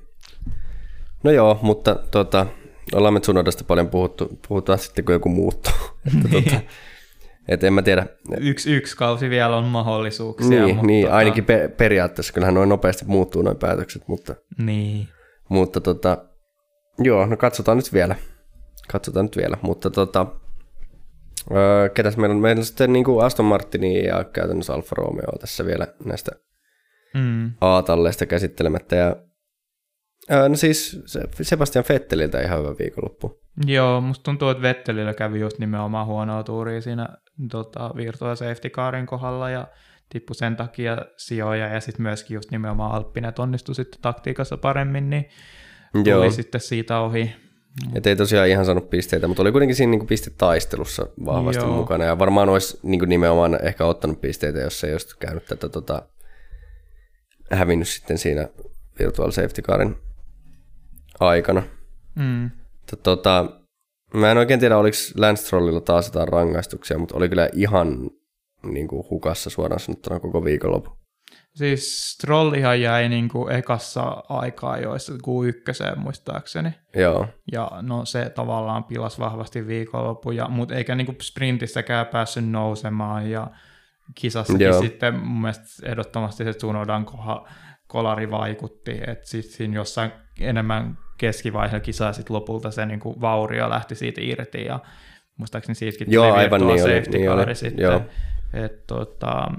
No 1.24 1.32
joo, 1.32 1.60
mutta 1.62 1.96
tota, 2.12 2.46
ollaan 2.94 3.14
me 3.14 3.20
Tsunodasta 3.20 3.64
paljon 3.64 3.90
puhuttu, 3.90 4.40
puhutaan 4.48 4.80
sitten 4.80 5.06
kun 5.06 5.14
joku 5.14 5.30
muuttuu. 5.30 5.74
että, 6.08 6.28
niin. 6.30 6.44
tota, 6.44 6.62
et 7.48 7.64
en 7.64 7.74
mä 7.74 7.82
tiedä. 7.82 8.06
Yksi, 8.38 8.76
yksi 8.76 8.98
kausi 8.98 9.30
vielä 9.30 9.58
on 9.58 9.64
mahdollisuuksia. 9.64 10.50
Niin, 10.50 10.76
mutta 10.76 10.88
niin 10.88 11.06
tota... 11.06 11.18
ainakin 11.18 11.46
pe- 11.46 11.68
periaatteessa. 11.78 12.34
Kyllähän 12.34 12.54
noin 12.54 12.70
nopeasti 12.70 13.06
muuttuu 13.06 13.42
noin 13.42 13.58
päätökset, 13.58 14.08
mutta, 14.08 14.36
niin. 14.58 15.08
mutta 15.50 15.82
tota, 15.82 16.18
Joo, 17.04 17.26
no 17.26 17.38
katsotaan 17.38 17.78
nyt 17.78 17.94
vielä. 17.94 18.16
Katsotaan 18.92 19.26
nyt 19.26 19.38
vielä, 19.38 19.58
mutta 19.62 19.90
tota, 19.90 20.26
öö, 21.52 21.90
ketäs 21.90 22.18
meillä 22.18 22.36
on? 22.36 22.42
Meillä 22.42 22.60
on 22.60 22.66
sitten 22.66 22.94
niin 22.94 23.06
kuin 23.06 23.26
Aston 23.26 23.46
Martini 23.46 24.06
ja 24.06 24.24
käytännössä 24.24 24.74
Alfa 24.74 24.96
Romeo 24.96 25.38
tässä 25.40 25.66
vielä 25.66 25.88
näistä 26.06 26.32
mm. 27.14 27.52
A-talleista 27.62 28.26
käsittelemättä. 28.26 28.96
Ja, 28.96 29.16
öö, 30.32 30.50
no 30.50 30.56
siis 30.56 31.04
Sebastian 31.42 31.86
Vetteliltä 31.90 32.42
ihan 32.42 32.60
hyvä 32.60 32.76
viikonloppu. 32.80 33.42
Joo, 33.66 34.02
musta 34.02 34.24
tuntuu, 34.24 34.50
että 34.50 34.62
Vettelillä 34.62 35.14
kävi 35.14 35.40
just 35.40 35.60
nimenomaan 35.60 36.08
huonoa 36.08 36.44
tuuria 36.44 36.82
siinä 36.82 37.10
tota, 37.52 37.92
Virtua 37.96 38.36
Safety 38.36 38.70
Carin 38.70 39.06
kohdalla 39.06 39.50
ja 39.50 39.68
tippui 40.10 40.36
sen 40.36 40.56
takia 40.56 40.98
sijoja 41.18 41.68
ja 41.68 41.80
sitten 41.80 42.04
myöskin 42.04 42.36
just 42.36 42.52
nimenomaan 42.52 42.92
Alppinen 42.92 43.34
onnistui 43.40 43.76
sitten 43.76 44.02
taktiikassa 44.02 44.58
paremmin, 44.58 45.10
niin 45.10 45.26
tuli 45.92 46.10
Joo. 46.10 46.32
sitten 46.32 46.62
siitä 46.62 47.00
ohi. 47.00 47.36
Et 47.96 48.08
ei 48.08 48.16
tosiaan 48.16 48.48
ihan 48.48 48.66
saanut 48.66 48.90
pisteitä, 48.90 49.28
mutta 49.28 49.44
oli 49.44 49.52
kuitenkin 49.52 49.76
siinä 49.76 49.92
niin 49.92 50.08
pistetaistelussa 50.08 51.08
vahvasti 51.26 51.64
Joo. 51.64 51.76
mukana. 51.76 52.04
Ja 52.04 52.20
varmaan 52.20 52.50
olisi 52.50 52.80
niin 52.84 53.10
nimenomaan 53.10 53.66
ehkä 53.66 53.86
ottanut 53.86 54.22
pisteitä, 54.22 54.60
jos 54.60 54.84
ei 54.84 54.92
olisi 54.92 55.18
käynyt 55.20 55.46
tätä 55.46 55.70
tota, 55.70 56.02
hävinnyt 57.52 57.88
sitten 57.88 58.18
siinä 58.18 58.48
Virtual 59.00 59.32
Safety 59.32 59.62
Carin 59.62 59.96
aikana. 61.20 61.64
Mm. 62.16 62.52
Tota, 63.04 63.62
mä 64.14 64.32
en 64.32 64.38
oikein 64.38 64.60
tiedä, 64.60 64.78
oliko 64.78 64.98
Lance 65.18 65.50
Trollilla 65.50 65.82
taas 65.82 66.06
jotain 66.06 66.28
rangaistuksia, 66.28 66.98
mutta 66.98 67.18
oli 67.18 67.30
kyllä 67.30 67.50
ihan 67.54 68.10
niin 68.64 68.88
kuin 68.88 69.06
hukassa 69.10 69.50
suoraan 69.50 69.80
sanottuna 69.80 70.20
koko 70.20 70.44
viikonloppu. 70.44 71.01
Siis 71.54 72.18
Trollihan 72.22 72.82
jäi 72.82 73.10
niin 73.10 73.30
kuin 73.30 73.52
ekassa 73.52 74.24
aikaa 74.30 74.78
joissa 74.78 75.14
Q1 75.14 76.00
muistaakseni. 76.00 76.74
Joo. 76.96 77.28
Ja 77.52 77.72
no 77.82 78.06
se 78.06 78.30
tavallaan 78.30 78.84
pilas 78.84 79.20
vahvasti 79.20 79.68
viikonloppuja, 79.68 80.48
mutta 80.50 80.76
eikä 80.76 80.96
niin 80.96 81.06
kuin 81.06 81.18
sprintissäkään 81.22 82.06
päässyt 82.06 82.50
nousemaan 82.50 83.30
ja 83.30 83.48
kisassakin 84.16 84.68
Joo. 84.68 84.82
sitten 84.82 85.16
mun 85.16 85.42
mielestä 85.42 85.90
ehdottomasti 85.90 86.44
se 86.44 86.54
Tsunodan 86.54 87.06
kolari 87.88 88.32
vaikutti, 88.32 89.02
että 89.08 89.28
sitten 89.28 89.54
siinä 89.54 89.76
jossain 89.76 90.12
enemmän 90.40 90.98
keskivaiheella 91.18 91.84
kisaa 91.84 92.14
sitten 92.14 92.36
lopulta 92.36 92.72
se 92.72 92.86
niin 92.86 93.00
kuin 93.00 93.22
vaurio 93.22 93.70
lähti 93.70 93.96
siitä 93.96 94.22
irti 94.24 94.66
ja 94.66 94.80
muistaakseni 95.38 95.76
siitäkin 95.76 96.08
tuli 96.08 96.16
Joo, 96.16 96.34
aivan 96.34 96.62
niin 96.62 96.84
oli, 96.84 97.02
niin 97.02 97.32
oli. 97.32 97.56
sitten. 97.56 97.84
Joo. 97.84 98.02
Et, 98.54 98.88
tota, 98.88 99.52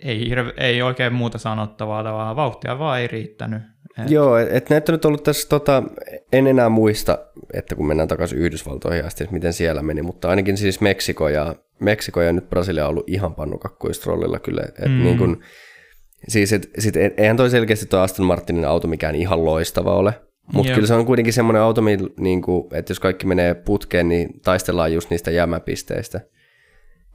ei, 0.00 0.28
hirve, 0.28 0.52
ei 0.56 0.82
oikein 0.82 1.12
muuta 1.12 1.38
sanottavaa 1.38 2.04
tavallaan, 2.04 2.36
vauhtia 2.36 2.78
vaan 2.78 3.00
ei 3.00 3.06
riittänyt. 3.06 3.62
Et... 3.98 4.10
Joo, 4.10 4.36
et 4.36 4.70
näitä 4.70 4.92
nyt 4.92 5.04
ollut 5.04 5.22
tässä, 5.22 5.48
tota, 5.48 5.82
en 6.32 6.46
enää 6.46 6.68
muista, 6.68 7.18
että 7.54 7.74
kun 7.74 7.86
mennään 7.86 8.08
takaisin 8.08 8.38
Yhdysvaltoihin 8.38 9.04
asti, 9.04 9.24
että 9.24 9.34
miten 9.34 9.52
siellä 9.52 9.82
meni, 9.82 10.02
mutta 10.02 10.28
ainakin 10.28 10.56
siis 10.56 10.80
Meksiko 10.80 11.28
ja, 11.28 11.54
Meksiko 11.80 12.20
ja 12.20 12.32
nyt 12.32 12.50
Brasilia 12.50 12.84
on 12.84 12.90
ollut 12.90 13.08
ihan 13.08 13.34
pannukakkuistrollilla 13.34 14.38
kyllä. 14.38 14.62
Et 14.62 14.88
mm. 14.88 15.02
niin 15.02 15.18
kun, 15.18 15.42
siis 16.28 16.52
et, 16.52 16.70
sit, 16.78 16.96
et, 16.96 17.20
eihän 17.20 17.36
toi 17.36 17.50
selkeästi 17.50 17.86
tuo 17.86 18.00
Aston 18.00 18.26
Martinin 18.26 18.64
auto 18.64 18.88
mikään 18.88 19.14
ihan 19.14 19.44
loistava 19.44 19.94
ole, 19.94 20.14
mutta 20.52 20.72
kyllä 20.72 20.86
se 20.86 20.94
on 20.94 21.06
kuitenkin 21.06 21.32
semmoinen 21.32 21.62
auto, 21.62 21.82
niin 22.20 22.42
kuin, 22.42 22.74
että 22.74 22.90
jos 22.90 23.00
kaikki 23.00 23.26
menee 23.26 23.54
putkeen, 23.54 24.08
niin 24.08 24.40
taistellaan 24.40 24.92
just 24.92 25.10
niistä 25.10 25.30
jämäpisteistä. 25.30 26.20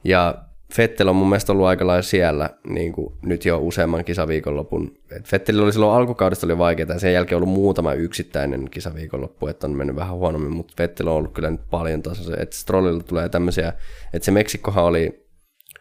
Ja 0.04 0.34
Fettel 0.72 1.08
on 1.08 1.16
mun 1.16 1.28
mielestä 1.28 1.52
ollut 1.52 1.66
aika 1.66 1.86
lailla 1.86 2.02
siellä 2.02 2.50
niin 2.66 2.92
kuin 2.92 3.14
nyt 3.22 3.44
jo 3.44 3.58
useamman 3.58 4.04
kisaviikonlopun. 4.04 4.98
Fettel 5.24 5.62
oli 5.62 5.72
silloin 5.72 5.96
alkukaudesta 5.96 6.46
oli 6.46 6.58
vaikeaa 6.58 6.92
ja 6.92 6.98
sen 6.98 7.12
jälkeen 7.12 7.36
ollut 7.36 7.54
muutama 7.54 7.94
yksittäinen 7.94 8.68
kisaviikonloppu, 8.70 9.46
että 9.46 9.66
on 9.66 9.72
mennyt 9.72 9.96
vähän 9.96 10.14
huonommin, 10.14 10.52
mutta 10.52 10.74
Fettel 10.76 11.06
on 11.06 11.14
ollut 11.14 11.32
kyllä 11.32 11.50
nyt 11.50 11.70
paljon 11.70 12.02
taas, 12.02 12.30
että 12.36 12.56
Strollilla 12.56 13.02
tulee 13.02 13.28
tämmöisiä, 13.28 13.72
että 14.12 14.26
se 14.26 14.30
Meksikkohan 14.30 14.84
oli, 14.84 15.26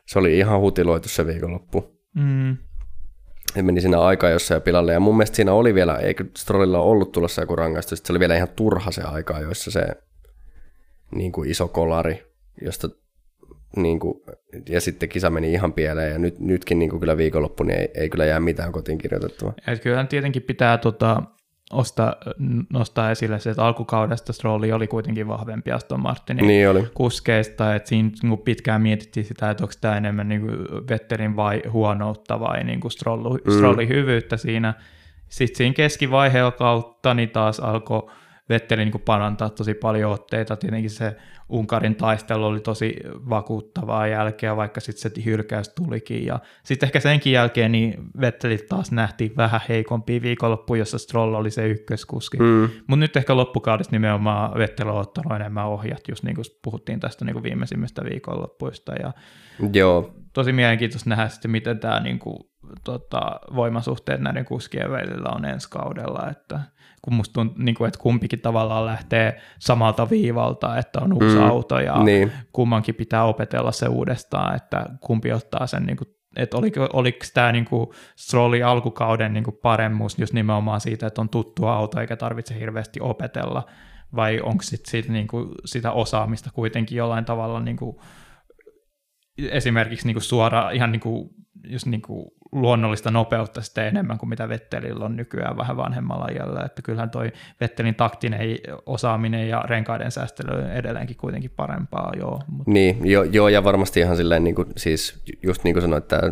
se 0.07 0.19
oli 0.19 0.37
ihan 0.37 0.59
hutiloitu 0.59 1.09
se 1.09 1.27
viikonloppu. 1.27 1.85
Mm. 2.15 2.57
Se 3.53 3.61
meni 3.61 3.81
siinä 3.81 4.01
aikaa 4.01 4.29
jossain 4.29 4.61
pilalle 4.61 4.93
ja 4.93 4.99
mun 4.99 5.17
mielestä 5.17 5.35
siinä 5.35 5.53
oli 5.53 5.73
vielä, 5.73 5.95
eikö 5.95 6.25
Strollilla 6.37 6.79
ollut 6.79 7.11
tulossa 7.11 7.41
joku 7.41 7.55
rangaistus, 7.55 8.01
se 8.03 8.13
oli 8.13 8.19
vielä 8.19 8.35
ihan 8.35 8.49
turha 8.55 8.91
se 8.91 9.01
aika, 9.01 9.39
joissa 9.39 9.71
se 9.71 9.87
niin 11.15 11.31
kuin 11.31 11.49
iso 11.49 11.67
kolari, 11.67 12.23
josta 12.61 12.89
niin 13.75 13.99
kuin, 13.99 14.21
ja 14.69 14.81
sitten 14.81 15.09
kisa 15.09 15.29
meni 15.29 15.53
ihan 15.53 15.73
pieleen 15.73 16.11
ja 16.11 16.19
nyt, 16.19 16.39
nytkin 16.39 16.79
niin 16.79 16.89
kuin 16.89 16.99
kyllä 16.99 17.17
viikonloppu 17.17 17.63
niin 17.63 17.79
ei, 17.79 17.91
ei 17.95 18.09
kyllä 18.09 18.25
jää 18.25 18.39
mitään 18.39 18.71
kotiin 18.71 18.97
kirjoitettua. 18.97 19.53
Et 19.67 19.81
kyllä 19.81 20.03
tietenkin 20.03 20.41
pitää 20.41 20.77
tota, 20.77 21.23
osta, 21.71 22.17
nostaa 22.73 23.11
esille 23.11 23.39
se, 23.39 23.49
että 23.49 23.65
alkukaudesta 23.65 24.33
Strolli 24.33 24.71
oli 24.71 24.87
kuitenkin 24.87 25.27
vahvempi 25.27 25.71
Aston 25.71 25.99
Martinin 25.99 26.47
niin 26.47 26.69
oli. 26.69 26.87
kuskeista, 26.93 27.75
että 27.75 27.89
siinä 27.89 28.09
niin 28.21 28.29
kuin 28.29 28.41
pitkään 28.41 28.81
mietittiin 28.81 29.25
sitä, 29.25 29.49
että 29.49 29.63
onko 29.63 29.73
tämä 29.81 29.97
enemmän 29.97 30.29
niin 30.29 30.41
kuin 30.41 30.57
Vetterin 30.89 31.35
vai 31.35 31.61
huonoutta 31.71 32.39
vai 32.39 32.63
niin 32.63 32.79
kuin 32.79 32.91
Strolli, 32.91 33.85
mm. 33.85 33.89
Hyvyyttä 33.89 34.37
siinä. 34.37 34.73
Sitten 35.29 35.57
siinä 35.57 35.73
keskivaiheella 35.73 36.51
kautta 36.51 37.13
niin 37.13 37.29
taas 37.29 37.59
alkoi 37.59 38.09
Vetteli 38.51 38.85
niin 38.85 39.01
parantaa 39.05 39.49
tosi 39.49 39.73
paljon 39.73 40.11
otteita. 40.11 40.55
Tietenkin 40.55 40.89
se 40.89 41.15
Unkarin 41.49 41.95
taistelu 41.95 42.45
oli 42.45 42.59
tosi 42.59 42.95
vakuuttavaa 43.29 44.07
jälkeä, 44.07 44.55
vaikka 44.55 44.79
sitten 44.79 45.11
se 45.15 45.25
hylkäys 45.25 45.69
tulikin. 45.69 46.25
Ja 46.25 46.39
sitten 46.63 46.87
ehkä 46.87 46.99
senkin 46.99 47.33
jälkeen 47.33 47.71
niin 47.71 47.95
Vetteli 48.21 48.57
taas 48.69 48.91
nähtiin 48.91 49.33
vähän 49.37 49.61
heikompi 49.69 50.21
viikonloppu, 50.21 50.75
jossa 50.75 50.97
Stroll 50.97 51.33
oli 51.33 51.51
se 51.51 51.67
ykköskuski. 51.67 52.37
Mm. 52.37 52.69
Mutta 52.87 52.99
nyt 52.99 53.17
ehkä 53.17 53.35
loppukaudessa 53.35 53.91
nimenomaan 53.91 54.57
Vettel 54.57 54.87
on 54.87 54.99
ottanut 54.99 55.35
enemmän 55.35 55.67
ohjat, 55.67 56.07
just 56.09 56.23
niin 56.23 56.35
kuin 56.35 56.45
puhuttiin 56.61 56.99
tästä 56.99 57.25
niin 57.25 57.33
kuin 57.33 57.43
viimeisimmistä 57.43 58.03
viikonloppuista. 58.03 58.93
Ja 58.93 59.13
Joo. 59.73 60.13
Tosi 60.33 60.53
mielenkiintoista 60.53 61.09
nähdä 61.09 61.27
sitten, 61.27 61.51
miten 61.51 61.79
tämä 61.79 61.99
niin 61.99 62.19
kuin, 62.19 62.37
tota, 62.83 63.39
voimasuhteet 63.55 64.21
näiden 64.21 64.45
kuskien 64.45 64.91
välillä 64.91 65.29
on 65.29 65.45
ensi 65.45 65.69
kaudella, 65.69 66.29
että 66.31 66.59
kun 67.01 67.13
musta 67.13 67.33
tuntuu, 67.33 67.63
niin 67.63 67.75
kuin, 67.75 67.87
että 67.87 67.99
kumpikin 67.99 68.39
tavallaan 68.41 68.85
lähtee 68.85 69.41
samalta 69.59 70.09
viivalta, 70.09 70.77
että 70.77 70.99
on 71.01 71.13
uusi 71.13 71.35
mm, 71.35 71.43
auto 71.43 71.79
ja 71.79 72.03
niin. 72.03 72.31
kummankin 72.53 72.95
pitää 72.95 73.23
opetella 73.23 73.71
se 73.71 73.87
uudestaan, 73.87 74.55
että 74.55 74.85
kumpi 74.99 75.31
ottaa 75.31 75.67
sen, 75.67 75.85
niin 75.85 75.97
kuin, 75.97 76.07
että 76.35 76.57
oliko, 76.57 76.89
oliko 76.93 77.25
tämä 77.33 77.51
niin 77.51 77.65
kuin 77.65 77.89
Strollin 78.15 78.65
alkukauden 78.65 79.33
niin 79.33 79.43
kuin 79.43 79.57
paremmuus 79.61 80.19
just 80.19 80.33
nimenomaan 80.33 80.81
siitä, 80.81 81.07
että 81.07 81.21
on 81.21 81.29
tuttu 81.29 81.65
auto 81.65 81.99
eikä 81.99 82.15
tarvitse 82.15 82.59
hirveästi 82.59 82.99
opetella, 83.01 83.65
vai 84.15 84.39
onko 84.41 84.63
sit 84.63 84.85
siitä, 84.85 85.11
niin 85.11 85.27
kuin, 85.27 85.49
sitä 85.65 85.91
osaamista 85.91 86.49
kuitenkin 86.53 86.97
jollain 86.97 87.25
tavalla 87.25 87.59
niin 87.59 87.77
kuin, 87.77 87.97
esimerkiksi 89.37 90.07
niin 90.07 90.15
kuin 90.15 90.23
suora 90.23 90.71
ihan 90.71 90.91
niin 90.91 90.99
kuin, 90.99 91.29
just 91.63 91.85
niin 91.85 92.01
kuin 92.01 92.25
luonnollista 92.51 93.11
nopeutta 93.11 93.61
sitten 93.61 93.87
enemmän 93.87 94.17
kuin 94.17 94.29
mitä 94.29 94.49
Vettelillä 94.49 95.05
on 95.05 95.15
nykyään 95.15 95.57
vähän 95.57 95.77
vanhemmalla 95.77 96.25
ajalla, 96.25 96.65
että 96.65 96.81
kyllähän 96.81 97.09
toi 97.09 97.31
Vettelin 97.61 97.95
taktinen 97.95 98.39
osaaminen 98.85 99.49
ja 99.49 99.63
renkaiden 99.67 100.11
säästely 100.11 100.63
on 100.63 100.71
edelleenkin 100.71 101.17
kuitenkin 101.17 101.51
parempaa, 101.55 102.11
joo. 102.17 102.41
Mutta... 102.47 102.71
Niin, 102.71 102.97
jo, 103.03 103.23
joo, 103.23 103.47
ja 103.47 103.63
varmasti 103.63 103.99
ihan 103.99 104.17
silleen, 104.17 104.43
niin 104.43 104.55
kuin, 104.55 104.67
siis 104.77 105.23
just 105.43 105.63
niin 105.63 105.73
kuin 105.73 105.81
sanoit, 105.81 106.03
että 106.03 106.31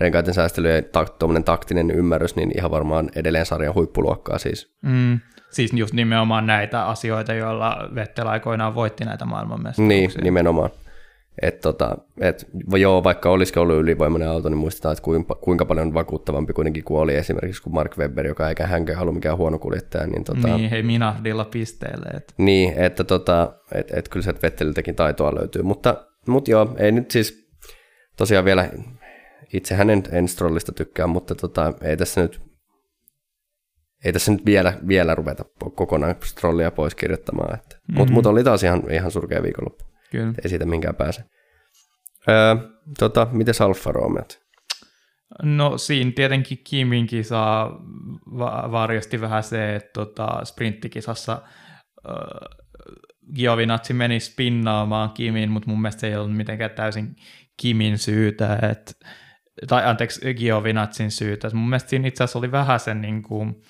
renkaiden 0.00 0.34
säästely 0.34 0.76
ja 0.76 0.82
ta- 0.82 1.42
taktinen 1.44 1.90
ymmärrys, 1.90 2.36
niin 2.36 2.52
ihan 2.56 2.70
varmaan 2.70 3.10
edelleen 3.14 3.46
sarjan 3.46 3.74
huippuluokkaa 3.74 4.38
siis. 4.38 4.76
Mm. 4.82 5.20
Siis 5.50 5.72
just 5.72 5.94
nimenomaan 5.94 6.46
näitä 6.46 6.86
asioita, 6.86 7.34
joilla 7.34 7.88
Vettel 7.94 8.26
aikoinaan 8.26 8.74
voitti 8.74 9.04
näitä 9.04 9.24
maailmanmestaruuksia. 9.24 9.88
Niin, 9.98 10.10
nimenomaan. 10.24 10.70
Et 11.42 11.60
tota, 11.60 11.98
et, 12.20 12.46
joo, 12.76 13.04
vaikka 13.04 13.30
olisikin 13.30 13.62
ollut 13.62 13.76
ylivoimainen 13.76 14.28
auto, 14.28 14.48
niin 14.48 14.58
muistetaan, 14.58 14.92
että 14.92 15.02
kuinka, 15.02 15.34
kuinka 15.34 15.64
paljon 15.64 15.94
vakuuttavampi 15.94 16.52
kuitenkin 16.52 16.84
kuin 16.84 17.00
oli 17.00 17.14
esimerkiksi 17.14 17.62
kuin 17.62 17.74
Mark 17.74 17.98
Webber, 17.98 18.26
joka 18.26 18.48
eikä 18.48 18.66
hänkään 18.66 18.98
halua 18.98 19.12
mikään 19.12 19.36
huono 19.36 19.58
kuljettaja. 19.58 20.06
Niin, 20.06 20.24
tota, 20.24 20.56
niin 20.56 20.70
hei 20.70 20.82
Minahdilla 20.82 21.44
pisteelle. 21.44 22.06
Et. 22.16 22.34
Niin, 22.38 22.72
että 22.76 23.04
tota, 23.04 23.52
et, 23.74 23.90
et 23.90 24.08
kyllä 24.08 24.24
sieltä 24.24 24.42
Vetteliltäkin 24.42 24.94
taitoa 24.94 25.34
löytyy. 25.34 25.62
Mutta, 25.62 26.06
mutta 26.26 26.50
joo, 26.50 26.74
ei 26.78 26.92
nyt 26.92 27.10
siis 27.10 27.48
tosiaan 28.16 28.44
vielä, 28.44 28.70
itse 29.52 29.74
hänen 29.74 30.02
en 30.12 30.28
Strollista 30.28 30.72
tykkää, 30.72 31.06
mutta 31.06 31.34
tota, 31.34 31.72
ei 31.82 31.96
tässä 31.96 32.22
nyt 32.22 32.40
ei 34.04 34.12
tässä 34.12 34.32
nyt 34.32 34.46
vielä, 34.46 34.72
vielä 34.88 35.14
ruveta 35.14 35.44
kokonaan 35.74 36.14
Strollia 36.24 36.70
pois 36.70 36.94
kirjoittamaan. 36.94 37.58
Mm-hmm. 37.58 37.98
Mutta 37.98 38.12
mut 38.12 38.26
oli 38.26 38.44
taas 38.44 38.62
ihan, 38.62 38.90
ihan 38.90 39.10
surkea 39.10 39.42
viikonloppu. 39.42 39.93
Kyllä. 40.14 40.34
Ei 40.44 40.48
siitä 40.48 40.66
minkään 40.66 40.94
pääse. 40.94 41.24
Öö, 42.28 42.56
tota, 42.98 43.26
miten 43.32 43.54
Alfa 43.60 43.92
Romeo? 43.92 44.24
No 45.42 45.78
siinä 45.78 46.12
tietenkin 46.14 46.58
Kimin 46.64 47.06
kisa 47.06 47.70
va- 48.38 48.68
varjosti 48.70 49.20
vähän 49.20 49.42
se, 49.42 49.76
että 49.76 49.90
tota, 49.92 50.44
sprinttikisassa 50.44 51.42
äh, 52.08 52.14
Giovinazzi 53.34 53.94
meni 53.94 54.20
spinnaamaan 54.20 55.10
Kimin, 55.10 55.50
mutta 55.50 55.70
mun 55.70 55.82
mielestä 55.82 56.00
se 56.00 56.06
ei 56.06 56.16
ollut 56.16 56.36
mitenkään 56.36 56.70
täysin 56.70 57.16
Kimin 57.56 57.98
syytä, 57.98 58.58
että, 58.72 58.92
tai 59.68 59.86
anteeksi 59.86 60.34
Giovinazzin 60.34 61.10
syytä. 61.10 61.50
Mun 61.52 61.68
mielestä 61.68 61.90
siinä 61.90 62.08
itse 62.08 62.24
asiassa 62.24 62.38
oli 62.38 62.52
vähän 62.52 62.80
sen 62.80 63.00
niin 63.00 63.22
kuin, 63.22 63.62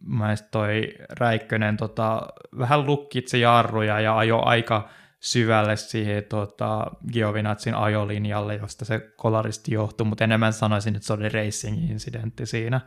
mä 0.00 0.34
toi 0.50 0.94
Räikkönen 1.10 1.76
tota, 1.76 2.28
vähän 2.58 2.86
lukkitsi 2.86 3.40
jarruja 3.40 4.00
ja 4.00 4.18
ajo 4.18 4.42
aika 4.44 4.88
syvälle 5.20 5.76
siihen 5.76 6.24
tota, 6.24 6.90
Giovinazzin 7.12 7.74
ajolinjalle, 7.74 8.54
josta 8.54 8.84
se 8.84 9.00
kolaristi 9.16 9.74
johtui, 9.74 10.06
mutta 10.06 10.24
enemmän 10.24 10.52
sanoisin, 10.52 10.96
että 10.96 11.06
se 11.06 11.12
oli 11.12 11.28
racing-incidentti 11.28 12.46
siinä. 12.46 12.80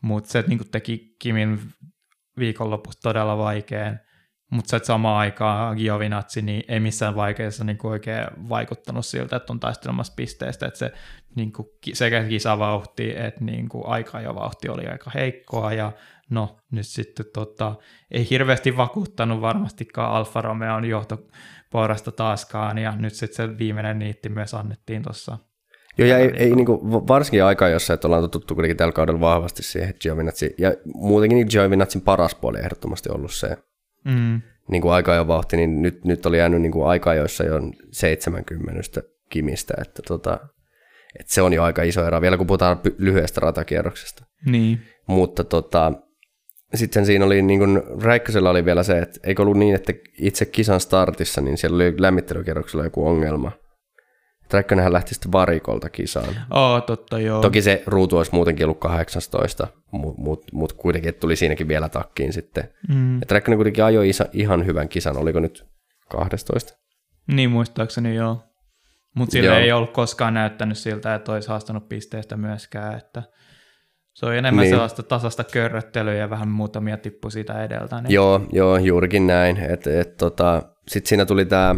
Mutta 0.00 0.30
se 0.30 0.44
niin 0.46 0.70
teki 0.70 1.16
Kimin 1.18 1.60
viikonlopusta 2.38 3.02
todella 3.02 3.38
vaikean, 3.38 4.00
mutta 4.50 4.78
se 4.78 4.84
samaan 4.84 5.18
aikaan 5.18 5.76
Giovinazzi 5.76 6.42
niin 6.42 6.64
ei 6.68 6.80
missään 6.80 7.16
vaikeassa 7.16 7.64
niin 7.64 7.78
oikein 7.82 8.26
vaikuttanut 8.48 9.06
siltä, 9.06 9.36
että 9.36 9.52
on 9.52 9.60
taistelemassa 9.60 10.12
pisteestä, 10.16 10.66
että 10.66 10.78
se 10.78 10.92
niin 11.36 11.52
kuin, 11.52 11.68
sekä 11.92 12.24
kisavauhti 12.24 13.14
että 13.16 13.44
niin 13.44 13.68
kuin, 13.68 13.86
aika 13.86 14.20
ja 14.20 14.34
vauhti 14.34 14.68
oli 14.68 14.86
aika 14.86 15.10
heikkoa 15.14 15.72
ja 15.72 15.92
no 16.30 16.56
nyt 16.70 16.86
sitten 16.86 17.26
tota, 17.34 17.74
ei 18.10 18.30
hirveästi 18.30 18.76
vakuuttanut 18.76 19.40
varmastikaan 19.40 20.12
Alfa 20.12 20.42
Romeon 20.42 20.84
johtoporrasta 20.84 22.12
taaskaan, 22.12 22.78
ja 22.78 22.96
nyt 22.96 23.14
sitten 23.14 23.50
se 23.50 23.58
viimeinen 23.58 23.98
niitti 23.98 24.28
myös 24.28 24.54
annettiin 24.54 25.02
tuossa. 25.02 25.38
Joo, 25.98 26.08
ja 26.08 26.18
ei, 26.18 26.30
ei 26.36 26.50
niin 26.50 26.66
kuin, 26.66 26.92
varsinkin 26.92 27.44
aikaa, 27.44 27.68
jossa 27.68 27.94
että 27.94 28.08
ollaan 28.08 28.22
totuttu 28.22 28.54
kuitenkin 28.54 28.76
tällä 28.76 28.92
kaudella 28.92 29.20
vahvasti 29.20 29.62
siihen 29.62 29.94
Giovinazzi, 30.00 30.54
ja 30.58 30.72
muutenkin 30.84 31.36
niin 31.36 31.46
Giovinazzin 31.50 32.00
paras 32.00 32.34
puoli 32.34 32.58
ehdottomasti 32.58 33.10
ollut 33.12 33.32
se 33.32 33.56
mm. 34.04 34.42
niin 34.70 34.82
kuin 34.82 34.92
aika 34.92 35.14
jo 35.14 35.26
vauhti, 35.26 35.56
niin 35.56 35.82
nyt, 35.82 36.04
nyt 36.04 36.26
oli 36.26 36.38
jäänyt 36.38 36.62
niin 36.62 36.72
kuin 36.72 36.86
aika, 36.86 37.14
joissa 37.14 37.44
jo 37.44 37.60
70 37.92 39.02
kimistä, 39.30 39.74
että 39.80 40.02
tota, 40.08 40.38
että 41.20 41.34
se 41.34 41.42
on 41.42 41.52
jo 41.52 41.62
aika 41.62 41.82
iso 41.82 42.06
ero, 42.06 42.20
vielä 42.20 42.36
kun 42.36 42.46
puhutaan 42.46 42.80
lyhyestä 42.98 43.40
ratakierroksesta. 43.40 44.24
Niin. 44.46 44.80
Mutta 45.06 45.44
tota, 45.44 45.92
sitten 46.76 47.06
siinä 47.06 47.24
oli, 47.24 47.42
niin 47.42 47.58
kuin 47.58 47.82
Räikkösellä 48.02 48.50
oli 48.50 48.64
vielä 48.64 48.82
se, 48.82 48.98
että 48.98 49.20
eikö 49.24 49.42
ollut 49.42 49.56
niin, 49.56 49.74
että 49.74 49.92
itse 50.18 50.44
kisan 50.44 50.80
startissa, 50.80 51.40
niin 51.40 51.58
siellä 51.58 51.74
oli 51.74 51.94
lämmittelykierroksella 51.98 52.84
joku 52.84 53.06
ongelma. 53.06 53.52
Räikkönenhän 54.52 54.92
lähti 54.92 55.14
sitten 55.14 55.32
varikolta 55.32 55.90
kisaan. 55.90 56.34
Oh, 56.50 56.82
totta, 56.82 57.18
joo. 57.18 57.42
Toki 57.42 57.62
se 57.62 57.82
ruutu 57.86 58.16
olisi 58.16 58.34
muutenkin 58.34 58.66
ollut 58.66 58.80
18, 58.80 59.66
mutta 59.92 60.22
mut, 60.22 60.52
mut 60.52 60.72
kuitenkin 60.72 61.08
että 61.08 61.20
tuli 61.20 61.36
siinäkin 61.36 61.68
vielä 61.68 61.88
takkiin 61.88 62.32
sitten. 62.32 62.64
Mm. 62.88 63.22
Että 63.22 63.34
Räikkönen 63.34 63.58
kuitenkin 63.58 63.84
ajoi 63.84 64.08
isa, 64.08 64.26
ihan 64.32 64.66
hyvän 64.66 64.88
kisan, 64.88 65.16
oliko 65.16 65.40
nyt 65.40 65.64
12? 66.10 66.72
Niin 67.26 67.50
muistaakseni 67.50 68.14
joo. 68.14 68.42
Mutta 69.16 69.32
sillä 69.32 69.58
ei 69.58 69.72
ollut 69.72 69.92
koskaan 69.92 70.34
näyttänyt 70.34 70.78
siltä, 70.78 71.14
että 71.14 71.32
olisi 71.32 71.48
haastanut 71.48 71.88
pisteestä 71.88 72.36
myöskään, 72.36 72.98
että– 72.98 73.22
se 74.14 74.26
on 74.26 74.34
enemmän 74.34 74.62
niin. 74.62 74.70
sellaista 74.70 75.02
tasasta 75.02 75.44
körröttelyä 75.44 76.14
ja 76.14 76.30
vähän 76.30 76.48
muutamia 76.48 76.96
tippu 76.96 77.30
siitä 77.30 77.64
edeltä. 77.64 78.00
Niin. 78.00 78.14
Joo, 78.14 78.40
joo, 78.52 78.76
juurikin 78.76 79.26
näin. 79.26 79.56
Et, 79.56 79.86
et, 79.86 80.16
tota, 80.16 80.62
Sitten 80.88 81.08
siinä 81.08 81.26
tuli 81.26 81.44
tämä 81.44 81.76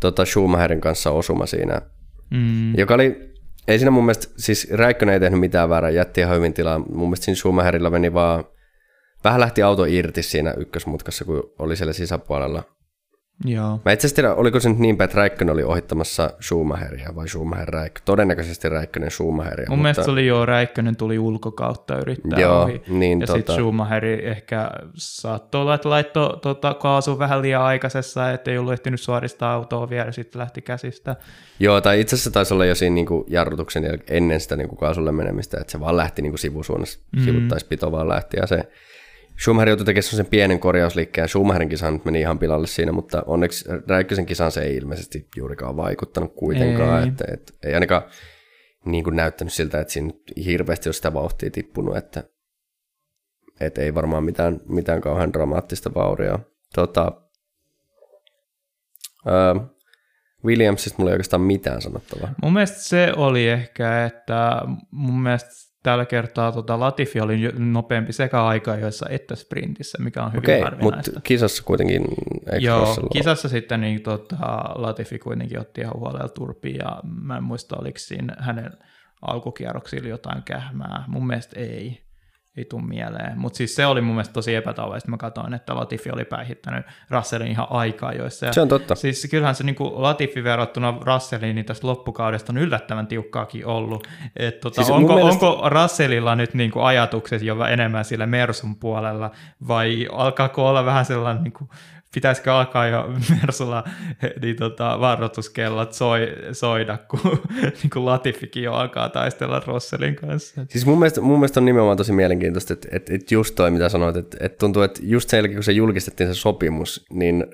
tota 0.00 0.24
Schumacherin 0.24 0.80
kanssa 0.80 1.10
osuma 1.10 1.46
siinä, 1.46 1.80
mm. 2.30 2.78
joka 2.78 2.94
oli, 2.94 3.34
ei 3.68 3.78
siinä 3.78 3.90
mun 3.90 4.04
mielestä, 4.04 4.34
siis 4.36 4.70
Räikkönen 4.72 5.12
ei 5.12 5.20
tehnyt 5.20 5.40
mitään 5.40 5.68
väärää, 5.68 5.90
jätti 5.90 6.20
ihan 6.20 6.36
hyvin 6.36 6.54
tilaa. 6.54 6.78
Mun 6.78 7.08
mielestä 7.08 7.24
siinä 7.24 7.36
Schumacherilla 7.36 7.90
meni 7.90 8.14
vaan, 8.14 8.44
vähän 9.24 9.40
lähti 9.40 9.62
auto 9.62 9.84
irti 9.84 10.22
siinä 10.22 10.54
ykkösmutkassa, 10.56 11.24
kun 11.24 11.52
oli 11.58 11.76
siellä 11.76 11.92
sisäpuolella. 11.92 12.62
Joo. 13.44 13.80
Mä 13.84 13.92
itse 13.92 14.06
asiassa 14.06 14.34
oliko 14.34 14.60
se 14.60 14.68
nyt 14.68 14.78
niin 14.78 14.96
päin, 14.96 15.04
että 15.04 15.16
Räikkönen 15.16 15.52
oli 15.52 15.62
ohittamassa 15.62 16.30
Schumacheria 16.40 17.08
vai 17.14 17.28
Schumacher 17.28 17.68
Räikkönen? 17.68 18.04
Todennäköisesti 18.04 18.68
Räikkönen 18.68 19.10
Schumacheria. 19.10 19.66
Mun 19.68 19.78
mutta... 19.78 19.82
mielestä 19.82 20.12
oli 20.12 20.26
jo 20.26 20.46
Räikkönen 20.46 20.96
tuli 20.96 21.18
ulkokautta 21.18 21.98
yrittää 21.98 22.40
joo, 22.40 22.62
ohi. 22.62 22.82
Niin, 22.88 23.20
ja 23.20 23.26
tota... 23.26 23.38
sitten 23.38 23.54
Schumacheri 23.54 24.26
ehkä 24.26 24.70
saattoi 24.94 25.60
olla, 25.60 25.74
että 25.74 25.90
laittoi 25.90 26.38
tota, 26.42 26.74
kaasun 26.74 27.18
vähän 27.18 27.42
liian 27.42 27.62
aikaisessa, 27.62 28.30
että 28.30 28.50
ei 28.50 28.58
ollut 28.58 28.72
ehtinyt 28.72 29.00
suoristaa 29.00 29.52
autoa 29.52 29.90
vielä 29.90 30.06
ja 30.06 30.12
sitten 30.12 30.40
lähti 30.40 30.62
käsistä. 30.62 31.16
Joo, 31.60 31.80
tai 31.80 32.00
itse 32.00 32.16
asiassa 32.16 32.30
taisi 32.30 32.54
olla 32.54 32.64
jo 32.64 32.74
siinä 32.74 32.94
niin 32.94 33.06
kuin 33.06 33.24
jarrutuksen 33.28 34.02
ennen 34.08 34.40
sitä 34.40 34.56
niin 34.56 34.68
kuin 34.68 34.78
kaasulle 34.78 35.12
menemistä, 35.12 35.58
että 35.60 35.70
se 35.70 35.80
vaan 35.80 35.96
lähti 35.96 36.22
niin 36.22 36.32
kuin 36.32 36.38
sivusuunnassa, 36.38 37.00
mm. 37.16 37.24
sivuttaispito 37.24 37.92
vaan 37.92 38.08
lähti 38.08 38.36
ja 38.36 38.46
se 38.46 38.68
Schumacher 39.42 39.68
joutui 39.68 39.86
tekemään 39.86 40.02
sen 40.02 40.26
pienen 40.26 40.60
korjausliikkeen. 40.60 41.28
Schumacherin 41.28 41.68
kisan 41.68 42.00
meni 42.04 42.20
ihan 42.20 42.38
pilalle 42.38 42.66
siinä, 42.66 42.92
mutta 42.92 43.22
onneksi 43.26 43.64
Räikkösen 43.88 44.26
kisan 44.26 44.52
se 44.52 44.62
ei 44.62 44.76
ilmeisesti 44.76 45.28
juurikaan 45.36 45.76
vaikuttanut 45.76 46.34
kuitenkaan. 46.34 47.02
Ei, 47.02 47.08
että, 47.08 47.24
että 47.32 47.52
ei 47.62 47.74
ainakaan 47.74 48.02
niin 48.84 49.04
kuin 49.04 49.16
näyttänyt 49.16 49.52
siltä, 49.52 49.80
että 49.80 49.92
siinä 49.92 50.10
hirveästi 50.44 50.88
olisi 50.88 50.96
sitä 50.98 51.14
vauhtia 51.14 51.50
tippunut, 51.50 51.96
että, 51.96 52.24
että 53.60 53.82
ei 53.82 53.94
varmaan 53.94 54.24
mitään, 54.24 54.60
mitään 54.68 55.00
kauhean 55.00 55.32
dramaattista 55.32 55.94
vaurioa. 55.94 56.40
Tota, 56.74 57.12
äh, 59.26 59.68
Williamsista 60.44 60.98
mulla 60.98 61.10
ei 61.10 61.14
oikeastaan 61.14 61.42
mitään 61.42 61.82
sanottavaa. 61.82 62.34
Mun 62.42 62.52
mielestä 62.52 62.78
se 62.78 63.12
oli 63.16 63.48
ehkä, 63.48 64.04
että 64.04 64.62
mun 64.90 65.22
mielestä 65.22 65.71
Tällä 65.82 66.06
kertaa 66.06 66.52
tota, 66.52 66.80
Latifi 66.80 67.20
oli 67.20 67.40
nopeampi 67.58 68.12
sekä 68.12 68.44
aika-ajoissa 68.44 69.06
että 69.08 69.36
sprintissä, 69.36 69.98
mikä 70.02 70.22
on 70.22 70.32
hyvin 70.32 70.44
Okei, 70.44 70.60
harvinaista. 70.60 71.10
mutta 71.10 71.20
kisassa 71.20 71.62
kuitenkin 71.62 72.04
Joo, 72.58 72.96
kisassa 73.12 73.48
sitten 73.48 73.80
niin, 73.80 74.02
tota, 74.02 74.36
Latifi 74.74 75.18
kuitenkin 75.18 75.60
otti 75.60 75.80
ihan 75.80 75.94
huolella 75.96 76.28
turpiin 76.28 76.76
ja 76.76 77.00
mä 77.22 77.36
en 77.36 77.44
muista, 77.44 77.76
oliko 77.78 77.98
siinä 77.98 78.36
hänen 78.38 78.72
alkukierroksilla 79.22 80.08
jotain 80.08 80.42
kähmää. 80.42 81.04
Mun 81.08 81.26
mielestä 81.26 81.60
ei 81.60 82.02
ei 82.56 82.64
tule 82.64 82.82
mieleen. 82.82 83.38
Mutta 83.38 83.56
siis 83.56 83.74
se 83.74 83.86
oli 83.86 84.00
mun 84.00 84.14
mielestä 84.14 84.32
tosi 84.32 84.54
epätavallista. 84.54 85.10
Mä 85.10 85.16
katsoin, 85.16 85.54
että 85.54 85.74
Latifi 85.74 86.10
oli 86.10 86.24
päihittänyt 86.24 86.86
Russellin 87.10 87.50
ihan 87.50 87.66
aikaa 87.70 88.12
joissa. 88.12 88.52
Se 88.52 88.60
on 88.60 88.68
totta. 88.68 88.94
Siis 88.94 89.28
kyllähän 89.30 89.54
se 89.54 89.64
niin 89.64 89.74
kuin 89.74 90.02
Latifi 90.02 90.44
verrattuna 90.44 90.94
Russelliin 91.00 91.54
niin 91.54 91.66
tästä 91.66 91.86
loppukaudesta 91.86 92.52
on 92.52 92.58
yllättävän 92.58 93.06
tiukkaakin 93.06 93.66
ollut. 93.66 94.08
Et, 94.36 94.60
tota, 94.60 94.74
siis 94.74 94.90
onko, 94.90 95.14
mielestä... 95.14 95.46
onko 95.46 95.68
Russellilla 95.68 96.36
nyt 96.36 96.54
niin 96.54 96.70
kuin 96.70 96.84
ajatukset 96.84 97.42
jo 97.42 97.64
enemmän 97.64 98.04
sillä 98.04 98.26
Mersun 98.26 98.76
puolella 98.76 99.30
vai 99.68 100.08
alkaako 100.12 100.68
olla 100.68 100.84
vähän 100.84 101.04
sellainen 101.04 101.44
niin 101.44 101.52
kuin 101.52 101.70
pitäisikö 102.14 102.54
alkaa 102.54 102.86
jo 102.86 103.10
Mersulla 103.40 103.84
niin 104.42 104.56
tota, 104.56 105.00
varoituskellot 105.00 105.92
soi, 105.92 106.28
soida, 106.52 106.98
kun, 107.08 107.20
niin 107.82 107.90
kuin 107.92 108.04
Latifikin 108.04 108.62
jo 108.62 108.72
alkaa 108.72 109.08
taistella 109.08 109.62
Rosselin 109.66 110.16
kanssa. 110.16 110.66
Siis 110.68 110.86
mun 110.86 110.98
mielestä, 110.98 111.20
mun 111.20 111.38
mielestä 111.38 111.60
on 111.60 111.64
nimenomaan 111.64 111.96
tosi 111.96 112.12
mielenkiintoista, 112.12 112.72
että, 112.72 112.88
että, 112.92 113.14
että 113.14 113.34
just 113.34 113.54
toi, 113.54 113.70
mitä 113.70 113.88
sanoit, 113.88 114.16
että, 114.16 114.36
että 114.40 114.58
tuntuu, 114.58 114.82
että 114.82 115.00
just 115.02 115.28
sen 115.28 115.38
jälkeen, 115.38 115.56
kun 115.56 115.64
se 115.64 115.72
julkistettiin 115.72 116.34
se 116.34 116.40
sopimus, 116.40 117.06
niin 117.10 117.46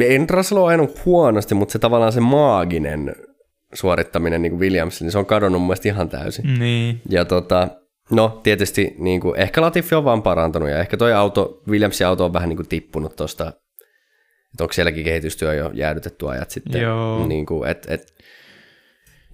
en 0.00 0.30
Russell 0.30 0.60
ole 0.60 0.68
ajanut 0.68 1.04
huonosti, 1.04 1.54
mutta 1.54 1.72
se 1.72 1.78
tavallaan 1.78 2.12
se 2.12 2.20
maaginen 2.20 3.14
suorittaminen 3.74 4.42
niin 4.42 4.50
kuin 4.50 4.60
Williams, 4.60 5.02
niin 5.02 5.12
se 5.12 5.18
on 5.18 5.26
kadonnut 5.26 5.60
mun 5.60 5.68
mielestä 5.68 5.88
ihan 5.88 6.08
täysin. 6.08 6.58
Niin. 6.58 7.00
Ja 7.08 7.24
tota, 7.24 7.68
No 8.10 8.40
tietysti 8.42 8.94
niin 8.98 9.20
kuin, 9.20 9.40
ehkä 9.40 9.60
Latifi 9.60 9.94
on 9.94 10.04
vaan 10.04 10.22
parantunut 10.22 10.68
ja 10.68 10.78
ehkä 10.78 10.96
toi 10.96 11.12
auto, 11.12 11.62
Williamsin 11.68 12.06
auto 12.06 12.24
on 12.24 12.32
vähän 12.32 12.48
niin 12.48 12.56
kuin 12.56 12.68
tippunut 12.68 13.16
tuosta, 13.16 13.48
että 13.48 14.64
onko 14.64 14.72
sielläkin 14.72 15.04
kehitystyö 15.04 15.54
jo 15.54 15.70
jäädytetty 15.74 16.28
ajat 16.28 16.50
sitten. 16.50 16.82
Joo. 16.82 17.26
Niin 17.26 17.46
kuin, 17.46 17.70
et, 17.70 17.86
et, 17.88 18.14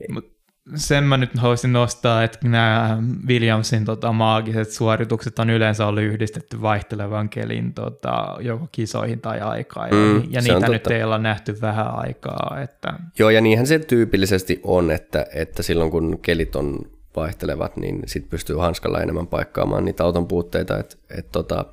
Mut, 0.09 0.36
sen 0.74 1.05
mä 1.05 1.16
nyt 1.16 1.31
haluaisin 1.39 1.73
nostaa, 1.73 2.24
että 2.24 2.39
nämä 2.48 2.98
Williamsin 3.27 3.85
tota, 3.85 4.12
maagiset 4.12 4.70
suoritukset 4.70 5.39
on 5.39 5.51
yleensä 5.51 5.86
ollut 5.86 6.03
yhdistetty 6.03 6.62
vaihtelevan 6.62 7.28
kelin 7.28 7.74
tota, 7.74 8.36
joko 8.40 8.69
kisoihin 8.73 9.20
tai 9.20 9.40
aikaan, 9.40 9.90
mm, 9.90 10.23
ja 10.31 10.40
niitä 10.40 10.69
nyt 10.69 10.86
ei 10.86 11.05
olla 11.05 11.19
nähty 11.19 11.61
vähän 11.61 11.94
aikaa. 11.94 12.59
Että... 12.62 12.94
Joo, 13.19 13.31
ja 13.31 13.40
niinhän 13.40 13.66
se 13.66 13.78
tyypillisesti 13.78 14.61
on, 14.62 14.90
että, 14.90 15.27
että 15.35 15.62
silloin 15.62 15.90
kun 15.90 16.19
kelit 16.23 16.57
on 16.57 16.95
vaihtelevat, 17.17 17.77
niin 17.77 18.03
sitten 18.07 18.31
pystyy 18.31 18.57
hanskalla 18.57 19.01
enemmän 19.01 19.27
paikkaamaan 19.27 19.85
niitä 19.85 20.05
auton 20.05 20.29
puutteita, 20.29 20.79
että 20.79 20.97
et, 21.19 21.33
tota, 21.33 21.65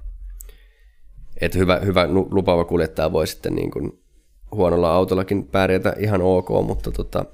et 1.42 1.56
hyvä, 1.56 1.80
hyvä 1.86 2.08
lupaava 2.08 2.66
kuljettaja 2.66 3.12
voi 3.12 3.28
sitten 3.28 3.56
niin 3.56 3.72
kuin 3.72 4.04
huonolla 4.52 4.94
autollakin 4.94 5.48
pärjätä 5.48 5.96
ihan 6.00 6.22
ok, 6.22 6.50
mutta 6.66 6.92
tota, 6.92 7.26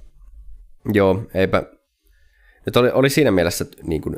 joo, 0.94 1.23
eipä, 1.34 1.64
nyt 2.65 2.77
oli, 2.77 2.91
oli 2.91 3.10
siinä 3.10 3.31
mielessä 3.31 3.65
niin 3.84 4.02
kuin 4.02 4.15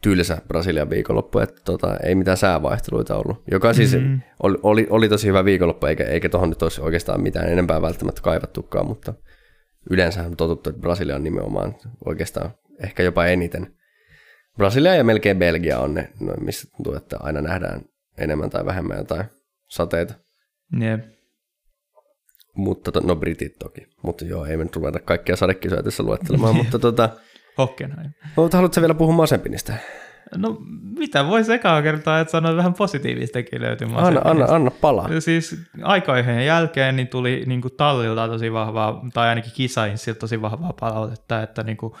tylsä 0.00 0.38
Brasilian 0.48 0.90
viikonloppu, 0.90 1.38
että 1.38 1.60
tota, 1.64 1.96
ei 1.96 2.14
mitään 2.14 2.36
säävaihteluita 2.36 3.16
ollut, 3.16 3.42
joka 3.50 3.72
siis 3.74 3.94
mm-hmm. 3.94 4.20
oli, 4.42 4.58
oli, 4.62 4.86
oli 4.90 5.08
tosi 5.08 5.28
hyvä 5.28 5.44
viikonloppu, 5.44 5.86
eikä, 5.86 6.04
eikä 6.04 6.28
tuohon 6.28 6.48
nyt 6.48 6.62
olisi 6.62 6.80
oikeastaan 6.80 7.20
mitään 7.20 7.48
enempää 7.48 7.82
välttämättä 7.82 8.22
kaivattukaan, 8.22 8.86
mutta 8.86 9.14
yleensä 9.90 10.22
on 10.22 10.36
totuttu, 10.36 10.70
että 10.70 10.80
Brasilia 10.80 11.16
on 11.16 11.24
nimenomaan 11.24 11.74
oikeastaan 12.04 12.50
ehkä 12.82 13.02
jopa 13.02 13.26
eniten. 13.26 13.74
Brasilia 14.56 14.94
ja 14.94 15.04
melkein 15.04 15.38
Belgia 15.38 15.78
on 15.78 15.94
ne, 15.94 16.08
no, 16.20 16.34
missä 16.40 16.68
tuntuu, 16.76 16.94
että 16.94 17.16
aina 17.20 17.40
nähdään 17.40 17.80
enemmän 18.18 18.50
tai 18.50 18.66
vähemmän 18.66 18.98
jotain 18.98 19.24
sateita. 19.68 20.14
Yeah. 20.80 21.00
Mutta 22.54 22.92
to, 22.92 23.00
no 23.00 23.16
britit 23.16 23.58
toki. 23.58 23.86
Mutta 24.02 24.24
joo, 24.24 24.44
ei 24.44 24.56
me 24.56 24.64
nyt 24.64 24.76
ruveta 24.76 24.98
kaikkia 24.98 25.36
sadekisoja 25.36 25.82
tässä 25.82 26.02
luettelemaan. 26.02 26.56
mutta 26.62 26.78
tota, 26.78 27.08
Hockenheim. 27.58 28.10
Mutta 28.36 28.56
haluatko 28.56 28.80
vielä 28.80 28.94
puhua 28.94 29.14
Masepinista? 29.14 29.72
No 30.36 30.56
mitä 30.98 31.26
voi 31.26 31.44
sekaan 31.44 31.82
kertoa, 31.82 32.20
että 32.20 32.32
sanoa 32.32 32.56
vähän 32.56 32.74
positiivistakin 32.74 33.62
löytyy 33.62 33.88
anna, 33.94 34.20
anna, 34.24 34.46
anna 34.48 34.70
pala. 34.70 35.08
Siis 35.18 35.60
aikoihin 35.82 36.46
jälkeen 36.46 36.96
niin 36.96 37.08
tuli 37.08 37.42
niin 37.46 37.60
kuin 37.60 37.74
tallilta 37.76 38.28
tosi 38.28 38.52
vahvaa, 38.52 39.04
tai 39.14 39.28
ainakin 39.28 39.68
siltä 39.94 40.20
tosi 40.20 40.42
vahvaa 40.42 40.72
palautetta, 40.80 41.42
että 41.42 41.62
niin 41.62 41.76
kuin 41.76 41.92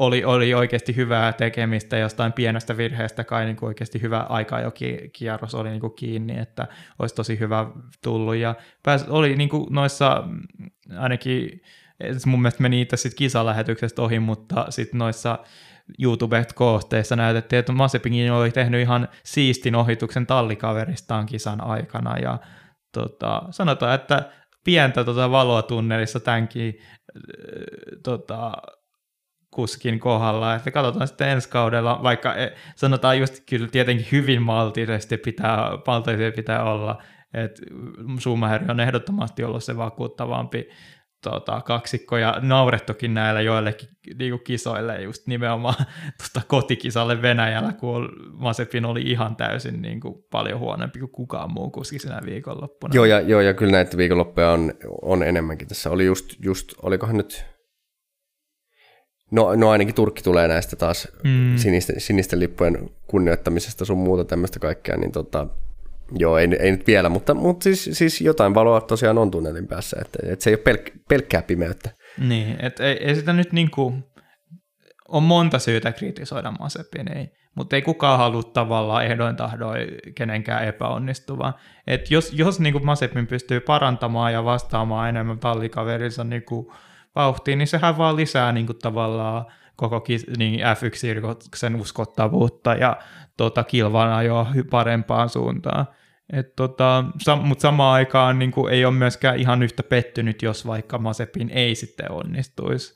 oli, 0.00 0.24
oli 0.24 0.54
oikeasti 0.54 0.96
hyvää 0.96 1.32
tekemistä 1.32 1.98
jostain 1.98 2.32
pienestä 2.32 2.76
virheestä 2.76 3.24
kai 3.24 3.44
niin 3.44 3.56
kuin 3.56 3.68
oikeasti 3.68 4.02
hyvä 4.02 4.20
aika 4.20 4.60
jo 4.60 4.72
kierros 5.12 5.54
oli 5.54 5.70
niin 5.70 5.80
kuin 5.80 5.94
kiinni, 5.94 6.38
että 6.38 6.66
olisi 6.98 7.14
tosi 7.14 7.38
hyvä 7.38 7.66
tullut. 8.02 8.36
Ja 8.36 8.54
pääs, 8.82 9.06
oli 9.08 9.36
niin 9.36 9.48
kuin 9.48 9.66
noissa 9.70 10.24
ainakin 10.98 11.62
mun 12.26 12.42
mielestä 12.42 12.62
meni 12.62 12.80
itse 12.80 12.96
sitten 12.96 13.18
kisalähetyksestä 13.18 14.02
ohi, 14.02 14.18
mutta 14.18 14.66
sitten 14.70 14.98
noissa 14.98 15.38
YouTube-kohteissa 15.98 17.16
näytettiin, 17.16 17.60
että 17.60 17.72
Masepingin 17.72 18.32
oli 18.32 18.50
tehnyt 18.50 18.80
ihan 18.80 19.08
siistin 19.24 19.74
ohituksen 19.74 20.26
tallikaveristaan 20.26 21.26
kisan 21.26 21.60
aikana. 21.60 22.18
Ja 22.18 22.38
tota, 22.92 23.42
sanotaan, 23.50 23.94
että 23.94 24.30
pientä 24.64 25.04
tota 25.04 25.30
valoa 25.30 25.62
tunnelissa 25.62 26.20
tämänkin 26.20 26.78
tota, 28.02 28.52
kuskin 29.50 30.00
kohdalla, 30.00 30.54
että 30.54 30.70
katsotaan 30.70 31.08
sitten 31.08 31.28
ensi 31.28 31.48
kaudella, 31.48 32.00
vaikka 32.02 32.34
e, 32.34 32.52
sanotaan 32.76 33.18
just 33.18 33.42
kyllä 33.48 33.68
tietenkin 33.68 34.06
hyvin 34.12 34.42
maltisesti 34.42 35.16
pitää, 35.16 35.70
maltisesti 35.86 36.36
pitää 36.36 36.64
olla, 36.64 37.02
että 37.34 37.62
Schumacher 38.20 38.70
on 38.70 38.80
ehdottomasti 38.80 39.44
ollut 39.44 39.64
se 39.64 39.76
vakuuttavampi 39.76 40.68
tota, 41.22 41.60
kaksikko 41.60 42.16
ja 42.16 42.38
naurettukin 42.42 43.14
näillä 43.14 43.40
joillekin 43.40 43.88
niinku 44.18 44.38
kisoille 44.38 45.02
just 45.02 45.26
nimenomaan 45.26 45.74
tota, 46.22 46.46
kotikisalle 46.46 47.22
Venäjällä, 47.22 47.72
kun 47.72 48.08
Masepin 48.32 48.84
oli 48.84 49.02
ihan 49.02 49.36
täysin 49.36 49.82
niinku, 49.82 50.26
paljon 50.30 50.58
huonompi 50.58 50.98
kuin 50.98 51.10
kukaan 51.10 51.52
muu 51.52 51.70
kuski 51.70 51.98
sinä 51.98 52.20
viikonloppuna. 52.26 52.94
Joo 52.94 53.04
ja, 53.04 53.20
joo, 53.20 53.40
ja 53.40 53.54
kyllä 53.54 53.72
näitä 53.72 53.96
viikonloppuja 53.96 54.50
on, 54.50 54.72
on 55.02 55.22
enemmänkin. 55.22 55.68
Tässä 55.68 55.90
oli 55.90 56.04
just, 56.04 56.34
just 56.44 56.72
olikohan 56.82 57.16
nyt 57.16 57.44
No, 59.30 59.54
no 59.54 59.70
ainakin 59.70 59.94
Turkki 59.94 60.22
tulee 60.22 60.48
näistä 60.48 60.76
taas 60.76 61.08
mm. 61.24 61.56
sinisten, 61.56 62.00
sinisten 62.00 62.40
lippujen 62.40 62.90
kunnioittamisesta 63.06 63.84
sun 63.84 63.98
muuta 63.98 64.24
tämmöistä 64.24 64.58
kaikkea, 64.58 64.96
niin 64.96 65.12
tota, 65.12 65.46
joo, 66.18 66.38
ei, 66.38 66.48
ei 66.60 66.70
nyt 66.70 66.86
vielä, 66.86 67.08
mutta, 67.08 67.34
mutta 67.34 67.64
siis, 67.64 67.90
siis 67.92 68.20
jotain 68.20 68.54
valoa 68.54 68.80
tosiaan 68.80 69.18
on 69.18 69.30
tunnelin 69.30 69.66
päässä, 69.66 69.96
että, 70.00 70.18
että 70.32 70.42
se 70.42 70.50
ei 70.50 70.54
ole 70.54 70.62
pelk, 70.62 70.90
pelkkää 71.08 71.42
pimeyttä. 71.42 71.90
Niin, 72.18 72.64
että 72.64 72.84
ei, 72.84 73.04
ei 73.04 73.14
sitä 73.14 73.32
nyt 73.32 73.52
niin 73.52 73.70
kuin, 73.70 74.04
on 75.08 75.22
monta 75.22 75.58
syytä 75.58 75.92
kritisoida 75.92 76.50
Mazepin, 76.50 77.18
ei, 77.18 77.28
mutta 77.54 77.76
ei 77.76 77.82
kukaan 77.82 78.18
halua 78.18 78.42
tavallaan 78.42 79.04
ehdoin 79.04 79.36
tahdoin 79.36 79.88
kenenkään 80.14 80.64
epäonnistuvan. 80.64 81.54
Et 81.86 82.10
jos 82.10 82.32
jos 82.32 82.60
niin 82.60 82.72
kuin 82.72 82.86
Mazepin 82.86 83.26
pystyy 83.26 83.60
parantamaan 83.60 84.32
ja 84.32 84.44
vastaamaan 84.44 85.08
enemmän 85.08 85.38
tallikaverinsa 85.38 86.24
niin 86.24 86.42
kuin 86.42 86.66
vauhtiin, 87.14 87.58
niin 87.58 87.68
sehän 87.68 87.98
vaan 87.98 88.16
lisää 88.16 88.52
niin 88.52 88.66
kuin 88.66 88.78
tavallaan 88.78 89.46
koko 89.76 90.04
niin 90.38 90.60
F1-sirkoksen 90.60 91.80
uskottavuutta 91.80 92.74
ja 92.74 92.96
tota, 93.36 93.64
kilvan 93.64 94.12
ajoa 94.12 94.46
parempaan 94.70 95.28
suuntaan. 95.28 95.86
Tota, 96.56 97.04
sam- 97.28 97.42
Mutta 97.42 97.62
samaan 97.62 97.94
aikaan 97.94 98.38
niin 98.38 98.50
kuin, 98.50 98.72
ei 98.72 98.84
ole 98.84 98.94
myöskään 98.94 99.38
ihan 99.38 99.62
yhtä 99.62 99.82
pettynyt, 99.82 100.42
jos 100.42 100.66
vaikka 100.66 100.98
Masepin 100.98 101.50
ei 101.50 101.74
sitten 101.74 102.12
onnistuisi. 102.12 102.94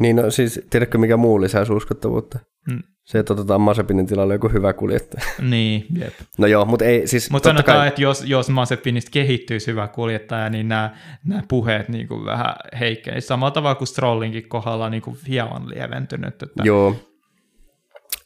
Niin, 0.00 0.16
no 0.16 0.30
siis 0.30 0.60
tiedätkö 0.70 0.98
mikä 0.98 1.16
muu 1.16 1.40
lisää 1.40 1.64
uskottavuutta? 1.76 2.38
Hmm. 2.70 2.82
Se, 3.04 3.18
että 3.18 3.32
otetaan 3.32 3.60
Masepinin 3.60 4.06
tilalle 4.06 4.34
joku 4.34 4.48
hyvä 4.48 4.72
kuljettaja. 4.72 5.24
Niin, 5.50 5.86
jep. 5.98 6.14
No 6.38 6.46
joo, 6.46 6.64
mutta 6.64 6.84
ei 6.84 7.06
siis... 7.06 7.30
Mutta 7.30 7.48
sanotaan, 7.48 7.78
kai... 7.78 7.88
että 7.88 8.02
jos, 8.02 8.24
jos 8.24 8.50
Masepinista 8.50 9.10
kehittyisi 9.10 9.66
hyvä 9.70 9.88
kuljettaja, 9.88 10.50
niin 10.50 10.68
nämä, 10.68 10.96
nämä 11.24 11.42
puheet 11.48 11.88
niin 11.88 12.08
kuin 12.08 12.24
vähän 12.24 12.54
heikkenisivät. 12.80 13.28
Samalla 13.28 13.50
tavalla 13.50 13.74
kuin 13.74 13.88
Strollinkin 13.88 14.48
kohdalla 14.48 14.90
niin 14.90 15.02
kuin 15.02 15.16
hieman 15.28 15.68
lieventynyt. 15.68 16.42
Että... 16.42 16.62
Joo. 16.62 16.96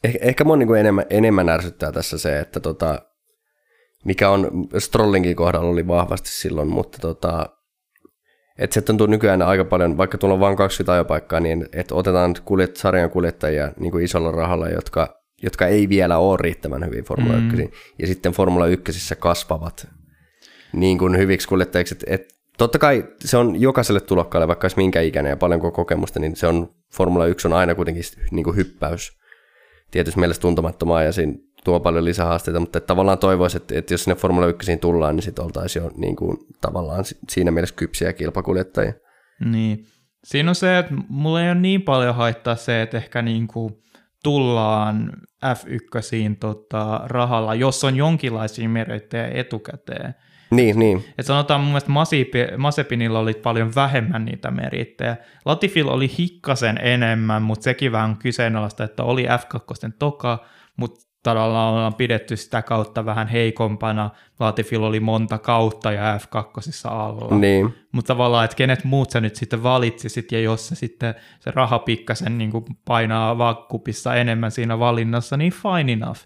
Eh, 0.04 0.18
ehkä 0.20 0.44
mua 0.44 0.56
niin 0.56 0.76
enemmän, 0.76 1.04
enemmän 1.10 1.48
ärsyttää 1.48 1.92
tässä 1.92 2.18
se, 2.18 2.38
että 2.38 2.60
tota, 2.60 3.02
mikä 4.04 4.30
on 4.30 4.50
Strollinkin 4.78 5.36
kohdalla 5.36 5.70
oli 5.70 5.86
vahvasti 5.86 6.28
silloin, 6.28 6.68
mutta 6.68 6.98
tota, 6.98 7.57
että 8.58 8.74
se 8.74 8.80
tuntuu 8.80 9.06
nykyään 9.06 9.42
aika 9.42 9.64
paljon, 9.64 9.96
vaikka 9.96 10.18
tuolla 10.18 10.34
on 10.34 10.40
vain 10.40 10.56
20 10.56 10.92
ajopaikkaa, 10.92 11.40
niin 11.40 11.66
että 11.72 11.94
otetaan 11.94 12.34
kuljet, 12.44 12.76
sarjan 12.76 13.10
kuljettajia 13.10 13.72
niin 13.80 13.92
kuin 13.92 14.04
isolla 14.04 14.30
rahalla, 14.30 14.68
jotka, 14.68 15.22
jotka 15.42 15.66
ei 15.66 15.88
vielä 15.88 16.18
ole 16.18 16.38
riittävän 16.40 16.86
hyvin 16.86 17.04
Formula 17.04 17.36
mm. 17.36 17.60
1, 17.60 17.70
ja 17.98 18.06
sitten 18.06 18.32
Formula 18.32 18.66
1 18.66 19.14
kasvavat 19.18 19.88
niin 20.72 20.98
kuin 20.98 21.18
hyviksi 21.18 21.48
kuljettajiksi, 21.48 21.94
että, 21.94 22.06
että 22.08 22.34
totta 22.58 22.78
kai 22.78 23.04
se 23.20 23.36
on 23.36 23.60
jokaiselle 23.60 24.00
tulokkaalle, 24.00 24.48
vaikka 24.48 24.64
olisi 24.64 24.76
minkä 24.76 25.00
ikäinen 25.00 25.30
ja 25.30 25.36
paljonko 25.36 25.70
kokemusta, 25.70 26.20
niin 26.20 26.36
se 26.36 26.46
on 26.46 26.74
Formula 26.94 27.26
1 27.26 27.48
on 27.48 27.52
aina 27.52 27.74
kuitenkin 27.74 28.02
niin 28.30 28.44
kuin 28.44 28.56
hyppäys 28.56 29.18
tietysti 29.90 30.20
mielessä 30.20 30.40
tuntemattomaa 30.42 31.02
ja 31.02 31.12
siinä 31.12 31.32
tuo 31.68 31.80
paljon 31.80 32.04
lisähaasteita, 32.04 32.60
mutta 32.60 32.78
että 32.78 32.86
tavallaan 32.86 33.18
toivoisi, 33.18 33.56
että, 33.56 33.78
että 33.78 33.94
jos 33.94 34.04
sinne 34.04 34.16
Formula 34.16 34.46
1 34.46 34.76
tullaan, 34.76 35.16
niin 35.16 35.22
sitten 35.22 35.44
oltaisiin 35.44 35.82
jo 35.82 35.90
niin 35.96 36.16
kuin, 36.16 36.38
tavallaan 36.60 37.04
siinä 37.28 37.50
mielessä 37.50 37.74
kypsiä 37.74 38.12
kilpakuljettajia. 38.12 38.92
Niin. 39.44 39.84
Siinä 40.24 40.50
on 40.50 40.54
se, 40.54 40.78
että 40.78 40.94
mulla 41.08 41.42
ei 41.42 41.50
ole 41.50 41.60
niin 41.60 41.82
paljon 41.82 42.14
haittaa 42.14 42.56
se, 42.56 42.82
että 42.82 42.96
ehkä 42.96 43.22
niin 43.22 43.48
kuin 43.48 43.74
tullaan 44.22 45.12
F1 45.46 46.36
tota, 46.40 47.00
rahalla, 47.04 47.54
jos 47.54 47.84
on 47.84 47.96
jonkinlaisia 47.96 48.68
merittejä 48.68 49.28
etukäteen. 49.28 50.14
Niin, 50.50 50.78
niin. 50.78 51.04
Et 51.18 51.26
sanotaan 51.26 51.60
mun 51.60 51.70
mielestä 51.70 51.92
Masepinilla 52.56 53.18
oli 53.18 53.34
paljon 53.34 53.74
vähemmän 53.74 54.24
niitä 54.24 54.50
merittejä. 54.50 55.16
Latifil 55.44 55.88
oli 55.88 56.10
hikkasen 56.18 56.78
enemmän, 56.82 57.42
mutta 57.42 57.64
sekin 57.64 57.92
vähän 57.92 58.16
kyseenalaista, 58.16 58.84
että 58.84 59.02
oli 59.02 59.26
F2 59.26 59.92
toka, 59.98 60.44
mutta 60.76 61.07
tavallaan 61.28 61.72
ollaan 61.74 61.94
pidetty 61.94 62.36
sitä 62.36 62.62
kautta 62.62 63.04
vähän 63.04 63.28
heikompana. 63.28 64.10
Latifil 64.40 64.82
oli 64.82 65.00
monta 65.00 65.38
kautta 65.38 65.92
ja 65.92 66.18
F2 66.18 66.90
alla. 66.90 67.38
Niin. 67.38 67.74
Mutta 67.92 68.14
tavallaan, 68.14 68.44
että 68.44 68.56
kenet 68.56 68.84
muut 68.84 69.10
sä 69.10 69.20
nyt 69.20 69.36
sitten 69.36 69.62
valitsisit, 69.62 70.32
ja 70.32 70.40
jos 70.40 70.68
se 70.68 70.74
sitten 70.74 71.14
se 71.40 71.50
raha 71.50 71.78
pikkasen 71.78 72.38
niin 72.38 72.52
painaa 72.84 73.38
vakkupissa 73.38 74.14
enemmän 74.14 74.50
siinä 74.50 74.78
valinnassa, 74.78 75.36
niin 75.36 75.52
fine 75.52 75.92
enough. 75.92 76.20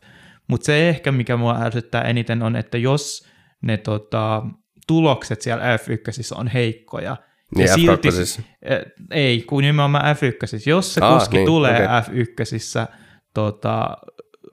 Mutta 0.49 0.65
se 0.65 0.89
ehkä, 0.89 1.13
mikä 1.13 1.37
mua 1.37 1.59
ärsyttää 1.61 2.03
eniten 2.03 2.43
on, 2.43 2.57
että 2.57 2.79
jos 2.79 3.27
ne 3.63 3.77
tota, 3.77 4.43
tulokset 4.87 5.43
siellä 5.43 5.77
F1 5.77 6.39
on 6.39 6.49
heikkoja, 6.49 7.17
niin 7.57 7.67
ja 7.67 7.75
silti, 7.75 8.09
ei, 9.11 9.43
kun 9.43 9.63
nimenomaan 9.63 10.17
F1. 10.17 10.63
Jos 10.67 10.95
se 10.95 11.01
Aa, 11.05 11.19
kuski 11.19 11.37
niin, 11.37 11.47
tulee 11.47 11.85
okay. 11.85 12.01
F1 12.01 12.93
tota, 13.35 13.97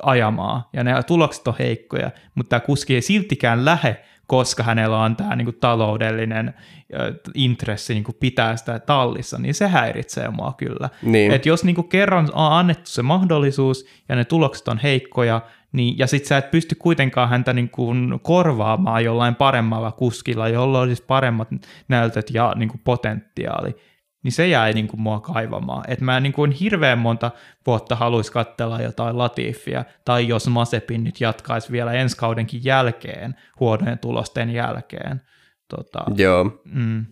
ajamaan, 0.03 0.63
ja 0.73 0.83
ne 0.83 1.03
tulokset 1.03 1.47
on 1.47 1.55
heikkoja, 1.59 2.11
mutta 2.35 2.49
tämä 2.49 2.59
kuski 2.59 2.95
ei 2.95 3.01
siltikään 3.01 3.65
lähde 3.65 4.03
koska 4.29 4.63
hänellä 4.63 5.03
on 5.03 5.15
tämä 5.15 5.35
niin 5.35 5.45
kuin 5.45 5.57
taloudellinen 5.59 6.53
intressi 7.33 7.93
niin 7.93 8.03
kuin 8.03 8.17
pitää 8.19 8.55
sitä 8.55 8.79
tallissa, 8.79 9.37
niin 9.37 9.53
se 9.53 9.67
häiritsee 9.67 10.29
mua 10.29 10.53
kyllä. 10.57 10.89
Niin. 11.01 11.31
Et 11.31 11.45
jos 11.45 11.63
niin 11.63 11.75
kuin 11.75 11.89
kerran 11.89 12.29
on 12.33 12.51
annettu 12.51 12.89
se 12.89 13.01
mahdollisuus 13.01 13.85
ja 14.09 14.15
ne 14.15 14.25
tulokset 14.25 14.67
on 14.67 14.77
heikkoja, 14.77 15.41
niin, 15.71 15.97
ja 15.97 16.07
sitten 16.07 16.27
sä 16.27 16.37
et 16.37 16.51
pysty 16.51 16.75
kuitenkaan 16.75 17.29
häntä 17.29 17.53
niin 17.53 17.69
kuin 17.69 18.19
korvaamaan 18.21 19.03
jollain 19.03 19.35
paremmalla 19.35 19.91
kuskilla, 19.91 20.49
jolla 20.49 20.79
olisi 20.79 21.03
paremmat 21.07 21.47
näytöt 21.87 22.29
ja 22.33 22.53
niin 22.55 22.69
kuin 22.69 22.81
potentiaali, 22.83 23.75
niin 24.23 24.31
se 24.31 24.47
jäi 24.47 24.73
niin 24.73 24.87
kuin 24.87 25.01
mua 25.01 25.19
kaivamaan. 25.19 25.83
Että 25.87 26.05
mä 26.05 26.19
niin 26.19 26.33
kuin 26.33 26.51
hirveän 26.51 26.99
monta 26.99 27.31
vuotta 27.67 27.95
haluaisi 27.95 28.31
katsella 28.31 28.81
jotain 28.81 29.17
Latifia, 29.17 29.85
tai 30.05 30.27
jos 30.27 30.47
Masepin 30.47 31.03
nyt 31.03 31.21
jatkaisi 31.21 31.71
vielä 31.71 31.93
ensi 31.93 32.17
kaudenkin 32.17 32.61
jälkeen, 32.63 33.35
huonojen 33.59 33.99
tulosten 33.99 34.49
jälkeen. 34.49 35.21
Tota, 35.69 35.99
Joo, 36.15 36.61
mm. 36.65 37.05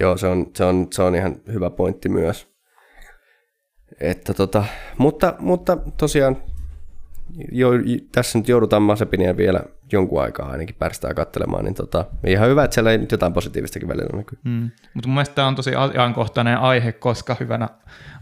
Joo 0.00 0.16
se, 0.16 0.26
on, 0.26 0.46
se, 0.56 0.64
on, 0.64 0.86
se 0.90 1.02
on 1.02 1.14
ihan 1.14 1.36
hyvä 1.52 1.70
pointti 1.70 2.08
myös. 2.08 2.54
Että 4.00 4.34
tota, 4.34 4.64
mutta, 4.98 5.34
mutta 5.38 5.76
tosiaan 5.96 6.36
jo, 7.52 7.70
tässä 8.12 8.38
nyt 8.38 8.48
joudutaan 8.48 8.82
Masepinia 8.82 9.36
vielä 9.36 9.60
jonkun 9.92 10.22
aikaa 10.22 10.50
ainakin 10.50 10.76
pärstää 10.78 11.14
katselemaan, 11.14 11.64
niin 11.64 11.74
tota, 11.74 12.04
ihan 12.26 12.48
hyvä, 12.48 12.64
että 12.64 12.74
siellä 12.74 12.92
ei 12.92 12.98
nyt 12.98 13.12
jotain 13.12 13.32
positiivistakin 13.32 13.88
välillä 13.88 14.16
näkyy. 14.16 14.38
Mm. 14.44 14.70
Mutta 14.94 15.08
mun 15.08 15.14
mielestä 15.14 15.34
tämä 15.34 15.48
on 15.48 15.54
tosi 15.54 15.74
ajankohtainen 15.74 16.58
aihe, 16.58 16.92
koska 16.92 17.36
hyvänä 17.40 17.68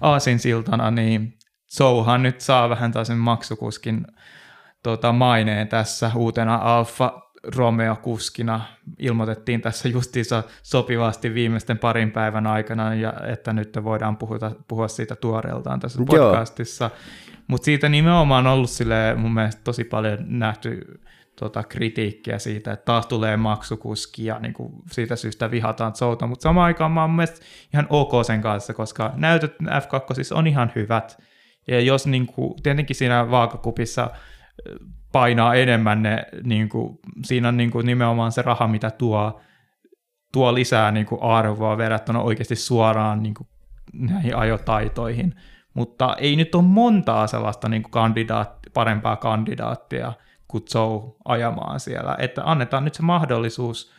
aasinsiltana, 0.01 0.91
niin 0.91 1.39
Souhan 1.73 2.23
nyt 2.23 2.41
saa 2.41 2.69
vähän 2.69 2.93
taas 2.93 3.11
maksukuskin 3.11 4.07
tota, 4.83 5.13
maineen 5.13 5.69
tässä 5.69 6.11
uutena 6.15 6.55
Alfa 6.63 7.23
Romeo-kuskina. 7.57 8.61
Ilmoitettiin 8.99 9.61
tässä 9.61 9.89
justiinsa 9.89 10.43
sopivasti 10.63 11.35
viimeisten 11.35 11.79
parin 11.79 12.11
päivän 12.11 12.47
aikana, 12.47 12.95
ja 12.95 13.13
että 13.27 13.53
nyt 13.53 13.79
voidaan 13.85 14.17
puhuta, 14.17 14.51
puhua 14.69 14.89
siitä 14.89 15.17
tuoreeltaan 15.17 15.81
tässä 15.81 16.03
podcastissa. 16.07 16.91
Mutta 17.53 17.65
siitä 17.65 17.89
nimenomaan 17.89 18.47
on 18.47 18.53
ollut 18.53 18.71
sille 18.71 19.15
mun 19.17 19.35
mielestä 19.35 19.61
tosi 19.65 19.85
paljon 19.85 20.19
nähty 20.27 21.01
tota, 21.41 21.63
kritiikkiä 21.63 22.39
siitä, 22.39 22.73
että 22.73 22.85
taas 22.85 23.07
tulee 23.07 23.37
maksukuski 23.37 24.25
ja 24.25 24.39
niin 24.39 24.53
kuin 24.53 24.73
siitä 24.91 25.17
syystä 25.17 25.51
vihataan 25.51 25.93
Zouta, 25.93 26.27
mutta 26.27 26.43
samaan 26.43 26.65
aikaan 26.65 26.93
mä 26.93 27.01
oon 27.01 27.11
mielestä 27.11 27.47
ihan 27.75 27.87
ok 27.91 28.13
sen 28.27 28.43
kanssa, 28.43 28.75
koska 28.75 29.13
näytöt 29.17 29.55
F2 29.63 30.37
on 30.37 30.47
ihan 30.47 30.73
hyvät. 30.75 31.23
Ja 31.69 31.81
jos 31.81 32.07
niin 32.07 32.27
kuin, 32.27 32.63
tietenkin 32.63 32.97
siinä 32.97 33.31
vaakakupissa 33.31 34.11
painaa 35.13 35.55
enemmän 35.55 36.03
ne, 36.03 36.27
niin 36.43 36.69
kuin, 36.69 36.99
siinä 37.25 37.49
on 37.49 37.57
niin 37.57 37.71
kuin 37.71 37.87
nimenomaan 37.87 38.33
se 38.33 38.43
raha, 38.43 38.69
mitä 38.69 38.91
tuo, 38.91 39.41
tuo 40.33 40.55
lisää 40.55 40.93
niin 40.93 41.07
kuin 41.07 41.23
arvoa 41.23 41.79
verrattuna 41.79 42.21
oikeasti 42.21 42.57
suoraan 42.57 43.23
niin 43.23 43.35
kuin 43.35 43.49
näihin 43.93 44.37
ajotaitoihin. 44.37 45.35
Mutta 45.75 46.17
ei 46.19 46.37
nyt 46.37 46.55
ole 46.55 46.63
montaa 46.63 47.27
sellaista 47.27 47.69
niin 47.69 47.83
kuin 47.83 47.91
kandidaatti, 47.91 48.71
parempaa 48.71 49.17
kandidaattia 49.17 50.13
kuin 50.49 50.65
Joe 50.75 51.15
ajamaan 51.25 51.81
siellä. 51.81 52.17
Että 52.19 52.43
annetaan 52.45 52.85
nyt 52.85 52.95
se 52.95 53.03
mahdollisuus, 53.03 53.93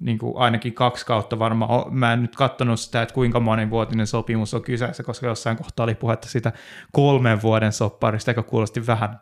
niin 0.00 0.18
kuin 0.18 0.36
ainakin 0.36 0.74
kaksi 0.74 1.06
kautta 1.06 1.38
varmaan. 1.38 1.94
Mä 1.94 2.12
en 2.12 2.22
nyt 2.22 2.36
katsonut 2.36 2.80
sitä, 2.80 3.02
että 3.02 3.14
kuinka 3.14 3.40
monivuotinen 3.40 4.06
sopimus 4.06 4.54
on 4.54 4.62
kyseessä, 4.62 5.02
koska 5.02 5.26
jossain 5.26 5.56
kohtaa 5.56 5.84
oli 5.84 5.94
puhetta 5.94 6.28
sitä 6.28 6.52
kolmen 6.92 7.42
vuoden 7.42 7.72
sopparista, 7.72 8.30
joka 8.30 8.42
kuulosti 8.42 8.86
vähän 8.86 9.20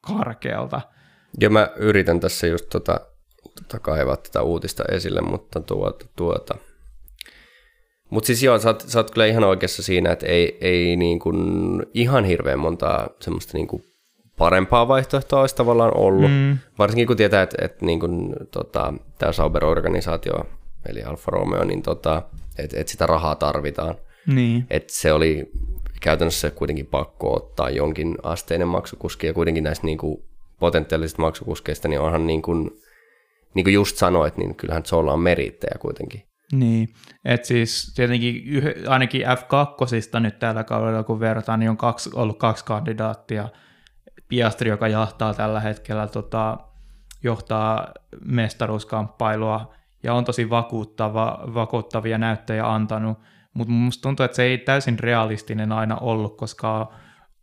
karkealta. 0.00 0.80
Ja 1.40 1.50
mä 1.50 1.68
yritän 1.76 2.20
tässä 2.20 2.46
just 2.46 2.68
tota, 2.70 3.00
tota 3.54 3.78
kaivaa 3.78 4.16
tätä 4.16 4.42
uutista 4.42 4.84
esille, 4.90 5.20
mutta 5.20 5.60
tuota, 5.60 6.06
tuota. 6.16 6.54
Mutta 8.10 8.26
siis 8.26 8.42
joo, 8.42 8.58
sä 8.58 8.68
oot, 8.68 8.80
sä 8.80 8.98
oot 8.98 9.10
kyllä 9.10 9.26
ihan 9.26 9.44
oikeassa 9.44 9.82
siinä, 9.82 10.12
että 10.12 10.26
ei, 10.26 10.58
ei 10.60 10.96
niin 10.96 11.18
kuin 11.18 11.38
ihan 11.94 12.24
hirveän 12.24 12.58
montaa 12.58 13.08
semmoista 13.20 13.58
niin 13.58 13.66
kuin 13.66 13.82
parempaa 14.38 14.88
vaihtoehtoa 14.88 15.40
olisi 15.40 15.56
tavallaan 15.56 15.96
ollut. 15.96 16.30
Mm. 16.30 16.58
Varsinkin 16.78 17.06
kun 17.06 17.16
tietää, 17.16 17.42
että, 17.42 17.64
että 17.64 17.86
niin 17.86 18.00
kuin, 18.00 18.34
tota, 18.50 18.94
tämä 19.18 19.32
Sauber-organisaatio, 19.32 20.46
eli 20.88 21.02
Alfa 21.02 21.30
Romeo, 21.30 21.64
niin 21.64 21.82
tota, 21.82 22.22
että, 22.58 22.80
että 22.80 22.90
sitä 22.90 23.06
rahaa 23.06 23.34
tarvitaan. 23.34 23.94
Niin. 24.26 24.66
Että 24.70 24.92
se 24.92 25.12
oli 25.12 25.50
käytännössä 26.00 26.50
kuitenkin 26.50 26.86
pakko 26.86 27.36
ottaa 27.36 27.70
jonkin 27.70 28.16
asteinen 28.22 28.68
maksukuski, 28.68 29.26
ja 29.26 29.32
kuitenkin 29.32 29.64
näistä 29.64 29.86
niin 29.86 29.98
kuin 29.98 30.24
potentiaalisista 30.60 31.22
maksukuskeista, 31.22 31.88
niin 31.88 32.00
onhan 32.00 32.26
niin 32.26 32.42
kuin, 32.42 32.70
niin 33.54 33.64
kuin 33.64 33.74
just 33.74 33.96
sanoit, 33.96 34.36
niin 34.36 34.54
kyllähän 34.54 34.84
Zolla 34.84 35.12
on 35.12 35.20
merittejä 35.20 35.76
kuitenkin. 35.80 36.22
Niin, 36.52 36.88
että 37.24 37.46
siis 37.46 37.92
tietenkin 37.96 38.44
ainakin 38.88 39.22
F2 39.22 40.20
nyt 40.20 40.38
tällä 40.38 40.64
kaudella 40.64 41.02
kun 41.02 41.20
verrataan, 41.20 41.60
niin 41.60 41.70
on 41.70 41.76
kaksi, 41.76 42.10
ollut 42.14 42.38
kaksi 42.38 42.64
kandidaattia. 42.64 43.48
Piastri, 44.28 44.70
joka 44.70 44.88
jahtaa 44.88 45.34
tällä 45.34 45.60
hetkellä, 45.60 46.06
tota, 46.06 46.58
johtaa 47.22 47.88
mestaruuskamppailua 48.24 49.74
ja 50.02 50.14
on 50.14 50.24
tosi 50.24 50.50
vakuuttava, 50.50 51.38
vakuuttavia 51.54 52.18
näyttöjä 52.18 52.72
antanut, 52.72 53.18
mutta 53.54 53.72
minusta 53.72 54.02
tuntuu, 54.02 54.24
että 54.24 54.36
se 54.36 54.42
ei 54.42 54.58
täysin 54.58 54.98
realistinen 54.98 55.72
aina 55.72 55.96
ollut, 55.96 56.36
koska 56.36 56.92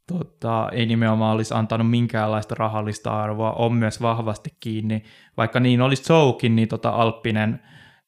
tota, 0.08 0.70
ei 0.72 0.86
nimenomaan 0.86 1.36
olisi 1.36 1.54
antanut 1.54 1.90
minkäänlaista 1.90 2.56
rahallista 2.58 3.22
arvoa, 3.22 3.52
on 3.52 3.74
myös 3.74 4.02
vahvasti 4.02 4.58
kiinni, 4.60 5.04
vaikka 5.38 5.60
niin 5.60 5.82
olisi 5.82 6.04
Soukin, 6.04 6.56
niin 6.56 6.68
tota 6.68 6.90
Alppinen 6.90 7.60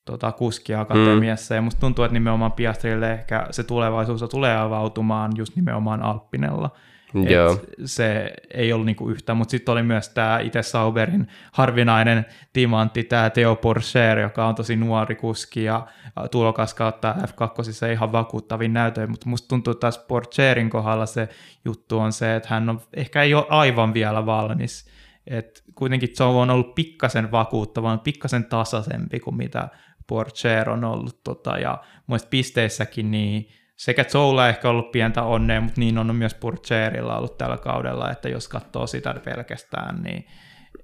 tota, 0.08 0.32
kuskiakatemiassa, 0.32 1.54
mm. 1.54 1.58
ja 1.58 1.62
musta 1.62 1.80
tuntuu, 1.80 2.06
että 2.06 2.14
nimenomaan 2.14 2.52
Piastrille 2.52 3.14
ehkä 3.14 3.48
se 3.52 3.64
tulevaisuus 3.64 4.22
tulee 4.22 4.58
avautumaan 4.58 5.32
just 5.38 5.56
nimenomaan 5.56 6.02
Alppinella. 6.02 6.70
Joo. 7.14 7.60
se 7.86 8.34
ei 8.54 8.74
ollut 8.74 8.86
niinku 8.86 9.10
yhtä, 9.10 9.34
mutta 9.34 9.52
sitten 9.52 9.72
oli 9.72 9.84
myös 9.84 10.10
tämä 10.10 10.40
itse 10.40 10.64
Sauberin 10.64 11.28
harvinainen 11.52 12.26
timantti, 12.54 13.04
tämä 13.04 13.30
Theo 13.30 13.56
Porcher, 13.56 14.20
joka 14.20 14.48
on 14.48 14.56
tosi 14.56 14.76
nuori 14.76 15.16
kuski 15.16 15.64
ja 15.64 15.88
tulokas 16.32 16.74
kautta 16.74 17.16
F2 17.20 17.92
ihan 17.92 18.12
vakuuttavin 18.12 18.74
näytöin, 18.74 19.10
mutta 19.10 19.30
musta 19.30 19.48
tuntuu 19.48 19.72
että 19.72 19.80
taas 19.80 19.98
Porcherin 19.98 20.70
kohdalla 20.70 21.06
se 21.06 21.30
juttu 21.66 22.00
on 22.00 22.14
se, 22.14 22.36
että 22.36 22.50
hän 22.50 22.70
on 22.70 22.82
ehkä 22.94 23.24
ei 23.24 23.34
ole 23.34 23.46
aivan 23.50 23.94
vielä 23.94 24.26
valmis, 24.26 24.88
et 25.28 25.64
kuitenkin 25.76 26.10
Joe 26.20 26.28
on 26.28 26.50
ollut 26.50 26.76
pikkasen 26.76 27.32
vakuuttava, 27.32 27.98
pikkasen 27.98 28.46
tasaisempi 28.46 29.20
kuin 29.20 29.38
mitä 29.38 29.68
Porcher 30.08 30.70
on 30.70 30.84
ollut, 30.84 31.24
tota, 31.24 31.58
ja 31.58 31.84
muista 32.08 32.28
pisteissäkin 32.30 33.12
niin 33.12 33.48
sekä 33.78 34.04
Zoulla 34.04 34.50
ehkä 34.50 34.70
ollut 34.70 34.92
pientä 34.92 35.24
onnea, 35.24 35.62
mutta 35.62 35.82
niin 35.82 35.98
on 35.98 36.16
myös 36.16 36.34
Purcherilla 36.34 37.18
ollut 37.18 37.38
tällä 37.38 37.58
kaudella, 37.58 38.12
että 38.12 38.30
jos 38.30 38.48
katsoo 38.48 38.88
sitä 38.88 39.16
pelkästään, 39.26 40.04
niin 40.04 40.26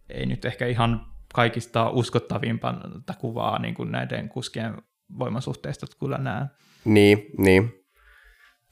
ei 0.09 0.25
nyt 0.25 0.45
ehkä 0.45 0.65
ihan 0.67 1.05
kaikista 1.33 1.89
uskottavimpaa 1.89 2.81
kuvaa 3.17 3.59
niin 3.59 3.73
kuin 3.73 3.91
näiden 3.91 4.29
kuskien 4.29 4.77
voimasuhteista 5.19 5.85
kyllä 5.99 6.17
näe. 6.17 6.45
Niin, 6.85 7.25
niin. 7.37 7.71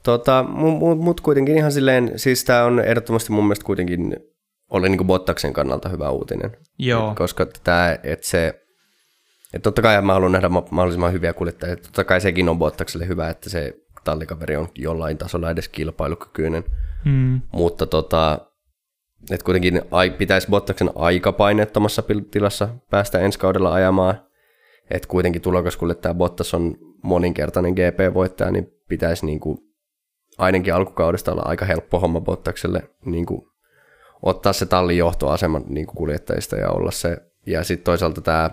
Tota, 0.02 0.42
Mutta 0.42 1.04
mut 1.04 1.20
kuitenkin 1.20 1.56
ihan 1.56 1.72
silleen, 1.72 2.12
siis 2.16 2.44
tämä 2.44 2.64
on 2.64 2.80
ehdottomasti 2.80 3.32
mun 3.32 3.44
mielestä 3.44 3.64
kuitenkin 3.64 4.16
oli 4.70 4.88
niin 4.88 4.98
kuin 4.98 5.06
Bottaksen 5.06 5.52
kannalta 5.52 5.88
hyvä 5.88 6.10
uutinen. 6.10 6.56
Joo. 6.78 7.14
Koska 7.14 7.46
tämä, 7.64 7.98
että 8.02 8.26
se, 8.28 8.61
että 9.54 9.62
totta 9.62 9.82
kai 9.82 10.02
mä 10.02 10.12
haluan 10.12 10.32
nähdä 10.32 10.48
mahdollisimman 10.48 11.12
hyviä 11.12 11.32
kuljettajia, 11.32 11.76
totta 11.76 12.04
kai 12.04 12.20
sekin 12.20 12.48
on 12.48 12.58
Bottakselle 12.58 13.06
hyvä, 13.06 13.28
että 13.28 13.50
se 13.50 13.74
tallikaveri 14.04 14.56
on 14.56 14.68
jollain 14.78 15.18
tasolla 15.18 15.50
edes 15.50 15.68
kilpailukykyinen. 15.68 16.64
Mm. 17.04 17.40
Mutta 17.52 17.86
tota, 17.86 18.38
että 19.30 19.44
kuitenkin 19.44 19.82
ai, 19.90 20.10
pitäisi 20.10 20.48
Bottaksen 20.50 20.90
aika 20.94 21.32
painettomassa 21.32 22.02
tilassa 22.30 22.68
päästä 22.90 23.18
ensi 23.18 23.38
kaudella 23.38 23.72
ajamaan. 23.72 24.20
Että 24.90 25.08
kuitenkin 25.08 25.42
tulokaskuljettaja 25.42 26.14
Bottas 26.14 26.54
on 26.54 26.76
moninkertainen 27.02 27.72
GP-voittaja, 27.72 28.50
niin 28.50 28.68
pitäisi 28.88 29.26
niin 29.26 29.40
kuin 29.40 29.58
ainakin 30.38 30.74
alkukaudesta 30.74 31.32
olla 31.32 31.42
aika 31.44 31.64
helppo 31.64 32.00
homma 32.00 32.20
Bottakselle 32.20 32.82
niin 33.04 33.26
kuin 33.26 33.46
ottaa 34.22 34.52
se 34.52 34.66
tallin 34.66 34.98
johtoasema 34.98 35.60
niin 35.66 35.86
kuin 35.86 35.96
kuljettajista 35.96 36.56
ja 36.56 36.70
olla 36.70 36.90
se. 36.90 37.16
Ja 37.46 37.64
sitten 37.64 37.84
toisaalta 37.84 38.20
tämä 38.20 38.50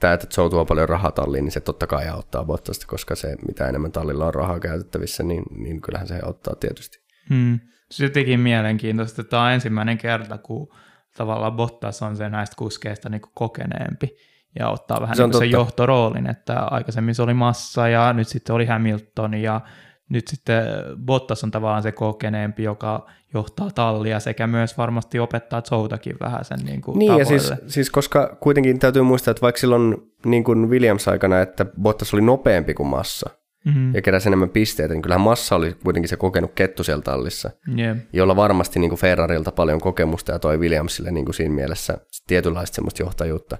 tämä, 0.00 0.12
että 0.12 0.26
Joe 0.36 0.50
tuo 0.50 0.64
paljon 0.64 0.88
rahaa 0.88 1.12
talliin, 1.12 1.44
niin 1.44 1.52
se 1.52 1.60
totta 1.60 1.86
kai 1.86 2.08
auttaa 2.08 2.44
Bottasta, 2.44 2.86
koska 2.86 3.16
se, 3.16 3.36
mitä 3.48 3.68
enemmän 3.68 3.92
tallilla 3.92 4.26
on 4.26 4.34
rahaa 4.34 4.60
käytettävissä, 4.60 5.22
niin, 5.22 5.42
niin 5.56 5.80
kyllähän 5.80 6.08
se 6.08 6.20
auttaa 6.24 6.54
tietysti. 6.54 6.98
Hmm. 7.28 7.60
Se 7.90 8.04
jotenkin 8.04 8.40
mielenkiintoista, 8.40 9.22
että 9.22 9.30
tämä 9.30 9.44
on 9.44 9.52
ensimmäinen 9.52 9.98
kerta, 9.98 10.38
kun 10.38 10.68
tavallaan 11.16 11.52
Bottas 11.52 12.02
on 12.02 12.16
se 12.16 12.28
näistä 12.28 12.56
kuskeista 12.58 13.08
niin 13.08 13.22
kokeneempi 13.34 14.16
ja 14.58 14.68
ottaa 14.68 15.00
vähän 15.00 15.16
se 15.16 15.22
niin 15.26 15.38
sen 15.38 15.50
johtoroolin, 15.50 16.30
että 16.30 16.60
aikaisemmin 16.60 17.14
se 17.14 17.22
oli 17.22 17.34
Massa 17.34 17.88
ja 17.88 18.12
nyt 18.12 18.28
sitten 18.28 18.54
oli 18.54 18.66
Hamilton 18.66 19.34
ja 19.34 19.60
nyt 20.08 20.28
sitten 20.28 20.64
Bottas 21.04 21.44
on 21.44 21.50
tavallaan 21.50 21.82
se 21.82 21.92
kokeneempi, 21.92 22.62
joka 22.62 23.06
johtaa 23.34 23.70
tallia 23.74 24.20
sekä 24.20 24.46
myös 24.46 24.78
varmasti 24.78 25.18
opettaa 25.18 25.62
Zoutakin 25.62 26.16
vähän 26.20 26.44
sen 26.44 26.58
niin 26.58 26.80
kuin 26.80 26.98
Niin, 26.98 27.18
ja 27.18 27.24
siis, 27.24 27.52
siis, 27.66 27.90
koska 27.90 28.36
kuitenkin 28.40 28.78
täytyy 28.78 29.02
muistaa, 29.02 29.30
että 29.30 29.40
vaikka 29.40 29.60
silloin 29.60 29.96
niin 30.24 30.44
kuin 30.44 30.70
Williams-aikana, 30.70 31.40
että 31.40 31.66
Bottas 31.82 32.14
oli 32.14 32.22
nopeampi 32.22 32.74
kuin 32.74 32.88
Massa, 32.88 33.30
mm-hmm. 33.64 33.94
ja 33.94 34.02
keräsi 34.02 34.28
enemmän 34.28 34.50
pisteitä, 34.50 34.94
niin 34.94 35.02
kyllähän 35.02 35.20
Massa 35.20 35.56
oli 35.56 35.76
kuitenkin 35.84 36.08
se 36.08 36.16
kokenut 36.16 36.52
kettu 36.54 36.84
siellä 36.84 37.02
tallissa, 37.02 37.50
yeah. 37.78 37.96
jolla 38.12 38.36
varmasti 38.36 38.80
niin 38.80 38.90
kuin 38.90 39.00
Ferrarilta 39.00 39.52
paljon 39.52 39.80
kokemusta 39.80 40.32
ja 40.32 40.38
toi 40.38 40.58
Williamsille 40.58 41.10
niin 41.10 41.24
kuin 41.24 41.34
siinä 41.34 41.54
mielessä 41.54 41.98
tietynlaista 42.26 42.74
semmoista 42.74 43.02
johtajuutta. 43.02 43.58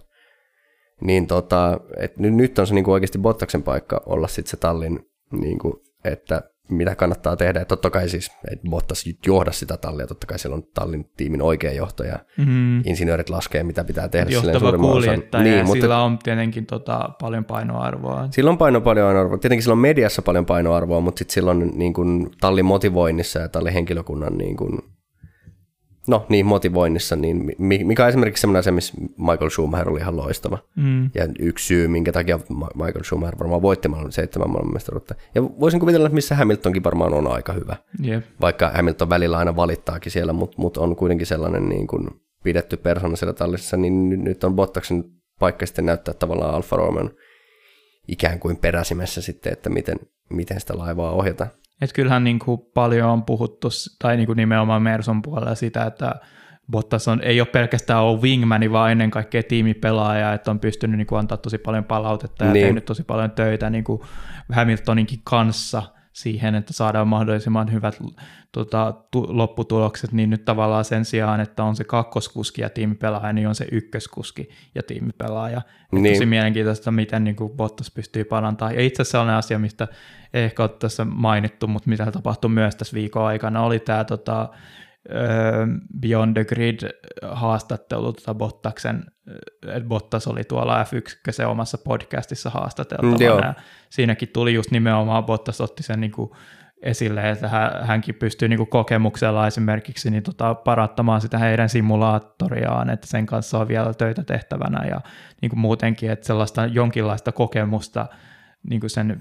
Niin 1.01 1.27
tota, 1.27 1.81
et 1.97 2.19
nyt, 2.19 2.35
nyt 2.35 2.59
on 2.59 2.66
se 2.66 2.75
niin 2.75 2.85
kuin 2.85 2.93
oikeasti 2.93 3.19
Bottaksen 3.19 3.62
paikka 3.62 4.03
olla 4.07 4.29
sitten 4.29 4.51
se 4.51 4.57
tallin, 4.57 5.01
niin 5.33 5.59
kuin, 5.59 5.75
että 6.05 6.43
mitä 6.70 6.95
kannattaa 6.95 7.37
tehdä. 7.37 7.59
Ja 7.59 7.65
totta 7.65 7.91
kai 7.91 8.09
siis, 8.09 8.31
että 8.53 8.70
Bottas 8.70 9.05
johda 9.27 9.53
sitä 9.53 9.77
tallia, 9.77 10.07
totta 10.07 10.27
kai 10.27 10.39
siellä 10.39 10.55
on 10.55 10.62
tallin 10.75 11.11
tiimin 11.16 11.43
oikea 11.43 11.73
johtaja. 11.73 12.19
Mm-hmm. 12.39 12.83
Insinöörit 12.85 13.31
laskee, 13.31 13.62
mitä 13.62 13.85
pitää 13.85 14.09
tehdä. 14.09 14.31
Johtava 14.31 14.73
kuljettaja, 14.73 15.45
niin, 15.45 15.66
mutta 15.66 15.81
sillä 15.81 16.03
on 16.03 16.19
tietenkin 16.19 16.66
tota, 16.66 17.11
paljon 17.20 17.45
painoarvoa. 17.45 18.29
Sillä 18.31 18.51
on 18.51 18.59
paino, 18.59 18.81
paljon 18.81 19.07
painoarvoa. 19.07 19.39
Tietenkin 19.39 19.62
sillä 19.62 19.73
on 19.73 19.79
mediassa 19.79 20.23
paljon 20.23 20.47
painoarvoa, 20.47 21.01
mutta 21.01 21.19
sitten 21.19 21.35
sillä 21.35 21.51
on 21.51 21.70
niin 21.75 21.95
kuin, 21.95 22.31
tallin 22.41 22.65
motivoinnissa 22.65 23.39
ja 23.39 23.49
tallin 23.49 23.73
henkilökunnan 23.73 24.39
niin 24.39 24.57
kuin, 24.57 24.79
no 26.09 26.26
niin, 26.28 26.47
motivoinnissa, 26.47 27.16
niin 27.16 27.55
mikä 27.59 28.02
on 28.02 28.09
esimerkiksi 28.09 28.40
sellainen 28.40 28.59
asia, 28.59 28.72
missä 28.72 28.94
Michael 29.16 29.51
Schumacher 29.51 29.90
oli 29.90 30.01
ihan 30.01 30.16
loistava. 30.16 30.59
Mm. 30.76 31.10
Ja 31.14 31.28
yksi 31.39 31.66
syy, 31.66 31.89
minkä 31.89 32.12
takia 32.12 32.39
Michael 32.74 33.05
Schumacher 33.05 33.39
varmaan 33.39 33.62
voitti 33.62 33.89
maailman 33.89 34.12
seitsemän 34.12 34.51
maailmanmestaruutta. 34.51 35.14
Ja 35.35 35.43
voisin 35.43 35.80
kuvitella, 35.80 36.06
että 36.06 36.14
missä 36.14 36.35
Hamiltonkin 36.35 36.85
varmaan 36.85 37.14
on 37.14 37.26
aika 37.26 37.52
hyvä. 37.52 37.76
Yep. 38.06 38.24
Vaikka 38.40 38.70
Hamilton 38.74 39.10
välillä 39.10 39.39
aina 39.39 39.56
valittaakin 39.56 40.12
siellä, 40.12 40.32
mutta 40.32 40.56
mut 40.59 40.76
on 40.76 40.97
kuitenkin 40.97 41.26
sellainen 41.26 41.68
niin 41.68 41.86
kuin 41.86 42.09
pidetty 42.44 42.76
persona 42.76 43.16
siellä 43.16 43.32
tallissa, 43.32 43.76
niin 43.76 44.24
nyt 44.24 44.44
on 44.44 44.55
Bottaksen 44.55 45.05
paikka 45.39 45.66
sitten 45.66 45.86
näyttää 45.86 46.14
tavallaan 46.14 46.55
Alfa 46.55 46.76
Romeo 46.76 47.10
ikään 48.09 48.40
kuin 48.40 48.56
peräsimessä 48.56 49.22
sitten, 49.22 49.52
että 49.52 49.70
miten, 49.70 49.97
miten 50.30 50.60
sitä 50.60 50.78
laivaa 50.78 51.10
ohjata. 51.10 51.47
Että 51.81 51.95
kyllähän 51.95 52.25
niin 52.25 52.39
kuin 52.39 52.61
paljon 52.75 53.11
on 53.11 53.25
puhuttu, 53.25 53.69
tai 53.99 54.17
niin 54.17 54.27
kuin 54.27 54.37
nimenomaan 54.37 54.83
Merson 54.83 55.23
puolella 55.23 55.55
sitä, 55.55 55.85
että 55.85 56.15
Bottas 56.71 57.09
on, 57.09 57.21
ei 57.23 57.41
ole 57.41 57.49
pelkästään 57.49 58.03
ollut 58.03 58.23
wingmani, 58.23 58.73
vaan 58.73 58.93
ennen 58.93 59.11
kaikkea 59.11 59.43
tiimipelaaja, 59.43 60.33
että 60.33 60.51
on 60.51 60.61
pystynyt 60.61 60.99
niin 60.99 61.07
kuin 61.07 61.19
antaa 61.19 61.39
tosi 61.39 61.59
paljon 61.59 61.85
palautetta 61.85 62.45
ja 62.45 62.53
niin. 62.53 62.67
tehnyt 62.67 62.85
tosi 62.85 63.03
paljon 63.03 63.31
töitä 63.31 63.71
niin 63.71 63.85
kuin 63.85 64.01
Hamiltoninkin 64.53 65.21
kanssa– 65.25 65.83
siihen, 66.23 66.55
että 66.55 66.73
saadaan 66.73 67.09
mahdollisimman 67.09 67.73
hyvät 67.73 67.99
tota, 68.53 68.95
tu, 69.11 69.27
lopputulokset, 69.28 70.12
niin 70.12 70.31
nyt 70.31 70.45
tavallaan 70.45 70.85
sen 70.85 71.05
sijaan, 71.05 71.40
että 71.40 71.65
on 71.65 71.77
se 71.77 71.85
kakkoskuski 71.85 72.62
ja 72.62 72.70
tiimipelaaja, 72.70 73.32
niin 73.32 73.49
on 73.49 73.55
se 73.55 73.66
ykköskuski 73.73 74.49
ja 74.74 74.82
tiimipelaaja. 74.82 75.62
Niin. 75.93 76.15
Tosi 76.15 76.27
mielenkiintoista, 76.27 76.90
miten 76.90 77.24
niin 77.24 77.36
kuin 77.36 77.53
Bottas 77.53 77.90
pystyy 77.90 78.24
parantamaan. 78.24 78.74
Ja 78.74 78.81
itse 78.81 79.03
asiassa 79.03 79.12
sellainen 79.12 79.36
asia, 79.36 79.59
mistä 79.59 79.89
ei 80.35 80.45
ehkä 80.45 80.62
ole 80.62 80.70
tässä 80.78 81.05
mainittu, 81.05 81.66
mutta 81.66 81.90
mitä 81.90 82.12
tapahtui 82.12 82.51
myös 82.51 82.77
tässä 82.77 82.95
viikon 82.95 83.27
aikana, 83.27 83.62
oli 83.62 83.78
tämä 83.78 84.05
tota, 84.05 84.49
Beyond 86.01 86.35
the 86.35 86.44
Grid 86.44 86.80
haastattelu 87.22 88.12
tota 88.12 88.35
Bottaksen, 88.35 89.05
että 89.66 89.89
Bottas 89.89 90.26
oli 90.26 90.44
tuolla 90.44 90.85
F1 90.85 91.30
se 91.30 91.47
omassa 91.47 91.78
podcastissa 91.78 92.51
haastateltavana. 92.51 93.48
Mm, 93.48 93.62
siinäkin 93.90 94.28
tuli 94.28 94.55
just 94.55 94.70
nimenomaan, 94.70 95.24
Bottas 95.24 95.60
otti 95.60 95.82
sen 95.82 96.01
niin 96.01 96.12
kuin 96.12 96.30
esille, 96.82 97.30
että 97.30 97.48
hänkin 97.82 98.14
pystyy 98.14 98.48
niin 98.48 98.56
kuin 98.56 98.68
kokemuksella 98.68 99.47
esimerkiksi 99.47 100.10
niin 100.10 100.22
tota, 100.22 100.55
parattamaan 100.55 101.20
sitä 101.20 101.39
heidän 101.39 101.68
simulaattoriaan, 101.68 102.90
että 102.90 103.06
sen 103.06 103.26
kanssa 103.26 103.59
on 103.59 103.68
vielä 103.68 103.94
töitä 103.94 104.22
tehtävänä 104.22 104.86
ja 104.89 105.01
niin 105.43 105.51
kuin 105.51 105.60
muutenkin, 105.60 106.10
että 106.10 106.26
sellaista 106.26 106.66
jonkinlaista 106.66 107.32
kokemusta 107.32 108.06
niin 108.70 108.80
kuin 108.80 108.90
sen 108.90 109.18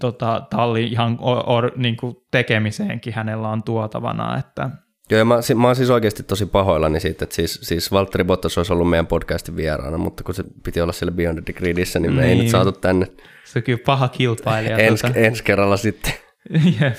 tota, 0.00 0.46
tallin 0.50 0.88
ihan 0.88 1.18
or, 1.20 1.42
or, 1.46 1.70
niin 1.76 1.96
kuin 1.96 2.16
tekemiseenkin 2.30 3.14
hänellä 3.14 3.48
on 3.48 3.62
tuotavana, 3.62 4.38
että 4.38 4.70
Joo, 5.10 5.18
ja 5.18 5.24
mä, 5.24 5.34
mä 5.56 5.66
oon 5.66 5.76
siis 5.76 5.90
oikeasti 5.90 6.22
tosi 6.22 6.46
pahoillani 6.46 7.00
siitä, 7.00 7.24
että 7.24 7.36
siis, 7.36 7.58
siis 7.62 7.92
Valtteri 7.92 8.24
Bottas 8.24 8.58
olisi 8.58 8.72
ollut 8.72 8.90
meidän 8.90 9.06
podcastin 9.06 9.56
vieraana, 9.56 9.98
mutta 9.98 10.24
kun 10.24 10.34
se 10.34 10.44
piti 10.62 10.80
olla 10.80 10.92
siellä 10.92 11.12
Beyond 11.12 11.42
the 11.42 11.52
Gridissä, 11.52 11.98
niin 12.00 12.12
me 12.12 12.20
niin. 12.20 12.28
ei 12.28 12.34
nyt 12.34 12.42
niin. 12.42 12.50
saatu 12.50 12.72
tänne. 12.72 13.06
Se 13.44 13.58
on 13.58 13.62
kyllä 13.62 13.78
paha 13.86 14.08
kilpailija. 14.08 14.78
Ens, 14.78 15.00
tuota. 15.00 15.18
ensi 15.18 15.44
kerralla 15.44 15.76
sitten. 15.76 16.12
Jep. 16.80 16.96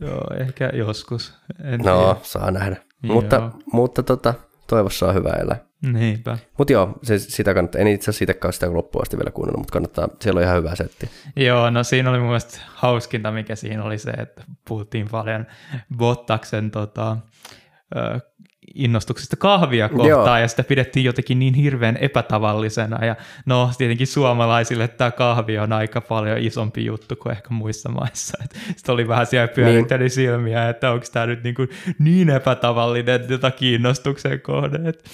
Joo, 0.00 0.24
ehkä 0.40 0.70
joskus. 0.74 1.34
En 1.64 1.80
no, 1.80 1.98
tiedä. 1.98 2.16
saa 2.22 2.50
nähdä. 2.50 2.76
Joo. 3.02 3.14
Mutta, 3.14 3.50
mutta 3.72 4.02
tota, 4.02 4.34
toivossa 4.66 5.08
on 5.08 5.14
hyvä 5.14 5.30
elää. 5.30 5.69
Niinpä. 5.82 6.38
Mutta 6.58 6.72
joo, 6.72 6.98
se, 7.02 7.18
sitä 7.18 7.54
kannattaa, 7.54 7.80
en 7.80 7.86
itse 7.86 8.04
asiassa 8.04 8.18
siitäkään 8.18 8.52
sitä 8.52 8.74
loppuun 8.74 9.02
asti 9.02 9.16
vielä 9.16 9.30
kuunnellut, 9.30 9.60
mutta 9.60 9.72
kannattaa, 9.72 10.08
siellä 10.20 10.38
on 10.38 10.44
ihan 10.44 10.56
hyvä 10.56 10.74
setti. 10.74 11.10
Joo, 11.36 11.70
no 11.70 11.84
siinä 11.84 12.10
oli 12.10 12.18
mun 12.18 12.26
mielestä 12.26 12.58
hauskinta, 12.74 13.32
mikä 13.32 13.56
siinä 13.56 13.84
oli 13.84 13.98
se, 13.98 14.10
että 14.10 14.44
puhuttiin 14.68 15.08
paljon 15.10 15.46
Bottaksen 15.96 16.70
tota, 16.70 17.16
innostuksesta 18.74 19.36
kahvia 19.36 19.88
kohtaan, 19.88 20.08
Joo. 20.08 20.38
ja 20.38 20.48
sitä 20.48 20.64
pidettiin 20.64 21.04
jotenkin 21.04 21.38
niin 21.38 21.54
hirveän 21.54 21.96
epätavallisena, 21.96 23.04
ja 23.04 23.16
no 23.46 23.70
tietenkin 23.78 24.06
suomalaisille 24.06 24.88
tämä 24.88 25.10
kahvi 25.10 25.58
on 25.58 25.72
aika 25.72 26.00
paljon 26.00 26.38
isompi 26.38 26.84
juttu 26.84 27.16
kuin 27.16 27.32
ehkä 27.32 27.48
muissa 27.50 27.88
maissa, 27.88 28.38
sitten 28.76 28.92
oli 28.92 29.08
vähän 29.08 29.26
siellä 29.26 29.48
pyöritteli 29.48 30.02
niin. 30.02 30.10
silmiä, 30.10 30.68
että 30.68 30.90
onko 30.90 31.06
tämä 31.12 31.26
nyt 31.26 31.42
niin, 31.42 31.54
kuin 31.54 31.68
niin 31.98 32.30
epätavallinen 32.30 33.24
jota 33.28 33.50
kiinnostuksen 33.50 34.40
kohde, 34.40 34.88
että 34.88 35.10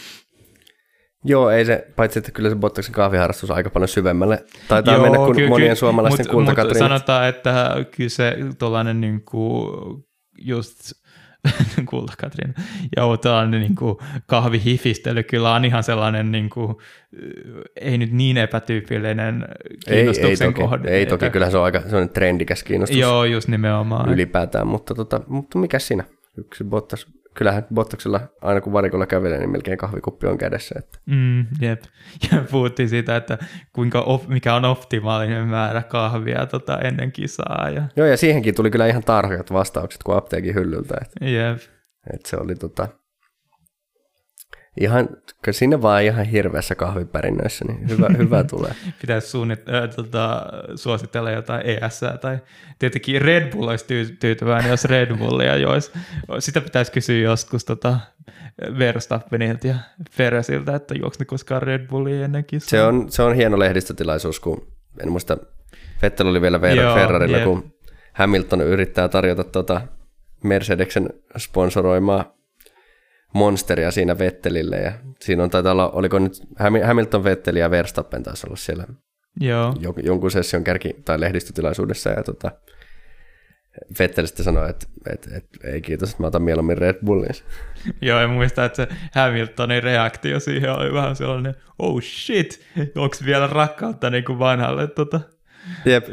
Joo, 1.26 1.50
ei 1.50 1.64
se, 1.64 1.86
paitsi 1.96 2.18
että 2.18 2.30
kyllä 2.30 2.48
se 2.48 2.56
Bottaksen 2.56 2.94
kahviharrastus 2.94 3.50
aika 3.50 3.70
paljon 3.70 3.88
syvemmälle 3.88 4.44
taitaa 4.68 4.94
Joo, 4.94 5.02
mennä 5.02 5.18
kuin 5.18 5.36
ky- 5.36 5.48
monien 5.48 5.76
suomalaisten 5.76 6.26
mut, 6.32 6.44
mut 6.44 6.78
sanotaan, 6.78 7.28
että 7.28 7.76
kyllä 7.96 8.10
se 8.10 8.36
tuollainen 8.58 9.00
niin 9.00 9.24
kuin 9.24 9.68
just 10.38 10.92
kultakatrin 11.90 12.54
ja 12.96 13.02
tällainen 13.22 13.60
niin 13.60 13.74
kuin 13.74 13.96
kahvihifistely 14.26 15.22
kyllä 15.22 15.54
on 15.54 15.64
ihan 15.64 15.82
sellainen 15.82 16.32
niin 16.32 16.50
kuin, 16.50 16.76
ei 17.80 17.98
nyt 17.98 18.12
niin 18.12 18.36
epätyypillinen 18.36 19.48
kiinnostuksen 19.88 20.46
ei, 20.46 20.48
ei 20.48 20.52
toki, 20.52 20.62
kohde. 20.62 20.90
Ei 20.90 21.06
toki, 21.06 21.30
kyllä 21.30 21.50
se 21.50 21.58
on 21.58 21.64
aika 21.64 21.80
se 21.80 21.96
on 21.96 22.08
trendikäs 22.08 22.62
kiinnostus. 22.62 22.98
Joo, 22.98 23.24
just 23.24 23.48
nimenomaan. 23.48 24.12
Ylipäätään, 24.12 24.66
mutta, 24.66 24.94
tota, 24.94 25.20
mutta 25.26 25.58
mikä 25.58 25.78
siinä? 25.78 26.04
Yksi 26.38 26.64
Bottas 26.64 27.06
kyllähän 27.36 27.66
Bottaksella 27.74 28.20
aina 28.42 28.60
kun 28.60 28.72
varikolla 28.72 29.06
kävelee, 29.06 29.38
niin 29.38 29.50
melkein 29.50 29.78
kahvikuppi 29.78 30.26
on 30.26 30.38
kädessä. 30.38 30.74
Että. 30.78 30.98
Mm, 31.06 31.46
jep. 31.60 31.82
Ja 32.32 32.44
puhuttiin 32.50 32.88
siitä, 32.88 33.16
että 33.16 33.38
kuinka 33.72 34.00
op, 34.00 34.28
mikä 34.28 34.54
on 34.54 34.64
optimaalinen 34.64 35.48
määrä 35.48 35.82
kahvia 35.82 36.46
tota, 36.46 36.78
ennen 36.78 37.12
kisaa. 37.12 37.70
Ja... 37.70 37.82
Joo, 37.96 38.06
ja 38.06 38.16
siihenkin 38.16 38.54
tuli 38.54 38.70
kyllä 38.70 38.86
ihan 38.86 39.04
tarkat 39.04 39.52
vastaukset 39.52 40.02
kuin 40.02 40.18
apteekin 40.18 40.54
hyllyltä. 40.54 40.94
Että, 41.02 41.24
jep. 41.24 41.58
Että 42.14 42.30
se 42.30 42.36
oli 42.36 42.54
tota, 42.54 42.88
Ihan, 44.80 45.08
sinne 45.50 45.82
vaan 45.82 46.02
ihan 46.02 46.24
hirveässä 46.24 46.74
kahviperinnöissä, 46.74 47.64
niin 47.64 47.88
hyvä, 47.88 48.08
hyvä 48.18 48.44
tulee. 48.44 48.72
Pitäisi 49.00 49.28
suunnit, 49.28 49.68
äh, 49.68 49.88
tota, 49.96 50.46
suositella 50.74 51.30
jotain 51.30 51.66
ES 51.66 52.00
tai 52.20 52.38
tietenkin 52.78 53.22
Red 53.22 53.52
Bull 53.52 53.68
olisi 53.68 53.84
tyy- 53.86 54.16
tyytyväinen, 54.20 54.70
jos 54.70 54.84
Red 54.84 55.16
Bullia 55.16 55.56
joisi. 55.56 55.92
Sitä 56.38 56.60
pitäisi 56.60 56.92
kysyä 56.92 57.18
joskus 57.18 57.64
tota, 57.64 57.98
Verstappenilta 58.78 59.66
ja 59.66 59.74
Feresiltä, 60.10 60.74
että 60.74 60.94
juoksi 60.94 61.20
ne 61.20 61.24
koskaan 61.24 61.62
Red 61.62 61.86
Bullia 61.86 62.24
ennenkin. 62.24 62.60
Se 62.60 62.82
on, 62.82 63.10
se 63.10 63.22
on 63.22 63.34
hieno 63.34 63.58
lehdistötilaisuus, 63.58 64.40
kun 64.40 64.66
en 65.02 65.10
muista, 65.10 65.36
Vettel 66.02 66.26
oli 66.26 66.40
vielä 66.40 66.58
Ver- 66.58 66.94
Ferrarilla, 66.94 67.36
yep. 67.36 67.44
kun 67.44 67.72
Hamilton 68.12 68.60
yrittää 68.60 69.08
tarjota 69.08 69.44
tota 69.44 69.80
Mercedeksen 70.44 71.10
sponsoroimaa 71.36 72.35
monsteria 73.36 73.90
siinä 73.90 74.18
Vettelille 74.18 74.76
ja 74.76 74.92
siinä 75.20 75.42
on 75.42 75.50
taitaa 75.50 75.72
olla, 75.72 75.90
oliko 75.90 76.18
nyt 76.18 76.42
Hamilton, 76.84 77.24
Vetteli 77.24 77.58
ja 77.58 77.70
Verstappen 77.70 78.22
taisi 78.22 78.46
olla 78.46 78.56
siellä 78.56 78.86
Joo. 79.40 79.74
jonkun 80.02 80.30
session 80.30 80.64
kärki- 80.64 81.02
tai 81.04 81.20
lehdistötilaisuudessa 81.20 82.10
ja 82.10 82.22
tota, 82.22 82.50
Vettel 83.98 84.26
sitten 84.26 84.44
sanoi, 84.44 84.70
että, 84.70 84.86
että, 85.12 85.30
että 85.36 85.68
ei 85.68 85.80
kiitos, 85.80 86.10
että 86.10 86.22
mä 86.22 86.26
otan 86.26 86.42
mieluummin 86.42 86.78
Red 86.78 86.96
Bullin. 87.04 87.34
Joo, 88.02 88.20
ja 88.20 88.28
muista, 88.28 88.64
että 88.64 88.76
se 88.76 88.88
Hamiltonin 89.14 89.82
reaktio 89.82 90.40
siihen 90.40 90.72
oli 90.72 90.92
vähän 90.92 91.16
sellainen, 91.16 91.54
oh 91.78 92.02
shit, 92.02 92.60
onko 92.96 93.16
vielä 93.24 93.46
rakkautta 93.46 94.10
niin 94.10 94.24
kuin 94.24 94.38
vanhalle 94.38 94.86
tota, 94.86 95.20
Jep. 95.84 96.06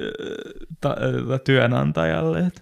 Ta, 0.82 0.96
ta, 1.28 1.40
työnantajalle. 1.40 2.40
Että. 2.40 2.62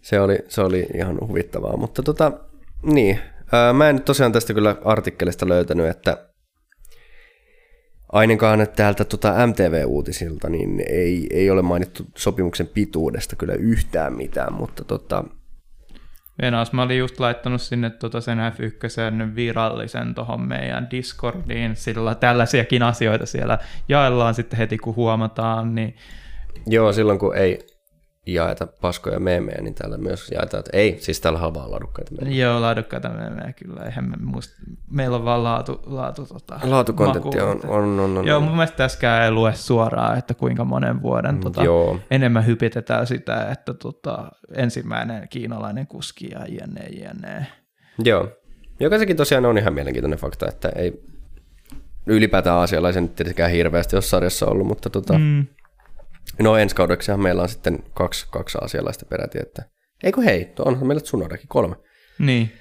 Se 0.00 0.20
oli, 0.20 0.38
se 0.48 0.60
oli 0.60 0.86
ihan 0.94 1.18
huvittavaa, 1.20 1.76
mutta 1.76 2.02
tota, 2.02 2.32
niin, 2.84 3.18
mä 3.72 3.88
en 3.88 4.02
tosiaan 4.02 4.32
tästä 4.32 4.54
kyllä 4.54 4.76
artikkelista 4.84 5.48
löytänyt, 5.48 5.86
että 5.86 6.28
ainakaan 8.12 8.66
täältä 8.76 9.04
tota 9.04 9.46
MTV-uutisilta, 9.46 10.48
niin 10.50 10.82
ei, 10.88 11.26
ei 11.30 11.50
ole 11.50 11.62
mainittu 11.62 12.02
sopimuksen 12.16 12.66
pituudesta 12.66 13.36
kyllä 13.36 13.54
yhtään 13.54 14.12
mitään, 14.12 14.52
mutta 14.52 14.84
tota, 14.84 15.24
Venäjäs, 16.42 16.72
mä 16.72 16.82
olin 16.82 16.98
just 16.98 17.20
laittanut 17.20 17.62
sinne 17.62 17.90
tota 17.90 18.20
sen 18.20 18.38
F1 18.38 19.34
virallisen 19.34 20.14
tuohon 20.14 20.40
meidän 20.40 20.90
Discordiin, 20.90 21.76
sillä 21.76 22.14
tällaisiakin 22.14 22.82
asioita 22.82 23.26
siellä 23.26 23.58
jaellaan 23.88 24.34
sitten 24.34 24.58
heti 24.58 24.78
kun 24.78 24.96
huomataan. 24.96 25.74
Niin... 25.74 25.96
Joo, 26.66 26.92
silloin 26.92 27.18
kun 27.18 27.36
ei, 27.36 27.66
jaeta 28.26 28.66
paskoja 28.66 29.20
meemejä, 29.20 29.60
niin 29.60 29.74
täällä 29.74 29.98
myös 29.98 30.30
jaetaan, 30.30 30.58
että 30.58 30.76
ei, 30.76 30.96
siis 31.00 31.20
täällä 31.20 31.46
on 31.46 31.54
vaan 31.54 31.70
laadukkaita 31.70 32.12
meemejä. 32.14 32.44
Joo, 32.44 32.60
laadukkaita 32.60 33.08
meemejä 33.08 33.52
kyllä, 33.52 33.82
eihän 33.82 34.10
me 34.10 34.16
muista, 34.20 34.54
meillä 34.90 35.16
on 35.16 35.24
vaan 35.24 35.44
laatu, 35.44 35.80
laatu 35.86 36.26
tota, 36.26 36.60
Laatukontentti 36.62 37.40
on, 37.40 37.60
on, 37.66 38.00
on, 38.00 38.18
on, 38.18 38.26
Joo, 38.26 38.40
mun 38.40 38.52
mielestä 38.52 38.76
tässäkään 38.76 39.24
ei 39.24 39.30
lue 39.30 39.54
suoraan, 39.54 40.18
että 40.18 40.34
kuinka 40.34 40.64
monen 40.64 41.02
vuoden 41.02 41.40
tota, 41.40 41.64
Joo. 41.64 41.98
enemmän 42.10 42.46
hypitetään 42.46 43.06
sitä, 43.06 43.50
että 43.50 43.74
tota, 43.74 44.28
ensimmäinen 44.54 45.28
kiinalainen 45.28 45.86
kuski 45.86 46.28
ja 46.30 46.46
jne, 46.48 46.86
jne. 46.86 47.46
Joo, 48.04 48.28
joka 48.80 48.98
sekin 48.98 49.16
tosiaan 49.16 49.46
on 49.46 49.58
ihan 49.58 49.74
mielenkiintoinen 49.74 50.18
fakta, 50.18 50.48
että 50.48 50.68
ei 50.76 51.02
ylipäätään 52.06 52.58
asialaisen 52.58 53.08
tietenkään 53.08 53.50
hirveästi 53.50 53.96
ole 53.96 54.02
sarjassa 54.02 54.46
ollut, 54.46 54.66
mutta 54.66 54.90
tota, 54.90 55.18
mm. 55.18 55.46
No 56.38 56.56
ensi 56.56 56.76
kaudeksihan 56.76 57.20
meillä 57.20 57.42
on 57.42 57.48
sitten 57.48 57.78
kaksi, 57.94 58.26
kaksi 58.30 58.58
asialaista 58.60 59.06
peräti, 59.06 59.38
että 59.42 59.62
eikö 60.02 60.20
hei, 60.20 60.52
onhan 60.58 60.86
meillä 60.86 61.00
Tsunodakin 61.02 61.48
kolme. 61.48 61.76
Niin, 62.18 62.52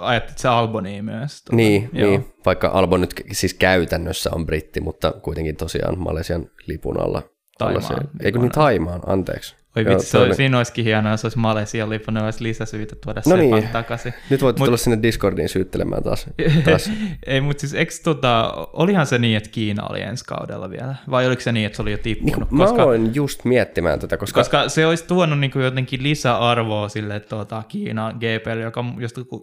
ajattelit 0.00 0.38
se 0.38 0.48
Alboni 0.48 1.02
myös. 1.02 1.42
Tuota, 1.44 1.56
niin, 1.56 1.90
niin, 1.92 2.34
vaikka 2.46 2.68
Albon 2.68 3.00
nyt 3.00 3.14
siis 3.32 3.54
käytännössä 3.54 4.30
on 4.34 4.46
britti, 4.46 4.80
mutta 4.80 5.12
kuitenkin 5.12 5.56
tosiaan 5.56 5.98
Malesian 5.98 6.46
lipun 6.66 7.00
alla. 7.00 7.22
Taimaan. 7.58 8.08
Eikö 8.22 8.38
niin 8.38 8.50
Taimaan, 8.50 9.00
anteeksi. 9.06 9.56
Oi 9.76 9.84
vitsi, 9.84 10.06
se 10.06 10.18
oli, 10.18 10.34
siinä 10.34 10.56
olisikin 10.56 10.84
hienoa, 10.84 11.12
jos 11.12 11.24
olisi 11.24 11.38
Malesia 11.38 11.88
lippu, 11.88 12.10
ne 12.10 12.22
olisi 12.22 12.42
lisäsyitä 12.42 12.96
tuoda 13.04 13.22
no 13.26 13.36
niin. 13.36 13.68
takaisin. 13.68 14.14
Nyt 14.30 14.42
voit 14.42 14.58
Mut, 14.58 14.66
tulla 14.66 14.76
sinne 14.76 15.02
Discordiin 15.02 15.48
syyttelemään 15.48 16.02
taas. 16.02 16.26
taas. 16.64 16.90
Ei, 17.26 17.40
mutta 17.40 17.60
siis 17.60 17.74
eikö 17.74 17.92
tota, 18.04 18.52
olihan 18.72 19.06
se 19.06 19.18
niin, 19.18 19.36
että 19.36 19.50
Kiina 19.50 19.86
oli 19.86 20.00
ensi 20.00 20.24
kaudella 20.24 20.70
vielä? 20.70 20.94
Vai 21.10 21.26
oliko 21.26 21.42
se 21.42 21.52
niin, 21.52 21.66
että 21.66 21.76
se 21.76 21.82
oli 21.82 21.92
jo 21.92 21.98
tippunut? 21.98 22.50
Niin, 22.50 22.58
koska, 22.58 22.76
mä 22.76 22.82
aloin 22.82 23.14
just 23.14 23.44
miettimään 23.44 24.00
tätä, 24.00 24.16
koska... 24.16 24.40
Koska 24.40 24.68
se 24.68 24.86
olisi 24.86 25.06
tuonut 25.06 25.38
niin 25.38 25.50
kuin 25.50 25.64
jotenkin 25.64 26.02
lisäarvoa 26.02 26.88
sille 26.88 27.20
tuota, 27.20 27.62
Kiina 27.68 28.12
GPL, 28.12 28.58
joka, 28.58 28.84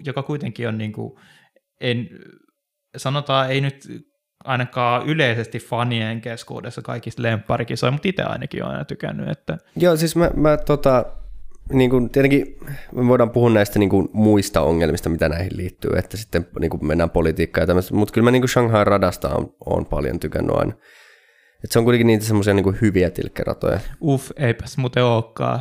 joka 0.04 0.24
kuitenkin 0.24 0.68
on 0.68 0.78
niin 0.78 0.92
kuin, 0.92 1.14
en, 1.82 2.10
sanotaan, 2.98 3.52
ei 3.52 3.62
nyt 3.62 3.88
ainakaan 4.44 5.08
yleisesti 5.08 5.60
fanien 5.60 6.22
keskuudessa 6.22 6.82
kaikista 6.82 7.22
lempparikisoja, 7.22 7.92
mutta 7.92 8.08
itse 8.08 8.24
ainakin 8.24 8.64
olen 8.64 8.74
aina 8.74 8.86
tykännyt. 8.86 9.30
Että... 9.30 9.58
Joo, 9.76 9.98
siis 9.98 10.16
mä, 10.16 10.32
mä 10.36 10.58
tota, 10.58 11.06
niin 11.74 11.90
kuin, 11.90 12.10
tietenkin 12.10 12.58
me 12.92 13.08
voidaan 13.08 13.30
puhua 13.30 13.50
näistä 13.50 13.80
niin 13.80 13.90
kuin, 13.90 14.10
muista 14.14 14.62
ongelmista, 14.62 15.10
mitä 15.10 15.30
näihin 15.30 15.58
liittyy, 15.58 15.92
että 15.98 16.18
sitten 16.18 16.48
niin 16.60 16.70
kuin, 16.70 16.86
mennään 16.86 17.10
politiikkaan 17.10 17.64
ja 17.64 17.68
tämmöistä, 17.68 17.96
mutta 17.96 18.14
kyllä 18.14 18.26
mä 18.26 18.32
niin 18.32 18.42
kuin 18.42 18.50
Shanghai 18.50 18.84
radasta 18.84 19.30
on, 19.30 19.54
on 19.66 19.86
paljon 19.86 20.20
tykännyt 20.20 20.56
aina. 20.56 20.74
Et 21.64 21.72
se 21.72 21.80
on 21.80 21.86
kuitenkin 21.86 22.08
niitä 22.08 22.26
semmoisia 22.26 22.54
niin 22.54 22.82
hyviä 22.82 23.10
tilkkeratoja. 23.10 23.80
Uff, 24.02 24.32
eipäs 24.36 24.78
muuten 24.78 25.04
olekaan. 25.04 25.60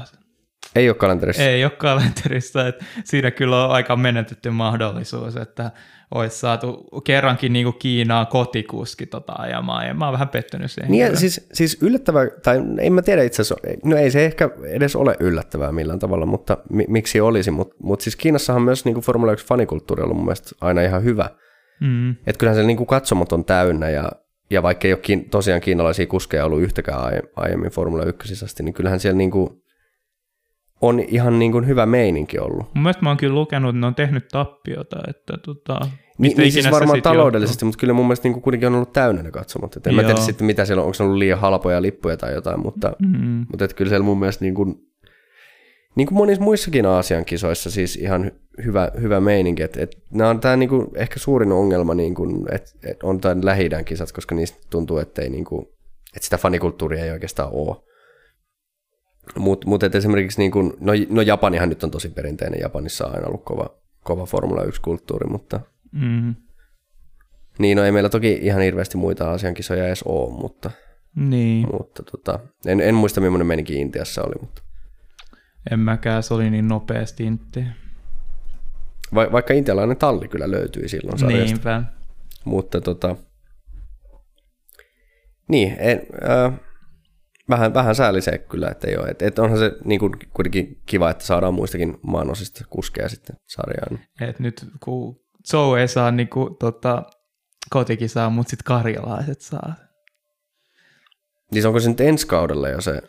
Ei 0.74 0.88
ole 0.88 0.96
kalenterissa. 0.96 1.42
Ei 1.42 1.64
ole 1.64 1.70
kalenterissa, 1.70 2.68
että 2.68 2.84
siinä 3.04 3.30
kyllä 3.30 3.64
on 3.64 3.70
aika 3.70 3.96
menetetty 3.96 4.50
mahdollisuus, 4.50 5.36
että 5.36 5.70
olisi 6.14 6.38
saatu 6.38 6.88
kerrankin 7.04 7.52
niin 7.52 7.64
kuin 7.64 7.76
Kiinaa 7.78 8.26
kotikuski 8.26 9.06
tota 9.06 9.32
ajamaan, 9.38 9.86
ja 9.86 9.94
mä 9.94 10.04
oon 10.04 10.12
vähän 10.12 10.28
pettynyt 10.28 10.70
siihen. 10.70 10.90
Niin, 10.90 11.16
siis, 11.16 11.46
siis 11.52 11.78
yllättävää, 11.82 12.26
tai 12.42 12.62
en 12.78 12.92
mä 12.92 13.02
tiedä 13.02 13.22
itse 13.22 13.42
asiassa, 13.42 13.68
no 13.84 13.96
ei 13.96 14.10
se 14.10 14.24
ehkä 14.24 14.50
edes 14.64 14.96
ole 14.96 15.16
yllättävää 15.20 15.72
millään 15.72 15.98
tavalla, 15.98 16.26
mutta 16.26 16.58
mi- 16.70 16.86
miksi 16.88 17.20
olisi, 17.20 17.50
mutta 17.50 17.76
mut 17.82 18.00
siis 18.00 18.16
Kiinassahan 18.16 18.62
myös 18.62 18.84
niin 18.84 19.00
Formula 19.00 19.32
1 19.32 19.46
fanikulttuuri 19.46 20.00
on 20.00 20.04
ollut 20.04 20.16
mun 20.16 20.26
mielestä 20.26 20.50
aina 20.60 20.82
ihan 20.82 21.04
hyvä. 21.04 21.30
Mm. 21.80 22.10
Että 22.10 22.38
kyllähän 22.38 22.62
se 22.62 22.66
niin 22.66 22.86
katsomot 22.86 23.32
on 23.32 23.44
täynnä, 23.44 23.90
ja, 23.90 24.12
ja 24.50 24.62
vaikka 24.62 24.88
ei 24.88 24.92
ole 24.92 25.00
kiin, 25.00 25.30
tosiaan 25.30 25.60
kiinalaisia 25.60 26.06
kuskeja 26.06 26.44
ollut 26.44 26.62
yhtäkään 26.62 27.00
aiemmin 27.36 27.70
Formula 27.70 28.04
1 28.04 28.44
asti, 28.44 28.62
niin 28.62 28.74
kyllähän 28.74 29.00
siellä 29.00 29.18
niin 29.18 29.30
kuin 29.30 29.62
on 30.80 31.00
ihan 31.00 31.38
niin 31.38 31.52
kuin 31.52 31.66
hyvä 31.66 31.86
meininki 31.86 32.38
ollut. 32.38 32.74
Mun 32.74 32.82
mielestä 32.82 33.02
mä 33.02 33.10
oon 33.10 33.16
kyllä 33.16 33.34
lukenut, 33.34 33.68
että 33.68 33.80
ne 33.80 33.86
on 33.86 33.94
tehnyt 33.94 34.28
tappiota, 34.28 34.96
että 35.08 35.38
tota, 35.44 35.80
niin, 36.18 36.36
niin 36.36 36.52
siis 36.52 36.70
varmaan 36.70 37.02
taloudellisesti, 37.02 37.54
johtuu? 37.56 37.66
mutta 37.66 37.80
kyllä 37.80 37.92
mun 37.92 38.06
mielestä 38.06 38.28
niin 38.28 38.32
kuin 38.32 38.42
kuitenkin 38.42 38.66
on 38.66 38.74
ollut 38.74 38.92
täynnä 38.92 39.22
ne 39.22 39.30
katsomot. 39.30 39.76
Et 39.76 39.86
en 39.86 39.92
Joo. 39.92 40.02
mä 40.02 40.06
tiedä 40.06 40.20
sitten 40.20 40.46
mitä 40.46 40.64
siellä 40.64 40.80
on, 40.80 40.84
onko 40.84 40.94
se 40.94 41.02
ollut 41.02 41.18
liian 41.18 41.38
halpoja 41.38 41.82
lippuja 41.82 42.16
tai 42.16 42.34
jotain, 42.34 42.60
mutta, 42.60 42.92
mm-hmm. 42.98 43.46
mutta 43.50 43.64
et 43.64 43.74
kyllä 43.74 43.88
siellä 43.88 44.04
mun 44.04 44.18
mielestä 44.18 44.44
niin 44.44 44.54
kuin, 44.54 44.74
niin 45.94 46.08
kuin 46.08 46.18
monissa 46.18 46.44
muissakin 46.44 46.86
Aasian 46.86 47.24
kisoissa 47.24 47.70
siis 47.70 47.96
ihan 47.96 48.32
hyvä, 48.64 48.90
hyvä 49.00 49.20
meininki. 49.20 49.62
Että 49.62 49.82
et, 49.82 49.96
nämä 50.10 50.30
on 50.30 50.40
tämä 50.40 50.56
niin 50.56 50.68
kuin, 50.68 50.86
ehkä 50.94 51.18
suurin 51.18 51.52
ongelma, 51.52 51.94
niin 51.94 52.14
kuin, 52.14 52.54
että 52.54 52.70
et 52.82 53.02
on 53.02 53.20
tämän 53.20 53.44
lähi 53.44 53.68
kisat, 53.84 54.12
koska 54.12 54.34
niistä 54.34 54.58
tuntuu, 54.70 54.98
että, 54.98 55.22
ei, 55.22 55.30
niin 55.30 55.44
kuin, 55.44 55.66
että 56.16 56.24
sitä 56.24 56.38
fanikulttuuria 56.38 57.04
ei 57.04 57.10
oikeastaan 57.10 57.48
ole. 57.52 57.76
Mutta 59.36 59.68
mut 59.68 59.82
esimerkiksi, 59.82 60.40
niin 60.40 60.50
kun, 60.50 60.76
no, 60.80 60.92
no 61.10 61.22
Japanihan 61.22 61.68
nyt 61.68 61.84
on 61.84 61.90
tosi 61.90 62.08
perinteinen, 62.08 62.60
Japanissa 62.60 63.06
on 63.06 63.14
aina 63.14 63.26
ollut 63.26 63.44
kova, 63.44 63.70
kova 64.04 64.26
Formula 64.26 64.62
1-kulttuuri, 64.62 65.26
mutta 65.30 65.60
mm. 65.92 66.34
niin 67.58 67.76
no 67.76 67.84
ei 67.84 67.92
meillä 67.92 68.08
toki 68.08 68.38
ihan 68.42 68.62
hirveästi 68.62 68.96
muita 68.96 69.32
asiankisoja 69.32 69.86
edes 69.86 70.02
ole, 70.02 70.32
mutta, 70.32 70.70
niin. 71.16 71.68
mutta 71.72 72.02
tota, 72.02 72.38
en, 72.66 72.80
en 72.80 72.94
muista 72.94 73.20
millainen 73.20 73.46
menikin 73.46 73.78
Intiassa 73.78 74.22
oli. 74.22 74.34
Mutta. 74.40 74.62
En 75.70 75.80
mäkään, 75.80 76.22
se 76.22 76.34
oli 76.34 76.50
niin 76.50 76.68
nopeasti 76.68 77.24
Intti. 77.24 77.64
Va, 79.14 79.32
vaikka 79.32 79.54
intialainen 79.54 79.96
talli 79.96 80.28
kyllä 80.28 80.50
löytyi 80.50 80.88
silloin 80.88 81.18
sarjasta. 81.18 81.44
Niinpä. 81.44 81.82
Mutta 82.44 82.80
tota, 82.80 83.16
niin, 85.48 85.76
en, 85.78 86.02
äh, 86.30 86.60
vähän, 87.48 87.74
vähän 87.74 87.94
säällisee 87.94 88.38
kyllä, 88.38 88.68
että 88.68 88.88
ei 88.88 88.96
ole. 88.96 89.08
Et, 89.08 89.22
et 89.22 89.38
onhan 89.38 89.58
se 89.58 89.72
niin 89.84 90.00
kuin, 90.00 90.12
kuitenkin 90.34 90.82
kiva, 90.86 91.10
että 91.10 91.24
saadaan 91.24 91.54
muistakin 91.54 91.98
maanosista 92.02 92.64
kuskeja 92.70 93.08
sitten 93.08 93.36
sarjaan. 93.46 93.98
Et 94.20 94.40
nyt 94.40 94.66
kun 94.80 95.20
Joe 95.52 95.80
ei 95.80 95.88
saa 95.88 96.10
niin 96.10 96.28
kuin, 96.28 96.56
tota, 96.56 97.02
kotikisaa, 97.70 98.30
mutta 98.30 98.50
sitten 98.50 98.64
karjalaiset 98.64 99.40
saa. 99.40 99.74
Niin 101.52 101.66
onko 101.66 101.80
se 101.80 101.88
nyt 101.88 102.00
ensi 102.00 102.26
kaudella 102.26 102.68
jo 102.68 102.80
se? 102.80 103.02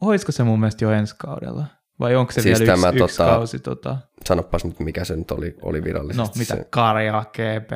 Olisiko 0.00 0.32
se 0.32 0.42
mun 0.42 0.60
mielestä 0.60 0.84
jo 0.84 0.90
ensi 0.90 1.14
kaudella? 1.18 1.66
Vai 2.00 2.16
onko 2.16 2.32
se 2.32 2.40
siis 2.40 2.58
vielä 2.58 2.72
tämä, 2.72 2.88
yksi, 2.88 2.98
tota, 2.98 3.30
kausi? 3.30 3.58
Tota... 3.58 3.98
Sanopas 4.24 4.64
nyt, 4.64 4.80
mikä 4.80 5.04
se 5.04 5.16
nyt 5.16 5.30
oli, 5.30 5.56
oli 5.62 5.84
virallisesti. 5.84 6.22
No, 6.22 6.28
mitä? 6.38 6.56
Se... 6.56 6.66
Karja, 6.70 7.24
GP. 7.32 7.72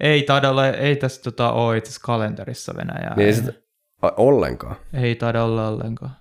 Ei 0.00 0.22
taida 0.22 0.50
olla, 0.50 0.68
ei 0.68 0.96
tässä 0.96 1.22
tota, 1.22 1.52
ole 1.52 1.76
itse 1.76 2.00
kalenterissa 2.02 2.74
Venäjää. 2.76 3.14
Niin, 3.16 3.28
ei. 3.28 3.63
A, 4.04 4.12
ollenkaan? 4.16 4.76
Ei 4.94 5.14
taida 5.14 5.44
olla 5.44 5.68
ollenkaan. 5.68 6.16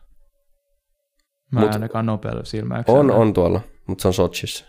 Mä 1.51 1.59
Mut 1.59 1.73
ainakaan 1.73 2.05
nopealla 2.05 2.43
silmäyksellä. 2.43 2.99
On, 2.99 3.11
on 3.11 3.33
tuolla, 3.33 3.61
mutta 3.87 4.01
se 4.01 4.07
on 4.07 4.13
Sochissa. 4.13 4.65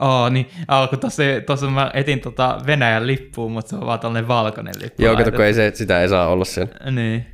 Oh, 0.00 0.30
niin. 0.30 0.46
Alku 0.68 0.96
tossa, 0.96 1.22
tossa 1.46 1.70
mä 1.70 1.90
etin 1.94 2.20
tota 2.20 2.58
Venäjän 2.66 3.06
lippuun, 3.06 3.52
mutta 3.52 3.68
se 3.68 3.76
on 3.76 3.86
vaan 3.86 4.00
tällainen 4.00 4.28
valkoinen 4.28 4.74
lippu. 4.82 5.02
Joo, 5.02 5.16
kato, 5.16 5.32
kun 5.32 5.44
ei 5.44 5.54
se, 5.54 5.72
sitä 5.74 6.02
ei 6.02 6.08
saa 6.08 6.28
olla 6.28 6.44
siellä. 6.44 6.90
Niin. 6.90 7.26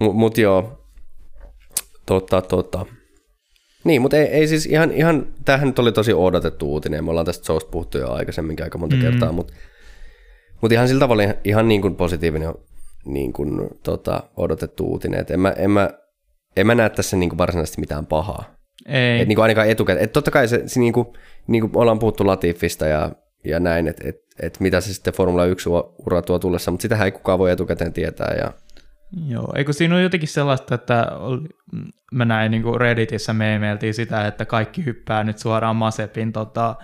M- 0.00 0.16
mut 0.16 0.38
joo, 0.38 0.86
totta, 2.06 2.42
totta. 2.42 2.86
Niin, 3.84 4.02
mutta 4.02 4.16
ei, 4.16 4.26
ei 4.26 4.48
siis 4.48 4.66
ihan, 4.66 4.92
ihan, 4.92 5.26
tämähän 5.44 5.68
nyt 5.68 5.78
oli 5.78 5.92
tosi 5.92 6.12
odotettu 6.12 6.72
uutinen, 6.72 7.04
me 7.04 7.10
ollaan 7.10 7.26
tästä 7.26 7.46
Sousta 7.46 7.70
puhuttu 7.70 7.98
jo 7.98 8.12
aikaisemminkin 8.12 8.64
aika 8.64 8.78
monta 8.78 8.96
mm. 8.96 9.02
kertaa, 9.02 9.32
mutta 9.32 9.52
mut 10.60 10.72
ihan 10.72 10.88
sillä 10.88 11.00
tavalla 11.00 11.22
ihan 11.44 11.68
niin 11.68 11.82
kuin 11.82 11.96
positiivinen 11.96 12.54
niin 13.04 13.32
kuin, 13.32 13.68
tota, 13.82 14.22
odotettu 14.36 14.86
uutinen. 14.86 15.20
Et 15.20 15.30
en, 15.30 15.40
mä, 15.40 15.50
en, 15.50 15.70
mä, 15.70 15.90
en 16.56 16.66
mä 16.66 16.74
näe 16.74 16.90
tässä 16.90 17.16
niin 17.16 17.30
kuin 17.30 17.38
varsinaisesti 17.38 17.80
mitään 17.80 18.06
pahaa. 18.06 18.54
Ei. 18.86 19.20
Et 19.20 19.28
niin 19.28 19.36
kuin 19.36 19.42
ainakaan 19.42 19.68
etukäteen. 19.68 20.04
Et 20.04 20.12
totta 20.12 20.30
kai 20.30 20.48
se, 20.48 20.62
se 20.66 20.80
niin 20.80 20.92
kuin, 20.92 21.06
niin 21.46 21.60
kuin 21.60 21.70
ollaan 21.74 21.98
puhuttu 21.98 22.26
Latifista 22.26 22.86
ja, 22.86 23.10
ja 23.44 23.60
näin, 23.60 23.88
että 23.88 24.08
et, 24.08 24.16
et 24.42 24.60
mitä 24.60 24.80
se 24.80 24.94
sitten 24.94 25.14
Formula 25.14 25.46
1-ura 25.46 26.22
tuo 26.22 26.38
tullessa, 26.38 26.70
mutta 26.70 26.82
sitähän 26.82 27.04
ei 27.04 27.12
kukaan 27.12 27.38
voi 27.38 27.50
etukäteen 27.50 27.92
tietää. 27.92 28.34
Ja... 28.38 28.52
Joo, 29.26 29.52
eikö 29.56 29.72
siinä 29.72 29.94
ole 29.94 30.02
jotenkin 30.02 30.28
sellaista, 30.28 30.74
että 30.74 31.06
mä 32.12 32.24
näin 32.24 32.50
niin 32.50 32.62
kuin 32.62 32.80
Redditissä 32.80 33.32
meemeiltiin 33.32 33.94
sitä, 33.94 34.26
että 34.26 34.44
kaikki 34.44 34.84
hyppää 34.84 35.24
nyt 35.24 35.38
suoraan 35.38 35.76
Masepin 35.76 36.32
tota, 36.32 36.76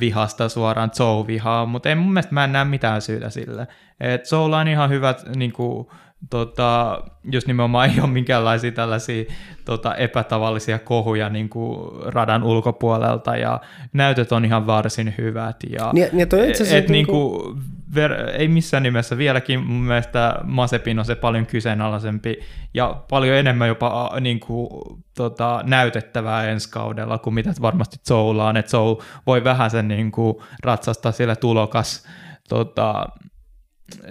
vihasta 0.00 0.48
suoraan 0.48 0.90
Joe-vihaan, 0.98 1.68
mutta 1.68 1.88
ei 1.88 1.94
mun 1.94 2.12
mielestä 2.12 2.34
mä 2.34 2.44
en 2.44 2.52
näe 2.52 2.64
mitään 2.64 3.02
syytä 3.02 3.30
sille. 3.30 3.66
Et 4.00 4.22
Joella 4.32 4.58
on 4.58 4.68
ihan 4.68 4.90
hyvät, 4.90 5.24
niin 5.36 5.52
kuin, 5.52 5.86
tota, 6.30 7.02
jos 7.24 7.46
nimenomaan 7.46 7.90
ei 7.90 8.00
ole 8.00 8.10
minkäänlaisia 8.10 8.72
tällaisia 8.72 9.24
tota, 9.64 9.94
epätavallisia 9.94 10.78
kohuja 10.78 11.28
niin 11.28 11.48
kuin 11.48 11.90
radan 12.06 12.42
ulkopuolelta, 12.42 13.36
ja 13.36 13.60
näytöt 13.92 14.32
on 14.32 14.44
ihan 14.44 14.66
varsin 14.66 15.14
hyvät. 15.18 15.56
Ja, 15.70 15.90
niin, 15.92 16.08
niin 16.12 16.28
et, 16.50 16.72
et, 16.72 16.88
niin 16.88 17.06
kuin, 17.06 17.62
ver- 17.94 18.30
ei 18.38 18.48
missään 18.48 18.82
nimessä. 18.82 19.18
Vieläkin 19.18 19.66
mun 19.66 19.82
mielestä 19.82 20.34
Masepin 20.44 20.98
on 20.98 21.04
se 21.04 21.14
paljon 21.14 21.46
kyseenalaisempi 21.46 22.40
ja 22.74 23.02
paljon 23.10 23.36
enemmän 23.36 23.68
jopa 23.68 24.12
niin 24.20 24.40
kuin, 24.40 24.68
tota, 25.16 25.60
näytettävää 25.66 26.44
ensi 26.44 26.70
kaudella 26.70 27.18
kuin 27.18 27.34
mitä 27.34 27.52
varmasti 27.62 27.96
Zoulaan, 28.08 28.56
että 28.56 28.70
Zou 28.70 28.98
voi 29.26 29.44
vähän 29.44 29.70
sen 29.70 29.88
niin 29.88 30.12
kuin, 30.12 30.36
ratsastaa 30.62 31.12
sille 31.12 31.36
tulokas 31.36 32.06
tota, 32.48 33.06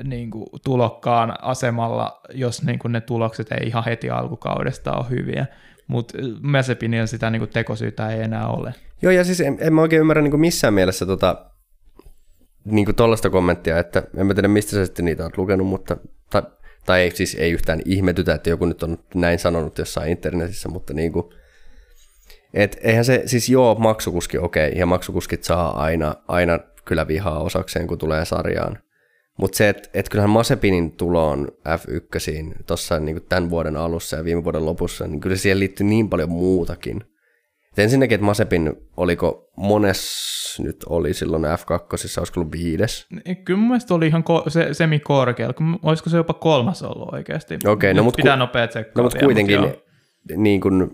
niin 0.03 0.31
kuin, 0.31 0.45
tulokkaan 0.63 1.33
asemalla, 1.41 2.21
jos 2.33 2.63
niin 2.63 2.79
kuin, 2.79 2.91
ne 2.91 3.01
tulokset 3.01 3.51
ei 3.51 3.67
ihan 3.67 3.83
heti 3.83 4.09
alkukaudesta 4.09 4.91
ole 4.91 5.09
hyviä. 5.09 5.45
Mutta 5.87 6.17
Mesepinillä 6.41 7.05
sitä 7.05 7.29
niin 7.29 7.39
kuin 7.39 7.49
tekosyytä 7.49 8.09
ei 8.09 8.21
enää 8.21 8.47
ole. 8.47 8.73
Joo, 9.01 9.11
ja 9.11 9.23
siis 9.23 9.41
en, 9.41 9.57
en 9.61 9.73
mä 9.73 9.81
oikein 9.81 9.99
ymmärrä 9.99 10.21
niin 10.21 10.31
kuin 10.31 10.41
missään 10.41 10.73
mielessä 10.73 11.05
tota, 11.05 11.50
niin 12.65 12.85
kuin 12.85 12.95
tollaista 12.95 13.29
kommenttia, 13.29 13.79
että 13.79 14.03
en 14.17 14.25
mä 14.25 14.33
tiedä 14.33 14.47
mistä 14.47 14.71
sä 14.71 14.85
sitten 14.85 15.05
niitä 15.05 15.23
oot 15.23 15.37
lukenut, 15.37 15.67
mutta, 15.67 15.97
tai, 16.29 16.41
tai 16.85 17.01
ei, 17.01 17.11
siis 17.11 17.35
ei 17.35 17.51
yhtään 17.51 17.81
ihmetytä, 17.85 18.33
että 18.33 18.49
joku 18.49 18.65
nyt 18.65 18.83
on 18.83 18.97
näin 19.15 19.39
sanonut 19.39 19.77
jossain 19.77 20.11
internetissä, 20.11 20.69
mutta 20.69 20.93
niin 20.93 21.11
kuin, 21.11 21.25
et 22.53 22.77
eihän 22.83 23.05
se, 23.05 23.23
siis 23.25 23.49
joo, 23.49 23.75
maksukuski 23.75 24.37
okei, 24.37 24.67
okay, 24.67 24.79
ja 24.79 24.85
maksukuskit 24.85 25.43
saa 25.43 25.81
aina, 25.83 26.15
aina 26.27 26.59
kyllä 26.85 27.07
vihaa 27.07 27.39
osakseen, 27.39 27.87
kun 27.87 27.97
tulee 27.97 28.25
sarjaan. 28.25 28.77
Mutta 29.37 29.57
se, 29.57 29.69
että 29.69 29.89
et 29.93 30.09
kyllähän 30.09 30.29
Masepinin 30.29 30.91
tuloon 30.91 31.47
F1 31.67 32.63
tuossa 32.67 32.99
niin 32.99 33.21
tämän 33.29 33.49
vuoden 33.49 33.77
alussa 33.77 34.17
ja 34.17 34.23
viime 34.23 34.43
vuoden 34.43 34.65
lopussa, 34.65 35.07
niin 35.07 35.19
kyllä 35.19 35.35
siihen 35.35 35.59
liittyy 35.59 35.85
niin 35.85 36.09
paljon 36.09 36.29
muutakin. 36.29 37.03
Et 37.71 37.79
ensinnäkin, 37.79 38.15
että 38.15 38.25
Masepin, 38.25 38.73
oliko 38.97 39.51
mones 39.57 40.01
nyt 40.63 40.77
oli 40.89 41.13
silloin 41.13 41.43
F2, 41.43 42.19
olisiko 42.19 42.39
ollut 42.39 42.51
viides? 42.51 43.07
Kyllä 43.45 43.59
mun 43.59 43.67
mielestä 43.67 43.93
oli 43.93 44.07
ihan 44.07 44.23
ko- 44.23 44.49
se, 44.49 44.73
semi-korkealla, 44.73 45.55
olisiko 45.83 46.09
se 46.09 46.17
jopa 46.17 46.33
kolmas 46.33 46.83
ollut 46.83 47.13
oikeasti. 47.13 47.55
Okei, 47.55 47.71
okay, 47.71 47.93
no 47.93 48.03
mutta 48.03 48.15
Pitää 48.15 48.35
ku- 48.35 48.39
nopea 48.39 48.67
no, 48.95 49.03
mutta 49.03 49.19
kuitenkin 49.19 49.59
mutta 49.59 49.77
niin 50.37 50.61
kuin, 50.61 50.89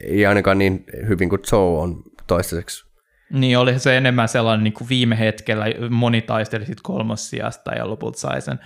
ei 0.00 0.26
ainakaan 0.26 0.58
niin 0.58 0.84
hyvin 1.08 1.28
kuin 1.28 1.40
Joe 1.52 1.78
on 1.78 2.02
toistaiseksi 2.26 2.88
niin, 3.30 3.58
oli 3.58 3.78
se 3.78 3.96
enemmän 3.96 4.28
sellainen 4.28 4.64
niin 4.64 4.74
kuin 4.74 4.88
viime 4.88 5.18
hetkellä 5.18 5.64
moni 5.90 6.22
taisteli 6.22 6.66
sitten 6.66 6.82
kolmossijasta 6.82 7.74
ja 7.74 7.90
lopulta 7.90 8.18
sai 8.18 8.40
sen 8.40 8.58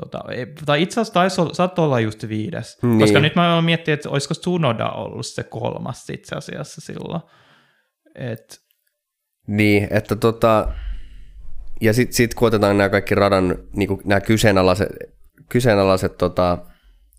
Tota, 0.00 0.20
ei, 0.30 0.46
tai 0.66 0.82
itse 0.82 1.00
asiassa 1.00 1.14
taisi 1.14 1.40
olla, 1.40 1.54
saattoi 1.54 1.84
olla 1.84 2.00
just 2.00 2.28
viides, 2.28 2.78
niin. 2.82 2.98
koska 2.98 3.20
nyt 3.20 3.34
mä 3.34 3.54
olen 3.54 3.64
miettinyt, 3.64 4.00
että 4.00 4.10
olisiko 4.10 4.34
Sunoda 4.34 4.88
ollut 4.90 5.26
se 5.26 5.42
kolmas 5.42 6.10
itse 6.10 6.36
asiassa 6.36 6.80
silloin. 6.80 7.20
Et... 8.14 8.60
Niin, 9.46 9.88
että 9.90 10.16
tota, 10.16 10.68
ja 11.80 11.92
sitten 11.92 12.14
sit 12.14 12.34
kun 12.34 12.48
otetaan 12.48 12.78
nämä 12.78 12.88
kaikki 12.88 13.14
radan, 13.14 13.58
niin 13.76 13.88
nämä 14.04 14.20
kyseenalaiset, 14.20 14.88
kyseenalaiset 15.48 16.18
tota, 16.18 16.58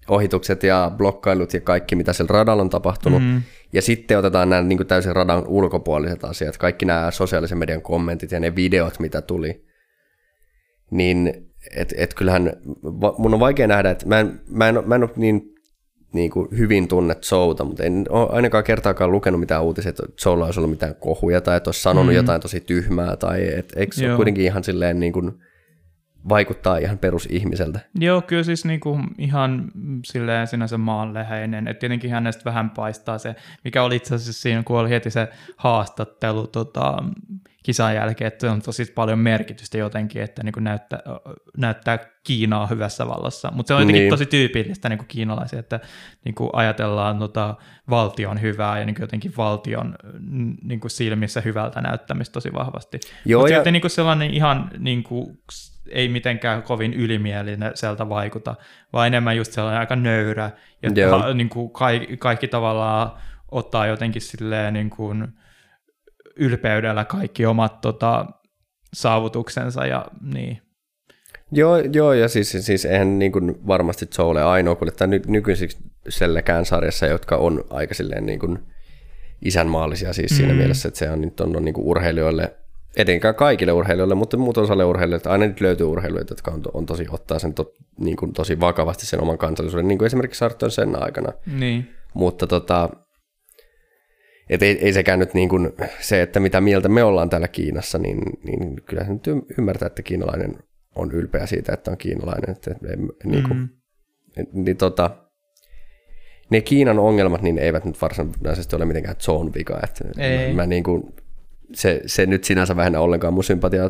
ohitukset 0.07 0.63
ja 0.63 0.91
blokkailut 0.97 1.53
ja 1.53 1.61
kaikki, 1.61 1.95
mitä 1.95 2.13
siellä 2.13 2.33
radalla 2.33 2.61
on 2.61 2.69
tapahtunut, 2.69 3.23
mm. 3.23 3.41
Ja 3.75 3.81
sitten 3.81 4.17
otetaan 4.17 4.49
nämä 4.49 4.61
niin 4.61 4.87
täysin 4.87 5.15
radan 5.15 5.47
ulkopuoliset 5.47 6.23
asiat, 6.23 6.57
kaikki 6.57 6.85
nämä 6.85 7.11
sosiaalisen 7.11 7.57
median 7.57 7.81
kommentit 7.81 8.31
ja 8.31 8.39
ne 8.39 8.55
videot, 8.55 8.99
mitä 8.99 9.21
tuli. 9.21 9.65
Niin, 10.91 11.51
et, 11.75 11.93
et 11.97 12.13
kyllähän 12.13 12.53
mun 13.17 13.33
on 13.33 13.39
vaikea 13.39 13.67
nähdä, 13.67 13.89
että 13.89 14.07
mä 14.07 14.19
en, 14.19 14.39
mä 14.49 14.69
en, 14.69 14.83
mä 14.85 14.95
en 14.95 15.03
ole 15.03 15.11
niin, 15.15 15.55
niin 16.13 16.31
kuin 16.31 16.47
hyvin 16.57 16.87
tunnet 16.87 17.23
Zouta, 17.23 17.63
mutta 17.63 17.83
en 17.83 18.05
ole 18.09 18.29
ainakaan 18.31 18.63
kertaakaan 18.63 19.11
lukenut 19.11 19.39
mitään 19.39 19.63
uutisia, 19.63 19.89
että 19.89 20.03
Zoulla 20.21 20.45
olisi 20.45 20.59
ollut 20.59 20.69
mitään 20.69 20.95
kohuja 20.95 21.41
tai 21.41 21.57
että 21.57 21.67
olisi 21.67 21.81
sanonut 21.81 22.13
mm. 22.13 22.15
jotain 22.15 22.41
tosi 22.41 22.59
tyhmää 22.59 23.15
tai 23.15 23.53
et, 23.53 23.73
eikö 23.75 23.95
se 23.95 24.07
ole 24.09 24.15
kuitenkin 24.15 24.45
ihan 24.45 24.63
silleen 24.63 24.99
niin 24.99 25.13
kuin, 25.13 25.31
vaikuttaa 26.29 26.77
ihan 26.77 26.97
perusihmiseltä. 26.97 27.79
Joo, 27.99 28.21
kyllä 28.21 28.43
siis 28.43 28.65
niinku 28.65 28.99
ihan 29.17 29.71
silleen 30.05 30.47
sinänsä 30.47 30.77
maanläheinen. 30.77 31.67
Et 31.67 31.79
tietenkin 31.79 32.11
hänestä 32.11 32.45
vähän 32.45 32.69
paistaa 32.69 33.17
se, 33.17 33.35
mikä 33.63 33.83
oli 33.83 33.95
itse 33.95 34.15
asiassa 34.15 34.41
siinä, 34.41 34.63
kun 34.63 34.79
oli 34.79 34.89
heti 34.89 35.09
se 35.09 35.27
haastattelu 35.57 36.47
tota, 36.47 36.97
kisan 37.63 37.95
jälkeen, 37.95 38.27
että 38.27 38.51
on 38.51 38.61
tosi 38.61 38.85
paljon 38.85 39.19
merkitystä 39.19 39.77
jotenkin, 39.77 40.21
että 40.21 40.43
niinku 40.43 40.59
näyttää, 40.59 40.99
näyttää 41.57 41.99
Kiinaa 42.23 42.67
hyvässä 42.67 43.07
vallassa. 43.07 43.51
Mutta 43.55 43.67
se 43.67 43.73
on 43.73 43.81
jotenkin 43.81 44.01
niin. 44.01 44.09
tosi 44.09 44.25
tyypillistä 44.25 44.89
niinku 44.89 45.05
kiinalaisia, 45.07 45.59
että 45.59 45.79
niinku 46.25 46.49
ajatellaan 46.53 47.19
tota, 47.19 47.55
valtion 47.89 48.41
hyvää 48.41 48.79
ja 48.79 48.85
niinku 48.85 49.01
jotenkin 49.01 49.33
valtion 49.37 49.95
niinku 50.63 50.89
silmissä 50.89 51.41
hyvältä 51.41 51.81
näyttämistä 51.81 52.33
tosi 52.33 52.53
vahvasti. 52.53 52.99
Mutta 53.37 53.53
ja... 53.53 53.71
niinku 53.71 53.89
sellainen 53.89 54.33
ihan 54.33 54.71
niinku, 54.77 55.37
ei 55.89 56.09
mitenkään 56.09 56.63
kovin 56.63 56.93
ylimielinen 56.93 57.71
sieltä 57.75 58.09
vaikuta, 58.09 58.55
vaan 58.93 59.07
enemmän 59.07 59.37
just 59.37 59.51
sellainen 59.51 59.79
aika 59.79 59.95
nöyrä, 59.95 60.51
ja 60.95 61.09
ha, 61.09 61.33
niin 61.33 61.49
kuin 61.49 61.69
kaikki, 61.69 62.17
kaikki 62.17 62.47
tavallaan 62.47 63.11
ottaa 63.51 63.87
jotenkin 63.87 64.21
silleen 64.21 64.73
niin 64.73 64.89
kuin 64.89 65.27
ylpeydellä 66.35 67.05
kaikki 67.05 67.45
omat 67.45 67.81
tota, 67.81 68.25
saavutuksensa 68.93 69.85
ja 69.85 70.05
niin. 70.33 70.61
Joo, 71.51 71.77
joo 71.77 72.13
ja 72.13 72.27
siis, 72.27 72.51
siis 72.59 72.85
eihän 72.85 73.19
niin 73.19 73.31
kuin 73.31 73.67
varmasti 73.67 74.07
Joe 74.17 74.27
ole 74.27 74.43
ainoa 74.43 74.75
kuljettaja 74.75 75.07
ny, 75.07 75.21
nykyisellekään 75.27 76.65
sarjassa, 76.65 77.05
jotka 77.05 77.35
on 77.35 77.63
aika 77.69 77.93
silleen 77.93 78.25
niin 78.25 78.39
kuin 78.39 78.59
isänmaallisia 79.41 80.13
siis 80.13 80.31
mm. 80.31 80.37
siinä 80.37 80.53
mielessä, 80.53 80.87
että 80.87 80.97
se 80.97 81.09
on 81.09 81.21
nyt 81.21 81.39
on, 81.39 81.55
on 81.55 81.65
niin 81.65 81.73
kuin 81.73 81.87
urheilijoille 81.87 82.55
etenkään 82.97 83.35
kaikille 83.35 83.71
urheilijoille, 83.71 84.15
mutta 84.15 84.37
muut 84.37 84.57
osalle 84.57 84.85
urheilijoille, 84.85 85.31
aina 85.31 85.45
nyt 85.45 85.61
löytyy 85.61 85.85
urheilijoita, 85.85 86.31
jotka 86.31 86.51
on, 86.51 86.61
on 86.73 86.85
tosi 86.85 87.07
ottaa 87.09 87.39
sen 87.39 87.53
to, 87.53 87.73
niin 87.99 88.17
kuin 88.17 88.33
tosi 88.33 88.59
vakavasti 88.59 89.05
sen 89.05 89.21
oman 89.21 89.37
kansallisuuden, 89.37 89.87
niin 89.87 89.97
kuin 89.97 90.05
esimerkiksi 90.05 90.39
Sarton 90.39 90.71
sen 90.71 91.03
aikana. 91.03 91.33
Niin. 91.59 91.89
Mutta 92.13 92.47
tota, 92.47 92.89
et 94.49 94.63
ei, 94.63 94.77
ei 94.81 94.93
sekään 94.93 95.19
nyt 95.19 95.33
niin 95.33 95.49
kuin 95.49 95.73
se, 95.99 96.21
että 96.21 96.39
mitä 96.39 96.61
mieltä 96.61 96.89
me 96.89 97.03
ollaan 97.03 97.29
täällä 97.29 97.47
Kiinassa, 97.47 97.97
niin, 97.97 98.19
niin 98.43 98.81
kyllä 98.85 99.03
nyt 99.03 99.27
ymmärtää, 99.57 99.87
että 99.87 100.03
kiinalainen 100.03 100.57
on 100.95 101.11
ylpeä 101.11 101.45
siitä, 101.45 101.73
että 101.73 101.91
on 101.91 101.97
kiinalainen. 101.97 102.51
Että, 102.51 102.75
niin, 103.23 103.43
kuin, 103.43 103.57
mm. 103.57 103.69
niin 104.63 104.77
tota, 104.77 105.11
ne 106.49 106.61
Kiinan 106.61 106.99
ongelmat 106.99 107.41
niin 107.41 107.57
eivät 107.57 107.85
nyt 107.85 108.01
varsinaisesti 108.01 108.75
ole 108.75 108.85
mitenkään 108.85 109.15
zone 109.19 109.51
vika. 109.53 109.79
Että 109.83 110.21
ei. 110.21 110.47
Mä, 110.47 110.55
mä 110.55 110.65
niin 110.65 110.83
kuin, 110.83 111.13
se, 111.73 112.01
se 112.05 112.25
nyt 112.25 112.43
sinänsä 112.43 112.75
vähennä 112.75 112.99
ollenkaan 112.99 113.33
mun 113.33 113.43
sympatiaa 113.43 113.89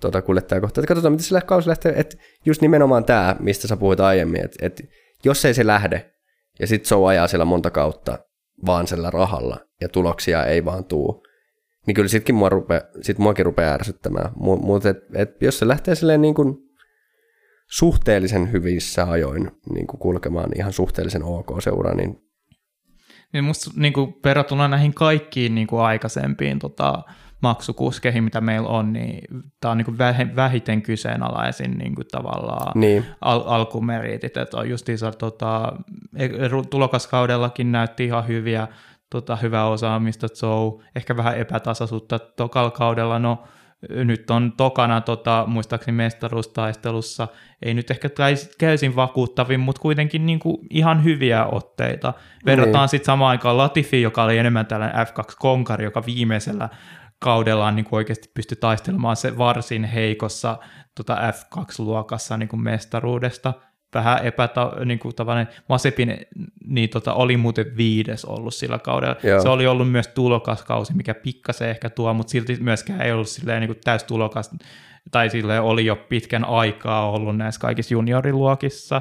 tuota 0.00 0.22
kuljettajaa 0.22 0.60
kohtaan. 0.60 0.82
Että 0.82 0.88
katsotaan, 0.88 1.12
miten 1.12 1.26
se 1.26 1.40
kausi 1.40 1.68
lähtee. 1.68 1.92
Että 1.96 2.16
just 2.46 2.62
nimenomaan 2.62 3.04
tämä, 3.04 3.36
mistä 3.40 3.68
sä 3.68 3.76
puhuit 3.76 4.00
aiemmin, 4.00 4.44
että, 4.44 4.66
että 4.66 4.82
jos 5.24 5.44
ei 5.44 5.54
se 5.54 5.66
lähde, 5.66 6.10
ja 6.60 6.66
sitten 6.66 6.88
se 6.88 6.94
ajaa 7.06 7.28
siellä 7.28 7.44
monta 7.44 7.70
kautta 7.70 8.18
vaan 8.66 8.86
sillä 8.86 9.10
rahalla, 9.10 9.60
ja 9.80 9.88
tuloksia 9.88 10.44
ei 10.44 10.64
vaan 10.64 10.84
tuu, 10.84 11.22
niin 11.86 11.94
kyllä 11.94 12.08
sitkin 12.08 12.34
mua 12.34 12.48
rupea, 12.48 12.80
sit 13.00 13.18
muakin 13.18 13.46
rupeaa 13.46 13.74
ärsyttämään. 13.74 14.30
Mutta 14.36 14.88
et, 14.88 14.98
et 15.14 15.42
jos 15.42 15.58
se 15.58 15.68
lähtee 15.68 15.94
silleen 15.94 16.22
niin 16.22 16.34
kuin 16.34 16.56
suhteellisen 17.70 18.52
hyvissä 18.52 19.10
ajoin 19.10 19.50
niin 19.72 19.86
kuin 19.86 20.00
kulkemaan 20.00 20.50
ihan 20.56 20.72
suhteellisen 20.72 21.24
ok 21.24 21.62
seura, 21.62 21.94
niin 21.94 22.27
niin 23.32 23.44
musta 23.44 23.70
niin 23.76 23.92
kuin 23.92 24.16
verrattuna 24.24 24.68
näihin 24.68 24.94
kaikkiin 24.94 25.54
niin 25.54 25.66
kuin 25.66 25.82
aikaisempiin 25.82 26.58
tota, 26.58 27.02
maksukuskeihin, 27.42 28.24
mitä 28.24 28.40
meillä 28.40 28.68
on, 28.68 28.92
niin 28.92 29.42
tämä 29.60 29.72
on 29.72 29.78
niin 29.78 29.84
kuin 29.84 29.98
vähiten 30.36 30.82
kyseenalaisin 30.82 31.78
niin 31.78 31.94
kuin 31.94 32.06
tavallaan 32.12 32.72
niin. 32.74 33.04
al- 33.20 33.44
alkumeriitit. 33.46 34.36
Että 34.36 34.56
on 34.56 34.70
justiinsa 34.70 35.12
tota, 35.12 35.72
e, 36.16 36.28
tulokaskaudellakin 36.70 37.72
näytti 37.72 38.04
ihan 38.04 38.28
hyviä, 38.28 38.68
tota, 39.10 39.36
hyvää 39.36 39.66
osaamista, 39.66 40.26
Joe, 40.42 40.84
ehkä 40.96 41.16
vähän 41.16 41.38
epätasaisuutta 41.38 42.18
tokalla 42.18 42.70
kaudella, 42.70 43.18
no 43.18 43.44
nyt 43.88 44.30
on 44.30 44.52
tokana 44.56 45.00
tota, 45.00 45.44
muistaakseni 45.46 45.96
mestaruustaistelussa, 45.96 47.28
ei 47.62 47.74
nyt 47.74 47.90
ehkä 47.90 48.08
täysin 48.58 48.96
vakuuttavin, 48.96 49.60
mutta 49.60 49.80
kuitenkin 49.80 50.26
niin 50.26 50.38
kuin 50.38 50.66
ihan 50.70 51.04
hyviä 51.04 51.44
otteita. 51.44 52.14
Verrataan 52.46 52.82
niin. 52.82 52.88
sitten 52.88 53.06
samaan 53.06 53.30
aikaan 53.30 53.56
Latifi, 53.56 54.02
joka 54.02 54.22
oli 54.22 54.38
enemmän 54.38 54.66
tällainen 54.66 55.06
F2-konkari, 55.06 55.84
joka 55.84 56.06
viimeisellä 56.06 56.68
kaudellaan 57.18 57.76
niin 57.76 57.84
kuin 57.84 57.96
oikeasti 57.96 58.30
pystyi 58.34 58.56
taistelemaan 58.60 59.16
se 59.16 59.38
varsin 59.38 59.84
heikossa 59.84 60.58
tota 60.94 61.16
F2-luokassa 61.16 62.36
niin 62.36 62.48
kuin 62.48 62.62
mestaruudesta– 62.62 63.54
vähän 63.94 64.26
epäta, 64.26 64.72
niin 64.84 64.98
kuin 64.98 65.14
tavallaan 65.14 65.48
Masepin 65.68 66.16
niin 66.64 66.88
tota, 66.88 67.14
oli 67.14 67.36
muuten 67.36 67.76
viides 67.76 68.24
ollut 68.24 68.54
sillä 68.54 68.78
kaudella. 68.78 69.16
Joo. 69.22 69.42
Se 69.42 69.48
oli 69.48 69.66
ollut 69.66 69.90
myös 69.90 70.08
tulokaskausi, 70.08 70.94
mikä 70.94 71.14
pikkasen 71.14 71.68
ehkä 71.68 71.90
tuo, 71.90 72.14
mutta 72.14 72.30
silti 72.30 72.56
myöskään 72.60 73.02
ei 73.02 73.12
ollut 73.12 73.28
silleen 73.28 73.60
niin 73.60 73.68
kuin 73.68 73.80
täys 73.84 74.04
tulokas, 74.04 74.50
tai 75.10 75.30
sille 75.30 75.60
oli 75.60 75.86
jo 75.86 75.96
pitkän 75.96 76.44
aikaa 76.44 77.10
ollut 77.10 77.36
näissä 77.36 77.60
kaikissa 77.60 77.94
junioriluokissa, 77.94 79.00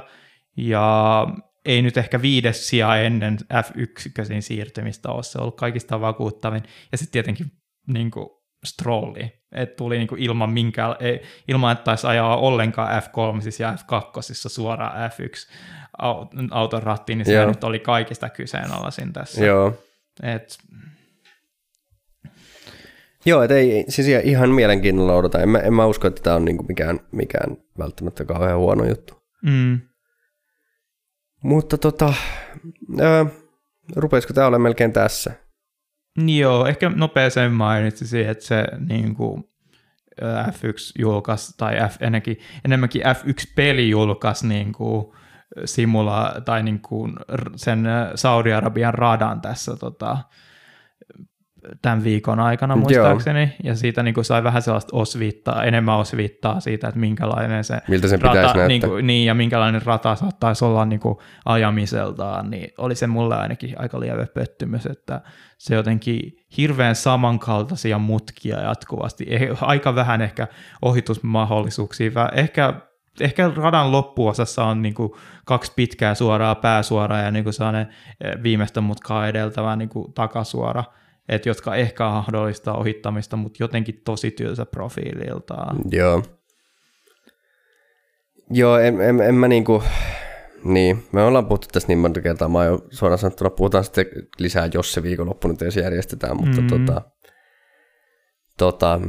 ja 0.58 1.28
ei 1.66 1.82
nyt 1.82 1.98
ehkä 1.98 2.22
viides 2.22 2.70
sija 2.70 2.96
ennen 2.96 3.38
F1 3.54 4.40
siirtymistä 4.40 5.10
ole 5.10 5.24
se 5.24 5.40
ollut 5.40 5.58
kaikista 5.58 6.02
vakuuttavin, 6.02 6.64
ja 6.92 6.98
sitten 6.98 7.12
tietenkin 7.12 7.52
niin 7.88 8.12
kuin, 8.12 8.30
strolli. 8.64 9.38
Että 9.52 9.76
tuli 9.76 9.98
niinku 9.98 10.16
ilman, 10.18 10.50
minkään, 10.50 10.96
ei, 11.00 11.22
ilman, 11.48 11.72
että 11.72 11.84
taisi 11.84 12.08
ajaa 12.08 12.38
ollenkaan 12.38 13.04
F3 13.04 13.62
ja 13.62 13.74
F2 13.74 14.50
suoraan 14.50 15.12
F1 15.12 15.52
auton 16.52 16.84
rattiin, 16.84 17.18
niin 17.18 17.26
se 17.26 17.46
nyt 17.46 17.64
oli 17.64 17.80
kaikista 17.80 18.30
kyseenalaisin 18.30 19.14
tässä. 19.14 19.46
Joo. 19.46 19.74
Et, 20.24 20.58
Joo, 23.26 23.44
et 23.44 23.52
ei, 23.52 23.86
siis 23.90 24.08
ihan 24.24 24.50
mielenkiinnolla 24.50 25.16
odota. 25.16 25.42
En 25.42 25.50
mä, 25.50 25.60
en 25.60 25.74
mä 25.74 25.86
usko, 25.86 26.08
että 26.08 26.22
tämä 26.22 26.36
on 26.36 26.46
niinku 26.46 26.64
mikään, 26.64 27.00
mikään 27.12 27.58
välttämättä 27.80 28.26
kauhean 28.26 28.58
huono 28.58 28.86
juttu. 28.86 29.14
Mm. 29.44 29.80
Mutta 31.44 31.78
tota, 31.78 32.14
ää, 33.02 33.26
rupeisiko 33.96 34.34
tämä 34.34 34.48
olemaan 34.48 34.62
melkein 34.62 34.94
tässä? 34.94 35.32
Joo, 36.26 36.66
ehkä 36.66 36.90
nopeeseen 36.90 37.52
mainitsisin, 37.52 38.30
että 38.30 38.46
se 38.46 38.66
niin 38.90 39.16
kuin, 39.16 39.44
F1 40.22 40.92
julkaisi, 41.00 41.54
tai 41.58 41.76
F, 41.90 42.02
ennenkin, 42.02 42.40
enemmänkin 42.66 43.02
F1-peli 43.02 43.90
julkaisi 43.90 44.48
niin 44.48 44.74
kuin, 44.74 45.06
simula, 45.66 46.34
tai 46.46 46.64
niin 46.64 46.80
kuin, 46.82 47.14
sen 47.56 47.86
Saudi-Arabian 48.16 48.94
radan 48.94 49.42
tässä 49.42 49.76
tota, 49.76 50.18
tämän 51.82 52.04
viikon 52.04 52.40
aikana 52.40 52.76
muistaakseni, 52.76 53.42
Joo. 53.42 53.50
ja 53.64 53.76
siitä 53.76 54.04
niin 54.04 54.14
kuin 54.14 54.26
sai 54.26 54.44
vähän 54.44 54.62
sellaista 54.62 54.98
osviittaa, 54.98 55.64
enemmän 55.64 55.98
osviittaa 55.98 56.60
siitä, 56.60 56.88
että 56.88 57.00
minkälainen 57.00 57.64
se 57.64 57.78
Miltä 57.88 58.08
sen 58.08 58.22
rata, 58.22 58.68
niin, 58.68 58.82
kuin, 58.82 59.08
niin, 59.08 59.26
ja 59.26 59.34
minkälainen 59.34 59.82
rata 59.82 60.16
saattaisi 60.16 60.66
olla 60.66 60.86
niin 60.86 61.00
kuin 61.00 61.18
ajamiseltaan, 61.46 62.50
niin 62.50 62.74
oli 62.78 62.96
se 62.96 63.08
mulle 63.08 63.36
ainakin 63.36 63.82
aika 63.82 64.00
lievä 64.00 64.26
pettymys, 64.34 64.86
että 64.86 65.22
se 65.58 65.76
jotenkin 65.76 66.22
hirveän 66.58 66.96
samankaltaisia 66.96 67.98
mutkia 67.98 68.62
jatkuvasti, 68.62 69.26
aika 69.62 69.96
vähän 69.96 70.22
ehkä 70.22 70.48
ohitusmahdollisuuksia, 70.82 72.12
ehkä 72.34 72.74
ehkä 73.22 73.52
radan 73.56 73.92
loppuosassa 73.92 74.64
on 74.64 74.82
niin 74.82 74.94
kuin 74.94 75.12
kaksi 75.46 75.72
pitkää 75.76 76.16
suoraa 76.16 76.56
pääsuoraa 76.56 77.22
ja 77.22 77.32
niin 77.32 77.44
kuin 77.44 77.54
viimeistä 78.44 78.82
mutkaa 78.82 79.28
edeltävä 79.28 79.76
niin 79.76 79.90
kuin 79.90 80.14
takasuora, 80.14 80.84
et 81.30 81.46
jotka 81.46 81.76
ehkä 81.76 82.04
mahdollistaa 82.04 82.78
ohittamista, 82.78 83.38
mutta 83.38 83.64
jotenkin 83.64 84.02
tosi 84.06 84.32
tylsä 84.32 84.66
profiililtaan. 84.66 85.78
Joo. 85.92 86.24
Joo, 88.50 88.78
en, 88.78 89.02
en, 89.02 89.22
en 89.22 89.36
mä 89.36 89.48
niinku, 89.48 89.84
niin, 90.64 91.04
me 91.12 91.24
ollaan 91.24 91.46
puhuttu 91.46 91.68
tästä 91.72 91.88
niin 91.88 91.98
monta 92.00 92.22
kertaa, 92.22 92.48
mä 92.48 92.66
jo 92.66 92.88
suoraan 92.90 93.20
sanottuna 93.20 93.50
puhutaan 93.50 93.84
sitten 93.84 94.06
lisää, 94.40 94.70
jos 94.74 94.94
se 94.94 95.04
viikonloppu 95.04 95.48
nyt 95.48 95.62
edes 95.62 95.76
järjestetään, 95.76 96.38
mutta 96.38 96.62
mm-hmm. 96.62 96.86
tota, 96.86 97.02
tota, 98.58 99.00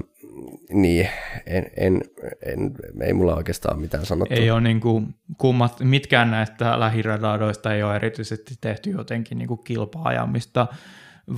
niin, 0.72 1.08
en, 1.46 1.70
en, 1.76 2.02
en, 2.46 2.74
ei 3.02 3.12
mulla 3.12 3.34
oikeastaan 3.34 3.80
mitään 3.80 4.06
sanottu. 4.06 4.34
Ei 4.34 4.50
ole 4.50 4.60
niin 4.60 4.80
kuin, 4.80 5.14
kummat, 5.38 5.80
mitkään 5.80 6.30
näistä 6.30 6.80
lähiradadoista 6.80 7.74
ei 7.74 7.82
ole 7.82 7.96
erityisesti 7.96 8.54
tehty 8.60 8.90
jotenkin 8.90 9.38
niin 9.38 9.48
kuin 9.48 9.64
kilpaajamista 9.64 10.66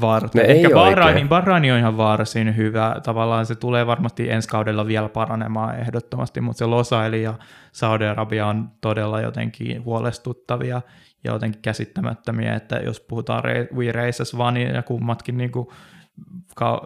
varten. 0.01 0.43
No 0.43 0.49
Ehkä 0.49 0.71
Bahrain, 0.75 1.29
Bahrain 1.29 1.73
on 1.73 1.79
ihan 1.79 1.97
varsin 1.97 2.57
hyvä. 2.57 2.97
Tavallaan 3.05 3.47
se 3.47 3.55
tulee 3.55 3.87
varmasti 3.87 4.31
ensi 4.31 4.49
kaudella 4.49 4.87
vielä 4.87 5.09
paranemaan 5.09 5.79
ehdottomasti, 5.79 6.41
mutta 6.41 6.59
se 6.59 6.67
Losaili 6.67 7.23
ja 7.23 7.35
Saudi-Arabia 7.73 8.47
on 8.47 8.71
todella 8.81 9.21
jotenkin 9.21 9.85
huolestuttavia 9.85 10.83
ja 11.25 11.33
jotenkin 11.33 11.63
käsittämättömiä, 11.63 12.55
että 12.55 12.77
jos 12.77 13.01
puhutaan 13.01 13.43
We 13.75 13.93
Races 13.93 14.35
One 14.35 14.63
ja 14.63 14.83
kummatkin 14.83 15.37
niin 15.37 15.53
kuin, 15.53 15.69
ka- 16.55 16.83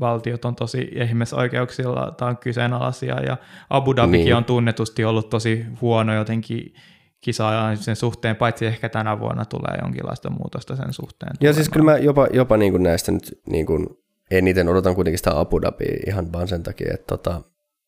valtiot 0.00 0.44
on 0.44 0.54
tosi 0.54 0.90
ihmisoikeuksilla 0.94 2.10
tai 2.10 2.30
on 2.30 2.36
kyseenalaisia 2.36 3.20
ja 3.20 3.36
Abu 3.70 3.96
Dhabikin 3.96 4.24
niin. 4.24 4.36
on 4.36 4.44
tunnetusti 4.44 5.04
ollut 5.04 5.30
tosi 5.30 5.66
huono 5.80 6.14
jotenkin 6.14 6.74
kisaa 7.20 7.76
sen 7.76 7.96
suhteen, 7.96 8.36
paitsi 8.36 8.66
ehkä 8.66 8.88
tänä 8.88 9.20
vuonna 9.20 9.44
tulee 9.44 9.78
jonkinlaista 9.82 10.30
muutosta 10.30 10.76
sen 10.76 10.92
suhteen. 10.92 11.32
Ja 11.40 11.52
siis 11.52 11.68
kyllä 11.68 11.84
mä 11.84 11.96
jopa, 11.96 12.26
jopa 12.32 12.56
niin 12.56 12.72
kuin 12.72 12.82
näistä 12.82 13.12
nyt 13.12 13.40
niin 13.50 13.66
kuin 13.66 13.86
eniten 14.30 14.68
odotan 14.68 14.94
kuitenkin 14.94 15.18
sitä 15.18 15.40
Abu 15.40 15.62
Dhabia 15.62 15.96
ihan 16.06 16.32
vaan 16.32 16.48
sen 16.48 16.62
takia, 16.62 16.94
että, 16.94 17.06
tota, 17.06 17.42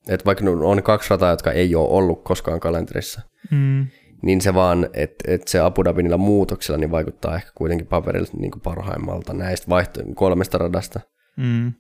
että 0.09 0.25
vaikka 0.25 0.45
on 0.65 0.83
kaksi 0.83 1.11
rataa, 1.11 1.31
jotka 1.31 1.53
ei 1.53 1.75
ole 1.75 1.89
ollut 1.89 2.25
koskaan 2.25 2.61
kalenterissa, 2.61 3.21
mm. 3.51 3.87
niin 4.23 4.41
se 4.41 4.55
vaan, 4.55 4.89
että, 4.95 5.33
että 5.35 5.51
se 5.51 5.61
Abu 5.61 5.85
Dhabi 5.85 6.03
niillä 6.03 6.17
muutoksilla 6.17 6.79
niin 6.79 6.91
vaikuttaa 6.91 7.37
ehkä 7.37 7.51
kuitenkin 7.55 7.87
paperille 7.87 8.29
niin 8.39 8.51
kuin 8.51 8.63
parhaimmalta 8.63 9.33
näistä 9.33 9.67
vaihto- 9.69 10.15
kolmesta 10.15 10.59
radasta. 10.59 11.01
Mm. 11.37 11.73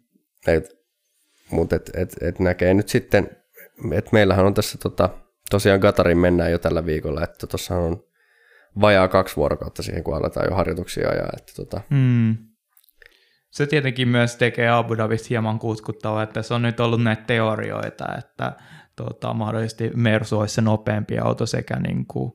Mutta 1.51 1.77
et, 1.77 1.91
et, 1.95 2.17
et 2.21 2.39
näkee 2.39 2.75
nyt 2.75 2.89
sitten, 2.89 3.31
että 3.93 4.11
meillähän 4.13 4.47
on 4.47 4.55
tässä 4.55 4.79
tota, 4.79 5.09
tosiaan 5.51 5.81
Gatarin 5.81 6.19
mennään 6.19 6.53
jo 6.53 6.59
tällä 6.59 6.87
viikolla, 6.87 7.25
että 7.25 7.47
tuossa 7.47 7.75
on 7.77 8.05
vajaa 8.81 9.09
kaksi 9.09 9.37
vuorokautta 9.37 9.83
siihen, 9.83 10.05
kun 10.05 10.17
aletaan 10.17 10.47
jo 10.51 10.57
harjoituksia 10.57 11.09
ajaa. 11.09 11.31
Että 11.37 11.53
tota. 11.57 11.81
mm. 11.91 12.37
Se 13.51 13.67
tietenkin 13.67 14.09
myös 14.09 14.37
tekee 14.37 14.69
Abu 14.69 14.97
Dhabista 14.97 15.27
hieman 15.31 15.59
kutkuttavaa, 15.59 16.23
että 16.23 16.43
se 16.43 16.55
on 16.55 16.63
nyt 16.63 16.81
ollut 16.81 17.03
näitä 17.03 17.23
teorioita, 17.27 18.05
että 18.19 18.53
tota, 18.97 19.35
mahdollisesti 19.35 19.91
Mersu 19.95 20.39
olisi 20.39 20.55
se 20.55 20.61
nopeampi 20.61 21.19
auto 21.19 21.47
sekä 21.47 21.77
niin 21.77 22.07
kuin, 22.07 22.33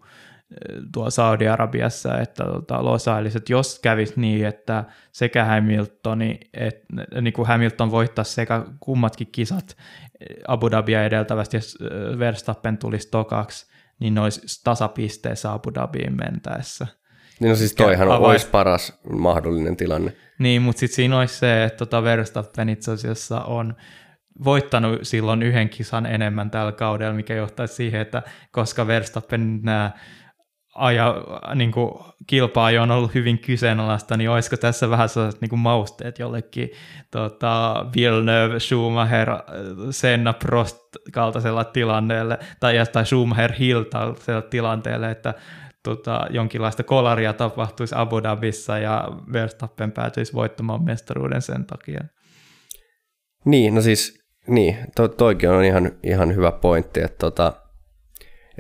tuo 0.94 1.10
Saudi-Arabiassa, 1.10 2.20
että 2.20 2.44
tota, 2.44 2.86
Los 2.86 3.08
Angeles, 3.08 3.36
että 3.36 3.54
jos 3.54 3.80
kävisi 3.80 4.14
niin, 4.16 4.46
että 4.46 4.84
sekä 5.12 5.46
Hamiltoni, 5.46 6.40
et, 6.54 6.86
niin 7.22 7.34
kuin 7.34 7.48
Hamilton 7.48 7.92
voittaisi 7.92 8.34
sekä 8.34 8.66
kummatkin 8.80 9.28
kisat 9.32 9.78
Abu 10.48 10.72
Dhabia 10.72 11.06
edeltävästi, 11.06 11.58
jos 11.58 11.78
Verstappen 12.20 12.78
tulisi 12.78 13.10
tokaksi, 13.12 13.66
niin 14.00 14.14
ne 14.14 14.22
olisi 14.22 14.64
tasapisteessä 14.64 15.54
Abu 15.54 15.74
Dhabiin 15.74 16.18
mentäessä. 16.18 16.88
Niin 17.40 17.50
no 17.50 17.56
siis 17.56 17.76
toihan 17.76 18.12
avais... 18.12 18.30
olisi 18.30 18.48
paras 18.48 19.00
mahdollinen 19.14 19.78
tilanne. 19.78 20.14
Niin, 20.40 20.62
mutta 20.62 20.80
sitten 20.80 20.96
siinä 20.96 21.20
olisi 21.20 21.36
se, 21.36 21.64
että 21.64 21.78
tota 21.78 22.04
Verstappen 22.04 22.70
itse 22.70 22.92
asiassa 22.92 23.42
on 23.42 23.76
voittanut 24.44 25.00
silloin 25.04 25.44
yhden 25.44 25.70
kisan 25.70 26.06
enemmän 26.06 26.52
tällä 26.52 26.72
kaudella, 26.72 27.14
mikä 27.14 27.34
johtaisi 27.34 27.76
siihen, 27.76 28.02
että 28.02 28.24
koska 28.52 28.88
Verstappen 28.88 29.60
nämä 29.64 29.92
aja, 30.76 31.16
niin 31.56 31.72
kuin, 31.72 31.92
kilpaa 32.28 32.72
jo 32.72 32.82
on 32.82 32.92
ollut 32.92 33.14
hyvin 33.14 33.40
kyseenalaista, 33.40 34.18
niin 34.18 34.30
olisiko 34.30 34.58
tässä 34.58 34.90
vähän 34.90 35.10
sellaiset 35.10 35.42
niin 35.42 35.50
kuin 35.50 35.60
mausteet 35.60 36.20
jollekin 36.20 36.70
tota, 37.12 37.86
Villeneuve, 37.96 38.60
Schumacher, 38.60 39.30
Senna, 39.92 40.34
Prost 40.34 40.78
kaltaisella 41.14 41.64
tilanteelle, 41.64 42.40
tai, 42.60 42.76
tai 42.92 43.06
Schumacher 43.06 43.54
Hill 43.54 43.84
tilanteelle, 44.50 45.12
että 45.12 45.34
tota, 45.84 46.28
jonkinlaista 46.30 46.84
kolaria 46.84 47.34
tapahtuisi 47.34 47.96
Abu 47.98 48.24
Dhabissa 48.24 48.78
ja 48.78 49.08
Verstappen 49.34 49.92
päätyisi 49.92 50.34
voittamaan 50.34 50.84
mestaruuden 50.84 51.42
sen 51.42 51.66
takia. 51.66 52.02
Niin, 53.46 53.76
no 53.76 53.82
siis, 53.82 54.26
niin, 54.48 54.78
to, 54.96 55.08
toikin 55.08 55.50
on 55.50 55.64
ihan, 55.64 55.92
ihan 56.04 56.36
hyvä 56.36 56.52
pointti, 56.52 57.02
että 57.02 57.18
tota, 57.18 57.54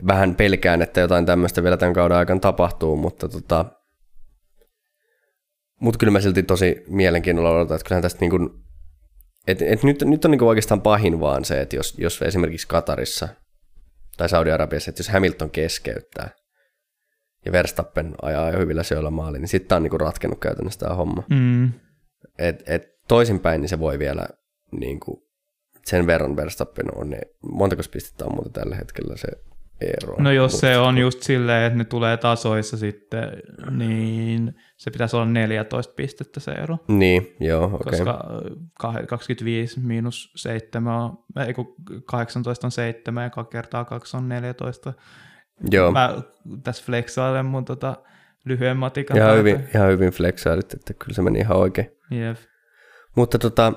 vähän 0.08 0.36
pelkään, 0.36 0.82
että 0.82 1.02
jotain 1.02 1.26
tämmöistä 1.26 1.64
vielä 1.64 1.78
tämän 1.78 1.94
kauden 1.94 2.18
aikana 2.18 2.40
tapahtuu, 2.40 2.98
mutta 2.98 3.30
tota, 3.30 3.66
mutta 5.82 5.98
kyllä 5.98 6.12
mä 6.12 6.22
silti 6.22 6.44
tosi 6.44 6.84
mielenkiinnolla 6.88 7.52
odotan, 7.52 7.76
että 7.76 7.86
kyllähän 7.88 8.02
tästä 8.02 8.20
niin 8.20 8.32
kuin, 8.32 8.50
et, 9.48 9.62
et 9.62 9.84
nyt, 9.84 10.02
nyt 10.02 10.26
on 10.26 10.32
niin 10.32 10.40
kuin 10.40 10.50
oikeastaan 10.50 10.82
pahin 10.82 11.20
vaan 11.20 11.46
se, 11.46 11.62
että 11.62 11.76
jos, 11.76 11.96
jos 11.98 12.22
esimerkiksi 12.22 12.68
Katarissa 12.68 13.28
tai 14.18 14.30
Saudi-Arabiassa, 14.30 14.90
että 14.90 15.00
jos 15.00 15.10
Hamilton 15.10 15.50
keskeyttää 15.50 16.30
ja 17.46 17.52
Verstappen 17.52 18.16
ajaa 18.22 18.52
jo 18.52 18.60
hyvillä 18.60 18.84
syöllä 18.84 19.10
maaliin, 19.10 19.42
niin 19.42 19.50
sitten 19.50 19.76
on 19.76 19.84
niin 19.84 19.92
kuin 19.92 20.02
ratkennut 20.02 20.40
käytännössä 20.40 20.80
tämä 20.80 20.96
homma. 20.96 21.24
Mm. 21.30 21.72
Et, 22.40 22.64
et 22.66 22.84
toisinpäin, 23.08 23.62
niin 23.62 23.70
se 23.70 23.80
voi 23.80 24.00
vielä 24.00 24.28
niin 24.72 25.00
kuin, 25.00 25.18
sen 25.86 26.08
verran 26.08 26.36
Verstappen 26.36 26.98
on, 26.98 27.10
niin 27.10 27.22
montako 27.52 27.82
pistettä 27.92 28.26
on 28.26 28.36
muuta 28.36 28.50
tällä 28.50 28.76
hetkellä 28.76 29.18
se 29.18 29.28
eroa. 29.82 30.22
No 30.22 30.32
jos 30.32 30.60
se 30.60 30.78
on 30.78 30.98
just 30.98 31.24
silleen, 31.24 31.64
että 31.64 31.78
ne 31.78 31.84
tulee 31.84 32.18
tasoissa 32.18 32.78
sitten, 32.78 33.30
niin 33.72 34.56
se 34.78 34.92
pitäisi 34.92 35.16
olla 35.16 35.26
14 35.26 35.94
pistettä 35.96 36.40
se 36.40 36.52
ero. 36.52 36.78
Niin, 36.88 37.36
joo, 37.40 37.66
okei. 37.66 38.02
Okay. 38.02 38.16
Koska 38.78 39.06
25 39.08 39.80
miinus 39.80 40.32
7 40.36 40.96
on, 40.96 41.18
ei 41.48 41.54
kun 41.54 41.76
18 42.06 42.68
on 42.68 42.72
7 42.72 43.24
ja 43.24 43.30
2 43.30 43.52
kertaa 43.52 43.86
2 43.86 44.18
on 44.18 44.30
14. 44.30 44.94
Joo. 45.72 45.92
Mä 45.92 46.22
tässä 46.64 46.86
flexailen 46.86 47.46
mun 47.46 47.66
tota 47.66 47.98
lyhyen 48.46 48.78
matikan. 48.78 49.18
Ihan 49.18 49.38
hyvin, 49.38 49.68
ihan 49.76 49.90
hyvin 49.90 50.12
flexailit, 50.12 50.74
että 50.74 50.94
kyllä 50.94 51.14
se 51.14 51.22
meni 51.22 51.40
ihan 51.40 51.58
oikein. 51.58 51.92
Jep. 52.12 52.38
Mutta 53.16 53.40
tota, 53.40 53.74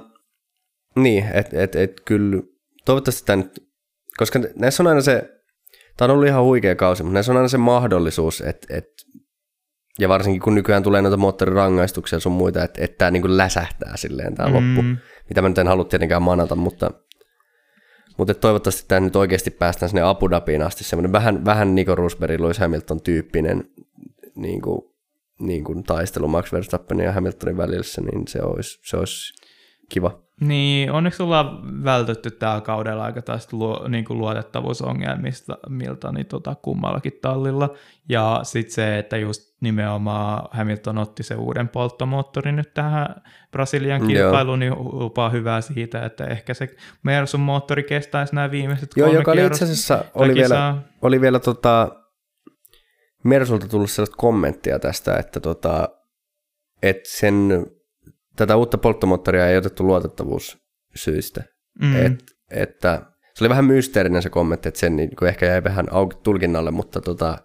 niin, 0.97 1.27
että 1.33 1.63
et, 1.63 1.77
et, 1.77 2.01
kyllä 2.05 2.43
toivottavasti 2.85 3.27
tämä 3.27 3.43
nyt, 3.43 3.69
koska 4.17 4.41
näissä 4.57 4.83
on 4.83 4.87
aina 4.87 5.01
se 5.01 5.38
Tämä 5.99 6.13
on 6.13 6.15
ollut 6.15 6.29
ihan 6.29 6.45
huikea 6.45 6.75
kausi, 6.75 7.03
mutta 7.03 7.15
näissä 7.15 7.33
on 7.33 7.37
aina 7.37 7.49
se 7.49 7.59
mahdollisuus, 7.59 8.41
että, 8.41 8.77
että 8.77 8.93
ja 9.99 10.09
varsinkin 10.09 10.41
kun 10.43 10.55
nykyään 10.55 10.83
tulee 10.83 11.03
noita 11.03 11.17
moottorirangaistuksia 11.17 12.21
sun 12.21 12.33
muita, 12.33 12.65
että, 12.65 12.85
että 12.85 12.99
tämä 12.99 13.11
niin 13.11 13.37
läsähtää 13.37 13.97
silleen 13.97 14.35
tämä 14.35 14.49
mm. 14.49 14.55
loppu. 14.55 14.83
mitä 15.29 15.43
mä 15.43 15.49
nyt 15.49 15.59
en 15.59 15.69
halua 15.69 15.85
tietenkään 15.85 16.23
manata, 16.23 16.55
mutta, 16.55 16.91
mutta 18.17 18.35
toivottavasti 18.35 18.85
tämä 18.89 19.01
nyt 19.01 19.17
oikeasti 19.17 19.51
päästään 19.51 19.91
sinne 19.91 20.03
Abu 20.03 20.31
Dhabiin 20.31 20.63
asti, 20.63 20.85
semmoinen 20.85 21.13
vähän, 21.13 21.45
vähän 21.45 21.75
Nico 21.75 21.95
Rosberg, 21.95 22.41
Lewis 22.41 22.59
Hamilton 22.59 23.01
tyyppinen 23.01 23.65
niin 24.37 24.63
kuin, 24.63 24.81
niin 25.41 25.65
kuin 25.65 25.85
taistelu 25.85 26.29
Max 26.29 26.53
Verstappenin 26.53 27.05
ja 27.05 27.13
Hamiltonin 27.13 27.57
välissä, 27.57 28.01
niin 28.01 28.29
se 28.29 28.43
olisi, 28.43 28.79
se 28.85 28.97
olisi 28.97 29.33
kiva. 29.89 30.28
Niin, 30.41 30.93
onneksi 30.93 31.23
ollaan 31.23 31.85
vältetty 31.85 32.31
tällä 32.31 32.61
kaudella 32.61 33.05
aika 33.05 33.23
tästä 33.23 33.57
luo, 33.57 33.89
niin 33.89 34.05
kuin 34.05 34.19
luotettavuusongelmista 34.19 35.59
miltä 35.69 36.13
niin 36.13 36.27
tota, 36.27 36.55
kummallakin 36.55 37.19
tallilla. 37.23 37.75
Ja 38.09 38.41
sitten 38.43 38.75
se, 38.75 38.99
että 38.99 39.17
just 39.17 39.57
nimenomaan 39.61 40.49
Hamilton 40.51 40.99
otti 40.99 41.23
se 41.23 41.35
uuden 41.35 41.69
polttomoottorin 41.69 42.57
nyt 42.57 42.75
tähän 42.75 43.23
Brasilian 43.51 44.07
kilpailuun, 44.07 44.59
niin 44.59 44.75
lupaa 44.79 45.31
hyvää 45.31 45.61
siitä, 45.61 46.05
että 46.05 46.25
ehkä 46.25 46.55
se 46.55 46.69
Mersun 47.03 47.41
moottori 47.41 47.83
kestäisi 47.83 48.35
nämä 48.35 48.51
viimeiset 48.51 48.91
Joo, 48.97 49.13
joka 49.13 49.33
oli 49.33 49.47
itse 49.47 49.65
asiassa, 49.65 50.05
oli 50.15 50.35
vielä, 50.35 50.77
oli 51.03 51.21
vielä 51.21 51.39
tota, 51.39 51.89
Mersulta 53.25 53.69
tullut 53.69 53.91
sellaista 53.91 54.17
kommenttia 54.17 54.79
tästä, 54.79 55.17
että 55.17 55.41
tota, 55.41 55.89
että 56.83 57.09
sen 57.09 57.67
tätä 58.39 58.57
uutta 58.57 58.79
polttomoottoria 58.79 59.49
ei 59.49 59.57
otettu 59.57 59.87
luotettavuussyistä. 59.87 61.45
Mm. 61.83 62.07
Et, 62.07 62.25
että 62.51 63.03
se 63.35 63.45
oli 63.45 63.49
vähän 63.49 63.65
mysteerinen 63.65 64.23
se 64.23 64.31
kommentti, 64.31 64.69
että 64.69 64.81
sen 64.81 64.97
niin 64.97 65.17
kuin 65.17 65.29
ehkä 65.29 65.47
jäi 65.47 65.65
vähän 65.65 65.87
auki 65.91 66.17
tulkinnalle, 66.23 66.71
mutta 66.71 67.01
tota, 67.01 67.39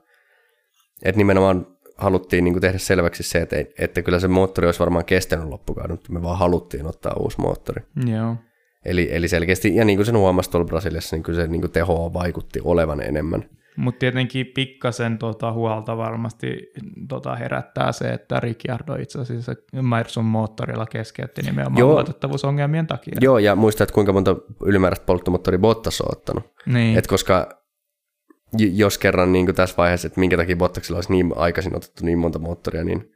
että 1.04 1.18
nimenomaan 1.18 1.68
haluttiin 1.98 2.44
niin 2.44 2.54
kuin 2.54 2.62
tehdä 2.62 2.78
selväksi 2.78 3.24
se, 3.24 3.42
että, 3.42 3.56
että 3.80 4.02
kyllä 4.02 4.20
se 4.20 4.28
moottori 4.28 4.68
olisi 4.68 4.80
varmaan 4.80 5.06
kestänyt 5.06 5.48
loppukauden, 5.48 5.94
mutta 5.94 6.14
me 6.14 6.22
vaan 6.22 6.40
haluttiin 6.40 6.86
ottaa 6.86 7.14
uusi 7.20 7.42
moottori. 7.42 7.84
Joo. 8.06 8.36
Eli, 8.86 9.10
eli 9.12 9.28
selkeästi, 9.28 9.76
ja 9.76 9.86
niin 9.86 9.98
kuin 9.98 10.06
sen 10.06 10.18
huomasi 10.18 10.52
tuolla 10.52 10.68
Brasiliassa, 10.68 11.16
niin 11.16 11.24
kyllä 11.24 11.42
se 11.42 11.48
niin 11.48 11.62
kuin 11.62 11.72
tehoa 11.72 12.14
vaikutti 12.14 12.60
olevan 12.64 13.02
enemmän. 13.02 13.50
Mutta 13.78 14.00
tietenkin 14.00 14.46
pikkasen 14.56 15.18
tota, 15.18 15.52
huolta 15.52 15.98
varmasti 15.98 16.72
tota, 17.10 17.36
herättää 17.36 17.92
se, 17.92 18.14
että 18.14 18.40
Ricciardo 18.40 18.96
itse 18.96 19.20
asiassa 19.20 19.56
Mersun 19.82 20.26
moottorilla 20.26 20.86
keskeytti 20.86 21.42
nimenomaan 21.42 21.80
Joo. 21.80 21.92
luotettavuusongelmien 21.92 22.88
takia. 22.88 23.14
Joo, 23.22 23.38
ja 23.38 23.56
muistat, 23.56 23.92
kuinka 23.92 24.14
monta 24.14 24.36
ylimääräistä 24.66 25.06
polttomoottoria 25.06 25.60
Bottas 25.60 26.02
on 26.02 26.08
ottanut. 26.12 26.44
Niin. 26.66 26.98
Et 26.98 27.08
koska 27.08 27.64
jos 28.58 28.98
kerran 28.98 29.34
niin 29.34 29.46
kuin 29.46 29.56
tässä 29.56 29.76
vaiheessa, 29.78 30.08
että 30.08 30.20
minkä 30.20 30.38
takia 30.38 30.56
Bottaksilla 30.56 30.98
olisi 30.98 31.12
niin 31.12 31.34
aikaisin 31.36 31.76
otettu 31.76 32.06
niin 32.06 32.18
monta 32.18 32.40
moottoria, 32.40 32.84
niin 32.84 33.12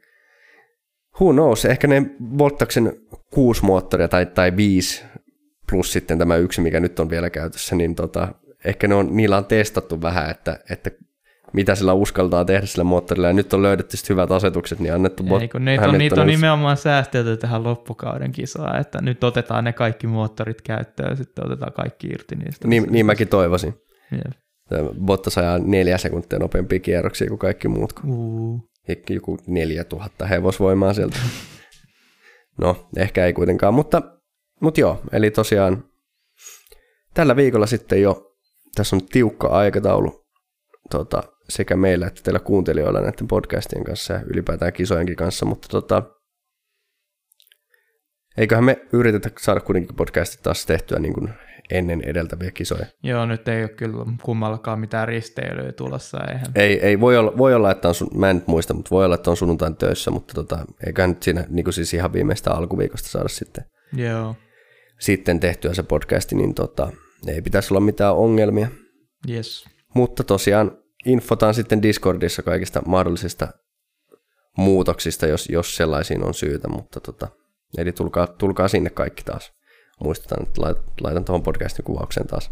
who 1.20 1.32
knows, 1.32 1.64
ehkä 1.64 1.86
ne 1.86 2.10
Bottaksen 2.36 2.92
kuusi 3.34 3.64
moottoria 3.64 4.08
tai, 4.08 4.26
tai 4.26 4.56
viisi 4.56 5.04
plus 5.70 5.92
sitten 5.92 6.18
tämä 6.18 6.36
yksi, 6.36 6.60
mikä 6.60 6.80
nyt 6.80 7.00
on 7.00 7.10
vielä 7.10 7.30
käytössä, 7.30 7.76
niin 7.76 7.94
tota, 7.94 8.34
ehkä 8.64 8.88
ne 8.88 8.94
on, 8.94 9.16
niillä 9.16 9.36
on 9.36 9.44
testattu 9.44 10.02
vähän, 10.02 10.30
että, 10.30 10.58
että 10.70 10.90
mitä 11.52 11.74
sillä 11.74 11.92
uskaltaa 11.92 12.44
tehdä 12.44 12.66
sillä 12.66 12.84
moottorilla, 12.84 13.26
ja 13.26 13.32
nyt 13.32 13.52
on 13.52 13.62
löydetty 13.62 13.96
hyvät 14.08 14.32
asetukset, 14.32 14.78
niin 14.78 14.94
annettu 14.94 15.22
bot, 15.22 15.42
Ei, 15.42 15.48
kun 15.48 15.64
niitä 15.64 15.88
on, 15.88 15.98
niitä 15.98 16.20
on 16.20 16.26
nimenomaan 16.26 16.76
säästelty 16.76 17.36
tähän 17.36 17.64
loppukauden 17.64 18.32
kisaan, 18.32 18.80
että 18.80 19.02
nyt 19.02 19.24
otetaan 19.24 19.64
ne 19.64 19.72
kaikki 19.72 20.06
moottorit 20.06 20.62
käyttöön, 20.62 21.10
ja 21.10 21.16
sitten 21.16 21.46
otetaan 21.46 21.72
kaikki 21.72 22.06
irti 22.06 22.36
niistä. 22.36 22.68
Niin, 22.68 22.86
niin 22.90 23.06
mäkin 23.06 23.28
toivoisin. 23.28 23.74
Yeah. 24.12 24.94
Bottas 25.04 25.38
ajaa 25.38 25.58
neljä 25.58 25.98
sekuntia 25.98 26.38
nopeampia 26.38 26.78
kierroksia 26.78 27.28
kuin 27.28 27.38
kaikki 27.38 27.68
muut. 27.68 27.92
Uh. 28.08 28.68
Joku 29.10 29.38
neljä 29.46 29.84
tuhatta 29.84 30.26
hevosvoimaa 30.26 30.94
sieltä. 30.94 31.16
no, 32.62 32.88
ehkä 32.96 33.26
ei 33.26 33.32
kuitenkaan, 33.32 33.74
mutta, 33.74 34.02
mutta 34.60 34.80
joo, 34.80 35.00
eli 35.12 35.30
tosiaan 35.30 35.84
tällä 37.14 37.36
viikolla 37.36 37.66
sitten 37.66 38.02
jo 38.02 38.27
tässä 38.74 38.96
on 38.96 39.06
tiukka 39.06 39.48
aikataulu 39.48 40.24
tota, 40.90 41.22
sekä 41.48 41.76
meillä 41.76 42.06
että 42.06 42.22
teillä 42.22 42.40
kuuntelijoilla 42.40 43.00
näiden 43.00 43.28
podcastien 43.28 43.84
kanssa 43.84 44.14
ja 44.14 44.20
ylipäätään 44.26 44.72
kisojenkin 44.72 45.16
kanssa, 45.16 45.46
mutta 45.46 45.68
tota, 45.68 46.02
eiköhän 48.36 48.64
me 48.64 48.86
yritetä 48.92 49.30
saada 49.40 49.60
kuitenkin 49.60 49.96
podcastit 49.96 50.42
taas 50.42 50.66
tehtyä 50.66 50.98
niin 50.98 51.14
kuin 51.14 51.28
ennen 51.70 52.02
edeltäviä 52.04 52.50
kisoja. 52.50 52.86
Joo, 53.02 53.26
nyt 53.26 53.48
ei 53.48 53.62
ole 53.62 53.68
kyllä 53.68 54.04
kummallakaan 54.22 54.80
mitään 54.80 55.08
risteilyä 55.08 55.72
tulossa. 55.72 56.18
Eihän. 56.28 56.46
Ei, 56.54 56.80
ei 56.86 57.00
voi, 57.00 57.16
olla, 57.16 57.32
voi 57.38 57.54
olla, 57.54 57.70
että 57.70 57.88
on, 57.88 57.94
sun, 57.94 58.08
mä 58.14 58.30
en 58.30 58.36
nyt 58.36 58.46
muista, 58.46 58.74
mutta 58.74 58.90
voi 58.90 59.04
olla, 59.04 59.14
että 59.14 59.30
on 59.30 59.36
sunnuntain 59.36 59.76
töissä, 59.76 60.10
mutta 60.10 60.34
tota, 60.34 60.58
eiköhän 60.86 61.10
nyt 61.10 61.22
siinä 61.22 61.44
niin 61.48 61.64
kuin 61.64 61.74
siis 61.74 61.94
ihan 61.94 62.12
viimeistä 62.12 62.52
alkuviikosta 62.52 63.08
saada 63.08 63.28
sitten, 63.28 63.64
Joo. 63.96 64.36
sitten 64.98 65.40
tehtyä 65.40 65.74
se 65.74 65.82
podcasti, 65.82 66.34
niin 66.34 66.54
tota, 66.54 66.92
ei 67.26 67.42
pitäisi 67.42 67.74
olla 67.74 67.80
mitään 67.80 68.14
ongelmia. 68.14 68.68
Yes. 69.28 69.64
Mutta 69.94 70.24
tosiaan 70.24 70.78
infotaan 71.06 71.54
sitten 71.54 71.82
Discordissa 71.82 72.42
kaikista 72.42 72.82
mahdollisista 72.86 73.48
muutoksista, 74.56 75.26
jos, 75.26 75.48
jos 75.48 75.76
sellaisiin 75.76 76.24
on 76.24 76.34
syytä, 76.34 76.68
mutta 76.68 77.00
tota, 77.00 77.28
eli 77.78 77.92
tulkaa, 77.92 78.26
tulkaa 78.26 78.68
sinne 78.68 78.90
kaikki 78.90 79.24
taas. 79.24 79.52
Muistetaan, 80.00 80.42
että 80.42 80.62
laitan 81.00 81.24
tuohon 81.24 81.42
podcastin 81.42 81.84
kuvaukseen 81.84 82.26
taas 82.26 82.50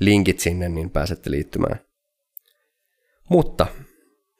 linkit 0.00 0.40
sinne, 0.40 0.68
niin 0.68 0.90
pääsette 0.90 1.30
liittymään. 1.30 1.80
Mutta, 3.30 3.66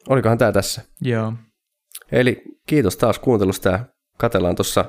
olikohan 0.09 0.39
tämä 0.39 0.52
tässä? 0.52 0.82
Joo. 1.01 1.32
Eli 2.12 2.43
kiitos 2.66 2.97
taas 2.97 3.18
kuuntelusta 3.18 3.68
ja 3.68 3.85
katellaan 4.18 4.56
tuossa 4.56 4.85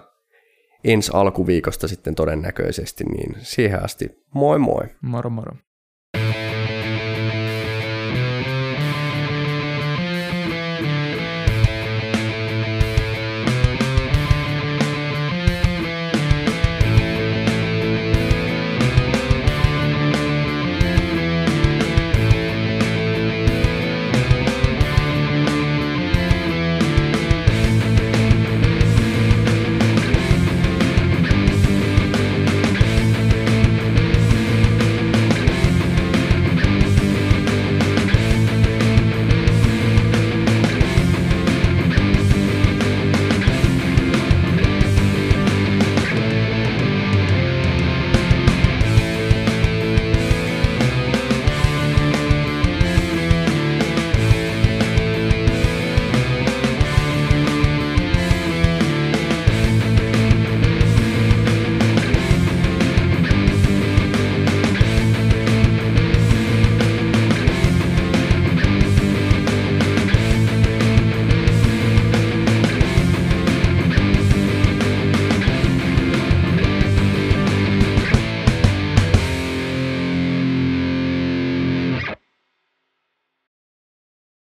ensi 0.84 1.12
alkuviikosta 1.14 1.88
sitten 1.88 2.16
todennäköisesti, 2.16 3.04
niin 3.04 3.36
siihen 3.40 3.84
asti 3.84 4.10
moi 4.34 4.60
moi. 4.60 4.84
Moro 5.02 5.30
moro. 5.30 5.56